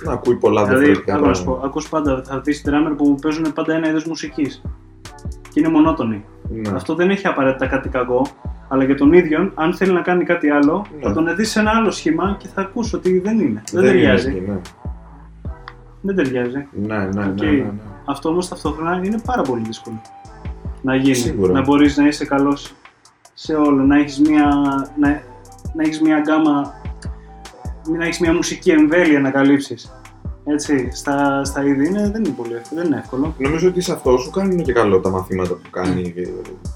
να 0.06 0.12
ακούει 0.14 0.36
πολλά 0.36 0.64
Δηλαδή, 0.66 0.84
διαφορετικά 0.86 1.16
άκου 1.16 1.26
να 1.28 1.34
σου 1.34 1.44
πω, 1.44 1.52
πράγματα. 1.52 1.68
ακούς 1.68 1.90
πάντα, 1.90 2.24
θα 2.26 2.40
δεις 2.40 2.64
drummer 2.68 2.94
που 2.98 3.16
παίζουν 3.22 3.54
πάντα 3.54 3.74
ένα 3.74 3.90
είδος 3.90 4.06
μουσικής 4.06 4.62
και 5.50 5.60
είναι 5.60 5.70
μονότονοι. 5.70 6.26
Ναι. 6.50 6.70
Αυτό 6.76 6.96
δεν 6.96 7.10
έχει 7.10 7.28
απαραίτητα 7.28 7.68
κάτι 7.68 7.90
κακό, 7.90 8.28
αλλά 8.68 8.84
για 8.84 8.96
τον 8.96 9.14
ίδιο, 9.14 9.52
αν 9.56 9.74
θέλει 9.74 9.92
να 9.94 10.02
κάνει 10.02 10.24
κάτι 10.24 10.50
άλλο, 10.50 10.86
Ναι. 10.96 11.02
θα 11.08 11.14
τον 11.14 11.36
δεις 11.36 11.50
σε 11.52 11.60
ένα 11.60 11.72
άλλο 11.72 11.92
σχήμα 11.92 12.36
και 12.40 12.48
θα 12.48 12.62
ακούς 12.62 12.94
ότι 12.94 13.20
δεν 13.20 13.40
είναι. 13.40 13.64
Δεν, 13.72 13.82
είναι 13.84 13.92
ταιριάζει. 13.92 14.30
εκεί, 14.30 14.40
Ναι, 14.40 14.60
Δεν 16.02 16.16
ταιριάζει. 16.16 16.68
ναι, 16.72 16.98
ναι. 16.98 17.06
ναι, 17.06 17.26
Οκ. 17.26 17.42
ναι, 17.42 17.50
ναι. 17.52 17.72
Αυτό 18.06 18.30
όμως 18.30 18.48
ταυτόχρονα 18.48 19.02
είναι 19.04 19.20
πάρα 19.26 19.42
πολύ 19.42 19.64
δύσκολο 19.66 20.02
να 20.82 20.96
γίνει. 20.96 21.16
Σίγουρα. 21.16 21.54
Να 21.54 21.62
μπορείς 21.62 21.98
να 21.98 22.08
είσαι 22.08 22.26
καλός 22.26 22.74
σε 23.34 23.56
όλο, 23.56 23.84
να 23.84 23.98
έχεις 24.00 24.20
μια, 24.20 24.46
να, 25.00 25.08
να 25.76 25.84
έχεις 25.84 26.02
μια 26.02 26.20
γκάμα, 26.20 26.74
να 27.98 28.04
έχεις 28.06 28.20
μια 28.20 28.34
μουσική 28.34 28.70
εμβέλεια 28.72 29.20
να 29.20 29.30
καλύψεις. 29.32 29.92
Έτσι, 30.46 30.90
στα, 30.94 31.44
στα 31.46 31.64
είδη 31.66 31.88
είναι, 31.88 32.10
δεν 32.12 32.24
είναι 32.24 32.34
πολύ 32.38 32.54
εύκολο, 32.54 32.82
δεν 32.82 32.86
είναι 32.86 32.98
εύκολο. 32.98 33.34
Νομίζω 33.38 33.68
ότι 33.68 33.82
σε 33.82 33.92
αυτό 33.94 34.18
σου 34.18 34.30
κάνουν 34.30 34.64
και 34.64 34.74
καλό 34.74 35.00
τα 35.00 35.10
μαθήματα 35.10 35.54
που 35.54 35.70
κάνει. 35.70 36.14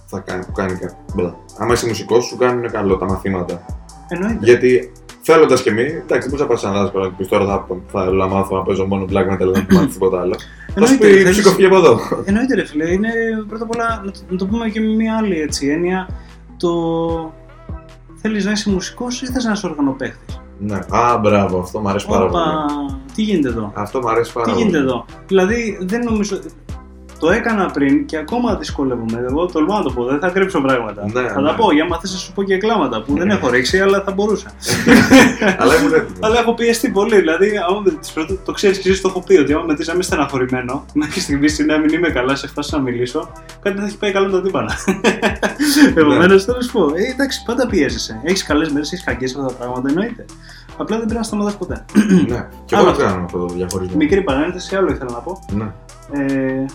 Θα 0.05 0.19
κάνει, 0.19 0.45
που 0.45 0.51
κάνει 0.51 0.73
κα- 0.77 0.97
μπλα. 1.15 1.35
Άμα 1.57 1.73
είσαι 1.73 1.87
μουσικός, 1.87 2.25
σου 2.25 2.37
κάνουν 2.37 2.71
καλό 2.71 2.97
τα 2.97 3.05
μαθήματα. 3.05 3.65
Εννοείται. 4.07 4.37
Γιατί 4.45 4.91
θέλοντας 5.21 5.61
και 5.61 5.69
εμείς, 5.69 5.91
εντάξει, 5.91 6.07
δεν 6.19 6.29
μπορείς 6.29 6.39
να 6.39 6.45
πας 6.47 6.63
ένα 6.63 6.73
δάσκαλο 6.81 7.07
και 7.07 7.13
πεις 7.17 7.27
τώρα 7.27 7.45
θα, 7.45 7.65
θα 7.91 8.03
θέλω 8.03 8.15
να 8.15 8.27
μάθω 8.27 8.55
να 8.57 8.63
παίζω 8.63 8.85
μόνο 8.85 9.05
black 9.09 9.33
metal, 9.33 9.51
δεν 9.53 9.65
θα 9.69 9.73
μάθει 9.73 9.87
τίποτα 9.87 10.19
άλλο. 10.21 10.35
Θα 10.73 10.85
σου 10.85 10.93
Εννοείται, 10.93 11.07
πει 11.07 11.13
θέλεις- 11.13 11.31
ψυχοφυγή 11.31 11.65
από 11.65 11.75
εδώ. 11.75 11.99
Εννοείται 12.25 12.55
ρε 12.55 12.65
φίλε, 12.65 12.91
είναι 12.91 13.09
πρώτα 13.47 13.63
απ' 13.63 13.71
όλα 13.75 14.01
να 14.05 14.11
το, 14.11 14.19
να 14.29 14.37
το 14.37 14.45
πούμε 14.45 14.69
και 14.69 14.79
με 14.81 14.87
μια 14.95 15.17
άλλη 15.17 15.41
έτσι 15.41 15.67
έννοια 15.67 16.07
το 16.57 16.69
θέλεις 18.21 18.45
να 18.45 18.51
είσαι 18.51 18.69
μουσικός 18.69 19.21
ή 19.21 19.25
θες 19.25 19.43
να 19.43 19.51
είσαι 19.51 19.67
οργανοπαίχτης; 19.67 20.41
Ναι. 20.59 20.79
Α, 20.89 21.17
μπράβο, 21.17 21.59
αυτό 21.59 21.79
μου 21.79 21.89
αρέσει 21.89 22.07
πάρα 22.07 22.27
πολύ. 22.27 22.43
Τι 23.17 23.23
γίνεται 23.23 23.47
εδώ; 23.47 23.71
Αυτό 23.75 23.99
μου 23.99 24.09
αρέσει 24.09 24.33
πάρα 24.33 24.45
Τι 24.45 24.51
πολύ. 24.51 24.63
γίνεται 24.63 24.83
εδώ; 24.83 25.05
Δηλαδή 25.27 25.77
δεν 25.81 26.03
νομίζω. 26.03 26.39
Το 27.19 27.29
έκανα 27.29 27.65
πριν 27.71 28.05
και 28.05 28.17
ακόμα 28.17 28.55
δυσκολεύομαι. 28.55 29.25
Εγώ 29.29 29.45
τολμάω 29.45 29.77
να 29.77 29.83
το 29.83 29.91
πω, 29.91 30.03
δεν 30.05 30.19
θα 30.19 30.29
κρύψω 30.29 30.61
πράγματα. 30.61 31.03
Ναι, 31.13 31.27
θα 31.29 31.41
ναι. 31.41 31.47
τα 31.47 31.55
πω, 31.55 31.71
για 31.71 31.83
άμα 31.83 31.99
θες 31.99 32.11
να 32.11 32.17
σου 32.17 32.33
πω 32.33 32.43
και 32.43 32.57
κλάματα 32.57 33.01
που 33.01 33.13
δεν 33.17 33.29
έχω 33.29 33.49
ρίξει, 33.49 33.79
αλλά 33.79 34.01
θα 34.01 34.11
μπορούσα. 34.11 34.47
Αλλά 35.59 35.75
ήμουν 35.79 35.93
έτοιμος. 35.93 36.17
αλλά 36.21 36.39
έχω 36.39 36.53
πιεστεί 36.53 36.89
πολύ. 36.89 37.15
Δηλαδή, 37.19 37.51
άμα 37.69 37.79
με 37.85 37.91
τις 37.91 38.11
πρώτες- 38.11 38.37
το 38.45 38.51
ξέρεις 38.51 38.77
και 38.79 38.89
εσύ 38.89 39.01
το 39.01 39.07
έχω 39.07 39.23
πει 39.23 39.37
ότι 39.37 39.53
άμα 39.53 39.63
με 39.63 39.73
δεις 39.73 39.87
να 39.87 39.93
είμαι 39.93 40.03
στεναχωρημένο, 40.03 40.85
μέχρι 40.93 41.19
στιγμής 41.19 41.59
να 41.59 41.77
μην 41.77 41.89
είμαι 41.93 42.09
καλά, 42.09 42.35
σε 42.35 42.47
φάση 42.47 42.75
να 42.75 42.81
μιλήσω, 42.81 43.31
κάτι 43.61 43.75
δεν 43.75 43.77
θα 43.79 43.85
έχει 43.85 43.97
πάει 43.97 44.11
καλά 44.11 44.25
με 44.27 44.31
τα 44.31 44.41
τύπανα. 44.41 44.73
Επομένως, 45.95 46.43
θέλω 46.43 46.57
να 46.57 46.63
σου 46.63 46.71
πω, 46.71 46.85
ε, 46.95 47.11
εντάξει, 47.13 47.43
πάντα 47.45 47.67
πιέζεσαι. 47.67 48.19
Έχεις 48.23 48.43
καλές 48.43 48.69
μέρες, 48.69 48.91
έχεις 48.93 49.05
κακές 49.05 49.35
αυτά 49.35 49.47
τα 49.47 49.53
πράγματα, 49.53 49.89
εννοείται. 49.89 50.25
Απλά 50.77 50.97
δεν 50.97 51.05
πρέπει 51.05 51.13
να 51.19 51.23
σταματάς 51.23 51.57
ποτέ. 51.57 51.85
Ναι, 52.27 52.47
και 52.65 52.75
Άλλο 52.75 52.87
εγώ 52.87 52.97
το 52.97 53.03
αυτό. 53.03 53.03
κάνω 53.03 53.23
αυτό 53.25 53.37
το 53.37 53.53
διαχωρισμό. 53.53 53.95
Μικρή 53.97 54.21
παρένθεση, 54.23 54.75
άλλο 54.75 54.91
ήθελα 54.91 55.11
να 55.11 55.19
πω. 55.19 55.39
Ναι. 55.51 55.71
Ε, 56.11 56.65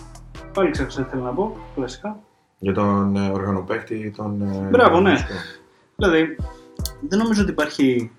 πάλι 0.53 0.69
ξέχασα 0.71 1.03
τι 1.03 1.09
θέλω 1.09 1.23
να 1.23 1.29
πω, 1.31 1.57
κλασικά. 1.75 2.19
Για 2.59 2.73
τον 2.73 3.15
ε, 3.15 3.29
οργανοπαίχτη, 3.33 4.13
τον. 4.17 4.41
ε, 4.41 4.67
Μπράβο, 4.69 4.99
ναι. 4.99 5.09
μουσικό. 5.11 5.33
Δηλαδή, 5.95 6.35
δεν 7.09 7.19
νομίζω 7.19 7.41
ότι 7.41 7.51
υπάρχει 7.51 8.11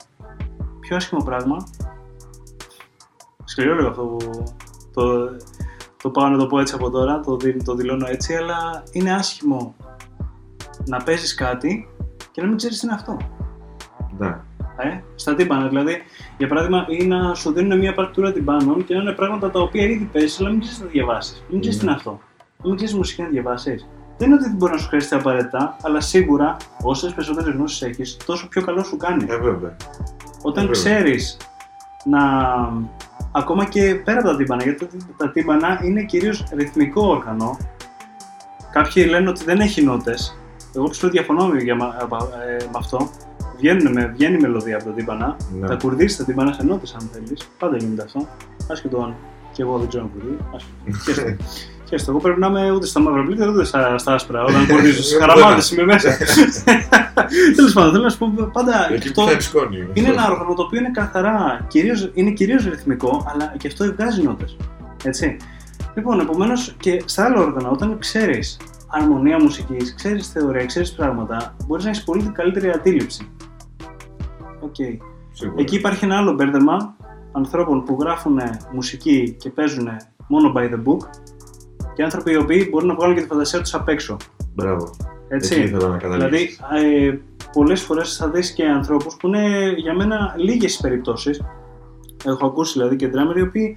πιο 0.80 0.97
άσχημο 0.97 1.22
πράγμα. 1.24 1.57
Σκληρό 3.45 3.74
λίγο 3.74 3.89
αυτό 3.89 4.03
που. 4.03 4.45
Το, 4.93 5.30
το 6.03 6.11
πάω 6.11 6.28
να 6.28 6.39
το 6.39 6.47
πω 6.47 6.61
έτσι 6.61 6.74
από 6.74 6.91
τώρα, 6.91 7.20
το, 7.20 7.37
δι- 7.37 7.64
το 7.64 7.74
δηλώνω 7.74 8.07
έτσι, 8.09 8.35
αλλά 8.35 8.82
είναι 8.93 9.14
άσχημο 9.14 9.74
να 10.87 11.03
παίζεις 11.03 11.35
κάτι 11.35 11.89
και 12.30 12.41
να 12.41 12.47
μην 12.49 12.57
ξέρεις 12.57 12.78
τι 12.80 12.87
είναι 12.87 12.95
αυτό. 12.95 13.16
Ναι. 14.18 14.37
Ε, 14.77 15.01
στα 15.14 15.35
τύμπανα, 15.35 15.68
δηλαδή, 15.68 15.97
για 16.39 16.49
παράδειγμα, 16.49 16.87
ή 16.89 17.07
να 17.07 17.35
σου 17.35 17.53
δίνουν 17.53 17.79
μια 17.79 17.95
παρτούρα 17.95 18.33
τυμπάνων 18.33 18.85
και 18.85 18.95
να 18.95 19.03
είναι 19.03 19.12
πράγματα 19.12 19.51
τα 19.51 19.61
οποία 19.61 19.83
ήδη 19.85 20.09
παίζει, 20.12 20.37
αλλά 20.41 20.51
μην 20.51 20.61
ξέρεις 20.61 20.81
να 20.81 20.87
διαβάσεις. 20.87 21.45
Μην 21.49 21.61
ξέρεις 21.61 21.79
τι 21.79 21.85
είναι 21.85 21.95
αυτό. 21.95 22.20
Μην 22.64 22.77
ξέρεις 22.77 22.95
μουσική 22.95 23.22
να 23.22 23.29
διαβάσεις. 23.29 23.89
Δεν 24.18 24.27
είναι 24.27 24.37
ότι 24.37 24.49
δεν 24.49 24.57
μπορεί 24.57 24.72
να 24.72 24.79
σου 24.79 24.89
χρειαστεί 24.89 25.14
απαραίτητα, 25.14 25.77
αλλά 25.83 26.01
σίγουρα 26.01 26.57
όσες 26.83 27.12
περισσότερες 27.14 27.55
γνώσεις 27.55 27.83
έχεις, 27.83 28.16
τόσο 28.27 28.49
πιο 28.49 28.62
καλό 28.62 28.83
σου 28.83 28.97
κάνει. 28.97 29.25
Ε, 29.29 29.37
βέβαια. 29.37 29.77
Όταν 30.43 30.66
βέβαια. 30.66 30.70
ξέρεις 30.70 31.37
να. 32.05 32.20
Ακόμα 33.33 33.64
και 33.64 33.95
πέρα 34.05 34.18
από 34.18 34.29
τα 34.29 34.37
τύμπανα, 34.37 34.62
γιατί 34.62 34.89
τα 35.16 35.31
τύμπανα 35.31 35.81
είναι 35.85 36.03
κυρίως 36.03 36.45
ρυθμικό 36.57 37.07
όργανο. 37.07 37.57
Κάποιοι 38.72 39.07
λένε 39.09 39.29
ότι 39.29 39.45
δεν 39.45 39.61
έχει 39.61 39.83
νότες. 39.83 40.39
Εγώ 40.77 40.89
πιστεύω 40.89 41.12
διαφωνώ 41.12 41.47
με, 41.47 41.61
για, 41.62 41.75
μα- 41.75 41.97
ε, 42.49 42.64
με 42.64 42.70
αυτό. 42.77 43.11
Βγαίνουν 43.64 43.92
με, 43.92 44.12
βγαίνει 44.14 44.34
η 44.34 44.40
μελωδία 44.40 44.76
από 44.76 44.84
τα 44.84 44.90
τύμπανα. 44.90 45.36
Ναι. 45.60 45.66
Θα 45.66 45.74
κουρδίσει 45.74 46.16
τα 46.16 46.24
τύμπανα 46.24 46.52
σε 46.52 46.62
νότε, 46.62 46.86
αν 47.00 47.10
θέλεις. 47.12 47.48
Πάντα 47.58 47.76
γίνεται 47.76 48.02
αυτό. 48.02 48.28
Άσχετο 48.70 49.02
αν 49.02 49.14
και 49.52 49.62
εγώ 49.62 49.78
δεν 49.78 49.88
ξέρω 49.88 50.02
να 50.04 50.10
κουρδί. 50.10 50.38
Άσχετο. 50.54 51.36
Χαίρεστε, 51.84 52.10
εγώ 52.10 52.20
πρέπει 52.20 52.40
να 52.40 52.46
είμαι 52.46 52.70
ούτε 52.70 52.86
στα 52.86 53.00
μαύρα 53.00 53.22
πλήτα 53.22 53.48
ούτε 53.48 53.64
στα, 53.64 53.98
στα 53.98 54.14
άσπρα. 54.14 54.42
Όταν 54.44 54.66
κουρδίζω 54.68 55.02
στις 55.02 55.16
χαραμάδες 55.18 55.70
είμαι 55.70 55.84
μέσα. 55.84 56.16
Τέλος 57.56 57.72
πάντων, 57.72 57.90
θέλω 57.90 58.02
να 58.02 58.10
σου 58.10 58.18
πω 58.18 58.50
πάντα. 58.52 58.92
Εκεί 58.92 59.08
αυτό 59.08 59.22
που 59.22 59.28
θα 59.28 59.40
σκόνη. 59.40 59.88
είναι 59.92 60.08
ένα 60.08 60.30
όργανο 60.30 60.54
το 60.54 60.62
οποίο 60.62 60.78
είναι 60.78 60.90
καθαρά, 60.90 61.64
κυρίως, 61.68 62.10
είναι 62.14 62.30
κυρίως 62.30 62.64
ρυθμικό, 62.64 63.26
αλλά 63.34 63.54
και 63.58 63.66
αυτό 63.66 63.84
βγάζει 63.84 64.22
νότες. 64.22 64.56
Έτσι. 65.04 65.36
Λοιπόν, 65.94 66.20
επομένως 66.20 66.74
και 66.80 67.02
στα 67.04 67.24
άλλα 67.24 67.40
όργανα, 67.40 67.68
όταν 67.68 67.98
ξέρεις 67.98 68.56
αρμονία 68.88 69.38
μουσικής, 69.42 69.94
ξέρεις 69.94 70.28
θεωρία, 70.28 70.66
ξέρεις 70.66 70.92
πράγματα, 70.92 71.56
μπορείς 71.66 71.84
να 71.84 71.90
έχεις 71.90 72.04
πολύ 72.04 72.32
καλύτερη 72.34 72.70
αντίληψη. 72.70 73.28
Οκ. 74.64 74.74
Σίγουρα. 75.32 75.60
Εκεί 75.60 75.76
υπάρχει 75.76 76.04
ένα 76.04 76.16
άλλο 76.16 76.32
μπέρδεμα 76.32 76.96
ανθρώπων 77.32 77.84
που 77.84 77.96
γράφουν 78.00 78.38
μουσική 78.72 79.36
και 79.38 79.50
παίζουν 79.50 79.88
μόνο 80.26 80.52
by 80.56 80.62
the 80.62 80.82
book 80.88 81.08
και 81.94 82.02
άνθρωποι 82.02 82.32
οι 82.32 82.36
οποίοι 82.36 82.68
μπορούν 82.70 82.88
να 82.88 82.94
βγάλουν 82.94 83.14
και 83.14 83.20
τη 83.20 83.26
φαντασία 83.26 83.60
τους 83.60 83.74
απ' 83.74 83.88
έξω. 83.88 84.16
Μπράβο. 84.54 84.90
Έτσι. 85.28 85.54
Εκεί 85.54 85.62
ήθελα 85.62 85.88
να 85.88 85.96
καταλήξω. 85.96 86.28
Δηλαδή, 86.28 87.06
ε, 87.08 87.18
πολλές 87.52 87.82
φορές 87.82 88.16
θα 88.16 88.28
δεις 88.28 88.52
και 88.52 88.64
ανθρώπους 88.64 89.16
που 89.16 89.26
είναι 89.26 89.72
για 89.76 89.94
μένα 89.94 90.34
λίγες 90.36 90.74
οι 90.74 90.80
περιπτώσεις. 90.80 91.42
Έχω 92.24 92.46
ακούσει 92.46 92.72
δηλαδή 92.78 92.96
και 92.96 93.10
drummer 93.12 93.36
οι 93.36 93.42
οποίοι 93.42 93.76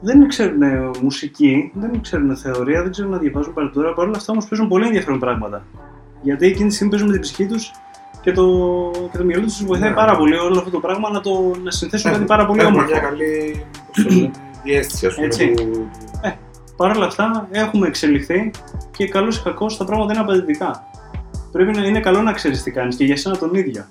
δεν 0.00 0.28
ξέρουν 0.28 0.62
ε, 0.62 0.90
μουσική, 1.02 1.72
δεν 1.74 2.00
ξέρουν 2.00 2.36
θεωρία, 2.36 2.82
δεν 2.82 2.90
ξέρουν 2.90 3.10
να 3.10 3.18
διαβάζουν 3.18 3.54
παρτούρα. 3.54 3.92
Παρ' 3.94 4.06
όλα 4.06 4.16
αυτά 4.16 4.32
όμως 4.32 4.48
παίζουν 4.48 4.68
πολύ 4.68 4.86
ενδιαφέρον 4.86 5.18
πράγματα. 5.18 5.64
Γιατί 6.22 6.46
εκείνη 6.46 6.68
τη 6.68 6.74
στιγμή 6.74 6.90
παίζουν 6.90 7.08
με 7.08 7.14
την 7.14 7.22
ψυχή 7.22 7.46
τους 7.46 7.70
και 8.20 8.32
το, 8.32 8.44
και 9.12 9.18
το 9.18 9.24
μυαλό 9.24 9.42
τους 9.42 9.56
τους 9.56 9.66
βοηθάει 9.66 9.88
Ναι. 9.88 9.94
πάρα 9.94 10.16
πολύ 10.16 10.34
όλο 10.36 10.58
αυτό 10.58 10.70
το 10.70 10.80
πράγμα 10.80 11.10
να, 11.10 11.20
το, 11.20 11.30
να 11.64 11.70
συνθέσουν 11.70 12.10
κάτι 12.10 12.22
Έχουμε- 12.22 12.26
πάρα 12.36 12.46
πολύ 12.46 12.60
έχουμε 12.60 12.76
όμορφο. 12.76 12.92
μια 12.92 13.00
καλή 13.08 13.64
πώς 13.86 14.04
το 14.04 14.10
λένε, 14.14 14.30
διέστηση, 14.62 15.06
ας 15.06 15.14
πούμε. 15.14 15.26
Έτσι. 15.26 15.52
του- 15.56 15.88
Παρ' 16.76 16.96
όλα 16.96 17.06
αυτά 17.06 17.48
έχουμε 17.50 17.86
εξελιχθεί 17.86 18.50
και 18.96 19.08
καλός 19.08 19.36
ή 19.36 19.42
κακός 19.42 19.76
τα 19.76 19.84
πράγματα 19.84 20.12
είναι 20.12 20.22
απαιτητικά. 20.22 20.82
Πρέπει 21.52 21.76
να 21.76 21.84
είναι 21.84 22.00
καλό 22.00 22.22
να 22.22 22.32
ξέρεις 22.32 22.62
τι 22.62 22.70
κάνεις 22.70 22.96
και 22.96 23.04
για 23.04 23.16
σένα 23.16 23.36
τον 23.36 23.54
ίδιο. 23.54 23.84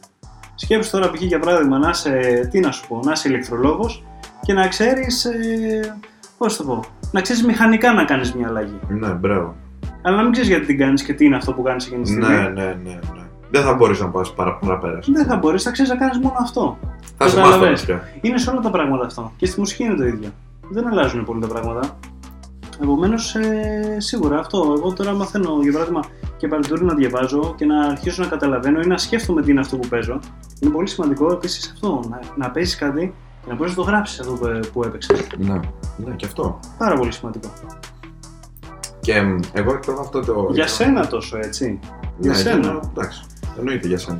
Σκέψου 0.56 0.92
τώρα 0.92 1.10
π.χ. 1.12 1.22
για 1.22 1.40
παράδειγμα 1.40 1.78
να 1.78 1.90
είσαι, 1.90 2.48
τι 2.52 2.60
να 2.60 2.72
σου 2.72 2.88
πω, 2.88 3.00
να 3.04 3.12
είσαι 3.12 3.30
ηλεκτρολόγος 3.30 4.04
και 4.42 4.54
να 4.54 4.68
ξέρεις. 4.68 5.26
Ε, 5.26 5.98
Πώς 6.38 6.58
το 6.58 6.64
πω, 6.64 6.80
να 7.12 7.22
ξέρεις 7.22 7.44
μηχανικά 7.46 7.94
να 7.94 8.04
κάνεις 8.04 8.34
μια 8.34 8.48
αλλαγή. 8.48 8.80
Ναι, 8.88 9.08
μπράβο. 9.08 9.56
Αλλά 10.02 10.16
να 10.16 10.24
μην 10.24 10.32
ξέρεις 10.32 10.50
γιατί 10.50 10.66
την 10.66 10.78
κάνεις 10.78 11.04
και 11.04 11.14
τι 11.14 11.26
είναι 11.26 11.36
αυτό 11.36 11.54
που 11.54 11.62
κάνεις 11.62 11.86
εκείνη 11.86 12.02
τη 12.02 12.10
στιγμή. 12.10 12.28
Ναι, 12.28 12.42
ναι, 12.42 12.64
ναι, 12.84 13.00
ναι. 13.14 13.17
Δεν 13.50 13.64
θα 13.64 13.74
μπορείς 13.74 14.00
να 14.00 14.10
πας 14.10 14.34
παρα- 14.34 14.56
παραπέρα. 14.58 15.00
Δεν 15.06 15.26
θα 15.26 15.36
μπορείς, 15.36 15.64
θα 15.64 15.72
ξέρεις 15.72 15.92
να 15.92 15.98
κάνεις 15.98 16.18
μόνο 16.18 16.36
αυτό. 16.42 16.78
Θα 17.18 17.28
σε 17.30 17.36
Καταλαβες. 17.36 17.70
μάθω 17.70 17.86
πια. 17.86 18.02
Είναι 18.22 18.38
σε 18.38 18.50
όλα 18.50 18.60
τα 18.60 18.70
πράγματα 18.70 19.06
αυτό. 19.06 19.32
Και 19.38 19.46
στη 19.46 19.60
μουσική 19.60 19.84
είναι 19.84 19.96
το 19.96 20.06
ίδιο. 20.06 20.30
Δεν 20.70 20.88
αλλάζουν 20.88 21.26
πολύ 21.26 21.42
τα 21.42 21.48
πράγματα. 21.48 21.98
Επομένως, 22.82 23.36
ε, 23.36 23.98
σίγουρα 24.00 24.40
αυτό. 24.40 24.74
Εγώ 24.78 24.94
τώρα 24.94 25.14
μαθαίνω, 25.14 25.58
για 25.62 25.72
παράδειγμα, 25.72 26.04
και 26.38 26.48
παρτιτούρι 26.48 26.84
να 26.86 26.94
διαβάζω 26.94 27.54
και 27.58 27.66
να 27.66 27.80
αρχίσω 27.86 28.24
να 28.24 28.30
καταλαβαίνω 28.30 28.80
ή 28.82 28.88
να 28.88 28.98
σκέφτομαι 28.98 29.42
τι 29.42 29.52
είναι 29.52 29.60
αυτό 29.60 29.78
που 29.78 29.88
παίζω. 29.88 30.20
Είναι 30.60 30.72
πολύ 30.74 30.88
σημαντικό 30.88 31.32
επίσης 31.32 31.72
αυτό. 31.74 32.00
Να, 32.10 32.20
να 32.36 32.52
παίζεις 32.52 32.76
κάτι 32.76 33.14
και 33.42 33.50
να 33.50 33.56
μπορείς 33.56 33.76
να 33.76 33.84
το 33.84 33.90
γράψεις 33.90 34.20
αυτό 34.20 34.32
που, 34.34 34.60
που 34.74 34.84
έπαιξες. 34.84 35.28
Ναι, 35.38 35.60
ναι, 35.98 36.16
και 36.16 36.26
αυτό. 36.26 36.60
Πάρα 36.78 36.96
πολύ 36.96 37.12
σημαντικό. 37.12 37.50
Και 39.00 39.22
μ, 39.22 39.40
εγώ 39.54 39.72
εκτιμώ 39.74 40.00
αυτό 40.00 40.20
το. 40.20 40.48
Για 40.52 40.68
σένα 40.68 41.08
τόσο 41.08 41.38
έτσι. 41.38 41.80
Ναι, 41.82 42.08
για 42.20 42.34
σένα. 42.34 42.60
για- 42.60 42.80
Εντάξει. 42.92 43.24
Εννοείται 43.58 43.88
για 43.88 43.98
σένα. 43.98 44.20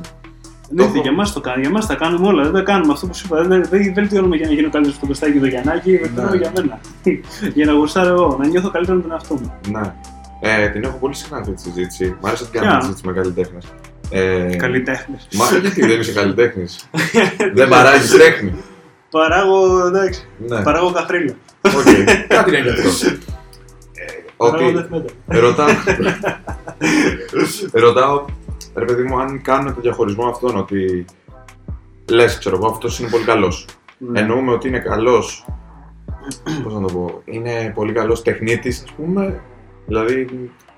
Εννοείται, 0.70 0.92
έχω. 0.92 1.02
για 1.02 1.10
εμά 1.10 1.24
το 1.24 1.40
κάνουμε. 1.40 1.60
Για 1.60 1.70
εμά 1.76 1.86
τα 1.86 1.94
κάνουμε 1.94 2.26
όλα. 2.26 2.42
Δεν 2.42 2.52
τα 2.52 2.60
κάνουμε 2.62 2.92
αυτό 2.92 3.06
που 3.06 3.14
σου 3.14 3.26
είπα. 3.26 3.42
Δεν, 3.42 3.64
δεν 3.70 3.92
βελτιώνουμε 3.94 4.36
για 4.36 4.46
να 4.46 4.52
γίνω 4.52 4.70
καλύτερος 4.70 4.96
στο 4.96 5.06
Κωστάκι 5.06 5.32
και 5.32 5.38
το 5.40 5.46
Γιαννάκι. 5.46 5.96
Βελτιώνουμε 5.96 6.36
Ναι. 6.36 6.42
για 6.42 6.52
μένα. 6.56 6.80
για 7.56 7.66
να 7.66 7.72
γουστάρω 7.72 8.08
εγώ, 8.08 8.36
να 8.40 8.46
νιώθω 8.46 8.70
καλύτερα 8.70 8.96
με 8.96 9.02
τον 9.02 9.12
εαυτό 9.12 9.34
μου. 9.34 9.52
Ναι. 9.70 9.92
Ε, 10.40 10.68
την 10.68 10.84
έχω 10.84 10.96
πολύ 10.96 11.14
συχνά 11.14 11.36
αυτή 11.38 11.52
τη 11.52 11.60
συζήτηση. 11.60 12.16
Μ' 12.20 12.26
άρεσε 12.26 12.42
να 12.44 12.50
την 12.50 12.60
Ποια; 12.60 12.68
κάνω 12.70 12.78
τη 12.80 12.84
συζήτηση 12.84 13.06
με 13.06 13.12
καλλιτέχνες. 13.20 13.64
Ε, 14.10 14.56
Καλλιτέχνες. 14.56 15.28
Μα 15.34 15.58
γιατί 15.58 15.80
δεν 15.86 16.00
είσαι 16.00 16.12
καλλιτέχνης; 16.12 16.88
δεν 17.54 17.68
παράγεις 17.68 18.10
τέχνη. 18.16 18.54
Παράγω, 19.10 19.86
εντάξει, 19.86 20.28
Ναι, 20.48 20.62
παράγω 20.62 20.90
καφρίλα. 20.90 21.32
οκ. 21.60 21.72
Κάτι 22.34 22.50
είναι 22.56 22.60
γι' 22.60 22.68
αυτό. 22.68 23.08
Ε, 23.10 24.06
Παράγω 24.36 24.66
Ότι 24.68 24.88
death 24.90 24.96
metal. 24.96 25.40
ρωτάω. 25.40 25.66
ρωτάω, 27.72 28.24
ρε 28.78 28.84
παιδί 28.84 29.02
μου, 29.02 29.20
αν 29.20 29.42
κάνουμε 29.42 29.72
το 29.72 29.80
διαχωρισμό 29.80 30.26
αυτόν 30.28 30.56
ότι 30.56 31.04
λες, 32.10 32.38
ξέρω 32.38 32.56
εγώ, 32.56 32.66
αυτός 32.66 32.98
είναι 33.00 33.10
πολύ 33.10 33.24
καλός. 33.24 33.66
Ναι. 33.98 34.20
Εννοούμε 34.20 34.52
ότι 34.52 34.68
είναι 34.68 34.78
καλός. 34.78 35.46
Πώς 36.62 36.74
να 36.74 36.80
το 36.86 36.92
πω, 36.98 37.22
είναι 37.24 37.72
πολύ 37.74 37.92
καλός 37.92 38.22
τεχνίτης, 38.22 38.82
ας 38.84 38.92
πούμε. 38.92 39.40
Δηλαδή, 39.86 40.26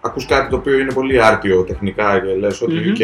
ακούς 0.00 0.26
κάτι 0.26 0.50
το 0.50 0.56
οποίο 0.56 0.78
είναι 0.78 0.92
πολύ 0.92 1.22
άρτιο 1.22 1.62
τεχνικά 1.64 2.20
και 2.20 2.34
λες 2.34 2.62
ότι, 2.62 2.72
Μμμ. 2.74 2.90
οκ, 2.90 2.96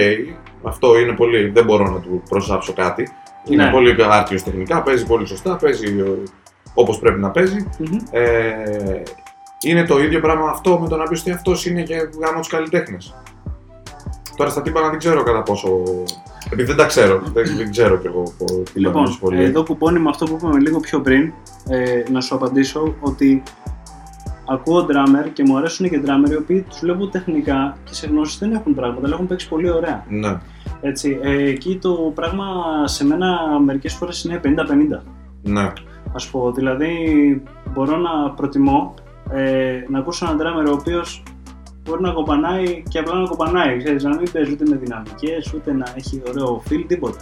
αυτό 0.62 0.98
είναι 0.98 1.12
πολύ. 1.12 1.48
Δεν 1.48 1.64
μπορώ 1.64 1.90
να 1.90 2.00
του 2.00 2.22
προσάψω 2.28 2.72
κάτι. 2.72 3.08
Είναι 3.48 3.64
Ναι. 3.64 3.70
πολύ 3.70 3.96
άρτιος 4.10 4.42
τεχνικά, 4.42 4.82
παίζει 4.82 5.06
πολύ 5.06 5.26
σωστά, 5.26 5.56
παίζει 5.56 6.02
όπως 6.74 6.98
πρέπει 6.98 7.20
να 7.20 7.30
παίζει. 7.30 7.66
Μμμ. 7.78 7.96
Ε, 8.10 9.02
είναι 9.64 9.84
το 9.84 9.98
ίδιο 10.02 10.20
πράγμα 10.20 10.48
αυτό 10.50 10.78
με 10.78 10.88
το 10.88 10.96
να 10.96 11.04
πεις 11.04 11.20
ότι 11.20 11.30
αυτός 11.30 11.66
είναι 11.66 11.82
και 11.82 11.94
γάμος 12.20 12.48
του 12.48 12.56
καλλιτέχνε. 12.56 12.96
Τώρα 14.36 14.50
στα 14.50 14.62
τύπα 14.62 14.90
δεν 14.90 14.98
ξέρω 14.98 15.22
κατά 15.22 15.42
πόσο. 15.42 15.68
Επειδή 16.50 16.68
δεν 16.68 16.76
τα 16.76 16.86
ξέρω, 16.86 17.22
δεν, 17.32 17.44
δεν 17.56 17.70
ξέρω 17.70 17.96
κι 17.96 18.06
εγώ 18.06 18.22
πο- 18.38 18.62
τι 18.72 18.80
Λοιπόν, 18.80 19.04
τόσο 19.04 19.18
πολύ. 19.20 19.42
εδώ 19.42 19.62
κουπώνει 19.62 19.98
με 19.98 20.08
αυτό 20.08 20.24
που 20.24 20.34
είπαμε 20.40 20.58
λίγο 20.60 20.80
πιο 20.80 21.00
πριν, 21.00 21.32
ε, 21.68 22.02
να 22.10 22.20
σου 22.20 22.34
απαντήσω 22.34 22.94
ότι 23.00 23.42
ακούω 24.48 24.86
drummer 24.88 25.28
και 25.32 25.42
μου 25.46 25.56
αρέσουν 25.56 25.88
και 25.88 26.00
drummer 26.04 26.30
οι 26.30 26.36
οποίοι 26.36 26.60
τους 26.68 26.78
βλέπω 26.78 27.06
τεχνικά 27.06 27.76
και 27.84 27.94
σε 27.94 28.06
γνώσεις 28.06 28.38
δεν 28.38 28.52
έχουν 28.52 28.74
πράγματα, 28.74 29.06
αλλά 29.06 29.14
έχουν 29.14 29.26
παίξει 29.26 29.48
πολύ 29.48 29.70
ωραία. 29.70 30.04
Ναι, 30.08 30.36
Έτσι, 30.80 31.18
ε, 31.22 31.42
εκεί 31.48 31.78
το 31.82 32.12
πράγμα 32.14 32.44
σε 32.84 33.04
μένα 33.06 33.36
μερικές 33.64 33.94
φορές 33.94 34.24
είναι 34.24 34.40
50-50. 34.44 35.02
ναι, 35.42 35.72
Ας 36.14 36.28
πω, 36.30 36.52
δηλαδή 36.52 36.94
μπορώ 37.74 37.96
να 37.96 38.30
προτιμώ 38.30 38.94
ε, 39.30 39.84
να 39.88 39.98
ακούσω 39.98 40.26
έναν 40.26 40.38
drummer 40.40 40.68
ο 40.70 40.72
οποίος 40.72 41.22
μπορεί 41.86 42.02
να 42.02 42.10
κομπανάει 42.12 42.82
και 42.88 42.98
απλά 42.98 43.14
να 43.14 43.28
κομπανάει, 43.28 43.78
ξέρεις, 43.78 44.02
να 44.04 44.16
μην 44.16 44.30
παίζει 44.32 44.52
ούτε 44.52 44.64
με 44.70 44.76
δυναμικές, 44.76 45.52
ούτε 45.54 45.72
να 45.72 45.84
έχει 45.96 46.22
ωραίο 46.28 46.62
feel, 46.70 46.84
τίποτα. 46.86 47.20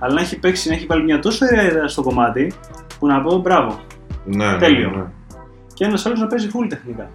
Αλλά 0.00 0.14
να 0.14 0.20
έχει 0.20 0.38
παίξει, 0.38 0.68
να 0.68 0.74
έχει 0.74 0.86
βάλει 0.86 1.02
μια 1.04 1.18
τόσο 1.18 1.46
ωραία 1.46 1.64
ιδέα 1.70 1.88
στο 1.88 2.02
κομμάτι, 2.02 2.52
που 2.98 3.06
να 3.06 3.22
πω 3.22 3.36
μπράβο. 3.38 3.80
ναι, 4.24 4.56
Τέλειο. 4.58 4.90
ναι, 4.90 5.04
Και 5.74 5.84
ένας 5.84 6.06
άλλος 6.06 6.20
να 6.20 6.26
παίζει 6.26 6.48
full 6.52 6.66
τεχνικά. 6.68 7.10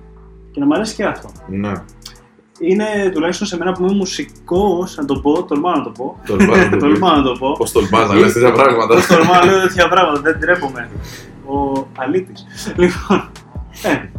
Και 0.51 0.59
να 0.59 0.65
μου 0.65 0.73
αρέσει 0.73 0.95
και 0.95 1.05
αυτό. 1.05 1.29
ναι. 1.47 1.71
Είναι 2.59 2.85
τουλάχιστον 3.13 3.47
σε 3.47 3.57
μένα 3.57 3.71
που 3.71 3.83
είμαι 3.85 3.95
μουσικός, 3.95 4.95
να 4.97 5.05
το 5.05 5.19
πω, 5.19 5.43
τολμάω 5.43 5.73
να 5.75 5.83
το 5.83 5.89
πω. 5.89 6.19
Τολμάς 6.27 6.57
να 6.57 6.69
το 6.69 6.77
τολμάω 6.85 7.15
να 7.15 7.23
το 7.23 7.31
πω. 7.39 7.51
Πώς 7.51 7.71
τολμάς 7.71 8.07
να 8.09 8.15
λες 8.15 8.33
τέτοια 8.33 8.51
πράγματα; 8.51 8.93
Πώς 8.95 9.05
τολμάω 9.07 9.39
να 9.39 9.45
λέω 9.45 9.61
τέτοια 9.61 9.87
πράγματα, 9.87 10.19
δεν 10.21 10.39
τρέπομαι. 10.39 10.89
Ο 11.45 11.85
αλήτης. 11.97 12.45
Λοιπόν, 12.75 13.29
ε, 13.83 14.09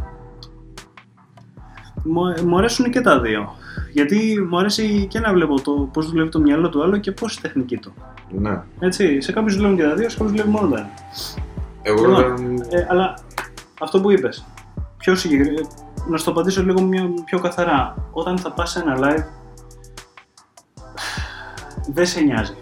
μου, 2.07 2.21
μου 2.45 2.57
αρέσουν 2.57 2.91
και 2.91 3.01
τα 3.01 3.19
δύο. 3.19 3.55
Γιατί 3.91 4.47
μου 4.49 4.57
αρέσει 4.57 5.05
και 5.09 5.19
να 5.19 5.33
βλέπω 5.33 5.61
το 5.61 5.71
πώς 5.71 6.09
δουλεύει 6.09 6.29
το 6.29 6.39
μυαλό 6.39 6.69
του 6.69 6.83
άλλου 6.83 6.99
και 6.99 7.11
πώς 7.11 7.35
η 7.35 7.41
τεχνική 7.41 7.77
του. 7.77 7.93
Ναι. 8.29 8.61
Έτσι, 8.79 9.21
σε 9.21 9.31
κάποιους 9.31 9.55
δουλεύουν 9.55 9.77
και 9.77 9.83
τα 9.83 9.93
δύο, 9.95 10.09
σε 10.09 10.17
κάποιους 10.17 10.31
δουλεύουν 10.31 10.51
μόνο 10.61 10.75
τα 10.75 10.77
ένα. 10.79 10.89
Εγώ 11.81 12.05
Λοιπόν, 12.07 12.35
δεν... 12.37 12.55
Ε, 12.69 12.87
αλλά 12.89 13.13
αυτό 13.81 14.01
που 14.01 14.11
είπες, 14.11 14.45
πιο 14.97 15.15
συγκεκριμένα, 15.15 15.67
να 16.09 16.17
σου 16.17 16.25
το 16.25 16.31
απαντήσω 16.31 16.63
λίγο 16.63 16.81
μια- 16.81 17.09
πιο 17.25 17.39
καθαρά. 17.39 17.95
Όταν 18.11 18.37
θα 18.37 18.51
πας 18.51 18.69
σε 18.71 18.79
ένα 18.79 18.95
live, 18.99 19.23
δεν 21.93 22.05
σε 22.05 22.19
νοιάζει. 22.21 22.55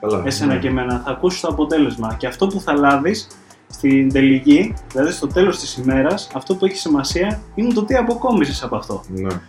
Καλά. 0.00 0.22
Εσένα 0.26 0.52
ναι. 0.54 0.58
και 0.58 0.68
εμένα. 0.68 1.02
Θα 1.04 1.10
ακούσεις 1.10 1.40
το 1.40 1.48
αποτέλεσμα. 1.48 2.14
Και 2.18 2.26
αυτό 2.26 2.46
που 2.46 2.60
θα 2.60 2.72
λάβεις, 2.72 3.26
στην 3.70 4.12
τελική, 4.12 4.74
δηλαδή 4.92 5.12
στο 5.12 5.26
τέλος 5.26 5.58
της 5.58 5.76
ημέρας, 5.76 6.30
αυτό 6.34 6.54
που 6.54 6.64
έχει 6.64 6.76
σημασία 6.76 7.40
είναι 7.54 7.72
το 7.72 7.84
τι 7.84 7.94
αποκόμισες 7.94 8.62
από 8.62 8.76
αυτό. 8.76 9.02
Ναι. 9.08 9.40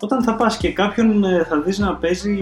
Όταν 0.00 0.22
θα 0.22 0.34
πας 0.34 0.56
και 0.56 0.72
κάποιον 0.72 1.24
ε, 1.24 1.44
θα 1.48 1.60
δεις 1.60 1.78
να 1.78 1.94
παίζει, 1.94 2.36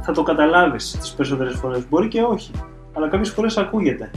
θα 0.00 0.12
το 0.12 0.22
καταλάβεις 0.22 0.90
τις 1.00 1.12
περισσότερες 1.12 1.54
φορές. 1.54 1.88
Μπορεί 1.88 2.08
και 2.08 2.22
όχι, 2.22 2.50
αλλά 2.92 3.08
κάποιες 3.08 3.30
φορές 3.30 3.56
ακούγεται. 3.56 4.10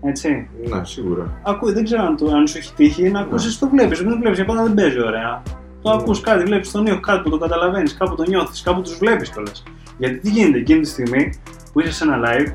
Έτσι. 0.00 0.48
Ναι, 0.68 0.84
σίγουρα. 0.84 1.40
Ακούει, 1.42 1.72
δεν 1.72 1.84
ξέρω 1.84 2.02
αν, 2.02 2.16
το, 2.16 2.26
αν 2.30 2.46
σου 2.46 2.58
έχει 2.58 2.74
τύχει 2.74 3.10
να 3.10 3.20
ακούσεις, 3.20 3.58
το 3.58 3.68
βλέπεις. 3.68 3.98
Δεν 3.98 4.10
το 4.10 4.18
βλέπει, 4.18 4.34
γιατί 4.34 4.52
δεν 4.52 4.74
παίζει 4.74 5.02
ωραία. 5.02 5.42
Το 5.82 5.90
Ναι. 5.90 5.96
ακούς 6.00 6.20
κάτι, 6.20 6.44
βλέπεις 6.44 6.70
τον 6.70 6.86
ήχο, 6.86 7.00
κάτι 7.00 7.22
που 7.22 7.30
το 7.30 7.38
καταλαβαίνεις, 7.38 7.94
κάπου 7.96 8.14
το 8.14 8.22
νιώθεις, 8.22 8.62
κάπου 8.62 8.80
τους 8.80 8.98
βλέπεις 8.98 9.30
κιόλας. 9.30 9.62
Γιατί 9.98 10.18
τι 10.18 10.30
γίνεται 10.30 10.58
εκείνη 10.58 10.80
τη 10.80 10.88
στιγμή 10.88 11.32
που 11.72 11.80
είσαι 11.80 11.92
σε 11.92 12.04
ένα 12.04 12.18
live, 12.24 12.52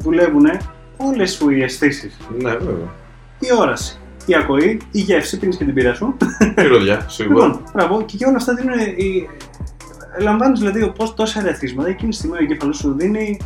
δουλεύουν 0.00 0.46
όλες 0.96 1.32
σου 1.32 1.50
οι 1.50 1.62
αισθήσεις. 1.62 2.16
Ναι, 2.38 2.50
βέβαια. 2.50 2.88
Η 3.38 3.46
όραση, 3.60 3.98
η 4.26 4.34
ακοή, 4.34 4.80
η 4.90 5.00
γεύση, 5.00 5.38
πίνεις 5.38 5.56
και 5.56 5.64
την 5.64 5.74
πύρα 5.74 5.94
σου. 5.94 6.16
Μυρωδιά, 6.56 7.04
σίγουρα. 7.08 7.46
λοιπόν, 7.46 7.62
μπράβο, 7.74 8.02
και, 8.02 8.16
και 8.16 8.26
όλα 8.26 8.36
αυτά 8.36 8.54
δίνουν. 8.54 8.78
Η... 8.96 9.28
Λαμβάνεις 10.20 10.58
δηλαδή 10.58 10.92
πώς 10.96 11.14
τόσα 11.14 11.42
ρεθίσματα. 11.42 11.88
Εκείνη 11.88 12.10
τη 12.10 12.16
στιγμή 12.16 12.36
ο 12.36 12.38
εγκέφαλος 12.40 12.76
σου 12.76 12.94
δίνει 12.96 13.40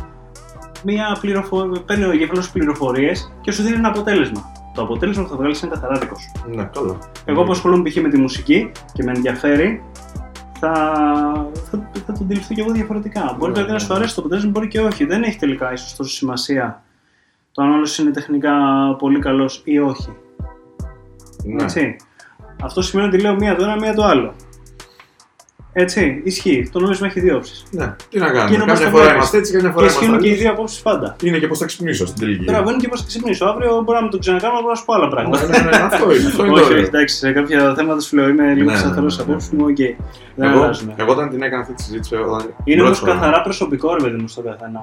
μια 0.83 1.17
πληροφο... 1.21 1.67
παίρνει 1.85 2.03
ο 2.03 2.11
εγκέφαλος 2.11 2.51
πληροφορίες 2.51 3.33
και 3.41 3.51
σου 3.51 3.63
δίνει 3.63 3.75
ένα 3.75 3.87
αποτέλεσμα. 3.87 4.51
Το 4.73 4.81
αποτέλεσμα 4.81 5.23
που 5.23 5.29
θα 5.29 5.35
βγάλεις 5.35 5.61
είναι 5.61 5.71
καθαρά 5.73 5.97
δικό 5.99 6.15
σου. 6.19 6.31
Ναι, 6.55 6.69
καλά. 6.73 6.97
Εγώ 7.25 7.43
που 7.43 7.51
ασχολούμαι 7.51 7.89
π.χ. 7.89 7.95
με 7.95 8.09
τη 8.09 8.17
μουσική 8.17 8.71
και 8.93 9.03
με 9.03 9.11
ενδιαφέρει, 9.15 9.83
θα, 10.73 11.51
θα, 11.71 11.89
θα 12.05 12.13
το 12.13 12.19
αντιληφθώ 12.21 12.53
και 12.53 12.61
εγώ 12.61 12.71
διαφορετικά. 12.71 13.35
Μπορεί 13.37 13.51
Ναι, 13.51 13.53
δηλαδή 13.53 13.67
να 13.67 13.73
ναι, 13.73 13.79
σου 13.79 13.91
ναι. 13.91 13.95
αρέσει 13.97 14.15
το 14.15 14.21
αποτέλεσμα, 14.21 14.51
μπορεί 14.51 14.67
και 14.67 14.79
όχι. 14.79 15.05
Δεν 15.05 15.23
έχει 15.23 15.37
τελικά 15.37 15.73
ίσως 15.73 15.95
τόσο 15.95 16.15
σημασία 16.15 16.83
το 17.51 17.61
αν 17.61 17.71
όλος 17.71 17.97
είναι 17.97 18.11
τεχνικά 18.11 18.53
πολύ 18.99 19.19
καλός 19.19 19.61
ή 19.63 19.79
όχι. 19.79 20.15
Ναι. 21.43 21.63
Έτσι. 21.63 21.95
Αυτό 22.63 22.81
σημαίνει 22.81 23.07
ότι 23.07 23.21
λέω 23.21 23.35
μία 23.35 23.55
το 23.55 23.63
ένα, 23.63 23.75
μία 23.75 23.93
το 23.93 24.03
άλλο. 24.03 24.33
Έτσι, 25.77 26.21
ισχύει. 26.23 26.69
Το 26.71 26.79
νόμισμα 26.79 27.07
έχει 27.07 27.19
δύο 27.19 27.35
όψεις. 27.35 27.63
ναι. 27.71 27.95
Τι 28.09 28.19
να 28.19 28.25
Και 28.25 28.31
κάνουμε. 28.31 28.53
είναι 28.55 28.63
όμως 28.63 28.73
Κάποια 28.73 28.85
το 28.85 28.91
φορά 28.91 29.03
βλέπεις. 29.03 29.15
είμαστε 29.15 29.37
έτσι, 29.37 29.51
κάποια 29.53 29.67
Και 29.69 29.73
φορά 29.75 29.85
ισχύουν 29.85 30.07
είμαστε 30.07 30.21
και 30.23 30.27
οι 30.27 30.31
αλλιώς. 30.31 30.43
δύο 30.45 30.51
απόψεις 30.55 30.81
πάντα. 30.81 31.15
Είναι 31.23 31.37
και 31.37 31.47
πώς 31.47 31.57
θα 31.57 31.65
ξυπνήσω 31.65 32.05
στην 32.05 32.19
τελική. 32.19 32.43
Μπράβο, 32.43 32.69
είναι 32.69 32.79
και 32.79 32.87
πώς 32.87 32.99
θα 33.01 33.05
ξυπνήσω. 33.07 33.45
Αύριο 33.45 33.81
μπορεί 33.85 33.97
να 33.99 34.03
με 34.03 34.09
το 34.09 34.17
ξανακάνω, 34.17 34.53
μπορώ 34.53 34.67
να 34.69 34.75
σου 34.75 34.85
πω 34.85 34.93
άλλα 34.93 35.07
πράγματα. 35.07 35.47
Ναι, 35.47 35.57
ναι, 35.57 35.63
ναι, 35.69 35.75
αυτό 35.89 36.03
είναι. 36.15 36.25
Αυτό 36.27 36.45
είναι 36.45 36.53
το 36.53 36.59
Όχι, 36.59 36.63
όχι, 36.63 36.73
ωραίο. 36.73 36.85
εντάξει, 36.85 37.15
σε 37.15 37.31
κάποια 37.31 37.73
θέματα 37.77 37.99
σου 38.01 38.15
λέω 38.15 38.27
είμαι 38.29 38.53
λίγο 38.53 38.69
Ναι, 38.71 38.77
σταθερό 38.77 39.01
ναι, 39.05 39.09
στις 39.09 39.19
ναι, 39.21 39.25
ναι. 39.27 39.31
απόψεις 39.33 39.55
μου, 39.55 39.65
οκ. 39.69 39.75
Δεν 40.35 40.49
Εγώ, 40.49 40.61
αλλάζουν. 40.63 40.93
εγώ 40.95 41.11
όταν 41.11 41.29
την 41.29 41.41
έκανα 41.43 41.61
αυτή 41.61 41.73
τη 41.73 41.81
συζήτηση. 41.83 42.15
όταν- 42.15 42.29
Είναι 42.63 42.75
πρώτη 42.81 42.81
όμως 42.81 42.99
φορά, 42.99 43.11
καθαρά 43.13 43.41
προσωπικό, 43.41 43.95
ρε 43.95 44.03
παιδί 44.03 44.17
μου, 44.21 44.27
στο 44.27 44.41
καθένα. 44.41 44.79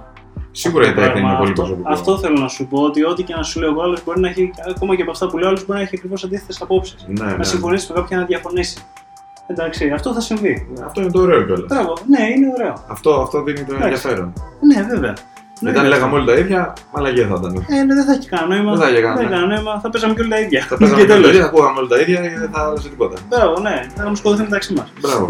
Σίγουρα 0.54 0.84
η 0.84 0.88
Αυτό 0.88 1.00
το 1.00 1.06
τέχνη 1.06 1.20
είναι 1.20 1.28
πράγμα. 1.28 1.38
πολύ 1.44 1.50
Αυτό- 1.52 1.62
προσωπικό. 1.62 1.92
Αυτό 1.92 2.18
θέλω 2.18 2.38
να 2.40 2.48
σου 2.48 2.66
πω, 2.70 2.78
ότι 2.82 3.04
ό,τι 3.04 3.22
και 3.22 3.34
να 3.34 3.42
σου 3.42 3.60
λέω 3.60 3.70
εγώ, 3.70 3.82
άλλος 3.82 4.04
μπορεί 4.04 4.20
να 4.20 4.28
έχει, 4.28 4.50
ακόμα 4.70 4.96
και 4.96 5.02
από 5.02 5.10
αυτά 5.10 5.26
που 5.28 5.38
λέω, 5.38 5.48
άλλος 5.48 5.64
μπορεί 5.66 5.78
να 5.78 5.84
έχει 5.84 5.94
ακριβώς 5.96 6.24
αντίθετες 6.24 6.60
απόψεις. 6.62 7.06
Ναι, 7.08 7.24
ναι. 7.24 7.36
Να 7.36 7.42
συμφωνήσει 7.44 7.92
με 7.92 8.00
κάποιον 8.00 8.20
να 8.20 8.26
διαφωνήσει. 8.26 8.78
Εντάξει, 9.46 9.90
αυτό 9.90 10.12
θα 10.12 10.20
συμβεί. 10.20 10.68
Ναι, 10.74 10.84
Αυτό 10.84 11.00
είναι 11.00 11.10
το 11.10 11.20
ωραίο 11.20 11.42
κιόλας. 11.42 11.66
Μπράβο, 11.68 11.92
ναι, 12.08 12.22
είναι 12.36 12.46
ωραίο. 12.58 12.74
Αυτό, 12.88 13.10
αυτό 13.20 13.42
δίνει 13.42 13.58
το 13.58 13.74
Εντάξει. 13.74 13.84
ενδιαφέρον. 13.84 14.32
Ναι, 14.60 14.82
βέβαια. 14.94 15.14
Ναι, 15.60 15.70
Όταν 15.70 15.82
βέβαια. 15.82 15.98
λέγαμε 15.98 16.14
όλοι 16.18 16.26
τα 16.26 16.34
ίδια, 16.34 16.72
μαλαγία 16.94 17.26
θα 17.26 17.34
ήταν. 17.40 17.66
Ε, 17.68 17.82
ναι, 17.84 17.94
δεν 17.94 18.04
θα 18.04 18.12
έχει 18.12 18.28
κανένα 18.28 18.54
νόημα. 18.54 18.70
Δεν 18.76 18.80
θα 18.80 18.90
είχε 18.90 19.00
κανένα 19.00 19.20
Δεν 19.20 19.30
κανένα 19.30 19.54
νόημα. 19.54 19.80
Θα 19.80 19.90
παίζαμε 19.90 20.14
και 20.14 20.20
όλοι 20.20 20.30
τα 20.30 20.40
ίδια. 20.40 20.60
Θα 20.68 20.76
παίζαμε 20.76 20.98
Και 21.00 21.06
και 21.06 21.12
τα 21.12 21.14
τέλος. 21.14 21.30
ίδια, 21.30 21.40
θα 21.42 21.46
ακούγαμε 21.46 21.78
όλοι 21.78 21.88
τα 21.88 21.98
ίδια 22.00 22.20
και 22.20 22.38
δεν 22.38 22.50
θα 22.52 22.60
άλλαζε 22.64 22.88
τίποτα. 22.88 23.16
Μπράβο, 23.28 23.60
ναι. 23.60 23.74
Θα 23.94 24.00
είχαμε 24.02 24.16
σκοτωθεί 24.16 24.42
μεταξύ 24.42 24.72
μας. 24.74 24.92
Μπράβο. 25.00 25.26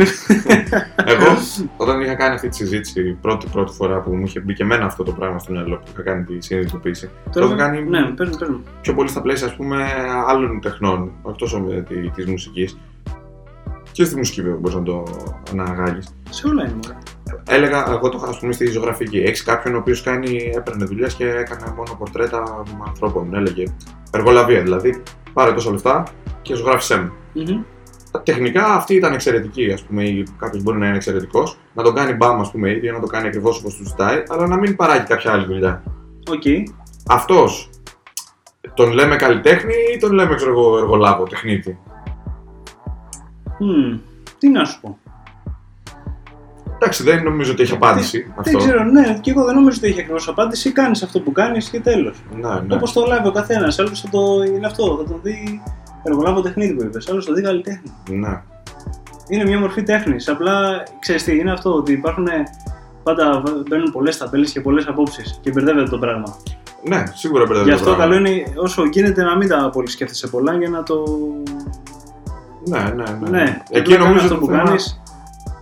Εγώ, 1.13 1.31
όταν 1.77 2.01
είχα 2.01 2.15
κάνει 2.15 2.35
αυτή 2.35 2.49
τη 2.49 2.57
συζήτηση 2.57 3.19
πρώτη, 3.21 3.47
πρώτη 3.53 3.73
φορά 3.73 4.01
που 4.01 4.11
μου 4.17 4.25
είχε 4.25 4.41
μπει 4.41 4.55
και 4.55 4.63
εμένα 4.63 4.85
αυτό 4.85 5.03
το 5.03 5.13
πράγμα 5.13 5.39
στο 5.39 5.53
μυαλό 5.53 5.77
που 5.77 5.91
είχα 5.93 6.03
κάνει 6.03 6.25
τη 6.25 6.35
συνειδητοποίηση, 6.41 7.11
το 7.33 7.45
είχα 7.45 7.55
κάνει 7.57 7.83
Ναι, 7.83 8.03
παίρνει, 8.17 8.37
παίρνει. 8.39 8.63
πιο 8.81 8.95
πολύ 8.95 9.09
στα 9.09 9.21
πλαίσια 9.21 9.47
ας 9.47 9.55
πούμε, 9.57 9.77
άλλων 10.29 10.61
τεχνών, 10.61 11.11
εκτός 11.29 11.57
της 12.15 12.27
μουσικής. 12.27 12.79
Και 13.93 14.05
στη 14.05 14.17
μουσική 14.17 14.43
βέβαια 14.43 14.59
μπορείς 14.59 14.77
να 14.77 14.83
το 14.83 15.05
αναγάγεις. 15.51 16.15
Σε 16.31 16.49
όλα 16.49 16.63
είναι 16.63 16.73
μωρέ. 16.73 16.99
Έλεγα, 17.47 17.91
εγώ 17.91 18.09
το 18.09 18.19
είχα 18.21 18.31
ας 18.31 18.39
πούμε 18.39 18.53
στη 18.53 18.67
ζωγραφική. 18.67 19.19
Έχεις 19.19 19.43
κάποιον 19.43 19.75
ο 19.75 19.79
οποίος 19.79 20.07
έπαιρνε 20.57 20.85
δουλειές 20.85 21.15
και 21.15 21.29
έκανε 21.29 21.73
μόνο 21.77 21.95
πορτρέτα 21.99 22.65
ανθρώπων. 22.87 23.35
Έλεγε 23.35 23.65
εργολαβία, 24.11 24.63
δηλαδή 24.63 25.03
πάρε 25.33 25.53
τόσα 25.53 25.71
λεφτά 25.71 26.07
και 26.43 26.55
ζωγράφησέ 26.55 26.97
με. 26.97 27.13
Μμμ. 27.33 27.63
Τεχνικά 28.23 28.65
αυτή 28.65 28.95
ήταν 28.95 29.13
εξαιρετική, 29.13 29.73
ας 29.73 29.83
πούμε, 29.83 30.05
ή 30.05 30.27
κάποιος 30.39 30.63
μπορεί 30.63 30.79
να 30.79 30.87
είναι 30.87 30.97
εξαιρετικός, 30.97 31.59
να 31.75 31.83
το 31.83 31.93
κάνει 31.93 32.13
μπαμ, 32.13 32.41
ας 32.41 32.51
πούμε, 32.51 32.71
ή 32.71 32.91
να 32.93 33.01
το 33.01 33.07
κάνει 33.07 33.27
ακριβώς 33.27 33.59
όπως 33.59 33.77
του 33.77 33.85
ζητάει, 33.85 34.23
αλλά 34.29 34.47
να 34.47 34.57
μην 34.57 34.77
παράγει 34.77 35.05
κάποια 35.05 35.33
άλλη 35.33 35.47
δουλειά. 35.47 35.83
Οκ. 36.31 36.43
Αυτός 37.07 37.71
τον 38.75 38.93
λέμε 38.93 39.17
καλλιτέχνη 39.17 39.75
ή 39.95 39.99
τον 39.99 40.13
λέμε, 40.13 40.35
ξέρω 40.35 40.51
εγώ, 40.51 40.79
εργολάβο, 40.79 41.25
τεχνίτη; 41.25 41.79
Μμμ. 43.65 43.99
Τι 44.39 44.49
να 44.49 44.65
σου 44.65 44.81
πω. 44.81 44.99
Εντάξει, 46.75 47.03
δεν 47.03 47.23
νομίζω 47.23 47.53
ότι 47.53 47.63
έχει 47.63 47.73
απάντηση 47.73 48.33
αυτό. 48.37 48.51
Δεν 48.51 48.57
ξέρω, 48.59 48.85
ναι, 48.85 49.19
και 49.21 49.31
εγώ 49.31 49.45
δεν 49.45 49.55
νομίζω 49.55 49.77
ότι 49.79 49.89
έχει 49.89 50.01
ακριβώς 50.01 50.29
απάντηση. 50.29 50.73
Κάνεις 50.73 51.03
αυτό 51.03 51.21
που 51.21 51.33
κάνεις 51.33 51.69
και 51.69 51.81
τέλος. 51.81 52.23
Ναι, 52.35 52.49
ναι. 52.49 52.75
Όπως 52.75 52.93
το 52.93 53.05
λάβει 53.09 53.29
ο 53.29 53.33
καθένας. 53.33 53.79
Άλλος 53.79 54.01
θα 54.01 54.09
το 54.09 54.43
είναι 54.47 54.67
αυτό, 54.67 54.97
θα 55.03 55.11
τον 55.11 55.21
δει 55.23 55.63
εργολάβο 56.03 56.41
τεχνίτη 56.41 56.75
που 56.75 56.83
είπες. 56.83 57.09
Άλλος 57.09 57.25
το 57.27 57.33
δει 57.33 57.43
καλλιτέχνη. 57.43 57.93
ναι. 58.11 58.43
Είναι 59.29 59.45
μια 59.45 59.59
μορφή 59.59 59.83
τέχνης. 59.83 60.29
Απλά 60.29 60.83
ξέρεις 61.01 61.25
τι, 61.25 61.39
είναι 61.39 61.53
αυτό 61.53 61.75
ότι 61.75 61.93
υπάρχουν. 61.93 62.27
Πάντα 63.03 63.43
μπαίνουν 63.69 63.93
πολλές 63.93 64.17
ταμπέλες 64.17 64.53
και 64.53 64.61
πολλές 64.61 64.87
απόψεις 64.87 65.39
και 65.43 65.51
μπερδεύεται 65.51 65.91
το 65.91 65.99
πράγμα. 65.99 66.37
Ναι, 66.89 67.03
σίγουρα 67.15 67.45
μπερδεύει. 67.47 67.71
Γι' 67.71 67.77
το 67.77 67.83
αυτό 67.83 67.95
πράγμα. 67.95 68.15
καλό 68.15 68.29
είναι 68.29 68.45
όσο 68.57 68.85
γίνεται 68.85 69.23
να 69.23 69.37
μην 69.37 69.49
τα 69.49 69.71
πολύ 69.73 69.89
σκέφτεσαι 69.89 70.29
πολλά 70.29 70.55
για 70.55 70.69
να 70.69 70.83
το. 70.83 71.05
Ναι, 72.65 72.79
ναι, 72.79 73.05
ναι. 73.21 73.29
Ναι, 73.31 73.63
Εκεί 73.71 73.95
απλά 73.95 74.05
νομίζω 74.07 74.25
αυτό 74.25 74.35
το 74.35 74.41
που 74.41 74.47
θέμα... 74.47 74.63
κάνεις. 74.63 75.03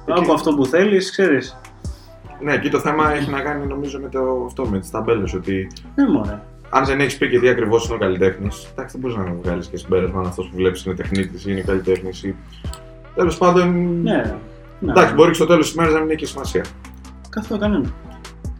Εκεί- 0.06 0.20
Άκου 0.20 0.32
αυτό 0.32 0.54
που 0.54 0.66
θέλεις, 0.66 1.10
ξέρεις. 1.10 1.56
Ναι, 2.40 2.52
εκεί 2.54 2.68
το 2.70 2.78
θέμα 2.78 3.12
έχει 3.12 3.30
να 3.30 3.40
κάνει 3.40 3.66
νομίζω 3.66 3.98
με 4.00 4.08
το 4.08 4.44
αυτό, 4.46 4.66
με 4.66 4.78
τις 4.78 4.90
ταμπέλες. 4.90 5.34
Ότι 5.34 5.66
Ναι, 5.94 6.08
μωρέ. 6.08 6.38
αν 6.70 6.84
δεν 6.84 7.00
έχεις 7.00 7.16
πει 7.18 7.28
και 7.30 7.38
τι 7.40 7.48
ακριβώς 7.48 7.86
είναι 7.86 7.94
ο 7.94 7.98
καλλιτέχνης, 7.98 8.68
εντάξει, 8.72 8.98
δεν 8.98 9.10
μπορείς 9.10 9.26
να 9.26 9.34
βγάλεις 9.42 9.66
και 9.66 9.76
συμπέρασμα 9.76 10.20
αν 10.20 10.26
αυτός 10.26 10.46
που 10.48 10.56
βλέπεις 10.56 10.84
είναι 10.84 10.94
τεχνίτης 10.94 11.42
ή 11.46 11.48
είναι 11.50 11.60
καλλιτέχνης. 11.60 12.22
Ή... 12.22 12.34
Τέλος 13.14 13.38
πάντων. 13.38 14.00
Ναι. 14.02 14.34
ναι. 14.80 14.90
Εντάξει, 14.90 15.14
μπορεί 15.14 15.28
και 15.28 15.34
στο 15.34 15.46
τέλος 15.46 15.66
της 15.66 15.74
ημέρα 15.74 15.90
να 15.90 16.00
μην 16.00 16.10
έχει 16.10 16.26
σημασία. 16.26 16.64
Καθόλου 17.30 17.60
κανένα. 17.60 17.88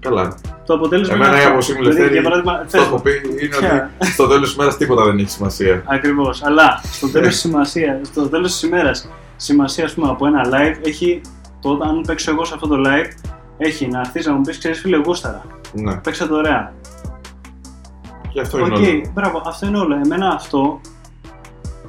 Καλά. 0.01 0.35
Το 0.67 0.75
αποτέλεσμα 0.75 1.15
Εμένα 1.15 1.33
η 1.33 1.37
αυτό. 1.37 1.49
άποψή 1.49 1.73
μου, 1.73 1.79
Δηλαδή, 1.79 1.97
Λευτέρη, 1.99 2.21
Για 2.21 2.23
παράδειγμα, 2.31 2.67
Το 2.71 2.81
έχω 2.81 3.01
πει 3.01 3.11
είναι 3.41 3.57
Ποια; 3.57 3.91
ότι 3.99 4.11
στο 4.13 4.27
τέλος 4.27 4.43
της 4.43 4.53
ημέρας 4.55 4.77
τίποτα 4.77 5.05
δεν 5.05 5.19
έχει 5.19 5.31
σημασία. 5.31 5.83
Ακριβώς. 5.87 6.43
Αλλά 6.45 6.81
στο 6.93 7.09
τέλος 7.11 7.29
της 7.29 7.39
σημασίας, 7.41 8.07
στο 8.07 8.29
τέλος 8.29 8.53
της 8.53 8.63
ημέρας, 8.63 9.09
σημασία 9.37 9.85
ας 9.85 9.95
πούμε, 9.95 10.09
από 10.09 10.27
ένα 10.27 10.43
live 10.45 10.87
έχει 10.87 11.21
το 11.61 11.71
αν 11.83 12.03
παίξω 12.07 12.31
εγώ 12.31 12.45
σε 12.45 12.55
αυτό 12.55 12.67
το 12.67 12.77
live, 12.87 13.31
έχει 13.59 13.87
να 13.89 13.99
έρθεις 14.01 14.27
να 14.27 14.33
μου 14.33 14.41
πεις: 14.41 14.59
Ξέρεις, 14.59 14.81
φίλε, 14.81 14.97
γούσταρα. 14.97 15.43
Ναι, 15.73 15.95
Παίξε 15.97 16.27
το 16.27 16.35
ωραία. 16.37 16.73
και 18.33 18.41
αυτό 18.41 18.59
Οκ, 18.59 18.67
είναι 18.67 18.77
όλο. 18.89 19.11
μπράβο, 19.15 19.43
αυτό 19.47 19.67
είναι 19.67 19.79
όλο. 19.79 20.01
Εμένα 20.05 20.29
αυτό 20.29 20.81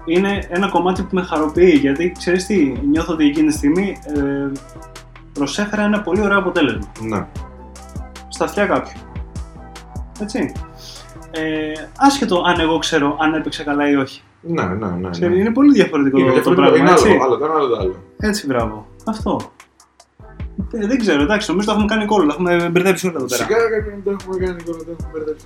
είναι 0.05 0.47
ένα 0.49 0.69
κομμάτι 0.69 1.01
που 1.01 1.15
με 1.15 1.21
χαροποιεί 1.21 1.77
γιατί 1.81 2.11
ξέρεις 2.17 2.45
τι, 2.45 2.73
νιώθω 2.91 3.13
ότι 3.13 3.25
εκείνη 3.25 3.47
τη 3.47 3.53
στιγμή 3.53 3.97
ε, 4.15 4.51
προσέφερα 5.33 5.81
ένα 5.81 6.01
πολύ 6.01 6.21
ωραίο 6.21 6.37
αποτέλεσμα. 6.37 6.91
Ναι. 6.99 7.25
Στα 8.41 8.49
αυτιά 8.49 8.65
κάποιου. 8.65 8.99
Έτσι. 10.21 10.51
Ε, 11.31 11.73
άσχετο 11.97 12.43
αν 12.45 12.59
εγώ 12.59 12.77
ξέρω 12.77 13.17
αν 13.19 13.33
έπαιξε 13.33 13.63
καλά 13.63 13.89
ή 13.89 13.95
όχι. 13.95 14.21
Ναι, 14.41 14.63
ναι, 14.63 14.87
ναι. 14.87 15.09
Ξέρει, 15.09 15.33
ναι. 15.33 15.39
είναι 15.39 15.51
πολύ 15.51 15.73
διαφορετικό 15.73 16.17
Είναι 16.17 16.27
το 16.27 16.33
διαφορετικό. 16.33 16.67
πράγμα. 16.67 16.85
Είναι 16.85 16.91
έτσι. 16.91 17.09
άλλο, 17.09 17.23
άλλο 17.23 17.37
το 17.37 17.45
ένα, 17.45 17.53
άλλο 17.53 17.67
το 17.67 17.77
άλλο. 17.77 17.95
Έτσι, 18.17 18.45
μπράβο. 18.47 18.87
Αυτό. 19.05 19.39
Ε, 20.73 20.87
δεν 20.87 20.99
ξέρω, 20.99 21.21
εντάξει, 21.21 21.49
νομίζω 21.49 21.67
το 21.67 21.73
έχουμε 21.73 21.87
κάνει 21.87 22.05
κόλλο, 22.05 22.25
το 22.25 22.33
έχουμε 22.33 22.69
μπερδέψει 22.69 23.07
όλα 23.07 23.15
εδώ 23.17 23.25
πέρα. 23.25 23.45
Φυσικά 23.45 23.59
δεν 23.69 24.03
το 24.03 24.11
έχουμε 24.11 24.45
κάνει 24.45 24.63
και 24.63 24.71
το 24.71 24.77
έχουμε 24.91 25.09
μπερδέψει. 25.13 25.45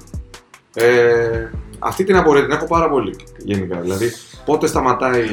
Ε, 0.73 1.49
αυτή 1.79 2.03
την 2.03 2.15
απορία 2.15 2.43
την 2.43 2.51
έχω 2.51 2.65
πάρα 2.65 2.89
πολύ 2.89 3.15
γενικά. 3.37 3.79
Δηλαδή, 3.79 4.11
πότε 4.45 4.67
σταματάει 4.67 5.23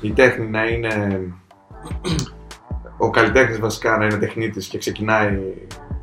η 0.00 0.10
τέχνη 0.10 0.46
να 0.46 0.64
είναι. 0.64 1.20
ο 3.04 3.10
καλλιτέχνης 3.10 3.58
βασικά 3.58 3.96
να 3.96 4.04
είναι 4.04 4.16
τεχνίτης 4.16 4.66
και 4.66 4.78
ξεκινάει 4.78 5.38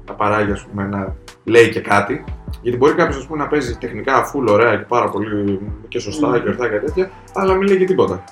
να 0.09 0.15
παράγει, 0.15 0.51
ας 0.51 0.65
πούμε, 0.65 0.83
να 0.83 1.15
λέει 1.43 1.69
και 1.69 1.81
κάτι. 1.81 2.23
Γιατί 2.61 2.77
μπορεί 2.77 2.93
κάποιος 2.93 3.29
να 3.29 3.47
παίζει 3.47 3.77
τεχνικά 3.77 4.31
full 4.31 4.47
ωραία 4.49 4.75
και 4.75 4.83
πάρα 4.87 5.09
πολύ 5.09 5.59
και 5.87 5.99
σωστά 5.99 6.27
Μμμ. 6.27 6.41
και 6.43 6.49
ορθά 6.49 6.69
και 6.69 6.77
τέτοια, 6.79 7.09
αλλά 7.33 7.53
μην 7.53 7.67
λέει 7.67 7.77
και 7.77 7.85
τίποτα. 7.85 8.23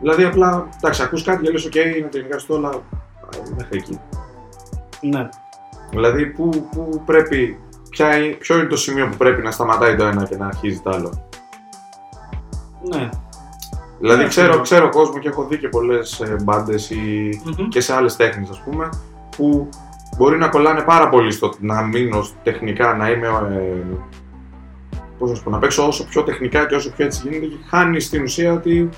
Δηλαδή, 0.00 0.24
απλά 0.24 0.68
εντάξει, 0.76 1.02
ακούς 1.02 1.22
κάτι 1.22 1.42
και 1.44 1.50
λες: 1.50 1.66
OK, 1.72 1.76
είναι 1.96 2.08
τεχνικά 2.10 2.38
στο 2.38 2.54
όλα. 2.54 2.70
Μέχρι 3.56 3.76
εκεί. 3.78 3.98
Ναι. 5.00 5.28
Δηλαδή, 5.90 6.26
πού, 6.26 6.68
πού 6.74 7.02
πρέπει, 7.06 7.58
ποια, 7.90 8.16
είναι- 8.16 8.34
ποιο 8.34 8.58
είναι 8.58 8.66
το 8.68 8.76
σημείο 8.76 9.08
που 9.08 9.16
πρέπει 9.16 9.42
να 9.42 9.50
σταματάει 9.50 9.96
το 9.96 10.04
ένα 10.04 10.24
και 10.24 10.36
να 10.36 10.46
αρχίζει 10.46 10.80
το 10.80 10.90
άλλο. 10.90 11.28
Ναι. 12.94 13.08
Δηλαδή, 13.98 14.22
Ναι, 14.22 14.28
ξέρω, 14.28 14.54
ναι. 14.54 14.60
ξέρω 14.62 14.88
κόσμο 14.88 15.18
και 15.18 15.28
έχω 15.28 15.44
δει 15.44 15.58
και 15.58 15.68
πολλές 15.68 16.22
μπάντες 16.42 16.90
ή 16.90 17.40
Μμμ. 17.44 17.68
και 17.68 17.80
σε 17.80 17.94
άλλες 17.94 18.16
τέχνες, 18.16 18.50
ας 18.50 18.60
πούμε, 18.62 18.88
που 19.36 19.68
μπορεί 20.16 20.38
να 20.38 20.48
κολλάνε 20.48 20.80
πάρα 20.82 21.08
πολύ 21.08 21.30
στο 21.32 21.52
να 21.60 21.82
μείνω 21.82 22.26
τεχνικά, 22.42 22.94
να 22.94 23.10
είμαι. 23.10 23.26
Ε, 23.26 23.82
πώς 25.18 25.30
να, 25.30 25.36
σου 25.36 25.42
πω, 25.42 25.50
να 25.50 25.58
παίξω 25.58 25.86
όσο 25.86 26.04
πιο 26.04 26.22
τεχνικά 26.22 26.66
και 26.66 26.74
όσο 26.74 26.90
πιο 26.96 27.04
έτσι 27.04 27.20
γίνεται 27.28 27.46
και 27.46 27.56
χάνει 27.68 28.00
στην 28.00 28.22
ουσία 28.22 28.52
ότι 28.52 28.88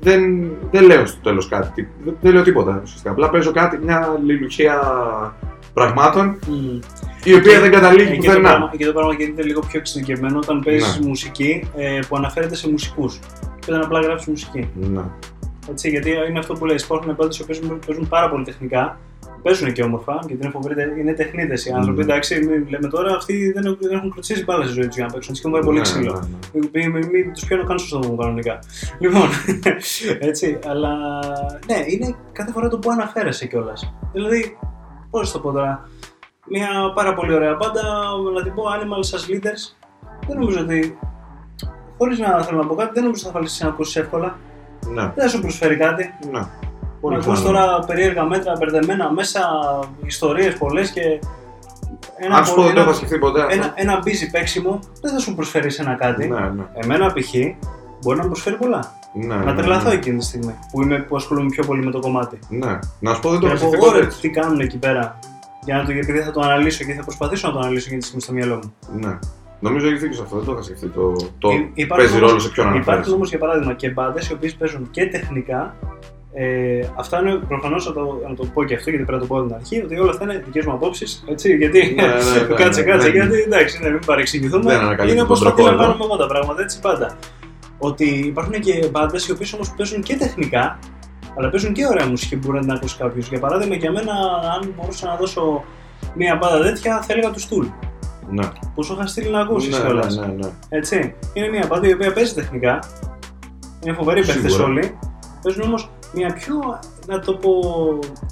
δεν, 0.00 0.50
δεν 0.70 0.84
λέω 0.84 1.06
στο 1.06 1.20
τέλος 1.22 1.48
κάτι. 1.48 1.70
Τι- 1.74 1.88
Δεν, 2.04 2.16
δεν 2.20 2.32
λέω 2.32 2.42
τίποτα. 2.42 2.80
ουσιαστικά. 2.84 3.10
Απλά 3.10 3.30
παίζω 3.30 3.50
κάτι, 3.52 3.78
μια 3.82 4.18
λιλουχία 4.24 4.80
πραγμάτων 5.74 6.38
η 7.24 7.34
οποία 7.34 7.60
δεν 7.60 7.70
καταλήγει 7.70 8.08
Εκεί 8.12 8.20
το, 8.20 8.26
πουθενά. 8.26 8.48
πράγμα, 8.48 8.70
εκεί 8.74 8.84
το 8.84 8.92
πράγμα 8.92 9.12
γίνεται 9.14 9.42
λίγο 9.42 9.60
πιο 9.60 9.78
εξειδικευμένο 9.78 10.38
όταν 10.38 10.60
παίζεις 10.60 10.98
Ναι. 11.00 11.06
μουσική 11.06 11.68
ε, 11.76 11.98
που 12.08 12.16
αναφέρεται 12.16 12.54
σε 12.54 12.70
μουσικούς. 12.70 13.18
Και 13.58 13.70
όταν 13.72 13.82
απλά 13.84 14.00
γράφεις 14.00 14.26
μουσική. 14.26 14.68
Ναι. 14.74 15.00
Έτσι, 15.70 15.88
γιατί 15.88 16.10
είναι 16.28 16.38
αυτό 16.38 16.54
που 16.54 16.64
λέει: 16.64 16.76
Υπάρχουν 16.84 17.16
πάντε 17.16 17.34
οι 17.40 17.44
παίζουν, 17.44 17.78
παίζουν 17.86 18.08
πάρα 18.08 18.30
πολύ 18.30 18.44
τεχνικά. 18.44 18.98
Παίζουν 19.44 19.72
και 19.72 19.82
όμορφα, 19.82 20.18
γιατί 20.26 20.42
είναι 20.42 20.50
φοβεροί, 20.50 20.74
τε- 20.74 20.96
είναι 20.98 21.12
τεχνίτε 21.12 21.54
οι 21.54 21.72
άνθρωποι. 21.76 21.98
Mm. 22.00 22.02
Εντάξει, 22.02 22.44
μην 22.46 22.68
λέμε 22.68 22.88
τώρα, 22.88 23.14
αυτοί 23.16 23.52
δεν, 23.52 23.64
έχουν- 23.64 23.78
δεν 23.80 23.92
έχουν 23.96 24.10
κλωτσίσει 24.10 24.44
μπάλα 24.44 24.64
στη 24.64 24.72
ζωή 24.72 24.86
τους 24.86 24.96
για 24.96 25.06
να 25.06 25.12
παίξουν. 25.12 25.30
Έτσι 25.30 25.42
και 25.42 25.48
μου 25.48 25.54
πάρει 25.54 25.64
πολύ 25.66 25.76
Ναι, 25.78 25.82
ξύλο. 25.84 26.12
ναι, 26.52 26.60
ναι. 26.60 26.68
Μην, 26.72 26.90
μην, 26.92 27.10
μην 27.10 27.32
τους 27.32 27.44
πιάνω 27.46 27.64
καν 27.64 27.78
στο 27.78 27.86
στόμα 27.88 28.06
μου 28.08 28.16
κανονικά. 28.16 28.58
Λοιπόν, 28.98 29.22
έτσι, 30.30 30.58
αλλά 30.66 30.90
ναι, 31.66 31.76
είναι 31.86 32.14
κάθε 32.32 32.50
φορά 32.52 32.68
το 32.68 32.78
που 32.78 32.90
αναφέρεσαι 32.90 33.46
κιόλας. 33.46 33.94
Δηλαδή, 34.12 34.58
πώς 35.10 35.32
το 35.32 35.38
πω 35.40 35.52
τώρα, 35.52 35.88
μια 36.48 36.68
πάρα 36.94 37.14
πολύ 37.14 37.34
ωραία 37.34 37.54
μπάντα, 37.54 37.82
να 38.34 38.42
την 38.42 38.54
πω 38.54 38.62
Animals 38.64 39.16
as 39.16 39.30
Leaders. 39.34 39.62
Δεν 40.28 40.38
νομίζω 40.38 40.60
ότι. 40.60 40.98
Χωρίς 41.98 42.18
να 42.18 42.42
θέλω 42.42 42.58
να 42.62 42.66
πω 42.66 42.74
κάτι, 42.74 42.90
δεν 42.94 43.02
νομίζω 43.02 43.22
ότι 43.26 43.32
θα 43.32 43.40
βάλει 43.40 43.48
να 43.60 43.68
ακούσει 43.68 44.00
εύκολα. 44.00 44.38
Ναι, 44.86 45.02
Δεν 45.02 45.12
θα 45.24 45.28
σου 45.28 45.40
προσφέρει 45.40 45.76
κάτι. 45.76 46.14
ναι. 46.32 46.40
Να 47.04 47.10
Πολύ 47.10 47.22
ακούς 47.24 47.40
πιθανό. 47.40 47.58
τώρα 47.58 47.78
περίεργα 47.86 48.24
μέτρα, 48.24 48.52
μπερδεμένα 48.58 49.12
μέσα, 49.12 49.40
ιστορίες 50.04 50.54
πολλές 50.54 50.90
και. 50.90 51.00
Ένα, 52.16 52.36
Αν 52.36 52.44
σου 52.44 52.54
πω 52.54 52.62
πολύ- 52.62 52.66
δεν 52.66 52.74
το 52.74 52.80
ένα, 52.80 52.90
είχα 52.90 52.98
σκεφτεί 52.98 53.18
ποτέ. 53.18 53.40
αυτό. 53.40 53.52
ένα, 53.54 53.72
ένα 53.74 53.98
busy 53.98 54.28
παίξιμο 54.32 54.78
δεν 55.00 55.12
θα 55.12 55.18
σου 55.18 55.34
προσφέρει 55.34 55.70
σε 55.70 55.82
ένα 55.82 55.94
κάτι. 55.94 56.26
Ναι, 56.28 56.38
ναι. 56.40 56.62
Εμένα 56.74 57.12
π.χ. 57.12 57.34
μπορεί 58.02 58.16
να 58.16 58.22
μου 58.22 58.28
προσφέρει 58.28 58.56
πολλά. 58.56 58.92
ναι, 59.14 59.34
να 59.34 59.44
ναι, 59.44 59.54
τρελαθώ 59.54 59.88
ναι. 59.88 59.94
εκείνη 59.94 60.18
τη 60.18 60.24
στιγμή 60.24 60.54
που, 60.72 60.82
είμαι, 60.82 60.98
που 60.98 61.16
ασχολούμαι 61.16 61.48
πιο 61.48 61.64
πολύ 61.64 61.84
με 61.84 61.90
το 61.90 61.98
κομμάτι. 61.98 62.38
Ναι. 62.48 62.78
Να 63.00 63.14
σου 63.14 63.20
πω 63.20 63.30
δεν 63.30 63.40
το 63.40 63.46
Και 63.46 63.52
είχα 63.52 63.64
να 63.64 63.70
πω 63.70 63.76
σκεφτεί 63.76 63.88
ωραία 63.88 64.04
ποτέ. 64.08 64.16
τι 64.20 64.28
κάνουν 64.30 64.60
εκεί 64.60 64.78
πέρα. 64.78 65.18
Για 65.64 65.76
να 65.76 65.84
το, 65.84 65.92
επειδή 65.92 66.20
θα 66.20 66.30
το 66.30 66.40
αναλύσω 66.40 66.84
και 66.84 66.92
θα 66.92 67.02
προσπαθήσω 67.04 67.46
να 67.46 67.52
το 67.52 67.58
αναλύσω 67.58 67.84
εκείνη 67.86 68.00
τη 68.00 68.04
στιγμή 68.06 68.22
στο 68.22 68.32
μυαλό 68.32 68.54
μου. 68.54 68.74
Ναι. 69.00 69.18
Νομίζω 69.60 69.86
έχει 69.86 69.96
δίκιο 69.96 70.14
σε 70.16 70.22
αυτό, 70.22 70.36
δεν 70.36 70.44
το 70.46 70.52
είχα 70.52 70.62
σκεφτεί. 70.62 70.86
Το, 70.86 71.12
το 71.38 71.48
Υ- 71.50 71.70
υπάρχουν 71.74 71.96
παίζει 72.04 72.16
όμως- 72.16 72.28
ρόλο 72.28 72.40
σε 72.40 72.48
ποιον 72.48 72.66
Υπάρχουν 72.66 72.82
αναφέρεσαι. 72.88 73.14
όμως 73.14 73.28
για 73.28 73.38
παράδειγμα 73.38 73.74
και 73.74 73.88
μπάντες 73.88 74.28
οι 74.28 74.32
οποίες 74.32 74.54
παίζουν 74.54 74.88
και 74.90 75.06
τεχνικά. 75.06 75.74
Ε, 76.36 76.86
αυτά 76.96 77.20
είναι 77.20 77.34
προφανώς 77.48 77.86
να, 77.86 77.92
το- 77.92 78.20
να 78.28 78.34
το 78.34 78.44
πω 78.54 78.64
και 78.64 78.74
αυτό 78.74 78.90
γιατί 78.90 79.04
πρέπει 79.04 79.22
να 79.22 79.26
το 79.28 79.34
πω 79.34 79.40
από 79.40 79.46
την 79.46 79.54
αρχή, 79.56 79.82
ότι 79.82 79.98
όλα 79.98 80.10
αυτά 80.10 80.24
είναι 80.24 80.42
δικές 80.44 80.64
μου 80.66 80.72
απόψεις. 80.72 81.24
Έτσι, 81.28 81.56
γιατί. 81.56 81.94
Ναι, 81.94 82.02
ναι, 82.06 82.12
ναι, 82.48 82.54
κάτσε, 82.54 82.80
ναι, 82.82 82.90
κάτσε, 82.90 83.08
ναι. 83.08 83.14
γιατί 83.14 83.36
εντάξει, 83.40 83.82
ναι, 83.82 83.90
μην 83.90 84.00
παρεξηγηθούμε. 84.06 84.72
Δεν 84.72 84.80
ανακαλύπτω 84.80 85.08
είναι 85.10 85.18
τον 85.18 85.26
πώ 85.28 85.34
το 85.34 85.40
τρόπο 85.40 85.60
εδώ. 85.60 85.68
αντιλαμβάνομαι 85.70 86.04
εγώ 86.04 86.16
τα 86.16 86.26
πράγματα, 86.26 86.62
έτσι 86.62 86.80
πάντα. 86.80 87.16
Ότι 87.78 88.04
υπάρχουν 88.04 88.52
και 88.60 88.88
μπάντες 88.90 89.26
οι 89.28 89.32
οποίες 89.32 89.52
όμως 89.52 89.74
παίζουν 89.76 90.02
και 90.02 90.16
τεχνικά, 90.16 90.78
αλλά 91.38 91.50
παίζουν 91.50 91.72
και 91.72 91.86
ωραία 91.86 92.06
μουσική 92.06 92.36
που 92.36 92.46
μπορεί 92.46 92.58
να 92.58 92.64
την 92.64 92.74
ακούσει 92.74 92.96
κάποιος. 92.96 93.28
Για 93.28 93.38
παράδειγμα, 93.38 93.74
για 93.74 93.92
μένα, 93.92 94.12
αν 94.60 94.74
μπορούσα 94.76 95.06
να 95.06 95.16
δώσω 95.16 95.64
μια 96.14 96.36
μπάντα 96.40 96.60
τέτοια, 96.62 97.02
θα 97.02 97.12
έλεγα 97.12 97.30
του 97.30 97.40
Στουλ. 97.40 97.66
Ναι. 98.30 98.44
Που 98.74 98.82
σου 98.84 98.92
είχα 98.92 99.06
στείλει 99.06 99.30
να 99.30 99.40
ακούσεις 99.40 99.78
Ναι, 99.78 99.84
κιόλας. 99.84 100.16
ναι, 100.16 100.26
ναι, 100.26 100.32
ναι. 100.32 100.48
Έτσι. 100.68 101.14
Είναι 101.32 101.48
μια 101.48 101.66
μπάντα 101.68 101.88
η 101.88 101.92
οποία 101.92 102.12
παίζει 102.12 102.34
τεχνικά. 102.34 102.78
Είναι 103.84 103.94
φοβεροί 103.94 104.20
παίχτες 104.26 104.52
Σίγουρα. 104.52 104.64
όλοι. 104.68 104.98
Παίζουν 105.42 105.62
όμως 105.62 105.90
μια 106.14 106.32
πιο, 106.32 106.78
να 107.06 107.18
το 107.18 107.34
πω, 107.34 107.50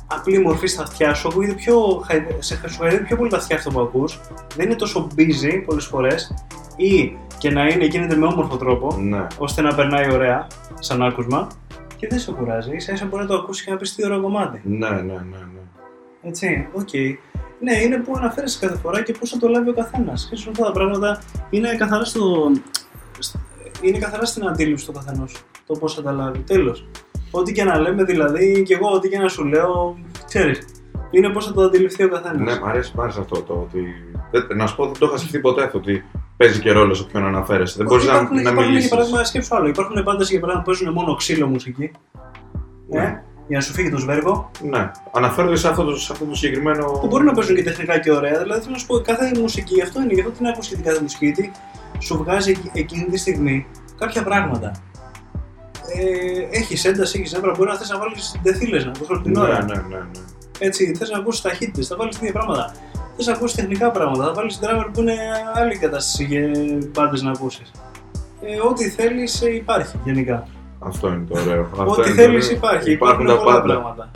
απλή 0.06 0.38
μορφή 0.38 0.66
στα 0.66 0.82
αυτιά 0.82 1.14
σου. 1.14 1.28
Ακούγεται 1.28 1.52
πιο, 1.54 2.02
χαϊδε- 2.06 2.42
σε 2.42 2.60
σου 2.68 2.78
χαϊδεύει 2.80 3.04
πιο 3.04 3.16
πολύ 3.16 3.30
τα 3.30 3.36
αυτιά 3.36 3.56
αυτό 3.56 3.70
που 3.70 3.80
ακούς. 3.80 4.20
Δεν 4.56 4.66
είναι 4.66 4.74
τόσο 4.76 5.06
busy 5.16 5.62
πολλές 5.66 5.84
φορές. 5.84 6.34
Ή 6.76 7.16
και 7.38 7.50
να 7.50 7.66
είναι, 7.66 7.84
γίνεται 7.84 8.16
με 8.16 8.26
όμορφο 8.26 8.56
τρόπο, 8.56 8.96
Ναι. 9.00 9.26
ώστε 9.38 9.62
να 9.62 9.74
περνάει 9.74 10.12
ωραία 10.12 10.46
σαν 10.78 11.02
άκουσμα. 11.02 11.46
Και 11.96 12.06
δεν 12.08 12.18
σε 12.18 12.32
κουράζει. 12.32 12.78
σα 12.78 12.92
ίσα 12.92 13.06
μπορεί 13.06 13.22
να 13.22 13.28
το 13.28 13.34
ακούσεις 13.34 13.64
και 13.64 13.70
να 13.70 13.76
πεις 13.76 13.94
τι 13.94 14.04
ωραίο 14.04 14.20
κομμάτι. 14.20 14.60
Ναι, 14.64 14.88
ναι, 14.88 14.96
ναι, 15.00 15.12
ναι. 15.12 15.60
Έτσι, 16.22 16.68
οκ. 16.72 16.88
Ναι, 17.60 17.76
είναι 17.82 17.96
που 17.96 18.12
αναφέρεσαι 18.16 18.58
κάθε 18.66 18.78
φορά 18.78 19.02
και 19.02 19.12
πώς 19.12 19.30
θα 19.30 19.38
το 19.38 19.48
λάβει 19.48 19.68
ο 19.68 19.74
καθένας. 19.74 20.26
Και 20.30 20.36
σε 20.36 20.48
αυτά 20.50 20.64
τα 20.64 20.72
πράγματα 20.72 21.18
είναι 21.50 21.74
καθαρά, 21.76 22.04
στο... 22.04 22.50
είναι 23.80 23.98
καθαρά 23.98 24.24
στην 24.24 24.48
αντίληψη 24.48 24.86
του 24.86 24.92
καθενός. 24.92 25.34
Το 25.66 25.74
πώς 25.78 25.94
θα 25.94 26.02
τα 26.02 26.12
λάβει. 26.12 26.38
Τέλος. 26.38 26.86
Ό,τι 27.34 27.52
και 27.52 27.64
να 27.64 27.78
λέμε, 27.78 28.04
δηλαδή, 28.04 28.62
και 28.62 28.74
εγώ 28.74 28.88
ό,τι 28.92 29.08
και 29.08 29.18
να 29.18 29.28
σου 29.28 29.44
λέω, 29.44 29.98
ξέρεις. 30.26 30.58
Είναι 31.10 31.28
πώς 31.28 31.46
θα 31.46 31.52
το 31.52 31.62
αντιληφθεί 31.62 32.04
ο 32.04 32.08
καθένας. 32.08 32.38
Ναι, 32.38 32.60
μ' 32.60 32.68
αρέσει, 32.68 32.92
μ' 32.96 33.00
άρεσε 33.00 33.20
αυτό 33.20 33.42
το 33.42 33.52
ότι. 33.52 33.84
Δεν, 34.30 34.56
να 34.56 34.66
σου 34.66 34.76
πω, 34.76 34.84
δεν 34.84 34.94
το 34.98 35.06
είχα 35.06 35.16
σκεφτεί 35.16 35.38
ποτέ 35.38 35.62
αυτό 35.64 35.78
ότι 35.78 36.04
παίζει 36.36 36.60
και 36.60 36.72
ρόλο 36.72 36.94
σε 36.94 37.04
ποιον 37.04 37.24
αναφέρεσαι. 37.26 37.74
Δεν 37.76 37.86
μπορείς 37.86 38.04
να, 38.06 38.12
υπάρχουν, 38.12 38.34
να 38.34 38.40
υπάρχουν, 38.40 38.64
μιλήσεις. 38.64 38.86
για 38.86 38.96
παράδειγμα, 38.96 39.24
σκέψου 39.24 39.54
άλλο. 39.56 39.68
Υπάρχουν 39.68 40.02
πάντες 40.02 40.30
για 40.30 40.40
παράδειγμα 40.40 40.64
που 40.64 40.78
παίζουν 40.78 40.94
μόνο 40.94 41.14
ξύλο 41.14 41.46
μουσική. 41.46 41.90
Ναι. 42.88 43.02
Ε, 43.02 43.22
για 43.48 43.56
να 43.58 43.60
σου 43.60 43.72
φύγει 43.72 43.90
το 43.90 43.98
σβέργο. 43.98 44.50
Ναι. 44.70 44.90
Αναφέρονται 45.12 45.56
σε 45.56 45.68
αυτό 45.68 45.84
το, 45.84 45.96
σε 45.98 46.12
αυτό 46.12 46.24
το 46.24 46.34
συγκεκριμένο. 46.34 46.84
που 46.84 47.06
μπορεί 47.06 47.24
να 47.24 47.32
παίζουν 47.32 47.54
και 47.56 47.62
τεχνικά 47.62 47.98
και 47.98 48.12
ωραία. 48.12 48.38
Δηλαδή 48.42 48.60
θέλω 48.60 48.72
να 48.72 48.78
σου 48.78 48.86
πω, 48.86 49.00
κάθε 49.00 49.32
μουσική, 49.40 49.82
αυτό 49.82 50.00
είναι, 50.02 50.12
γι' 50.12 50.20
αυτό 50.20 50.32
την 50.32 50.46
άκουσα 50.46 50.68
και 50.68 50.74
την 50.74 50.84
κάθε 50.84 51.00
μουσική, 51.00 51.24
γιατί 51.26 51.50
σου 51.98 52.16
βγάζει 52.16 52.50
εκ- 52.50 52.76
εκείνη 52.76 53.04
τη 53.04 53.18
στιγμή 53.18 53.66
κάποια 53.98 54.22
πράγματα. 54.22 54.72
Ε, 55.98 56.58
έχεις 56.58 56.84
ένταση, 56.84 57.18
έχεις 57.18 57.32
νεύρα, 57.32 57.52
μπορεί 57.56 57.70
να 57.70 57.76
θες 57.76 57.90
να 57.90 57.98
βάλεις 57.98 58.36
δεθύλε 58.42 58.78
να 58.84 58.90
ακούσει 58.90 59.12
όλη 59.12 59.22
την 59.22 59.32
Ναι, 59.32 59.40
ώρα. 59.40 59.64
ναι, 59.64 59.74
ναι, 59.74 59.82
ναι. 59.88 59.98
Έτσι, 60.58 60.94
θες 60.98 61.10
να 61.10 61.18
ακούσει 61.18 61.42
ταχύτητε, 61.42 61.82
θα 61.82 61.96
βάλεις 61.96 62.18
τέτοια 62.18 62.32
πράγματα. 62.32 62.74
Θες 63.16 63.26
να 63.26 63.32
ακούσει 63.32 63.56
τεχνικά 63.56 63.90
πράγματα, 63.90 64.24
θα 64.24 64.32
βάλεις 64.32 64.58
driver 64.62 64.86
που 64.92 65.00
είναι 65.00 65.14
άλλη 65.54 65.76
κατάσταση 65.78 66.24
για 66.24 66.50
μπάντε 66.92 67.22
να 67.22 67.30
ακούσεις. 67.30 67.70
Ε, 68.40 68.60
ό,τι 68.68 68.88
θέλεις 68.88 69.40
υπάρχει 69.42 69.96
γενικά. 70.04 70.46
Αυτό 70.78 71.08
είναι 71.08 71.24
το 71.28 71.38
ωραίο. 71.40 71.62
Αυτό 71.62 71.82
Ό,τι 71.90 72.00
είναι 72.00 72.08
το 72.08 72.14
θέλεις 72.14 72.44
ωραίο. 72.46 72.56
υπάρχει. 72.56 72.90
Υπάρχουν 72.92 73.24
Υπάρχουν, 73.26 73.26
τα 73.26 73.44
πολλά 73.44 73.60
πάντα. 73.60 73.80
πράγματα. 73.80 74.10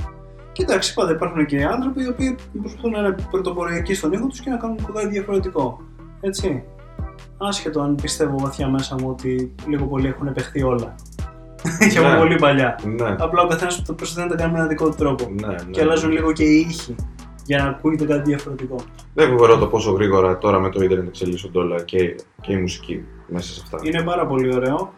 Κοίταξε, 0.53 0.93
πάντα 0.95 1.13
υπάρχουν 1.13 1.47
και 1.47 1.65
άνθρωποι 1.65 2.03
οι 2.03 2.09
οποίοι 2.09 2.37
προσπαθούν 2.61 2.91
να 2.91 2.99
είναι 2.99 3.15
πρωτοποριακοί 3.31 3.95
στον 3.95 4.13
ήχο 4.13 4.27
τους 4.27 4.41
και 4.41 4.51
να 4.51 4.57
κάνουν 4.57 4.79
κάτι 4.95 5.09
διαφορετικό. 5.09 5.81
Έτσι. 6.21 6.63
Άσχετο 7.39 7.81
αν 7.81 7.95
πιστεύω 7.95 8.39
βαθιά 8.39 8.69
μέσα 8.69 8.95
μου 9.01 9.09
ότι 9.09 9.55
λίγο 9.69 9.85
πολύ 9.85 10.09
έχουν 10.09 10.27
επεχθεί 10.27 10.63
όλα. 10.63 10.95
και 11.93 11.99
από 11.99 12.09
Ναι. 12.09 12.17
πολύ 12.19 12.35
παλιά. 12.35 12.79
Ναι, 12.85 13.15
Απλά 13.19 13.43
ο 13.43 13.47
καθένας 13.47 13.83
το 13.83 13.93
προσπαθεί 13.93 14.29
να 14.29 14.35
τα 14.37 14.43
κάνει 14.43 14.53
με 14.53 14.59
ένα 14.59 14.67
δικό 14.69 14.89
του 14.89 14.95
τρόπο. 14.97 15.31
ναι, 15.41 15.47
ναι. 15.47 15.55
Και 15.71 15.81
αλλάζουν 15.81 16.11
λίγο 16.11 16.33
και 16.33 16.45
οι 16.45 16.67
ήχοι 16.69 16.95
για 17.45 17.59
να 17.59 17.65
ακούγεται 17.69 18.05
κάτι 18.05 18.23
διαφορετικό. 18.31 18.77
Δεν 19.15 19.29
φοβερό 19.31 19.59
το 19.59 19.67
πόσο 19.67 19.91
γρήγορα 19.93 20.39
τώρα 20.39 20.61
με 20.61 20.69
το 20.71 20.83
ίντερνετ 20.85 21.09
εξελίσσονται 21.09 21.59
όλα 21.59 21.83
και, 21.83 22.17
και 22.41 22.53
η 22.53 22.57
μουσική 22.57 23.05
μέσα 23.27 23.53
σε 23.53 23.61
αυτά. 23.65 23.79
Είναι 23.83 24.03
πάρα 24.03 24.27
πολύ 24.27 24.55
ωραίο, 24.55 24.93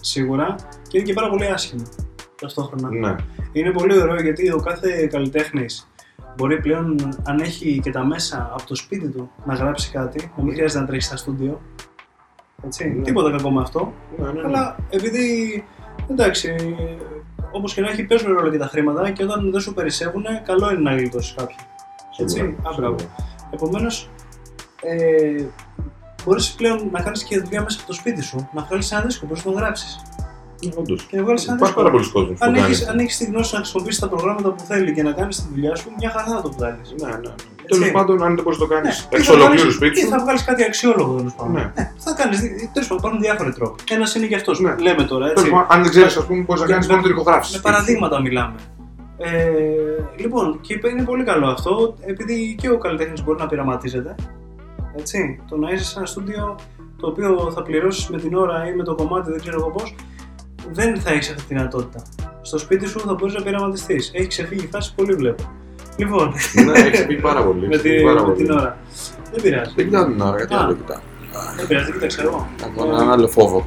σίγουρα, 0.00 0.54
και 0.88 0.98
είναι 0.98 1.06
και 1.06 1.12
πάρα 1.12 1.28
πολύ 1.28 1.46
άσχημο 1.46 1.82
ταυτόχρονα. 2.40 2.90
Ναι, 2.90 3.14
Είναι 3.52 3.70
πολύ 3.72 4.00
ωραίο 4.00 4.22
γιατί 4.22 4.50
ο 4.52 4.60
κάθε 4.60 5.06
καλλιτέχνης 5.12 5.90
μπορεί 6.36 6.60
πλέον, 6.60 6.96
αν 7.24 7.38
έχει 7.38 7.80
και 7.82 7.90
τα 7.90 8.04
μέσα 8.06 8.50
από 8.52 8.66
το 8.66 8.74
σπίτι 8.74 9.08
του, 9.08 9.30
να 9.44 9.54
γράψει 9.54 9.90
κάτι, 9.90 10.32
να 10.36 10.42
μην 10.44 10.54
χρειάζεται 10.54 10.80
να 10.80 10.86
τρέχει 10.86 11.02
στα 11.02 11.16
στούντιο. 11.16 11.60
Έτσι. 12.64 12.88
Ναι. 12.88 13.02
Τίποτα 13.02 13.30
κακό 13.30 13.50
με 13.50 13.60
αυτό. 13.60 13.92
ναι, 14.18 14.26
ναι, 14.26 14.32
ναι. 14.32 14.40
Αλλά 14.46 14.76
επειδή 14.90 15.64
εντάξει, 16.10 16.54
όπως 17.52 17.74
και 17.74 17.80
να 17.80 17.88
έχει, 17.88 18.04
παίζουν 18.04 18.32
ρόλο 18.32 18.50
και 18.50 18.58
τα 18.58 18.66
χρήματα 18.66 19.10
και 19.10 19.22
όταν 19.24 19.50
δεν 19.50 19.60
σου 19.60 19.74
περισσεύουν, 19.74 20.24
καλό 20.44 20.70
είναι 20.70 20.80
να 20.90 20.96
γλιτώσεις 20.96 21.34
κάποια. 21.34 21.56
Έτσι. 22.18 22.36
Σίγουρα, 22.36 22.68
Α, 22.68 22.72
σίγουρα. 22.72 22.90
μπράβο. 22.90 22.96
Επομένως, 23.50 24.10
ε, 24.82 25.44
μπορείς 26.24 26.50
πλέον 26.52 26.88
να 26.92 27.02
κάνεις 27.02 27.24
και 27.24 27.38
δουλειά 27.40 27.62
μέσα 27.62 27.78
από 27.78 27.86
το 27.86 27.92
σπίτι 27.92 28.22
σου, 28.22 28.48
να 28.52 28.62
βγάλεις 28.62 28.92
ένα 28.92 29.00
δίσκο, 29.00 29.26
μπορείς 29.26 29.44
να 29.44 29.52
το 29.52 29.58
γράψεις. 29.58 30.00
Όντως. 30.76 31.02
Και 31.04 31.16
να 31.16 31.22
βγάλεις 31.22 31.46
ένα 31.46 31.56
Υπάρχει 31.56 31.74
δίσκο. 31.74 31.80
πάρα 31.82 31.90
πολλοί 31.90 32.10
κόσμοι 32.10 32.32
που 32.34 32.44
Αν 32.44 32.54
το 32.54 32.60
κάνει. 32.60 32.72
έχει 32.72 32.88
αν 32.88 32.98
έχεις 32.98 33.16
τη 33.16 33.24
γνώση 33.24 33.54
να 33.54 33.60
χρησιμοποιήσεις 33.60 34.00
τα 34.00 34.08
προγράμματα 34.08 34.50
που 34.52 34.64
θέλει 34.64 34.92
και 34.94 35.02
να 35.02 35.12
κάνεις 35.12 35.36
τη 35.42 35.48
δουλειά 35.52 35.74
σου, 35.76 35.90
μια 35.98 36.10
χαρά 36.10 36.24
θα 36.26 36.42
το 36.42 36.52
βγάλεις. 36.52 36.94
Ναι, 37.02 37.08
ναι. 37.08 37.34
Τέλος 37.68 37.90
πάντων, 37.90 38.22
αν 38.22 38.34
δεν 38.34 38.44
μπορείς 38.44 38.58
να 38.58 38.66
το 38.66 38.74
κάνεις 38.74 39.08
Ναι. 39.10 39.16
Ή 39.16 39.20
εξ 39.20 39.26
θα 39.26 39.32
ολοκλήρου 39.32 39.56
βγάλεις- 39.58 39.74
σπίτι 39.74 39.98
Ή 40.00 40.02
σου. 40.02 40.08
θα 40.08 40.18
βγάλεις 40.18 40.44
κάτι 40.44 40.62
αξιόλογο 40.64 41.14
τέλος 41.16 41.34
πάντων. 41.34 41.52
Ναι. 41.52 41.72
Ναι, 41.76 41.92
θα 41.98 42.12
κάνεις. 42.18 42.38
Τέλος 42.72 42.88
πάντων, 42.88 42.98
υπάρχουν 42.98 43.20
διάφοροι 43.20 43.52
τρόποι. 43.52 43.82
Ένας 43.90 44.14
είναι 44.14 44.26
και 44.26 44.34
αυτός. 44.34 44.60
Ναι. 44.60 44.74
Λέμε 44.86 45.02
τώρα 45.04 45.24
έτσι. 45.30 45.34
Τέλος 45.44 45.50
πάντων, 45.58 45.66
αν 45.76 45.82
δεν 45.82 45.90
ξέρεις, 45.90 46.16
ας 46.16 46.26
πούμε, 46.26 46.40
μπορείς 46.42 46.60
να 46.60 46.66
Για- 46.66 46.74
κάνεις 46.74 46.88
μόνο 46.90 47.02
την 47.02 47.10
ηχογράφηση. 47.10 47.56
Με 47.56 47.62
παραδείγματα 47.62 48.20
μιλάμε. 48.20 48.54
Ε, 49.18 49.30
λοιπόν, 50.16 50.60
και 50.60 50.80
είναι 50.90 51.02
πολύ 51.04 51.24
καλό 51.24 51.46
αυτό, 51.46 51.94
επειδή 52.00 52.54
και 52.60 52.68
ο 52.70 52.78
καλλιτέχνης 52.78 53.24
μπορεί 53.24 53.38
να 53.38 53.46
πειραματίζεται. 53.46 54.14
Έτσι, 54.98 55.40
το 55.48 55.56
να 55.56 55.70
είσαι 55.70 55.84
σε 55.84 55.94
ένα 55.98 56.06
στούντιο 56.06 56.56
το 57.00 57.06
οποίο 57.06 57.50
θα 57.54 57.62
πληρώσεις 57.62 58.08
με 58.08 58.18
την 58.18 58.34
ώρα 58.34 58.68
ή 58.68 58.74
με 58.74 58.82
το 58.82 58.94
κομμάτι, 58.94 59.30
δεν 59.30 59.40
ξέρω 59.40 59.56
εγώ 59.60 59.70
πώς, 59.70 59.94
δεν 60.72 61.00
θα 61.00 61.10
έχεις 61.10 61.28
αυτή 61.30 61.42
τη 61.42 61.54
δυνατότητα. 61.54 62.02
Στο 62.42 62.58
σπίτι 62.58 62.86
σου 62.88 63.00
θα 63.00 63.14
μπορείς 63.14 63.34
να 63.34 63.42
πειραματιστείς. 63.42 64.10
Έχει 64.14 64.26
ξεφύγει 64.26 64.64
η 64.64 64.68
φάση, 64.72 64.94
πολύ 64.94 65.12
βλέπω. 65.14 65.42
Λοιπόν, 65.96 66.32
Ναι, 66.64 66.72
έχει 66.80 67.06
πει 67.06 67.14
πάρα 67.20 67.42
πολύ. 67.44 67.60
με, 67.60 67.66
έχεις 67.66 67.80
πει 67.82 67.96
τη- 67.96 68.02
πάρα 68.04 68.26
με 68.26 68.34
την 68.34 68.46
πολύ. 68.46 68.58
ώρα. 68.60 68.76
Δεν 69.32 69.42
πειράζει. 69.42 69.72
Δεν 69.76 69.84
κοιτάω 69.84 70.04
την 70.04 70.20
ώρα, 70.20 70.36
γιατί 70.36 70.54
Α. 70.54 70.58
άλλο 70.60 70.72
κοιτάω. 70.74 70.98
Δεν 71.56 71.66
πειράζει, 71.66 71.84
δεν 71.84 71.92
κοίταξα 71.94 72.22
εγώ. 72.22 72.48
Από 72.64 72.84
έναν 72.84 73.10
άλλο 73.10 73.28
φόβο. 73.28 73.66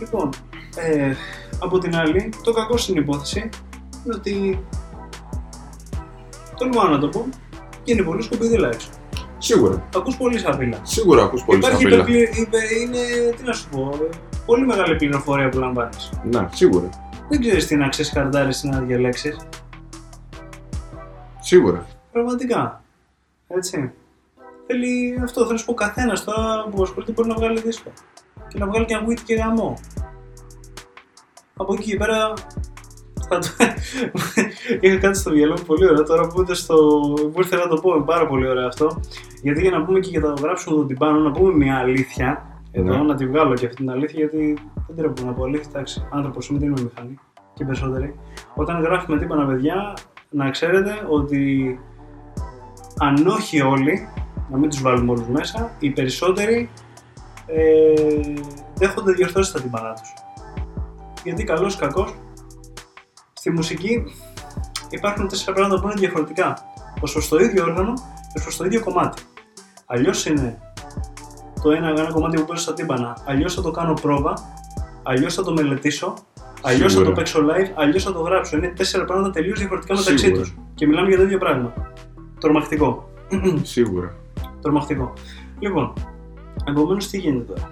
Λοιπόν, 0.00 0.28
ε, 0.76 1.12
από 1.58 1.78
την 1.78 1.96
άλλη, 1.96 2.28
το 2.44 2.52
κακό 2.52 2.76
στην 2.76 2.96
υπόθεση 2.96 3.38
είναι 4.04 4.14
ότι 4.14 4.64
τολμάω 6.58 6.88
να 6.88 6.98
το 6.98 7.08
πω, 7.08 7.28
γίνει 7.84 8.02
πολύ 8.02 8.22
σκουπιδίλα 8.22 8.68
έξω. 8.68 8.88
Σίγουρα. 9.38 9.88
Ακούς 9.96 10.16
πολύ 10.16 10.38
σαπίλα. 10.38 10.78
Σίγουρα 10.82 11.22
ακούς 11.22 11.42
πολύ 11.44 11.58
Υπάρχει 11.58 11.76
σαπίλα. 11.82 11.96
υπερπλη- 11.96 12.38
υπε- 12.38 12.70
είναι, 12.80 12.98
τι 13.36 13.42
να 13.44 13.52
σου 13.52 13.68
πω, 13.68 13.90
ε, 13.94 14.08
πολύ 14.46 14.66
μεγάλη 14.66 14.96
πληροφορία 14.96 15.48
που 15.48 15.58
λαμβάνεις. 15.58 16.10
Ναι, 16.30 16.46
σίγουρα. 16.52 16.88
Δεν 17.28 17.40
ξέρεις 17.40 17.66
τι 17.66 17.76
να 17.76 17.88
ξεσκαρτάρεις, 17.88 18.60
τι 18.60 18.68
να 18.68 18.78
διαλέξεις. 18.80 19.36
Σίγουρα. 21.50 21.86
Πραγματικά. 22.12 22.82
Έτσι. 23.48 23.92
Θέλει 24.66 25.20
αυτό, 25.22 25.40
θέλω 25.40 25.52
να 25.52 25.58
σου 25.58 25.64
πω 25.64 25.74
καθένας 25.74 26.24
τώρα 26.24 26.68
που 26.70 26.82
ασχολείται 26.82 27.12
μπορεί 27.12 27.28
να 27.28 27.34
βγάλει 27.34 27.60
δίσκο. 27.60 27.92
Και 28.48 28.58
να 28.58 28.66
βγάλει 28.66 28.84
και 28.84 28.94
ένα 28.94 29.06
wheat 29.08 29.20
και 29.24 29.34
γαμό. 29.34 29.78
Από 31.56 31.74
εκεί 31.74 31.90
και 31.90 31.96
πέρα. 31.96 32.32
Θα 33.28 33.38
το... 33.38 33.48
Είχα 34.80 34.96
κάτι 34.98 35.18
στο 35.18 35.30
μυαλό 35.30 35.52
μου 35.58 35.64
πολύ 35.66 35.88
ωραίο 35.88 36.02
τώρα 36.02 36.26
που, 36.26 36.40
ήρθε 36.40 36.54
στο... 36.54 36.76
που 37.32 37.40
ήρθε 37.40 37.56
να 37.56 37.68
το 37.68 37.76
πω. 37.76 37.94
Είναι 37.94 38.04
πάρα 38.04 38.26
πολύ 38.26 38.48
ωραίο 38.48 38.66
αυτό. 38.66 39.00
Γιατί 39.42 39.60
για 39.60 39.70
να 39.70 39.84
πούμε 39.84 40.00
και 40.00 40.10
για 40.10 40.20
το 40.20 40.34
γράψιμο 40.42 40.76
του 40.76 40.86
τυμπάνου, 40.86 41.22
να 41.22 41.30
πούμε 41.30 41.52
μια 41.52 41.76
αλήθεια. 41.76 42.60
Εδώ, 42.72 42.96
Ναι. 42.96 43.02
να 43.02 43.14
τη 43.14 43.26
βγάλω 43.26 43.54
και 43.54 43.66
αυτή 43.66 43.76
την 43.76 43.90
αλήθεια, 43.90 44.18
γιατί 44.18 44.58
δεν 44.86 44.96
τρέπω 44.96 45.24
να 45.24 45.32
πω 45.32 45.44
αλήθεια. 45.44 45.66
Εντάξει, 45.68 46.06
άνθρωπος 46.10 46.48
είμαι, 46.48 46.58
δεν 46.58 46.68
είμαι 46.68 46.80
μηχανή. 46.82 47.18
Και 47.54 47.64
περισσότεροι. 47.64 48.18
Όταν 48.54 48.82
γράφουμε 48.82 49.18
τύπανα 49.18 49.46
παιδιά, 49.46 49.94
να 50.30 50.50
ξέρετε 50.50 51.06
ότι 51.08 51.78
αν 52.98 53.26
όχι 53.26 53.60
όλοι, 53.60 54.08
να 54.50 54.58
μην 54.58 54.70
τους 54.70 54.82
βάλουμε 54.82 55.10
όλους 55.10 55.28
μέσα, 55.28 55.76
οι 55.78 55.90
περισσότεροι 55.90 56.70
ε, 57.46 58.34
δέχονται 58.74 59.12
διορθώσεις 59.12 59.50
στα 59.50 59.60
τυμπανά 59.60 59.92
τους. 59.92 60.12
Γιατί 61.24 61.44
καλός 61.44 61.74
ή 61.74 61.78
κακός, 61.78 62.14
στη 63.32 63.50
μουσική 63.50 64.04
υπάρχουν 64.90 65.28
τέσσερα 65.28 65.52
πράγματα 65.52 65.80
που 65.80 65.88
είναι 65.88 66.00
διαφορετικά. 66.00 66.58
Ως 67.00 67.12
προς 67.12 67.28
το 67.28 67.38
ίδιο 67.38 67.64
όργανο 67.64 67.92
και 67.94 68.36
ως 68.36 68.42
προς 68.42 68.56
το 68.56 68.64
ίδιο 68.64 68.80
κομμάτι. 68.80 69.22
Αλλιώς 69.86 70.26
είναι 70.26 70.58
το 71.62 71.70
ένα, 71.70 71.88
ένα 71.88 72.12
κομμάτι 72.12 72.36
που 72.36 72.44
παίζω 72.44 72.62
στα 72.62 72.74
τύμπανα, 72.74 73.16
αλλιώς 73.26 73.54
θα 73.54 73.62
το 73.62 73.70
κάνω 73.70 73.92
πρόβα, 73.92 74.34
αλλιώς 75.02 75.34
θα 75.34 75.42
το 75.42 75.52
μελετήσω, 75.52 76.14
αλλιώς 76.62 76.80
θα 76.80 76.98
το 76.98 77.04
Σίγουρα. 77.04 77.12
παίξω 77.12 77.40
live, 77.40 77.70
αλλιώς 77.74 78.02
θα 78.04 78.12
το 78.12 78.20
γράψω. 78.20 78.56
Είναι 78.56 78.72
τέσσερα 78.76 79.04
πράγματα 79.04 79.30
τελείως 79.30 79.58
διαφορετικά 79.58 79.94
μεταξύ 79.96 80.18
Σίγουρα. 80.24 80.40
τους. 80.42 80.54
Και 80.74 80.86
μιλάμε 80.86 81.08
για 81.08 81.16
το 81.16 81.22
ίδιο 81.22 81.38
πράγμα. 81.38 81.72
Τρομακτικό. 82.40 83.10
Σίγουρα. 83.62 84.14
Τρομακτικό. 84.62 85.12
Λοιπόν, 85.58 85.92
επομένως 86.68 87.08
τι 87.08 87.18
γίνεται 87.18 87.52
τώρα; 87.52 87.70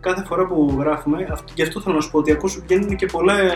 Κάθε 0.00 0.24
φορά 0.24 0.46
που 0.46 0.76
γράφουμε, 0.78 1.28
αυτό, 1.32 1.52
γι' 1.56 1.62
αυτό 1.62 1.80
θέλω 1.80 1.94
να 1.94 2.00
σου 2.00 2.10
πω 2.10 2.18
ότι 2.18 2.32
ακούς, 2.32 2.60
βγαίνουν 2.66 2.96
και 2.96 3.06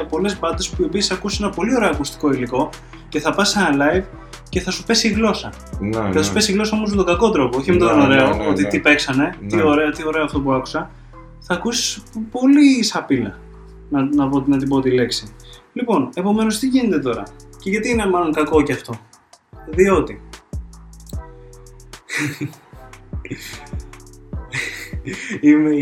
πολλές 0.08 0.38
μπάντες 0.38 0.68
που 0.68 0.82
οι 0.82 0.84
οποίες 0.84 1.10
ακούς 1.10 1.40
ένα 1.40 1.50
πολύ 1.50 1.74
ωραίο 1.76 1.88
ακουστικό 1.88 2.32
υλικό 2.32 2.70
και 3.08 3.20
θα 3.20 3.34
πας 3.34 3.48
σε 3.48 3.58
ένα 3.58 3.70
live 3.84 4.04
και 4.48 4.60
θα 4.60 4.70
σου 4.70 4.84
πέσει 4.84 5.08
η 5.08 5.10
γλώσσα. 5.10 5.52
Ναι, 5.80 5.88
Και 5.90 5.96
θα 5.96 6.08
ναι. 6.08 6.22
σου 6.22 6.32
πέσει 6.32 6.50
η 6.50 6.54
γλώσσα 6.54 6.76
όμως 6.76 6.90
με 6.90 6.96
τον 6.96 7.04
κακό 7.04 7.30
τρόπο, 7.30 7.58
όχι 7.58 7.72
με 7.72 7.76
τον 7.78 7.96
Ναι, 7.98 8.04
ωραίο, 8.04 8.28
ναι, 8.28 8.34
ναι, 8.36 8.46
ότι 8.48 8.62
ναι. 8.62 8.68
τι 8.68 8.80
παίξανε, 8.80 9.34
τι, 9.48 9.56
Ναι. 9.56 9.62
ωραίο, 9.62 9.90
τι 9.90 10.06
ωραίο 10.06 10.24
αυτό 10.24 10.40
που 10.40 10.52
άκουσα. 10.52 10.90
Θα 11.40 11.54
ακούσει 11.54 12.02
πολύ 12.30 12.82
σαπίλα. 12.84 13.38
Να, 13.88 14.14
να, 14.14 14.28
πω, 14.28 14.44
να 14.46 14.56
την 14.56 14.68
πω 14.68 14.80
τη 14.80 14.90
λέξη. 14.90 15.26
Λοιπόν, 15.72 16.08
επομένως 16.14 16.58
τι 16.58 16.66
γίνεται 16.66 16.98
τώρα; 16.98 17.22
Και 17.58 17.70
γιατί 17.70 17.90
είναι 17.90 18.06
μάλλον 18.06 18.32
κακό 18.32 18.62
και 18.62 18.72
αυτό; 18.72 18.94
Διότι 19.66 20.20
Είμαι, 25.40 25.74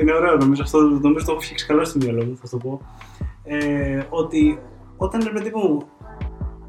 είναι 0.00 0.12
ωραίο 0.12 0.36
νομίζω 0.36 0.62
αυτό, 0.62 0.80
νομίζω 0.80 1.24
το 1.24 1.32
έχω 1.32 1.40
φτιάξει 1.40 1.66
καλά 1.66 1.84
στο 1.84 1.98
μυαλό 2.02 2.24
μου, 2.24 2.36
θα 2.36 2.48
το 2.48 2.56
πω. 2.56 2.80
Ε, 3.44 4.02
ότι 4.08 4.58
όταν 4.96 5.20
ρε 5.24 5.30
παιδί 5.30 5.52
μου 5.54 5.82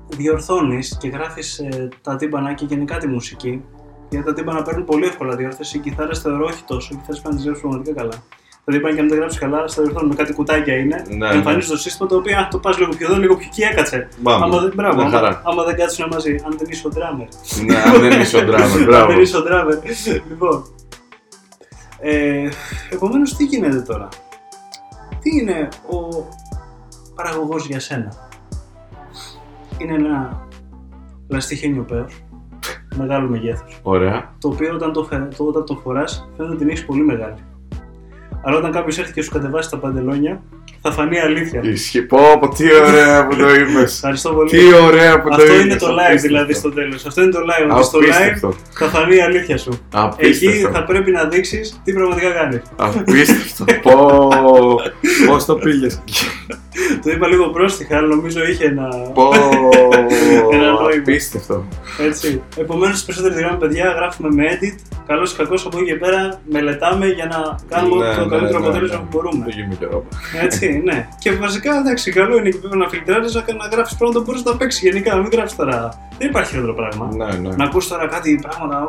διορθώνεις 0.08 0.98
και 1.00 1.08
γράφεις 1.08 1.60
ε, 1.60 1.90
τα 2.02 2.16
τύμπανα 2.16 2.54
και 2.54 2.66
γενικά 2.66 2.98
τη 2.98 3.08
μουσική, 3.08 3.64
γιατί 4.10 4.26
τα 4.26 4.34
τύμπανα 4.34 4.62
παίρνουν 4.62 4.86
πολύ 4.86 5.06
εύκολα 5.06 5.36
διόρθωση, 5.36 5.78
οι 5.78 5.80
κιθάρες 5.80 6.20
θεωρώ 6.20 6.46
όχι 6.46 6.64
τόσο, 6.64 6.94
οι 6.94 6.98
κιθάρες 6.98 7.22
πάνε 7.22 7.36
να 7.36 7.36
τις 7.36 7.46
γράψεις 7.46 7.62
πραγματικά 7.62 8.02
καλά. 8.02 8.24
Τα 8.66 8.72
τύμπανα 8.72 8.96
και 8.96 9.02
αν 9.02 9.08
δεν 9.10 9.18
γράψεις 9.18 9.40
καλά, 9.40 9.68
στα 9.68 9.82
διορθώνουν 9.82 10.10
με 10.10 10.16
κάτι 10.16 10.34
κουτάκια 10.34 10.76
είναι. 10.76 11.04
Ναι, 11.18 11.30
Εμφανίζεις 11.30 11.70
το 11.70 11.78
σύστημα 11.78 12.10
το 12.10 12.16
οποίο, 12.16 12.38
α, 12.40 12.48
το 12.52 12.60
πας 12.60 12.78
λίγο 12.78 12.92
πιο 12.98 13.08
εδώ, 13.12 13.20
λίγο 13.20 13.36
πιο 13.36 13.48
εκεί 13.52 13.62
έκατσε. 13.62 14.08
Πάμε. 14.24 14.46
Άμα 14.46 14.60
δεν, 14.60 14.72
μπράβο, 14.76 14.96
Μια 14.96 15.06
άμα, 15.06 15.18
χαρά. 15.18 15.42
άμα 15.46 15.64
δεν 15.64 15.76
κάτσουν 15.76 16.08
μαζί, 16.12 16.36
αν 16.46 16.56
δεν 16.58 16.68
είσαι 16.70 16.88
ο 16.88 16.92
drummer. 16.94 17.28
Ναι, 17.66 17.76
αν 17.78 18.02
δεν 18.02 18.22
είσαι 18.22 18.38
ο 18.38 18.40
drummer, 18.40 18.62
Αν 18.78 18.84
μπράβο. 18.86 19.08
δεν 19.12 19.22
είσαι 19.22 19.38
ο 19.38 19.42
drummer. 19.48 20.22
λοιπόν. 20.30 20.64
Ε, 22.00 22.50
επομένως, 22.90 23.36
τι 23.36 23.44
γίνεται 23.44 23.82
τώρα; 23.82 24.08
Τι 25.22 25.30
είναι 25.42 25.68
ο 25.90 26.26
παραγωγός 27.16 27.66
για 27.68 27.80
σένα; 27.80 28.30
Είναι 29.78 29.94
ένα 29.94 30.48
λαστιχένιο 31.28 31.84
πέος, 31.84 32.24
μεγάλο 32.96 33.28
μεγέθος, 33.30 33.80
Ωραία. 33.84 34.34
το 34.40 34.48
οποίο 34.48 34.74
όταν 34.74 34.94
το, 34.94 35.04
φε- 35.04 35.36
το, 35.38 35.44
όταν 35.44 35.66
το 35.66 35.76
φοράς 35.76 36.30
φαίνεται 36.36 36.54
ότι 36.54 36.58
την 36.64 36.70
έχεις 36.70 36.86
πολύ 36.86 37.02
μεγάλη. 37.04 37.36
Αλλά 38.48 38.58
όταν 38.58 38.72
κάποιος 38.72 38.98
έρθει 38.98 39.14
και 39.14 39.22
σου 39.22 39.32
κατεβάσει 39.32 39.70
τα 39.70 39.78
παντελόνια, 39.78 40.42
θα 40.82 40.92
φανεί 40.92 41.20
αλήθεια. 41.20 41.62
Ισχύει. 41.64 42.02
Πω, 42.02 42.18
πω, 42.40 42.48
τι 42.48 42.64
ωραία 42.76 43.28
που 43.28 43.36
το 43.36 43.50
είπες. 43.50 43.94
Ευχαριστώ 43.94 44.30
πολύ. 44.34 44.50
Τι 44.50 44.74
ωραία 44.74 45.22
που 45.22 45.30
το 45.30 45.36
είπες. 45.36 45.50
Αυτό 45.50 45.62
είναι 45.62 45.76
το 45.76 45.88
live 45.88 45.92
Απίστευτο. 46.00 46.28
δηλαδή 46.28 46.54
στο 46.54 46.70
τέλος. 46.72 47.06
Αυτό 47.06 47.22
είναι 47.22 47.32
το 47.32 47.40
live. 47.40 47.76
Ότι 47.76 47.86
στο 47.86 48.00
live 48.00 48.04
Απίστευτο. 48.04 48.56
θα 48.72 48.86
φανεί 48.86 49.16
η 49.16 49.22
αλήθεια 49.22 49.58
σου. 49.58 49.72
Εκεί 49.72 50.46
Απίστευτο. 50.48 50.72
θα 50.78 50.84
πρέπει 50.84 51.12
να 51.12 51.24
δείξεις 51.24 51.82
τι 51.84 51.94
πραγματικά 51.94 52.32
κάνεις. 52.32 52.62
Απίστευτο. 52.76 53.66
Πω, 53.82 54.28
πώς 55.28 55.46
το 55.46 55.56
πήγες. 55.56 56.02
Το 57.04 57.12
είπα 57.12 57.28
λίγο 57.28 57.50
πρόστιχα, 57.50 57.98
αλλά 57.98 58.08
νομίζω 58.08 58.46
είχε 58.46 58.66
ένα. 58.66 58.88
Πω, 59.14 59.30
Ένα 60.54 60.72
νόημα. 60.72 60.90
απίστευτο. 61.00 61.66
Έτσι. 62.00 62.42
Επομένως, 62.58 63.00
τι 63.00 63.06
περισσότερε 63.06 63.36
γράμμα 63.40 63.58
παιδιά 63.58 63.86
γράφουμε 63.98 64.30
με 64.34 64.44
edit. 64.52 64.80
Καλό 65.08 65.24
ή 65.24 65.36
κακό 65.38 65.56
από 65.66 65.78
εκεί 65.78 65.86
και 65.86 65.96
πέρα 65.96 66.42
μελετάμε 66.50 67.08
για 67.08 67.26
να 67.26 67.60
κάνουμε 67.70 68.08
Ναι, 68.08 68.16
το 68.16 68.24
ναι, 68.24 68.30
καλύτερο 68.30 68.60
ναι, 68.60 68.66
αποτέλεσμα 68.66 68.98
ναι. 68.98 69.04
που 69.04 69.08
μπορούμε. 69.12 69.44
Δεν 69.46 69.54
γίνουμε 69.54 69.76
και 69.80 69.86
ρόμπα. 69.86 70.08
Έτσι, 70.44 70.82
ναι. 70.84 71.08
Και 71.20 71.32
βασικά 71.32 71.78
εντάξει, 71.78 72.12
καλό 72.12 72.38
είναι 72.38 72.50
και 72.50 72.58
πρέπει 72.58 72.78
να 72.78 72.88
φιλτράρεις 72.90 73.34
να, 73.34 73.42
να 73.42 73.68
γράφεις 73.72 73.96
πράγματα 73.98 74.20
που 74.20 74.26
μπορείς 74.26 74.44
να 74.44 74.52
τα 74.52 74.58
παίξεις 74.58 74.82
γενικά. 74.82 75.16
Να 75.16 75.22
μην 75.22 75.30
γράφει 75.32 75.56
τώρα. 75.56 76.10
Δεν 76.18 76.28
υπάρχει 76.30 76.50
χειρότερο 76.52 76.74
πράγμα. 76.74 77.10
Ναι, 77.16 77.38
ναι. 77.50 77.56
Να 77.56 77.64
ακούς 77.64 77.88
τώρα 77.88 78.08
κάτι 78.08 78.40
πράγματα 78.42 78.88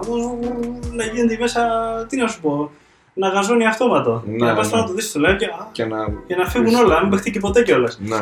να 0.93 1.05
γίνεται 1.05 1.37
μέσα. 1.41 1.61
Τι 2.09 2.16
να 2.16 2.28
σου 2.28 2.41
πω. 2.41 2.70
Να 3.18 3.28
γαζώνει 3.28 3.66
αυτόματο. 3.66 4.22
Ναι, 4.26 4.36
και 4.36 4.44
να 4.44 4.55
πας 4.55 4.64
ναι. 4.64 4.70
τώρα 4.70 4.82
να 4.82 4.88
το 4.88 4.94
δεις 4.94 5.09
στο 5.09 5.20
live 5.20 5.36
και, 5.38 5.44
α, 5.44 5.68
Και 5.72 5.84
να... 5.84 5.97
για 6.26 6.36
να 6.36 6.47
φύγουν 6.47 6.74
όλα, 6.74 6.94
να 6.94 7.01
μην 7.01 7.10
παιχτεί 7.10 7.30
και 7.30 7.40
ποτέ 7.40 7.62
κιόλας. 7.62 7.98
Ναι. 8.01 8.16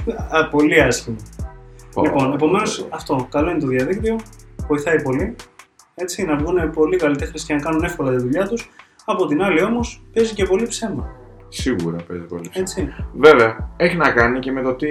Πολύ 0.50 0.80
άσχημο. 0.80 1.16
Πω, 1.94 2.02
Λοιπόν, 2.02 2.32
επομένως 2.32 2.78
πω, 2.78 2.86
πω. 2.90 2.96
αυτό. 2.96 3.26
Καλό 3.30 3.50
είναι 3.50 3.60
το 3.60 3.66
διαδίκτυο. 3.66 4.16
Βοηθάει 4.66 5.02
πολύ. 5.02 5.36
Έτσι, 5.94 6.24
να 6.24 6.36
βγουν 6.36 6.70
πολλοί 6.70 6.96
καλλιτέχνες 6.96 7.44
και 7.44 7.54
να 7.54 7.60
κάνουν 7.60 7.84
εύκολα 7.84 8.10
τη 8.10 8.16
δουλειά 8.16 8.46
τους. 8.46 8.70
Από 9.04 9.26
την 9.26 9.42
άλλη 9.42 9.62
όμως 9.62 10.02
παίζει 10.12 10.34
και 10.34 10.44
πολύ 10.44 10.66
ψέμα. 10.66 11.10
Σίγουρα 11.48 11.96
παίζει 12.08 12.24
πολύ. 12.24 12.50
Έτσι. 12.52 12.94
Βέβαια, 13.12 13.70
έχει 13.76 13.96
να 13.96 14.10
κάνει 14.10 14.38
και 14.38 14.52
με 14.52 14.62
το 14.62 14.74
τι. 14.74 14.86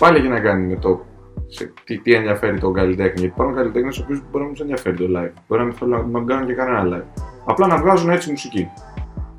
Πάλι 0.00 0.18
έχει 0.18 0.28
να 0.28 0.40
κάνει 0.40 0.66
με 0.66 0.76
το 0.76 1.04
σε 1.46 1.72
τι, 1.84 1.98
τι 1.98 2.14
ενδιαφέρει 2.14 2.58
τον 2.58 2.72
καλλιτέχνη. 2.72 3.20
Γιατί 3.20 3.26
υπάρχουν 3.26 3.56
καλλιτέχνες 3.56 3.98
ο 3.98 4.02
οποίο 4.02 4.16
μπορεί 4.16 4.38
να 4.38 4.44
μην 4.44 4.52
τους 4.52 4.60
ενδιαφέρει 4.60 4.96
το 4.96 5.04
live. 5.04 5.32
Μπορεί 5.48 5.60
να 5.60 5.66
μην 5.66 5.74
θέλουν 5.74 6.10
να 6.10 6.18
μην 6.18 6.26
κάνουν 6.26 6.46
και 6.46 6.54
κανένα 6.54 6.96
live. 6.96 7.22
Απλά 7.46 7.66
να 7.66 7.76
βγάζουν 7.76 8.10
έτσι 8.10 8.30
μουσική. 8.30 8.68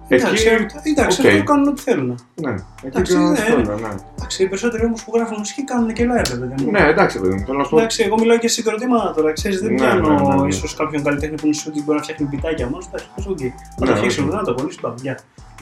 Εντάξει, 0.09 0.47
Εκεί. 0.47 0.89
εντάξει 0.89 1.21
οκ. 1.21 1.27
αυτό 1.27 1.43
κάνουν 1.43 1.67
ό,τι 1.67 1.81
θέλουν. 1.81 2.19
Ναι, 2.35 2.49
εκεί 2.51 2.61
Εντάξει, 2.83 3.13
κάνουν 3.13 3.31
ναι, 3.31 3.37
ό,τι 3.39 3.41
θέλουν, 3.51 3.65
ναι. 3.81 3.87
Εντάξει, 4.17 4.43
οι 4.43 4.47
περισσότεροι 4.47 4.85
όμως 4.85 5.03
που 5.03 5.11
γράφουν 5.15 5.35
μουσική 5.37 5.63
κάνουν 5.63 5.93
και 5.93 6.03
live, 6.03 6.29
βέβαια. 6.39 6.55
Ναι, 6.71 6.87
εντάξει, 6.89 7.19
παιδί 7.19 7.33
μου. 7.33 7.43
Θέλω 7.45 7.57
να 7.57 7.63
σου 7.63 7.69
πω. 7.69 7.77
Εντάξει, 7.77 8.03
εγώ 8.03 8.15
μιλάω 8.19 8.37
και 8.37 8.47
συγκροτήματα 8.47 9.13
τώρα. 9.13 9.31
Ξέρεις, 9.33 9.59
δεν 9.61 9.69
Ναι, 9.69 9.75
πιάνω 9.75 10.09
ναι, 10.09 10.35
ναι, 10.35 10.41
ναι. 10.41 10.47
ίσως 10.47 10.75
κάποιον 10.75 11.03
καλλιτέχνη 11.03 11.35
που 11.35 11.45
είναι 11.45 11.55
σου 11.55 11.65
ότι 11.69 11.83
μπορεί 11.83 11.97
να 11.97 12.03
φτιάχνει 12.03 12.25
beatάκια 12.27 12.65
μόνος. 12.69 12.85
Εντάξει, 12.87 13.07
πόσο 13.15 13.31
εκεί. 13.31 13.53
Να 13.79 13.85
Ναι, 13.85 13.91
το 13.91 13.97
φτιάξεις 13.97 14.21
όχι. 14.23 14.29
να 14.35 14.43
το 14.43 14.53
κολλήσεις, 14.53 14.79
πάμε. 14.81 14.95
Γεια. 15.01 15.19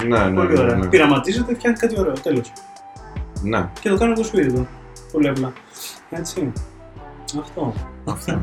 Ναι, 0.08 0.18
ναι, 0.30 0.36
Πολύ 0.36 0.54
ναι, 0.54 0.60
ωραία. 0.60 0.76
ναι. 0.76 0.86
Πειραματίζεται, 0.88 1.54
φτιάχνει 1.56 1.78
κάτι 1.80 2.00
ωραίο. 2.00 2.14
Τέλος. 2.14 2.52
Ναι, 3.42 3.70
Και 3.80 3.90
το 3.90 3.98
κάνει 3.98 4.12
από 4.12 4.20
το 4.22 4.26
σπίτι 4.28 4.54
του. 4.54 4.68
Πολύ 5.12 5.28
απλά. 5.28 5.54
Έτσι. 6.10 6.52
Αυτό. 7.40 7.74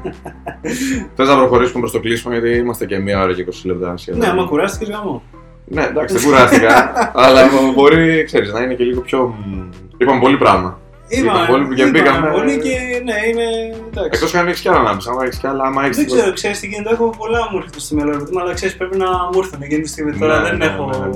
Θες 1.17 1.29
να 1.29 1.37
προχωρήσουμε 1.37 1.81
προς 1.81 1.93
το 1.93 2.01
κλείσιμο 2.01 2.33
γιατί 2.33 2.57
είμαστε 2.57 2.87
και 2.87 2.99
μία 2.99 3.23
ώρα 3.23 3.33
και 3.35 3.47
20 3.51 3.53
λεπτά 3.65 3.97
σχεδόν. 3.97 4.21
Ναι, 4.21 4.27
άμα 4.27 4.45
κουράστηκες, 4.47 4.89
γάμο. 4.95 5.23
Ναι, 5.65 5.83
εντάξει, 5.85 6.17
δεν 6.17 6.25
κουράστηκα. 6.25 6.93
αλλά 7.25 7.41
μπορεί, 7.75 8.25
ξέρεις, 8.25 8.53
να 8.53 8.61
είναι 8.61 8.75
και 8.75 8.85
λίγο 8.85 9.01
πιο. 9.01 9.23
μ, 9.47 9.69
Είπαμε 9.99 10.21
πολύ 10.21 10.37
πράγμα. 10.37 10.81
Είπαμε 11.09 11.47
πολύ 11.47 11.75
και 11.75 11.87
μπήκαμε- 11.87 12.31
πολύ 12.31 12.59
και 12.59 12.69
ναι, 13.05 13.15
είναι 13.31 13.77
εντάξει. 13.87 14.11
Εκτός 14.13 14.35
αν 14.35 14.49
έχεις 14.49 14.61
κι 14.61 14.69
άλλα 14.69 14.83
να 14.83 14.97
πεις. 14.97 15.07
Άμα 15.07 15.25
έχεις 15.25 15.39
κι 15.39 15.47
άλλα, 15.47 15.65
άμα 15.65 15.85
έχεις. 15.85 15.97
Δεν 15.97 16.07
ξέρω, 16.07 16.33
ξέρεις 16.33 16.61
τι 16.61 16.67
γίνεται. 16.67 16.91
Έχω 16.91 17.15
πολλά 17.19 17.39
μου 17.51 17.57
έρχονται 17.57 17.81
στο 17.81 17.95
μυαλό 17.95 18.27
μου, 18.33 18.41
αλλά 18.41 18.55
ξέρεις 18.55 18.77
πρέπει 18.77 18.97
να 18.97 19.07
μου 19.07 19.39
έρθουν 19.39 19.63
εκείνη 19.63 19.83
τη 19.83 19.89
στιγμή. 19.89 20.19
Τώρα 20.19 20.41
Ναι, 20.41 20.49
δεν 20.49 20.57
ναι, 20.59 20.65
έχω 20.65 21.11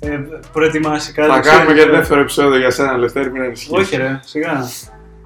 ναι, 0.00 0.08
ναι. 0.08 0.14
ε, 0.14 0.20
προετοιμάσει 0.52 1.12
κάτι. 1.12 1.30
Θα 1.30 1.40
ξέρεις, 1.40 1.58
κάνουμε 1.58 1.76
και 1.76 1.88
ε, 1.88 1.90
δεύτερο 1.90 2.20
επεισόδιο 2.20 2.58
για 2.58 2.70
σένα, 2.70 2.96
Λευτέρη, 2.96 3.30
μην 3.30 3.42
ανησυχείς. 3.42 3.78
Όχι, 3.78 3.96
ρε, 3.96 4.20
σιγά. 4.24 4.68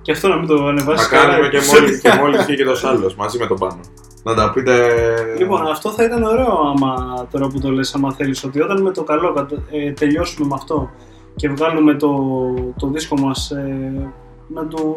Και 0.06 0.12
αυτό 0.12 0.28
να 0.28 0.36
μην 0.36 0.46
το 0.46 0.56
Θα 0.56 0.64
ανεβάσει. 0.64 1.08
κάνουμε 1.08 1.48
και 1.48 1.58
μόλι 1.72 2.00
και 2.00 2.12
μόλις 2.20 2.44
βγει 2.44 2.56
και 2.56 2.64
το 2.64 2.88
άλλος 2.88 3.14
μαζί 3.14 3.38
με 3.38 3.46
τον 3.46 3.58
πάνω. 3.58 3.80
Να 4.22 4.34
τα 4.34 4.50
πείτε. 4.52 4.74
Λοιπόν, 5.38 5.66
αυτό 5.66 5.90
θα 5.90 6.04
ήταν 6.04 6.22
ωραίο 6.22 6.60
άμα 6.74 7.26
τώρα 7.30 7.46
που 7.48 7.60
το 7.60 7.70
λες, 7.70 7.94
άμα 7.94 8.12
θέλεις, 8.12 8.44
ότι 8.44 8.60
όταν 8.60 8.82
με 8.82 8.90
το 8.90 9.02
καλό 9.02 9.32
κατα- 9.32 9.62
ε, 9.70 9.92
τελειώσουμε 9.92 10.46
με 10.46 10.54
αυτό 10.54 10.90
και 11.36 11.48
βγάλουμε 11.48 11.94
το, 11.94 12.14
το 12.78 12.86
δίσκο 12.86 13.20
μας 13.20 13.50
ε, 13.50 14.12
να 14.48 14.66
το 14.68 14.94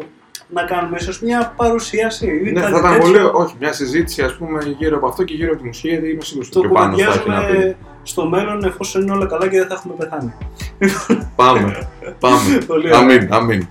να 0.52 0.62
κάνουμε 0.62 0.96
ίσως 1.00 1.20
μια 1.20 1.52
παρουσίαση 1.56 2.26
ή 2.26 2.50
Ναι, 2.52 2.60
κάτι 2.60 2.72
θα 2.72 2.78
ήταν 2.78 2.92
τέτοιο. 2.92 3.06
πολύ. 3.12 3.18
Όχι, 3.44 3.54
μια 3.60 3.72
συζήτηση 3.72 4.22
ας 4.22 4.34
πούμε 4.36 4.74
γύρω 4.78 4.96
από 4.96 5.06
αυτό 5.06 5.24
και 5.24 5.34
γύρω 5.34 5.50
από 5.52 5.60
τη 5.60 5.66
μουσική, 5.66 5.88
γιατί 5.88 6.10
είμαι 6.10 6.22
σίγουρος 6.22 6.48
Το 6.48 6.58
ότι 6.58 6.68
και 6.68 6.74
πάνω 6.74 6.96
θα 6.96 7.02
έχει 7.04 7.28
να 7.28 7.36
πει. 7.38 7.42
κουβεντιάζουμε 7.42 7.76
στο 8.02 8.28
μέλλον 8.28 8.64
εφόσον 8.64 9.02
είναι 9.02 9.12
όλα 9.12 9.26
καλά 9.26 9.48
και 9.48 9.58
δεν 9.58 9.66
θα 9.68 9.74
έχουμε 9.74 9.94
πεθάνει. 9.98 10.32
Πάμε. 11.36 11.88
Πάμε. 12.20 12.58
Πολύ 12.66 12.86
ωραία. 12.86 12.98
αμήν, 12.98 13.32
αμήν. 13.32 13.66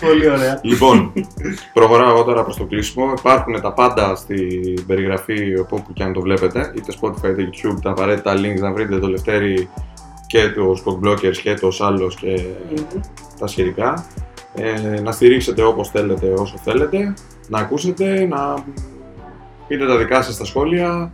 Πολύ 0.00 0.28
ωραία. 0.30 0.60
λοιπόν, 0.62 1.12
προχωράω 1.72 2.08
εγώ 2.10 2.22
τώρα 2.24 2.42
προς 2.44 2.56
το 2.56 2.64
κλείσιμο. 2.64 3.12
Υπάρχουν 3.18 3.60
τα 3.60 3.72
πάντα 3.72 4.14
στην 4.16 4.86
περιγραφή 4.86 5.58
όπου 5.58 5.84
και 5.92 6.02
αν 6.02 6.12
το 6.12 6.20
βλέπετε, 6.20 6.72
είτε 6.76 6.92
Spotify 7.00 7.28
είτε 7.30 7.48
YouTube, 7.52 7.78
τα 7.82 7.90
απαραίτητα 7.90 8.34
links 8.36 8.60
να 8.60 8.72
βρείτε 8.72 8.98
το 8.98 9.06
Λευτέρη 9.08 9.68
και 10.26 10.48
το 10.48 10.82
Spot 10.84 11.06
Blockers 11.08 11.36
και 11.36 11.54
το 11.54 11.68
άλλο 11.80 12.12
και 12.20 12.40
Μμμ. 12.70 13.00
τα 13.38 13.46
σχετικά. 13.46 14.06
Ε, 14.58 15.00
να 15.00 15.12
στηρίξετε 15.12 15.62
όπως 15.62 15.88
θέλετε, 15.88 16.32
όσο 16.38 16.56
θέλετε, 16.62 17.14
να 17.48 17.58
ακούσετε, 17.58 18.26
να 18.26 18.54
πείτε 19.68 19.86
τα 19.86 19.96
δικά 19.96 20.22
σας 20.22 20.34
στα 20.34 20.44
σχόλια. 20.44 21.12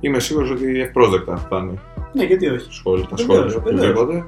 Είμαι 0.00 0.18
σίγουρος 0.18 0.50
ότι 0.50 0.80
ευπρόσδεκτα 0.80 1.36
θα 1.48 1.56
είναι 1.56 1.72
Ναι, 2.12 2.24
γιατί 2.24 2.48
όχι. 2.48 2.66
σχόλια, 2.72 3.06
τα 3.06 3.16
Βεβαίως, 3.16 3.52
σχόλια, 3.52 3.70
βεβαίως. 3.78 3.96
οτιδήποτε. 4.00 4.24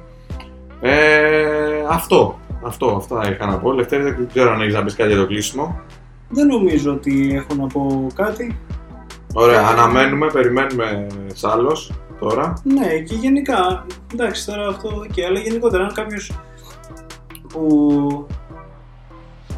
Ε, 0.81 1.85
αυτό, 1.89 2.39
αυτό, 2.65 2.85
αυτά 2.95 3.31
είχα 3.31 3.45
να 3.45 3.57
πω. 3.59 3.71
Λευτέρη, 3.71 4.03
δεν 4.03 4.27
ξέρω 4.27 4.51
αν 4.51 4.61
έχεις 4.61 4.73
να 4.73 4.83
πεις 4.83 4.95
κάτι 4.95 5.09
για 5.11 5.19
το 5.19 5.27
κλείσιμο. 5.27 5.79
Δεν 6.29 6.47
νομίζω 6.47 6.91
ότι 6.91 7.31
έχω 7.35 7.61
να 7.61 7.67
πω 7.67 8.07
κάτι. 8.15 8.57
Ωραία, 9.33 9.61
Ε, 9.61 9.65
αναμένουμε, 9.65 10.27
περιμένουμε 10.33 11.07
σ' 11.33 11.43
άλλος 11.43 11.91
τώρα. 12.19 12.53
Ναι, 12.63 12.87
και 12.99 13.15
γενικά, 13.15 13.85
εντάξει 14.13 14.45
τώρα 14.45 14.67
αυτό 14.67 15.05
και 15.13 15.25
αλλά 15.25 15.39
γενικότερα 15.39 15.83
αν 15.83 15.93
κάποιος 15.93 16.31
που 17.53 18.27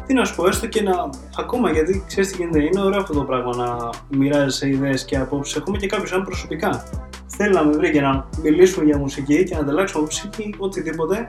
τι 0.06 0.14
να 0.14 0.24
σου 0.24 0.34
πω, 0.34 0.46
έστω 0.46 0.66
και 0.66 0.82
να. 0.82 1.10
Ακόμα 1.38 1.70
γιατί 1.70 2.04
ξέρεις 2.06 2.30
τι 2.30 2.36
γίνεται, 2.36 2.62
είναι 2.62 2.80
ωραίο 2.80 3.00
αυτό 3.00 3.14
το 3.14 3.22
πράγμα 3.24 3.56
να 3.56 3.90
μοιράζεσαι 4.18 4.68
ιδέες 4.68 5.04
και 5.04 5.16
απόψεις. 5.16 5.56
Ακόμα 5.56 5.76
και 5.76 5.86
κάποιος, 5.86 6.12
αν 6.12 6.24
προσωπικά 6.24 6.84
θέλει 7.26 7.54
να 7.54 7.64
με 7.64 7.72
βρει 7.72 7.90
και 7.90 8.00
να 8.00 8.28
μιλήσουμε 8.42 8.84
για 8.84 8.98
μουσική 8.98 9.44
και 9.44 9.54
να 9.54 9.60
ανταλλάξουμε 9.60 10.02
μουσική, 10.04 10.54
οτιδήποτε. 10.58 11.28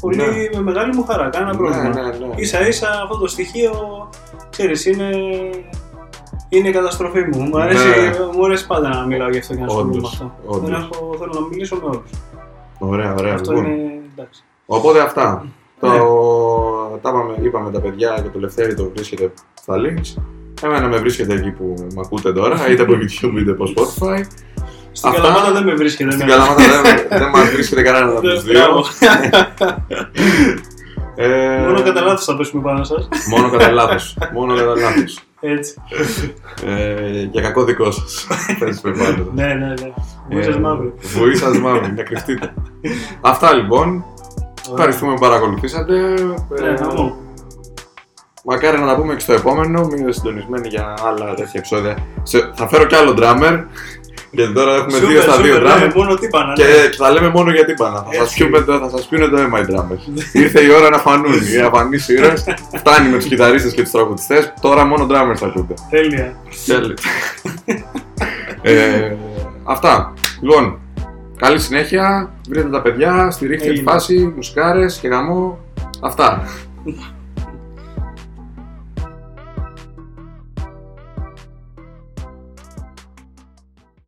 Πολύ 0.00 0.16
Ναι. 0.16 0.24
με 0.54 0.60
μεγάλη 0.62 0.96
μου 0.96 1.04
χαρά, 1.04 1.28
κανένα 1.28 1.56
πρόβλημα. 1.56 1.88
Ναι, 1.88 2.02
ναι, 2.02 2.08
ναι. 2.26 2.34
Ίσα 2.36 2.66
ίσα 2.68 2.88
αυτό 3.02 3.18
το 3.18 3.26
στοιχείο, 3.26 3.72
ξέρεις, 4.50 4.86
είναι, 4.86 5.08
είναι 6.48 6.68
η 6.68 6.72
καταστροφή 6.72 7.20
μου. 7.32 7.40
Μου 7.42 7.60
αρέσει, 7.60 7.86
Ναι. 7.86 8.26
μου 8.36 8.44
αρέσει 8.44 8.66
πάντα 8.66 8.88
να 8.88 9.06
μιλάω 9.06 9.30
γι' 9.30 9.38
αυτό 9.38 9.54
και 9.54 9.60
να 9.60 9.66
ασχολούμαι 9.66 9.90
με 9.92 9.96
Όντως, 9.98 10.12
αυτό. 10.12 10.32
όντως. 10.46 10.70
Δεν 10.70 10.72
έχω, 10.80 11.14
θέλω 11.18 11.32
να 11.34 11.46
μιλήσω 11.46 11.76
με 11.76 11.84
όλους. 11.84 12.10
Ωραία, 12.78 13.14
ωραία. 13.14 13.34
αυτό 13.34 13.52
λοιπόν. 13.52 13.70
είναι 13.72 14.00
εντάξει. 14.12 14.44
Οπότε 14.66 15.00
αυτά. 15.00 15.46
Το, 15.82 15.88
Ναι. 16.92 16.98
τα 17.02 17.08
είπαμε, 17.10 17.34
είπαμε 17.42 17.70
τα 17.70 17.80
παιδιά 17.80 18.18
και 18.22 18.28
το 18.28 18.38
Λευτέρη 18.38 18.74
το 18.74 18.90
βρίσκεται 18.94 19.32
στα 19.54 19.74
links. 19.76 20.22
Εμένα 20.62 20.88
με 20.88 20.96
βρίσκεται 20.96 21.34
εκεί 21.34 21.50
που 21.50 21.74
με 21.78 22.00
ακούτε 22.04 22.32
τώρα, 22.32 22.56
είτε 22.70 22.82
από 22.82 22.92
YouTube 22.92 23.38
είτε 23.40 23.50
από 23.50 23.64
Spotify. 23.64 24.20
Στην 24.92 25.08
Αυτά- 25.08 25.20
Καλαμάτα 25.22 25.52
δεν 25.52 25.64
με 25.64 25.74
βρίσκεται. 25.74 26.10
Στην 26.10 26.22
εμένα. 26.22 26.36
Καλαμάτα 26.42 26.82
δεν, 26.82 27.06
δεν 27.20 27.28
μας 27.28 27.50
βρίσκεται 27.50 27.82
κανένας 27.82 28.10
από 28.12 28.20
τους 28.20 28.42
δύο. 28.42 28.52
Μπράβο. 28.60 28.84
Ε, 31.14 31.56
Μόνο 31.66 31.82
κατά 31.82 32.00
λάθος 32.00 32.24
θα 32.24 32.36
πέσουμε 32.36 32.62
πάνω 32.62 32.84
σας. 32.84 33.08
Μόνο 33.30 33.50
κατά 33.50 33.70
λάθος. 33.80 34.16
Μόνο 34.32 34.54
κατά 34.56 34.76
λάθος. 34.76 35.18
Έτσι. 35.40 35.74
Ε, 36.66 37.22
για 37.30 37.42
κακό 37.42 37.64
δικό 37.64 37.90
σας. 37.90 38.26
Θα 38.58 38.66
σας 38.66 38.80
πω 38.80 38.90
πάντα. 38.98 39.26
ναι, 39.34 39.46
ναι, 39.46 39.66
ναι. 39.66 39.92
Μου 40.30 40.42
σας 40.42 40.58
μαύρη. 40.58 40.92
Βουή 41.00 41.36
σας 41.36 41.58
μαύρη, 41.58 41.92
να 41.92 42.02
κρυφτείτε. 42.02 42.54
Αυτά 43.20 43.54
λοιπόν. 43.54 44.04
Ευχαριστούμε 44.70 45.14
που 45.14 45.20
παρακολουθήσατε. 45.20 45.92
Ναι, 45.92 46.68
Ε, 46.68 46.76
χαμό. 46.76 47.16
Μακάρι 48.44 48.78
να 48.78 48.86
τα 48.86 48.96
πούμε 48.96 49.14
και 49.14 49.20
στο 49.20 49.32
επόμενο. 49.32 49.86
Μείνετε 49.86 50.12
συντονισμένοι 50.12 50.68
για 50.68 50.94
άλλα 51.06 51.34
τέτοια 51.34 51.50
επεισόδια. 51.54 51.96
Σε- 52.22 52.50
θα 52.54 52.68
φέρω 52.68 52.84
κι 52.84 52.94
άλλο 52.94 53.14
drummer. 53.18 53.64
Γιατί 54.30 54.52
τώρα 54.52 54.74
έχουμε 54.74 54.92
Σούπερ, 54.92 55.08
δύο 55.10 55.20
στα 55.20 55.36
δύο 55.36 55.54
σούπερ, 55.54 55.78
ναι, 55.78 55.86
drummer. 55.86 55.92
Μόνο 55.94 56.14
τύπανα. 56.14 56.52
Και 56.52 56.62
ναι. 56.64 56.70
θα 56.96 57.10
λέμε 57.10 57.28
μόνο 57.28 57.50
για 57.50 57.64
τύπανα. 57.64 57.96
Θα 57.98 58.12
σας, 58.12 58.22
Έτσι. 58.22 58.36
πιούμε, 58.36 58.60
το- 58.60 58.78
θα 58.78 58.88
σας 58.88 59.06
πιούνε 59.06 59.28
το 59.28 59.36
αίμα 59.36 59.60
οι 59.60 59.64
drummers. 59.70 60.20
Ήρθε 60.32 60.60
η 60.62 60.70
ώρα 60.70 60.88
να 60.88 60.98
φανούν 60.98 61.32
οι 61.32 61.58
αφανείς 61.60 62.08
ήρωες. 62.08 62.44
Φτάνει 62.76 63.08
με 63.08 63.16
τους 63.16 63.26
κιθαρίστες 63.26 63.72
και 63.72 63.82
τους 63.82 63.90
τραγουδιστές. 63.90 64.52
Τώρα 64.60 64.84
μόνο 64.84 65.06
drummers 65.10 65.36
θα 65.36 65.46
ακούτε. 65.46 65.74
Τέλεια. 65.90 66.36
Τέλεια. 66.66 66.94
ε, 68.62 69.16
αυτά. 69.64 70.12
Λοιπόν, 70.40 70.78
καλή 71.42 71.58
συνέχεια. 71.58 72.32
Βρείτε 72.48 72.68
τα 72.68 72.82
παιδιά, 72.82 73.30
στηρίχτε 73.30 73.64
τη 73.64 73.70
Έγινε. 73.70 73.90
φάση, 73.90 74.32
μουσικάρες 74.36 74.98
και 74.98 75.08
γαμό. 75.08 75.58
Αυτά. 76.00 76.42